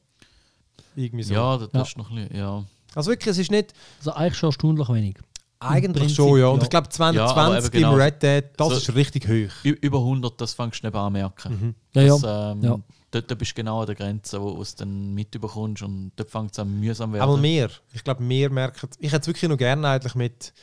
Irgendwie 0.96 1.24
so. 1.24 1.34
ja, 1.34 1.58
das, 1.58 1.70
das 1.70 1.74
Ja. 1.74 1.82
ist 1.84 1.98
noch 1.98 2.10
ein 2.10 2.16
bisschen, 2.18 2.38
ja. 2.38 2.64
Also 2.96 3.12
wirklich, 3.12 3.28
es 3.32 3.38
ist 3.38 3.52
nicht 3.52 3.74
Also 4.00 4.12
eigentlich 4.14 4.38
schon 4.38 4.50
erstaunlich 4.50 4.90
wenig. 4.90 5.18
eigentlich 5.60 6.14
schon, 6.16 6.40
ja. 6.40 6.48
Und 6.48 6.60
ja. 6.60 6.64
ich 6.64 6.70
glaube 6.70 6.88
Ja, 7.16 7.26
aber 7.26 7.34
2020 7.62 7.66
eben 7.66 7.72
genau. 7.84 7.94
im 7.94 8.00
Red 8.00 8.24
Dead, 8.24 8.44
das 8.58 8.68
So- 8.70 8.76
ist 8.76 8.96
richtig 8.96 9.28
hoch. 9.28 9.64
Über 9.64 10.00
100, 10.00 10.40
das 10.42 10.54
fängst 10.54 10.84
du 10.84 10.88
nicht 10.88 10.96
an 10.96 11.14
merken. 11.14 11.52
Mhm. 11.52 11.76
Ja, 11.94 12.08
das, 12.08 12.22
ja. 12.22 12.52
ähm, 12.52 12.62
Ja. 12.64 12.80
Dort, 13.12 13.38
bist 13.40 13.52
du 13.52 13.56
genau 13.56 13.80
an 13.80 13.88
der 13.88 13.96
Grenze, 13.96 14.40
wo 14.40 14.54
du 14.54 14.62
es 14.62 14.76
dann 14.76 15.16
mitbekommst 15.16 15.82
und 15.82 16.12
dort 16.16 16.30
fängt 16.30 16.52
es 16.52 16.60
an 16.60 16.80
mühsam 16.80 17.12
werden. 17.12 17.24
Aber 17.24 17.38
mehr. 17.38 17.70
Ich 17.92 18.04
glaube, 18.04 18.22
mehr 18.22 18.52
merken. 18.52 18.88
Ich 19.00 19.12
hätte 19.12 19.22
es 19.22 19.28
wirklich 19.28 19.50
noch 19.50 19.58
gerne 19.58 19.88
eigentlich 19.88 20.14
mit 20.14 20.54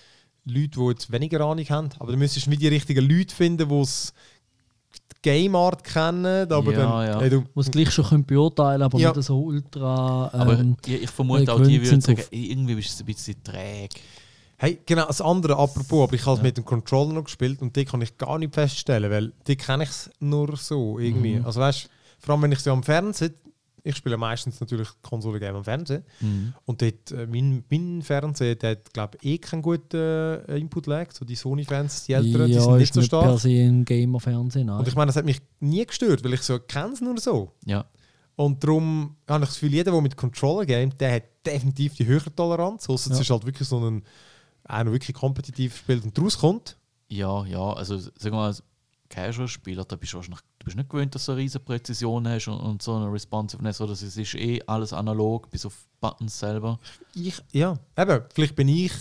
Leuten, 0.44 0.80
die 0.80 0.88
jetzt 0.90 1.10
weniger 1.10 1.40
Ahnung 1.40 1.64
haben. 1.70 1.88
Aber 1.98 2.12
du 2.12 2.18
müsstest 2.18 2.48
wie 2.48 2.56
die 2.56 2.68
richtigen 2.68 3.04
Leute 3.08 3.34
finden, 3.34 3.68
die 3.68 3.74
es 3.80 4.14
Game 5.26 5.56
Art 5.56 5.82
kennen. 5.82 6.52
Aber 6.52 6.70
Ja, 6.72 6.78
dann, 6.78 7.06
ja. 7.08 7.20
Hey, 7.20 7.30
du, 7.30 7.42
Muss 7.54 7.68
gleich 7.68 7.90
schon 7.90 8.04
können 8.04 8.24
beurteilen, 8.24 8.80
aber 8.82 8.96
Ja. 8.98 9.12
nicht 9.12 9.24
so 9.26 9.40
ultra. 9.42 10.30
Aber 10.32 10.58
Ähm, 10.60 10.76
ich, 10.86 11.02
ich 11.02 11.10
vermute 11.10 11.42
äh, 11.42 11.48
auch, 11.50 11.60
die 11.60 11.82
würden 11.82 12.00
sagen, 12.00 12.22
irgendwie 12.30 12.76
bist 12.76 12.98
du 13.00 13.02
ein 13.02 13.06
bisschen 13.06 13.42
träge. 13.42 13.96
hey, 14.56 14.78
genau, 14.86 15.06
das 15.06 15.20
andere, 15.20 15.56
apropos, 15.58 16.04
aber 16.04 16.14
ich 16.14 16.24
habe 16.24 16.34
es 16.34 16.38
Ja. 16.38 16.42
mit 16.44 16.56
dem 16.56 16.64
Controller 16.64 17.12
noch 17.14 17.24
gespielt 17.24 17.60
und 17.60 17.74
die 17.74 17.84
kann 17.84 18.00
ich 18.02 18.16
gar 18.16 18.38
nicht 18.38 18.54
feststellen, 18.54 19.10
weil 19.10 19.32
die 19.48 19.56
kenne 19.56 19.82
ich 19.82 19.90
es 19.90 20.10
nur 20.20 20.56
so 20.56 20.98
irgendwie. 21.00 21.40
Mhm. 21.40 21.44
Also 21.46 21.60
weißt 21.60 21.90
vor 22.20 22.32
allem 22.34 22.42
wenn 22.42 22.52
ich 22.52 22.60
sie 22.60 22.70
am 22.70 22.82
Fernsehen, 22.84 23.34
ich 23.86 23.96
spiele 23.96 24.16
meistens 24.16 24.60
natürlich 24.60 24.88
Konsole-Game 25.02 25.54
am 25.56 25.64
Fernsehen 25.64 26.04
und 26.64 26.82
dort, 26.82 27.12
äh, 27.12 27.26
mein, 27.26 27.64
mein 27.70 28.02
Fernseher, 28.02 28.54
der 28.56 28.70
hat 28.72 28.92
glaube 28.92 29.18
ich 29.20 29.30
eh 29.34 29.38
keinen 29.38 29.62
guten 29.62 29.96
äh, 29.96 30.56
Input-Lag, 30.58 31.12
so 31.12 31.24
die 31.24 31.36
Sony-Fans, 31.36 32.04
die 32.06 32.12
Älteren, 32.14 32.46
die 32.48 32.54
ja, 32.54 32.60
sind 32.62 32.72
nicht 32.74 32.82
ist 32.90 32.94
so 32.94 33.02
stark. 33.02 33.24
per 33.24 33.38
se 33.38 33.48
ein 33.48 33.84
Gamer-Fernsehen. 33.84 34.68
Und 34.70 34.88
ich 34.88 34.94
meine, 34.94 35.06
das 35.06 35.16
hat 35.16 35.24
mich 35.24 35.40
nie 35.60 35.84
gestört, 35.86 36.22
weil 36.24 36.34
ich 36.34 36.42
so 36.42 36.58
kenne 36.58 36.92
es 36.92 37.00
nur 37.00 37.18
so. 37.18 37.52
Ja. 37.64 37.84
Und 38.34 38.62
darum 38.62 39.16
habe 39.28 39.44
ich 39.44 39.48
das 39.50 39.54
Gefühl, 39.60 39.72
jeder, 39.72 39.92
der 39.92 40.00
mit 40.02 40.16
Controller 40.16 40.66
gamet, 40.66 41.00
der 41.00 41.14
hat 41.14 41.22
definitiv 41.46 41.94
die 41.94 42.04
höhere 42.06 42.34
Toleranz. 42.34 42.88
Außer 42.88 43.10
es 43.12 43.16
Ja. 43.18 43.22
ist 43.22 43.30
halt 43.30 43.46
wirklich 43.46 43.66
so 43.66 43.78
ein, 43.78 44.02
einer 44.64 44.92
wirklich 44.92 45.16
kompetitiv 45.16 45.76
spielt 45.78 46.04
und 46.04 46.18
daraus 46.18 46.36
kommt. 46.38 46.76
Ja, 47.08 47.46
ja, 47.46 47.72
also 47.72 47.96
sagen 47.98 48.12
wir 48.24 48.30
mal, 48.32 48.54
als 49.08 49.14
Casual-Spieler, 49.14 49.84
da 49.84 49.96
bist 49.96 50.12
du 50.12 50.16
wahrscheinlich 50.16 50.40
du 50.58 50.64
bist 50.64 50.76
nicht 50.76 50.88
gewöhnt, 50.88 51.14
dass 51.14 51.26
du 51.26 51.32
eine 51.32 51.40
riesige 51.42 51.64
Präzision 51.64 52.26
hast 52.28 52.48
und, 52.48 52.58
und 52.58 52.82
so 52.82 52.94
eine 52.94 53.10
Responsiveness, 53.12 53.80
oder 53.80 53.92
es 53.92 54.02
ist 54.02 54.34
eh 54.34 54.60
alles 54.66 54.92
analog, 54.92 55.50
bis 55.50 55.64
auf 55.66 55.86
Buttons 56.00 56.38
selber. 56.38 56.78
Ich, 57.14 57.40
ja, 57.52 57.78
eben, 57.96 58.22
vielleicht 58.34 58.56
bin 58.56 58.68
ich, 58.68 58.92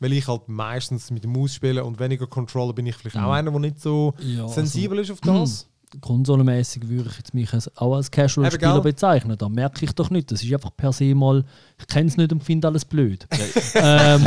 weil 0.00 0.12
ich 0.12 0.26
halt 0.26 0.48
meistens 0.48 1.10
mit 1.10 1.22
der 1.22 1.30
Maus 1.30 1.54
spiele 1.54 1.84
und 1.84 1.98
weniger 2.00 2.26
Controller, 2.26 2.72
bin 2.72 2.86
ich 2.86 2.96
vielleicht 2.96 3.16
Mhm. 3.16 3.22
auch 3.24 3.32
einer, 3.32 3.50
der 3.50 3.60
nicht 3.60 3.80
so 3.80 4.14
Ja, 4.18 4.42
also- 4.42 4.54
sensibel 4.54 4.98
ist 4.98 5.10
auf 5.10 5.20
das. 5.20 5.68
konsolenmäßig 6.00 6.88
würde 6.88 7.08
ich 7.10 7.16
jetzt 7.18 7.34
mich 7.34 7.52
als, 7.52 7.74
auch 7.76 7.94
als 7.96 8.10
Casual-Spieler 8.10 8.80
bezeichnen. 8.80 9.36
Da 9.38 9.48
merke 9.48 9.84
ich 9.84 9.92
doch 9.92 10.10
nicht. 10.10 10.30
Das 10.30 10.42
ist 10.42 10.52
einfach 10.52 10.74
per 10.76 10.92
se 10.92 11.14
mal, 11.14 11.44
ich 11.78 11.86
kenne 11.86 12.08
es 12.08 12.16
nicht 12.16 12.32
und 12.32 12.42
finde 12.42 12.68
alles 12.68 12.84
blöd. 12.84 13.26
ähm, 13.74 14.24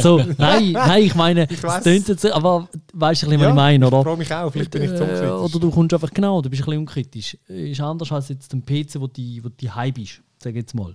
so, 0.00 0.18
nein, 0.38 0.72
nein, 0.72 1.02
ich 1.02 1.14
meine, 1.14 1.44
Ich 1.44 1.58
es 1.58 1.62
weiss. 1.62 1.84
tönt 1.84 2.08
jetzt, 2.08 2.26
aber 2.26 2.68
weißt 2.94 3.22
du, 3.24 3.26
was 3.26 3.40
Ja, 3.40 3.48
ich 3.48 3.54
meine, 3.54 3.86
Ich 3.86 3.92
oder? 3.92 4.02
frage 4.02 4.16
mich 4.18 4.32
auch, 4.34 4.50
vielleicht 4.50 4.70
bin 4.70 4.82
ich 4.82 4.90
zu 4.90 4.96
Äh, 5.04 5.10
unkritisch. 5.10 5.30
oder 5.30 5.58
du 5.60 5.70
kommst 5.70 5.94
einfach 5.94 6.10
genau, 6.12 6.40
du 6.42 6.50
bist 6.50 6.62
ein 6.62 6.66
bisschen 6.66 6.78
unkritisch. 6.80 7.38
Ist 7.48 7.80
anders 7.80 8.12
als 8.12 8.28
jetzt 8.28 8.52
ein 8.54 8.64
PC, 8.64 9.00
wo 9.00 9.06
die, 9.06 9.42
wo 9.44 9.48
die 9.48 9.70
High 9.70 9.92
bist, 9.94 10.22
sag 10.42 10.50
ich 10.50 10.56
jetzt 10.56 10.74
mal. 10.74 10.94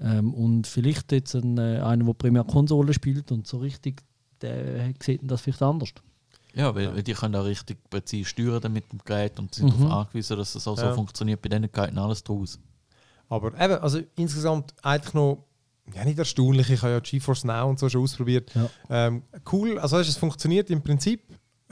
Ähm, 0.00 0.32
und 0.34 0.66
vielleicht 0.66 1.12
jetzt 1.12 1.34
ein, 1.34 1.58
äh, 1.58 1.80
einer, 1.80 2.04
der 2.04 2.14
primär 2.14 2.44
Konsole 2.44 2.92
spielt 2.94 3.30
und 3.32 3.46
so 3.46 3.58
richtig, 3.58 4.02
der 4.40 4.92
sieht 5.02 5.20
das 5.22 5.40
vielleicht 5.42 5.62
anders. 5.62 5.90
Ja, 6.54 6.74
weil, 6.74 6.94
weil 6.94 7.02
die 7.02 7.14
können 7.14 7.34
auch 7.36 7.44
richtig 7.44 7.78
präzise 7.88 8.28
steuern 8.28 8.72
mit 8.72 8.90
dem 8.92 8.98
Gerät 9.04 9.38
und 9.38 9.54
sind 9.54 9.66
Mhm. 9.74 9.84
darauf 9.84 10.06
angewiesen, 10.06 10.36
dass 10.36 10.52
das 10.52 10.66
auch 10.68 10.76
so 10.76 10.84
Ja. 10.86 10.92
funktioniert. 10.92 11.40
Bei 11.40 11.48
denen 11.48 11.70
geht 11.72 11.96
alles 11.96 12.22
draus. 12.22 12.58
Aber 13.28 13.48
eben, 13.58 13.74
also 13.82 14.00
insgesamt 14.16 14.74
eigentlich 14.82 15.14
noch, 15.14 15.44
ja 15.94 16.04
nicht 16.04 16.18
erstaunlich, 16.18 16.68
ich 16.70 16.82
habe 16.82 16.92
ja 16.92 17.00
GeForce 17.00 17.44
Now 17.44 17.68
und 17.70 17.78
so 17.78 17.88
schon 17.88 18.02
ausprobiert. 18.02 18.52
Ja. 18.54 18.68
Ähm, 18.90 19.22
cool, 19.50 19.78
also 19.78 19.98
es 19.98 20.16
funktioniert 20.16 20.68
im 20.70 20.82
Prinzip. 20.82 21.22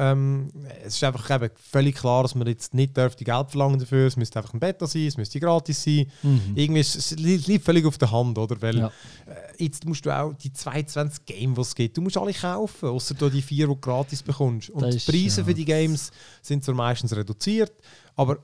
Ähm, 0.03 0.48
es 0.82 0.94
ist 0.94 1.05
einfach 1.05 1.28
eben 1.30 1.51
völlig 1.57 1.94
klar, 1.96 2.22
dass 2.22 2.34
man 2.34 2.46
jetzt 2.46 2.72
nicht 2.72 2.96
dürfte 2.96 3.22
Geld 3.22 3.51
verlangen 3.51 3.78
dafür. 3.78 4.07
Es 4.07 4.16
müsste 4.16 4.38
einfach 4.38 4.55
ein 4.55 4.61
Beta 4.61 4.86
sein, 4.86 5.07
es 5.07 5.18
müsste 5.18 5.38
gratis 5.40 5.82
sein. 5.82 6.11
Irgendwie 6.55 6.80
ist 6.80 6.94
es 6.96 7.11
li- 7.18 7.36
liegt 7.36 7.66
völlig 7.66 7.84
auf 7.84 7.98
der 7.98 8.11
Hand, 8.11 8.38
oder? 8.38 8.61
Weil 8.62 8.78
Ja. 8.78 8.86
äh, 9.26 9.62
jetzt 9.64 9.84
musst 9.84 10.07
du 10.07 10.11
auch 10.18 10.32
die 10.32 10.53
22 10.53 11.26
Games, 11.26 11.55
die 11.57 11.61
es 11.61 11.74
gibt, 11.74 11.96
du 11.98 12.01
musst 12.01 12.16
alle 12.16 12.32
kaufen, 12.32 12.88
außer 12.88 13.14
du 13.14 13.28
die 13.28 13.42
vier, 13.42 13.66
die 13.66 13.74
du 13.74 13.76
gratis 13.76 14.22
bekommst. 14.22 14.70
Und 14.70 14.82
Das 14.82 14.90
die 14.92 14.96
ist, 14.96 15.07
Preise 15.11 15.40
ja. 15.42 15.46
für 15.46 15.55
die 15.55 15.64
Games 15.66 16.11
sind 16.40 16.64
zwar 16.64 16.74
meistens 16.74 17.14
reduziert, 17.14 17.72
aber 18.16 18.38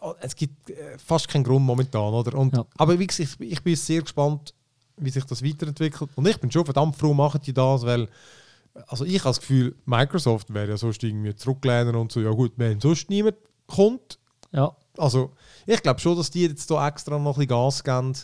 oh, 0.00 0.14
es 0.20 0.34
gibt 0.34 0.70
äh, 0.70 0.96
fast 0.96 1.28
keinen 1.28 1.44
Grund 1.44 1.66
momentan, 1.66 2.14
oder? 2.14 2.38
Und, 2.38 2.56
Ja. 2.56 2.64
Aber 2.78 2.98
wie 2.98 3.06
gesagt, 3.06 3.36
ich, 3.40 3.52
ich 3.52 3.62
bin 3.62 3.76
sehr 3.76 4.00
gespannt, 4.00 4.54
wie 4.96 5.10
sich 5.10 5.24
das 5.24 5.44
weiterentwickelt. 5.44 6.10
Und 6.14 6.26
ich 6.26 6.38
bin 6.38 6.50
schon 6.50 6.64
verdammt 6.64 6.96
froh, 6.96 7.12
machen 7.12 7.40
die 7.44 7.52
das, 7.52 7.82
weil 7.82 8.08
also 8.86 9.04
ich 9.04 9.18
habe 9.20 9.30
das 9.30 9.40
Gefühl, 9.40 9.76
Microsoft 9.86 10.52
wäre 10.52 10.70
ja 10.70 10.76
sonst 10.76 11.02
irgendwie 11.02 11.34
zurücklehnen 11.34 11.94
und 11.96 12.12
so, 12.12 12.20
ja 12.20 12.30
gut, 12.30 12.52
wenn 12.56 12.80
sonst 12.80 13.10
niemand 13.10 13.36
kommt, 13.66 14.18
Ja, 14.52 14.74
also 14.96 15.32
ich 15.66 15.82
glaube 15.82 16.00
schon, 16.00 16.16
dass 16.16 16.30
die 16.30 16.42
jetzt 16.42 16.70
da 16.70 16.86
extra 16.88 17.18
noch 17.18 17.36
ein 17.36 17.46
bisschen 17.46 17.48
Gas 17.48 17.84
geben, 17.84 18.14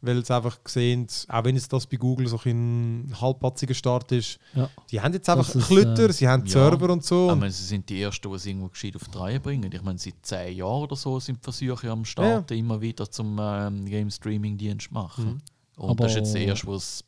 weil 0.00 0.24
sie 0.24 0.34
einfach 0.34 0.58
sehen, 0.66 1.06
auch 1.28 1.44
wenn 1.44 1.54
jetzt 1.56 1.72
das 1.72 1.86
bei 1.86 1.96
Google 1.96 2.28
so 2.28 2.38
ein 2.44 3.12
halbpatziger 3.20 3.74
Start 3.74 4.12
ist, 4.12 4.38
ja. 4.54 4.68
die 4.90 5.00
haben 5.00 5.14
jetzt 5.14 5.28
einfach 5.30 5.52
ist, 5.54 5.66
Klütter, 5.66 6.10
äh, 6.10 6.12
sie 6.12 6.28
haben 6.28 6.44
ja. 6.44 6.52
Server 6.52 6.90
und 6.90 7.04
so. 7.04 7.30
Ich 7.30 7.36
meine, 7.36 7.50
sie 7.50 7.64
sind 7.64 7.88
die 7.88 8.02
Ersten, 8.02 8.28
die 8.28 8.36
es 8.36 8.46
irgendwo 8.46 8.68
gescheit 8.68 8.96
auf 8.96 9.08
die 9.08 9.18
Reihe 9.18 9.40
bringen. 9.40 9.70
Ich 9.72 9.82
meine, 9.82 9.98
seit 9.98 10.14
zehn 10.22 10.56
Jahren 10.58 10.82
oder 10.82 10.96
so 10.96 11.18
sind 11.20 11.42
Versuche 11.42 11.90
am 11.90 12.04
Start, 12.04 12.50
immer 12.50 12.80
wieder 12.80 13.10
zum 13.10 13.38
ähm, 13.40 13.86
Game 13.86 14.10
Streaming-Dienst 14.10 14.92
machen. 14.92 15.24
Mhm. 15.24 15.82
Und 15.82 15.90
Aber- 15.90 16.04
das 16.04 16.12
ist 16.12 16.18
jetzt 16.18 16.34
der 16.34 16.42
erste, 16.42 16.66
der 16.66 16.74
es 16.76 17.04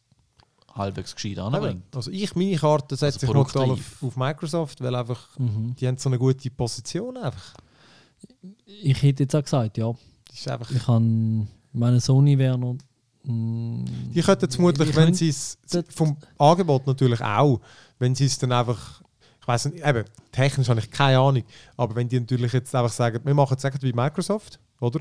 halbwegs 0.77 1.15
gescheit 1.15 1.39
anbringt. 1.39 1.85
also 1.95 2.11
ich, 2.11 2.35
meine 2.37 2.57
Karte 2.57 2.97
setze 2.97 3.21
Also 3.21 3.27
ich 3.27 3.33
noch 3.35 3.51
total 3.51 3.71
auf, 3.71 4.03
auf 4.03 4.17
Microsoft, 4.17 4.81
weil 4.83 4.95
einfach, 4.95 5.39
Mhm. 5.39 5.75
die 5.79 5.87
haben 5.89 5.97
so 5.99 6.09
eine 6.09 6.19
gute 6.19 6.51
Position 6.51 7.17
einfach. 7.17 7.55
Ich 8.67 9.03
hätte 9.03 9.23
jetzt 9.25 9.35
auch 9.35 9.43
gesagt, 9.43 9.79
ja. 9.79 9.93
Das 10.29 10.39
ist 10.39 10.49
einfach, 10.49 10.71
Ich 10.71 10.85
kann, 10.85 11.49
meine 11.73 12.01
Sony 12.01 12.37
wäre 12.39 12.59
noch. 12.59 12.77
mm, 13.25 13.85
die 14.15 14.21
könnten 14.23 14.45
jetzt 14.45 14.55
vermutlich, 14.57 14.91
ich 14.91 14.97
wenn 14.97 15.15
sie 15.15 15.29
es 15.29 15.59
vom 15.95 16.17
Angebot 16.39 16.87
natürlich 16.87 17.21
auch, 17.21 17.61
wenn 17.99 18.15
sie 18.15 18.27
es 18.27 18.39
dann 18.39 18.53
einfach, 18.53 19.03
ich 19.41 19.49
weiß 19.49 19.67
nicht, 19.67 19.85
eben, 19.87 20.05
technisch 20.33 20.69
habe 20.69 20.81
ich 20.81 20.91
keine 20.91 21.19
Ahnung, 21.19 21.45
aber 21.77 21.95
wenn 21.97 22.09
die 22.09 22.21
natürlich 22.21 22.53
jetzt 22.53 22.75
einfach 22.75 22.93
sagen, 22.93 23.21
wir 23.25 23.35
machen 23.35 23.57
es 23.61 23.83
wie 23.83 23.93
Microsoft, 23.93 24.59
oder? 24.81 25.01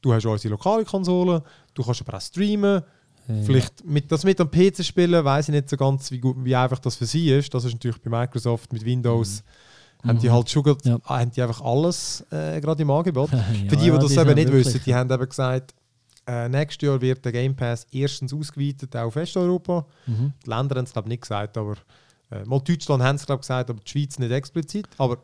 Du 0.00 0.12
hast 0.12 0.24
unsere 0.26 0.52
lokale 0.52 0.84
Konsole, 0.84 1.42
du 1.74 1.82
kannst 1.82 2.02
aber 2.02 2.16
auch 2.16 2.20
streamen. 2.20 2.82
Vielleicht 3.44 3.84
mit, 3.84 4.10
das 4.10 4.24
mit 4.24 4.40
am 4.40 4.50
PC 4.50 4.84
spielen, 4.84 5.24
weiß 5.24 5.48
ich 5.48 5.54
nicht 5.54 5.68
so 5.68 5.76
ganz, 5.76 6.10
wie, 6.10 6.18
gut, 6.18 6.36
wie 6.44 6.56
einfach 6.56 6.78
das 6.78 6.96
für 6.96 7.06
sie 7.06 7.30
ist. 7.30 7.52
Das 7.52 7.64
ist 7.64 7.74
natürlich 7.74 8.00
bei 8.00 8.10
Microsoft 8.10 8.72
mit 8.72 8.84
Windows. 8.84 9.42
Haben 10.06 10.18
die 10.20 10.28
Mhm. 10.28 10.32
halt 10.32 10.48
schon 10.50 10.62
grad, 10.62 10.84
Ja. 10.84 10.98
haben 11.04 11.30
die 11.30 11.42
einfach 11.42 11.60
alles 11.60 12.24
äh, 12.30 12.60
gerade 12.60 12.82
im 12.82 12.90
Angebot. 12.90 13.30
Ja, 13.32 13.38
Für 13.68 13.76
die, 13.76 13.84
die 13.84 13.90
das 13.90 14.12
eben 14.12 14.34
nicht 14.34 14.48
wirklich- 14.48 14.66
wissen, 14.66 14.80
die 14.86 14.94
haben 14.94 15.10
eben 15.10 15.28
gesagt, 15.28 15.74
äh, 16.26 16.48
nächstes 16.48 16.86
Jahr 16.86 17.00
wird 17.00 17.24
der 17.24 17.32
Game 17.32 17.56
Pass 17.56 17.86
erstens 17.90 18.32
ausgeweitet 18.32 18.94
auf 18.96 19.16
Westeuropa. 19.16 19.86
Mhm. 20.06 20.32
Die 20.44 20.50
Länder 20.50 20.76
haben 20.76 20.84
es 20.84 20.92
glaube 20.92 21.08
ich 21.08 21.10
nicht 21.10 21.22
gesagt, 21.22 21.56
aber 21.58 21.74
äh, 22.30 22.44
mal 22.44 22.60
Deutschland 22.60 23.02
haben 23.02 23.16
es 23.16 23.26
glaube 23.26 23.40
ich 23.40 23.42
gesagt, 23.48 23.70
aber 23.70 23.80
die 23.80 23.90
Schweiz 23.90 24.18
nicht 24.18 24.30
explizit. 24.30 24.86
Aber 24.98 25.18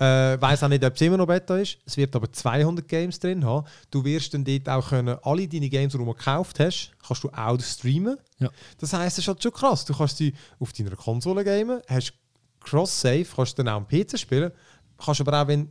äh, 0.00 0.40
weiß 0.40 0.62
auch 0.64 0.68
nicht, 0.68 0.84
ob 0.84 0.94
es 0.94 1.00
immer 1.02 1.16
noch 1.18 1.26
Beta 1.26 1.56
ist. 1.58 1.76
Es 1.84 1.96
wird 1.96 2.16
aber 2.16 2.32
200 2.32 2.88
Games 2.88 3.20
drin 3.20 3.44
haben. 3.44 3.66
Du 3.90 4.02
wirst 4.04 4.32
dann 4.34 4.44
dort 4.44 4.68
auch 4.68 4.88
können, 4.88 5.16
alle 5.22 5.46
deine 5.46 5.68
Games, 5.68 5.92
die 5.92 5.98
du 5.98 6.04
mal 6.04 6.14
gekauft 6.14 6.58
hast, 6.58 6.92
kannst 7.06 7.22
du 7.24 7.28
auch 7.30 7.60
streamen. 7.60 8.16
Ja. 8.38 8.48
Das 8.78 8.92
heisst, 8.94 9.18
es 9.18 9.24
ist 9.24 9.28
halt 9.28 9.42
schon 9.42 9.52
krass. 9.52 9.84
Du 9.84 9.94
kannst 9.94 10.16
sie 10.16 10.32
auf 10.58 10.72
deiner 10.72 10.96
Konsole 10.96 11.44
gamen, 11.44 11.80
hast 11.86 12.14
Cross-Save, 12.60 13.26
kannst 13.36 13.58
dann 13.58 13.68
auch 13.68 13.76
am 13.76 13.86
PC 13.88 14.18
spielen, 14.18 14.50
kannst 14.98 15.20
aber 15.20 15.42
auch, 15.42 15.46
wenn 15.46 15.66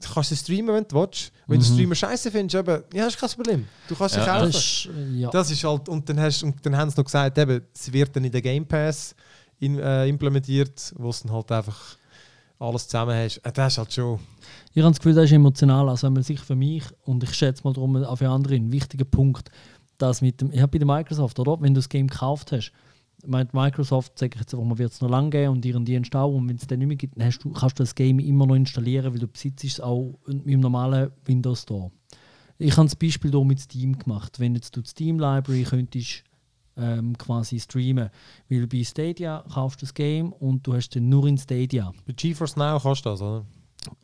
du 0.00 0.08
kannst 0.12 0.30
sie 0.30 0.36
streamen, 0.36 0.74
wenn 0.74 0.86
du 0.88 0.96
willst. 0.96 1.30
Wenn 1.46 1.60
du 1.60 1.66
Mhm. 1.66 1.74
Streamer 1.74 1.94
scheiße 1.94 2.30
findest, 2.30 2.56
eben, 2.56 2.82
ja, 2.94 3.06
ist 3.06 3.18
kein 3.18 3.30
Problem. 3.30 3.68
Du 3.86 3.94
kannst 3.94 4.14
sie 4.14 4.20
Ja, 4.20 4.26
kaufen. 4.26 4.46
Das 4.52 4.56
ist, 4.56 4.88
äh, 4.96 5.10
ja. 5.20 5.30
Das 5.30 5.50
ist 5.50 5.62
halt, 5.62 5.88
und 5.88 6.08
dann, 6.08 6.18
hast, 6.18 6.42
und 6.42 6.64
dann 6.64 6.76
haben 6.76 6.90
sie 6.90 6.96
noch 6.96 7.04
gesagt, 7.04 7.38
eben, 7.38 7.62
es 7.74 7.92
wird 7.92 8.16
dann 8.16 8.24
in 8.24 8.32
den 8.32 8.42
Game 8.42 8.66
Pass 8.66 9.14
in, 9.60 9.78
äh, 9.78 10.06
implementiert, 10.08 10.92
wo 10.96 11.10
es 11.10 11.22
dann 11.22 11.32
halt 11.32 11.52
einfach 11.52 11.96
alles 12.62 12.88
zusammen 12.88 13.14
hast. 13.14 13.38
Äh, 13.38 13.52
das 13.52 13.74
ist 13.74 13.78
halt 13.78 13.92
schon. 13.92 14.18
Ich 14.72 14.82
habe 14.82 14.92
das 14.92 14.98
Gefühl, 14.98 15.14
das 15.14 15.24
ist 15.26 15.32
emotional. 15.32 15.88
Also 15.88 16.06
wenn 16.06 16.14
man 16.14 16.22
sich 16.22 16.40
für 16.40 16.54
mich 16.54 16.84
und 17.04 17.22
ich 17.22 17.34
schätze 17.34 17.64
mal 17.64 17.72
darum 17.72 17.96
auch 17.96 18.16
für 18.16 18.28
andere 18.28 18.54
ein 18.54 18.72
wichtiger 18.72 19.04
Punkt, 19.04 19.50
dass 19.98 20.22
mit 20.22 20.40
dem, 20.40 20.50
ich 20.52 20.60
habe 20.60 20.78
bei 20.78 20.78
der 20.78 20.86
Microsoft, 20.86 21.38
oder? 21.38 21.60
Wenn 21.60 21.74
du 21.74 21.78
das 21.78 21.88
Game 21.88 22.06
gekauft 22.06 22.52
hast, 22.52 22.72
meint 23.26 23.54
Microsoft, 23.54 24.18
sage 24.18 24.32
ich 24.34 24.40
jetzt 24.40 24.54
einfach 24.54 24.66
mal, 24.66 24.78
wird 24.78 24.92
es 24.92 25.00
noch 25.00 25.10
lange 25.10 25.30
geben 25.30 25.52
und 25.52 25.64
ihren 25.64 25.84
Dienst 25.84 26.14
auch. 26.16 26.32
Und 26.34 26.48
wenn 26.48 26.56
es 26.56 26.66
dann 26.66 26.78
nicht 26.78 26.88
mehr 26.88 26.96
gibt, 26.96 27.20
dann 27.20 27.30
du, 27.30 27.50
kannst 27.50 27.78
du 27.78 27.82
das 27.82 27.94
Game 27.94 28.18
immer 28.18 28.46
noch 28.46 28.54
installieren, 28.54 29.12
weil 29.12 29.20
du 29.20 29.28
besitzt 29.28 29.64
es 29.64 29.80
auch 29.80 30.18
mit 30.26 30.46
dem 30.46 30.60
normalen 30.60 31.10
Windows 31.24 31.62
Store. 31.62 31.90
Ich 32.58 32.76
habe 32.76 32.86
das 32.86 32.96
Beispiel 32.96 33.30
hier 33.30 33.44
mit 33.44 33.60
Steam 33.60 33.98
gemacht. 33.98 34.38
Wenn 34.38 34.54
jetzt 34.54 34.76
du 34.76 34.82
die 34.82 34.88
Steam 34.88 35.18
Library 35.18 35.64
könntest 35.64 36.24
ähm, 36.76 37.16
quasi 37.18 37.60
streamen, 37.60 38.10
weil 38.48 38.66
bei 38.66 38.82
Stadia 38.82 39.44
kaufst 39.52 39.82
du 39.82 39.86
das 39.86 39.94
Game 39.94 40.32
und 40.32 40.66
du 40.66 40.74
hast 40.74 40.90
dann 40.90 41.08
nur 41.08 41.26
in 41.26 41.38
Stadia. 41.38 41.92
Bei 42.06 42.12
GeForce 42.12 42.56
Now 42.56 42.78
kannst 42.80 43.04
du 43.04 43.10
das, 43.10 43.22
oder? 43.22 43.44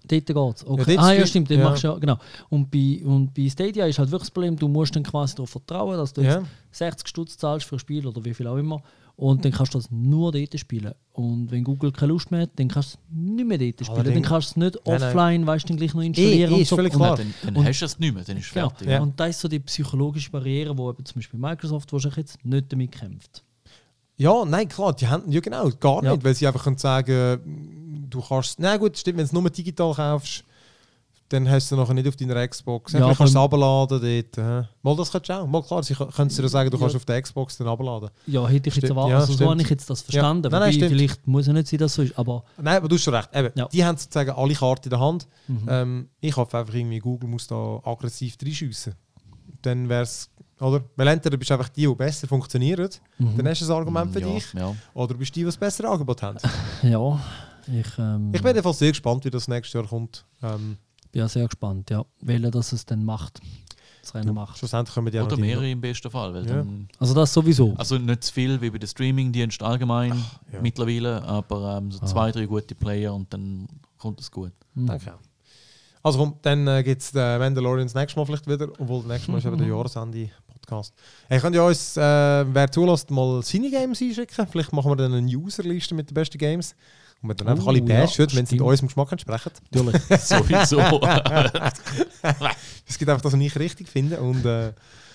Dort 0.09 0.27
geht's. 0.27 0.67
Okay. 0.67 0.97
dort 0.97 0.99
ah, 0.99 1.13
ja, 1.13 1.27
stimmt, 1.27 1.51
ja. 1.51 1.63
machst 1.63 1.85
du 1.85 1.89
ja, 1.89 1.99
genau. 1.99 2.17
Und 2.49 2.71
bei, 2.71 3.01
und 3.05 3.33
bei 3.33 3.49
Stadia 3.49 3.87
ist 3.87 3.99
halt 3.99 4.11
wirklich 4.11 4.29
das 4.29 4.31
Problem, 4.33 4.57
du 4.57 4.67
musst 4.69 4.97
dann 4.97 5.03
quasi 5.05 5.35
darauf 5.37 5.51
vertrauen, 5.51 5.97
dass 5.97 6.13
du 6.13 6.23
Ja. 6.23 6.39
jetzt 6.39 6.47
60 6.73 7.09
Stutz 7.09 7.37
zahlst 7.39 7.67
für 7.67 7.77
ein 7.77 7.79
Spiel 7.79 8.07
oder 8.07 8.25
wie 8.25 8.35
viel 8.35 8.47
auch 8.47 8.57
immer. 8.57 8.83
Und 9.21 9.45
dann 9.45 9.51
kannst 9.51 9.75
du 9.75 9.79
das 9.79 9.91
nur 9.91 10.31
dort 10.31 10.61
spielen. 10.61 10.93
Und 11.13 11.51
wenn 11.51 11.65
Google 11.65 11.91
keine 11.91 12.13
Lust 12.13 12.31
mehr 12.31 12.43
hat, 12.43 12.51
dann 12.55 12.69
kannst 12.69 12.95
du 12.95 12.99
es 12.99 13.17
nicht 13.19 13.49
mehr 13.49 13.59
dort 13.59 13.85
spielen. 13.85 14.15
Dann 14.15 14.23
kannst 14.23 14.51
du 14.51 14.53
es 14.53 14.57
nicht 14.57 14.87
Nein, 14.87 15.01
nein. 15.01 15.09
offline, 15.09 15.47
weißt 15.49 15.65
du, 15.65 15.69
dann 15.71 15.77
gleich 15.77 15.93
noch 15.95 16.03
installieren 16.03 16.53
eh, 16.53 16.55
und 16.55 16.61
ist 16.61 16.69
so. 16.69 16.77
völlig 16.77 16.93
Und- 16.93 16.99
klar. 17.01 17.17
Dann, 17.17 17.35
dann 17.43 17.57
Und- 17.57 17.67
hast 17.67 17.81
du 17.81 17.85
es 17.87 17.99
nicht 17.99 18.15
mehr, 18.15 18.23
dann 18.23 18.37
ist 18.37 18.47
es 18.47 18.53
Genau. 18.55 18.69
fertig. 18.69 18.89
Ja. 18.89 19.01
Und 19.03 19.19
das 19.19 19.31
ist 19.31 19.41
so 19.41 19.49
die 19.49 19.59
psychologische 19.59 20.31
Barriere, 20.31 20.79
wo 20.79 20.89
eben 20.89 21.05
zum 21.05 21.17
Beispiel 21.17 21.41
Microsoft 21.41 21.93
wahrscheinlich 21.93 22.17
jetzt 22.19 22.45
nicht 22.45 22.73
damit 22.73 22.93
kämpft. 22.93 23.43
Ja, 24.19 24.45
nein, 24.45 24.69
klar, 24.69 24.93
die 24.95 25.09
haben 25.09 25.29
ja 25.33 25.41
genau, 25.41 25.69
gar 25.81 26.05
Ja. 26.05 26.13
nicht, 26.13 26.23
weil 26.25 26.35
sie 26.37 26.47
einfach 26.47 26.63
können 26.63 26.79
sagen, 26.79 28.07
du 28.09 28.21
kannst, 28.21 28.61
na 28.61 28.77
gut, 28.77 28.97
stimmt, 28.97 29.19
wenn 29.19 29.25
du 29.25 29.27
es 29.27 29.33
nur 29.33 29.51
digital 29.51 29.95
kaufst, 29.95 30.45
dann 31.31 31.49
hast 31.51 31.71
du 31.71 31.75
es 31.75 31.79
nachher 31.81 31.95
nicht 31.95 32.09
auf 32.09 32.17
deiner 32.17 32.47
Xbox. 32.49 32.93
Ja, 32.93 33.01
Ja, 33.01 33.07
kannst 33.15 33.21
du 33.21 33.25
es 33.25 33.37
abladen 33.37 34.01
dort. 34.35 34.67
Mal, 34.83 34.97
das 34.97 35.11
kannst 35.13 35.29
du 35.29 35.33
auch. 35.35 35.47
Mal 35.47 35.63
klar, 35.63 35.83
sie 35.83 35.95
können 35.95 36.29
dir 36.29 36.49
sagen, 36.49 36.71
du 36.71 36.77
Ja. 36.77 36.81
kannst 36.81 36.97
auf 36.97 37.05
der 37.05 37.21
Xbox 37.23 37.57
dann 37.59 37.69
abladen. 37.69 38.11
Ja, 38.27 38.47
hätte 38.49 38.69
ich 38.71 38.77
jetzt 38.77 38.89
erwartet. 38.89 39.11
Ja, 39.13 39.19
also 39.19 39.33
so 39.35 39.51
habe 39.51 39.61
ich 39.61 39.69
jetzt 39.69 39.91
das 39.91 40.03
verstanden. 40.03 40.51
Nein, 40.51 40.61
nein, 40.61 40.73
stimmt. 40.73 40.89
vielleicht 40.91 41.27
muss 41.27 41.47
ja 41.47 41.53
nicht 41.53 41.69
sein, 41.69 41.79
dass 41.81 41.95
so 41.95 42.03
ist. 42.03 42.19
Aber 42.19 42.45
Nein, 42.57 42.77
aber 42.79 42.89
du 42.89 42.95
hast 42.97 43.03
schon 43.03 43.15
recht. 43.15 43.29
Eben, 43.35 43.51
Ja. 43.57 43.67
Die 43.69 43.85
haben 43.85 43.97
sozusagen 43.99 44.31
alle 44.31 44.55
Karten 44.55 44.85
in 44.85 44.91
der 44.91 45.01
Hand. 45.01 45.27
mhm. 45.49 45.67
Ähm, 45.69 46.09
ich 46.21 46.37
hoffe 46.37 46.57
einfach 46.59 46.75
irgendwie, 46.75 46.99
Google 46.99 47.29
muss 47.29 47.47
da 47.47 47.81
aggressiv 47.85 48.37
reinschiessen. 48.43 48.95
Dann 49.63 49.89
wäre 49.89 50.03
es, 50.05 50.31
oder? 50.61 50.83
Weil 50.97 51.09
entweder 51.09 51.37
bist 51.37 51.51
du 51.51 51.55
einfach 51.55 51.69
die, 51.69 51.87
die 51.87 51.95
besser 51.95 52.27
funktionieren, 52.29 52.89
Mhm. 53.19 53.37
dann 53.37 53.49
hast 53.49 53.61
du 53.61 53.67
ein 53.67 53.71
Argument 53.73 54.13
für 54.13 54.21
ja, 54.21 54.27
dich. 54.33 54.53
Ja. 54.55 54.75
Oder 54.95 55.15
bist 55.15 55.31
du 55.31 55.35
die, 55.35 55.41
die 55.41 55.47
das 55.47 55.57
bessere 55.57 55.89
Angebot 55.89 56.23
haben. 56.23 56.39
ja, 56.83 57.21
ich, 57.67 57.99
ähm, 57.99 58.31
Ich 58.33 58.41
bin 58.41 58.51
jedenfalls 58.53 58.79
sehr 58.79 58.91
gespannt, 58.93 59.25
wie 59.25 59.31
das 59.31 59.47
nächstes 59.49 59.75
Jahr 59.75 59.87
kommt. 59.87 60.25
Ähm, 60.43 60.79
bin 61.13 61.21
ja 61.21 61.29
sehr 61.29 61.47
gespannt, 61.47 61.91
ja. 61.91 62.05
Welcher 62.21 62.51
das 62.51 62.73
es 62.73 62.85
dann 62.87 63.05
macht. 63.05 63.41
Das 64.03 64.15
Rennen 64.15 64.35
macht. 64.35 64.57
schlussendlich 64.59 64.95
können 64.95 65.07
wir 65.07 65.11
die 65.11 65.21
auch 65.21 65.27
Oder 65.27 65.37
mehrere 65.37 65.69
im 65.71 65.81
besten 65.81 66.11
Fall. 66.11 66.33
Weil 66.33 66.47
Ja. 66.47 66.57
dann, 66.57 66.89
Also 66.99 67.13
das 67.15 67.33
sowieso. 67.33 67.75
also 67.77 67.99
nicht 67.99 68.25
zu 68.25 68.33
viel 68.33 68.59
wie 68.61 68.71
bei 68.71 68.79
den 68.79 68.89
Streamingdiensten 68.89 69.67
allgemein 69.67 70.11
ja. 70.53 70.61
mittlerweile, 70.63 71.23
aber 71.25 71.77
ähm, 71.79 71.91
so 71.91 71.99
Ah. 72.03 72.07
zwei, 72.07 72.33
drei 72.33 72.47
gute 72.47 72.75
Player 72.75 73.13
und 73.15 73.33
dann 73.35 73.69
kommt 73.99 74.21
es 74.21 74.31
gut. 74.31 74.53
Mhm. 74.75 74.87
Danke 74.87 75.13
auch. 75.15 75.19
Also 76.03 76.19
komm, 76.21 76.37
dann 76.43 76.67
äh, 76.69 76.83
gibt 76.85 77.03
es 77.03 77.11
den 77.13 77.39
Mandalorian 77.39 77.87
das 77.87 77.95
nächste 77.95 78.19
Mal 78.19 78.25
vielleicht 78.25 78.47
wieder, 78.47 78.69
obwohl 78.79 79.01
das 79.01 79.09
nächste 79.09 79.31
Mal 79.33 79.39
ist 79.39 79.45
eben 79.47 79.59
der 79.59 79.67
Jahresende-Podcast. 80.23 80.95
Hey, 81.29 81.41
könnt 81.41 81.57
ihr 81.57 81.65
uns, 81.65 81.97
äh, 81.97 82.01
wer 82.01 82.71
zulässt, 82.71 83.11
mal 83.11 83.43
seine 83.43 83.71
Games 83.71 84.01
einschicken? 84.01 84.47
Vielleicht 84.51 84.73
machen 84.73 84.91
wir 84.91 84.97
dann 84.97 85.13
eine 85.13 85.37
Userliste 85.37 85.95
mit 85.95 86.09
den 86.09 86.15
besten 86.15 86.39
Games. 86.39 86.75
Und 87.21 87.29
wir 87.31 87.35
dann 87.35 87.49
einfach 87.49 87.67
Oh, 87.67 87.71
alle 87.71 87.79
ja, 87.81 87.85
bashen, 88.03 88.27
wenn 88.33 88.47
sie 88.47 88.57
stimmt. 88.57 88.63
unserem 88.69 88.89
Geschmack 88.89 89.11
entsprechen. 89.13 89.51
Natürlich. 89.73 90.03
Sowieso. 90.23 91.01
Es 92.87 92.99
gibt 92.99 93.11
einfach 93.11 93.23
das, 93.23 93.33
was 93.33 93.41
ich 93.41 93.59
richtig 93.59 93.89
finde. 93.89 94.21
Und, 94.21 94.45
äh, 94.45 94.69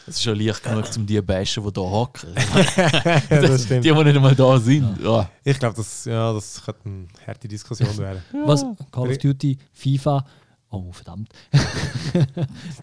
Es 0.06 0.16
ist 0.16 0.24
schon 0.24 0.38
leicht 0.38 0.62
genug, 0.64 0.84
um 0.98 1.06
die 1.06 1.22
bashen, 1.22 1.64
die 1.64 1.70
hier 1.80 1.90
hocken. 1.90 2.30
ja, 2.76 3.42
das 3.42 3.68
Die, 3.68 3.80
die 3.80 3.92
nicht 3.92 4.16
einmal 4.18 4.36
da 4.36 4.60
sind. 4.60 5.00
Ja. 5.02 5.30
Ich 5.46 5.58
glaube, 5.58 5.76
das, 5.78 6.04
ja, 6.06 6.34
das 6.34 6.62
könnte 6.64 6.82
eine 6.86 7.08
harte 7.26 7.48
Diskussion 7.48 7.98
werden. 7.98 8.22
Was? 8.46 8.66
Call 8.92 9.10
of 9.10 9.18
Duty, 9.18 9.58
FIFA. 9.72 10.26
Oh, 10.70 10.92
verdammt. 10.92 11.30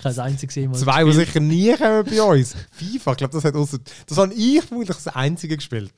Kein 0.02 0.18
einziges 0.18 0.56
Mal. 0.56 0.74
Zwei, 0.74 1.04
die 1.04 1.12
sicher 1.12 1.40
nie 1.40 1.74
kommen 1.76 2.04
bei 2.04 2.22
uns. 2.22 2.54
FIFA, 2.70 3.10
ich 3.12 3.16
glaube, 3.18 3.32
das 3.34 3.44
hat 3.44 3.54
ausser, 3.54 3.78
Das 4.06 4.16
habe 4.16 4.32
ich 4.32 4.62
vermutlich 4.62 4.96
das 4.96 5.08
einzige 5.08 5.56
gespielt. 5.56 5.92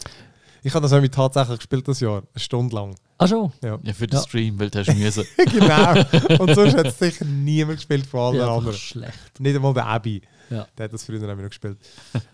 Ich 0.62 0.72
habe 0.74 0.82
das 0.82 0.92
nämlich 0.92 1.10
tatsächlich 1.10 1.58
gespielt 1.58 1.86
das 1.88 2.00
Jahr, 2.00 2.18
eine 2.18 2.40
Stunde 2.40 2.74
lang. 2.74 2.94
Ah 3.18 3.26
schon? 3.26 3.52
Ja. 3.62 3.78
ja, 3.82 3.92
für 3.92 4.06
den 4.06 4.16
Ja. 4.16 4.22
Stream, 4.22 4.58
weil 4.60 4.70
du 4.70 4.78
hast 4.78 4.94
müssen. 4.96 5.24
genau. 5.36 6.42
Und 6.42 6.54
sonst 6.54 6.76
hat 6.76 6.86
es 6.86 6.98
sicher 6.98 7.24
niemand 7.24 7.78
gespielt 7.78 8.06
von 8.06 8.20
allen 8.20 8.36
Ja, 8.36 8.54
anderen. 8.56 8.76
schlecht. 8.76 9.40
Nicht 9.40 9.56
einmal 9.56 9.74
der 9.74 9.86
Abby. 9.86 10.22
Ja. 10.50 10.66
Der 10.76 10.84
hat 10.84 10.92
das 10.92 11.04
früher 11.04 11.18
nämlich 11.18 11.38
noch 11.38 11.48
gespielt. 11.48 11.78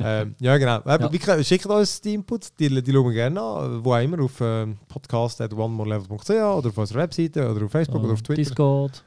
ähm, 0.00 0.34
ja, 0.40 0.56
genau. 0.58 0.80
Ja. 0.84 1.44
Schickt 1.44 1.66
uns 1.66 2.00
die 2.00 2.14
Inputs, 2.14 2.52
die, 2.54 2.68
die 2.82 2.92
schauen 2.92 3.04
wir 3.06 3.12
gerne 3.12 3.40
an. 3.40 3.84
Wo 3.84 3.94
auch 3.94 4.00
immer, 4.02 4.20
auf 4.22 4.40
ähm, 4.40 4.76
podcast.onemorelevel.ch 4.88 6.30
oder 6.30 6.68
auf 6.68 6.78
unserer 6.78 6.98
Webseite 7.00 7.48
oder 7.50 7.64
auf 7.64 7.70
Facebook 7.70 8.02
oder 8.02 8.12
auf 8.14 8.22
Twitter. 8.22 8.42
Discord. 8.42 9.04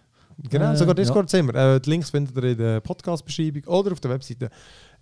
Genau, 0.50 0.72
Äh, 0.72 0.78
sogar 0.78 0.96
Discord 0.96 1.30
sind 1.30 1.54
wir. 1.54 1.76
Äh, 1.76 1.80
die 1.80 1.90
Links 1.90 2.10
findet 2.10 2.36
ihr 2.38 2.44
in 2.52 2.58
der 2.58 2.80
Podcast-Beschreibung 2.80 3.64
oder 3.66 3.92
auf 3.92 4.00
der 4.00 4.12
Webseite. 4.12 4.50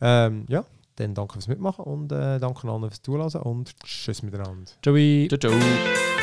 Ähm, 0.01 0.45
ja, 0.49 0.63
dann 0.99 1.13
danke 1.15 1.33
fürs 1.33 1.47
Mitmachen 1.47 1.85
und 1.85 2.11
äh, 2.11 2.39
danke 2.39 2.67
an 2.67 2.69
alle 2.69 2.89
fürs 2.89 3.01
Zuhören 3.01 3.41
und 3.41 3.79
tschüss 3.83 4.21
miteinander. 4.23 4.71
Joey. 4.83 5.27
Ciao, 5.29 5.39
ciao. 5.39 6.18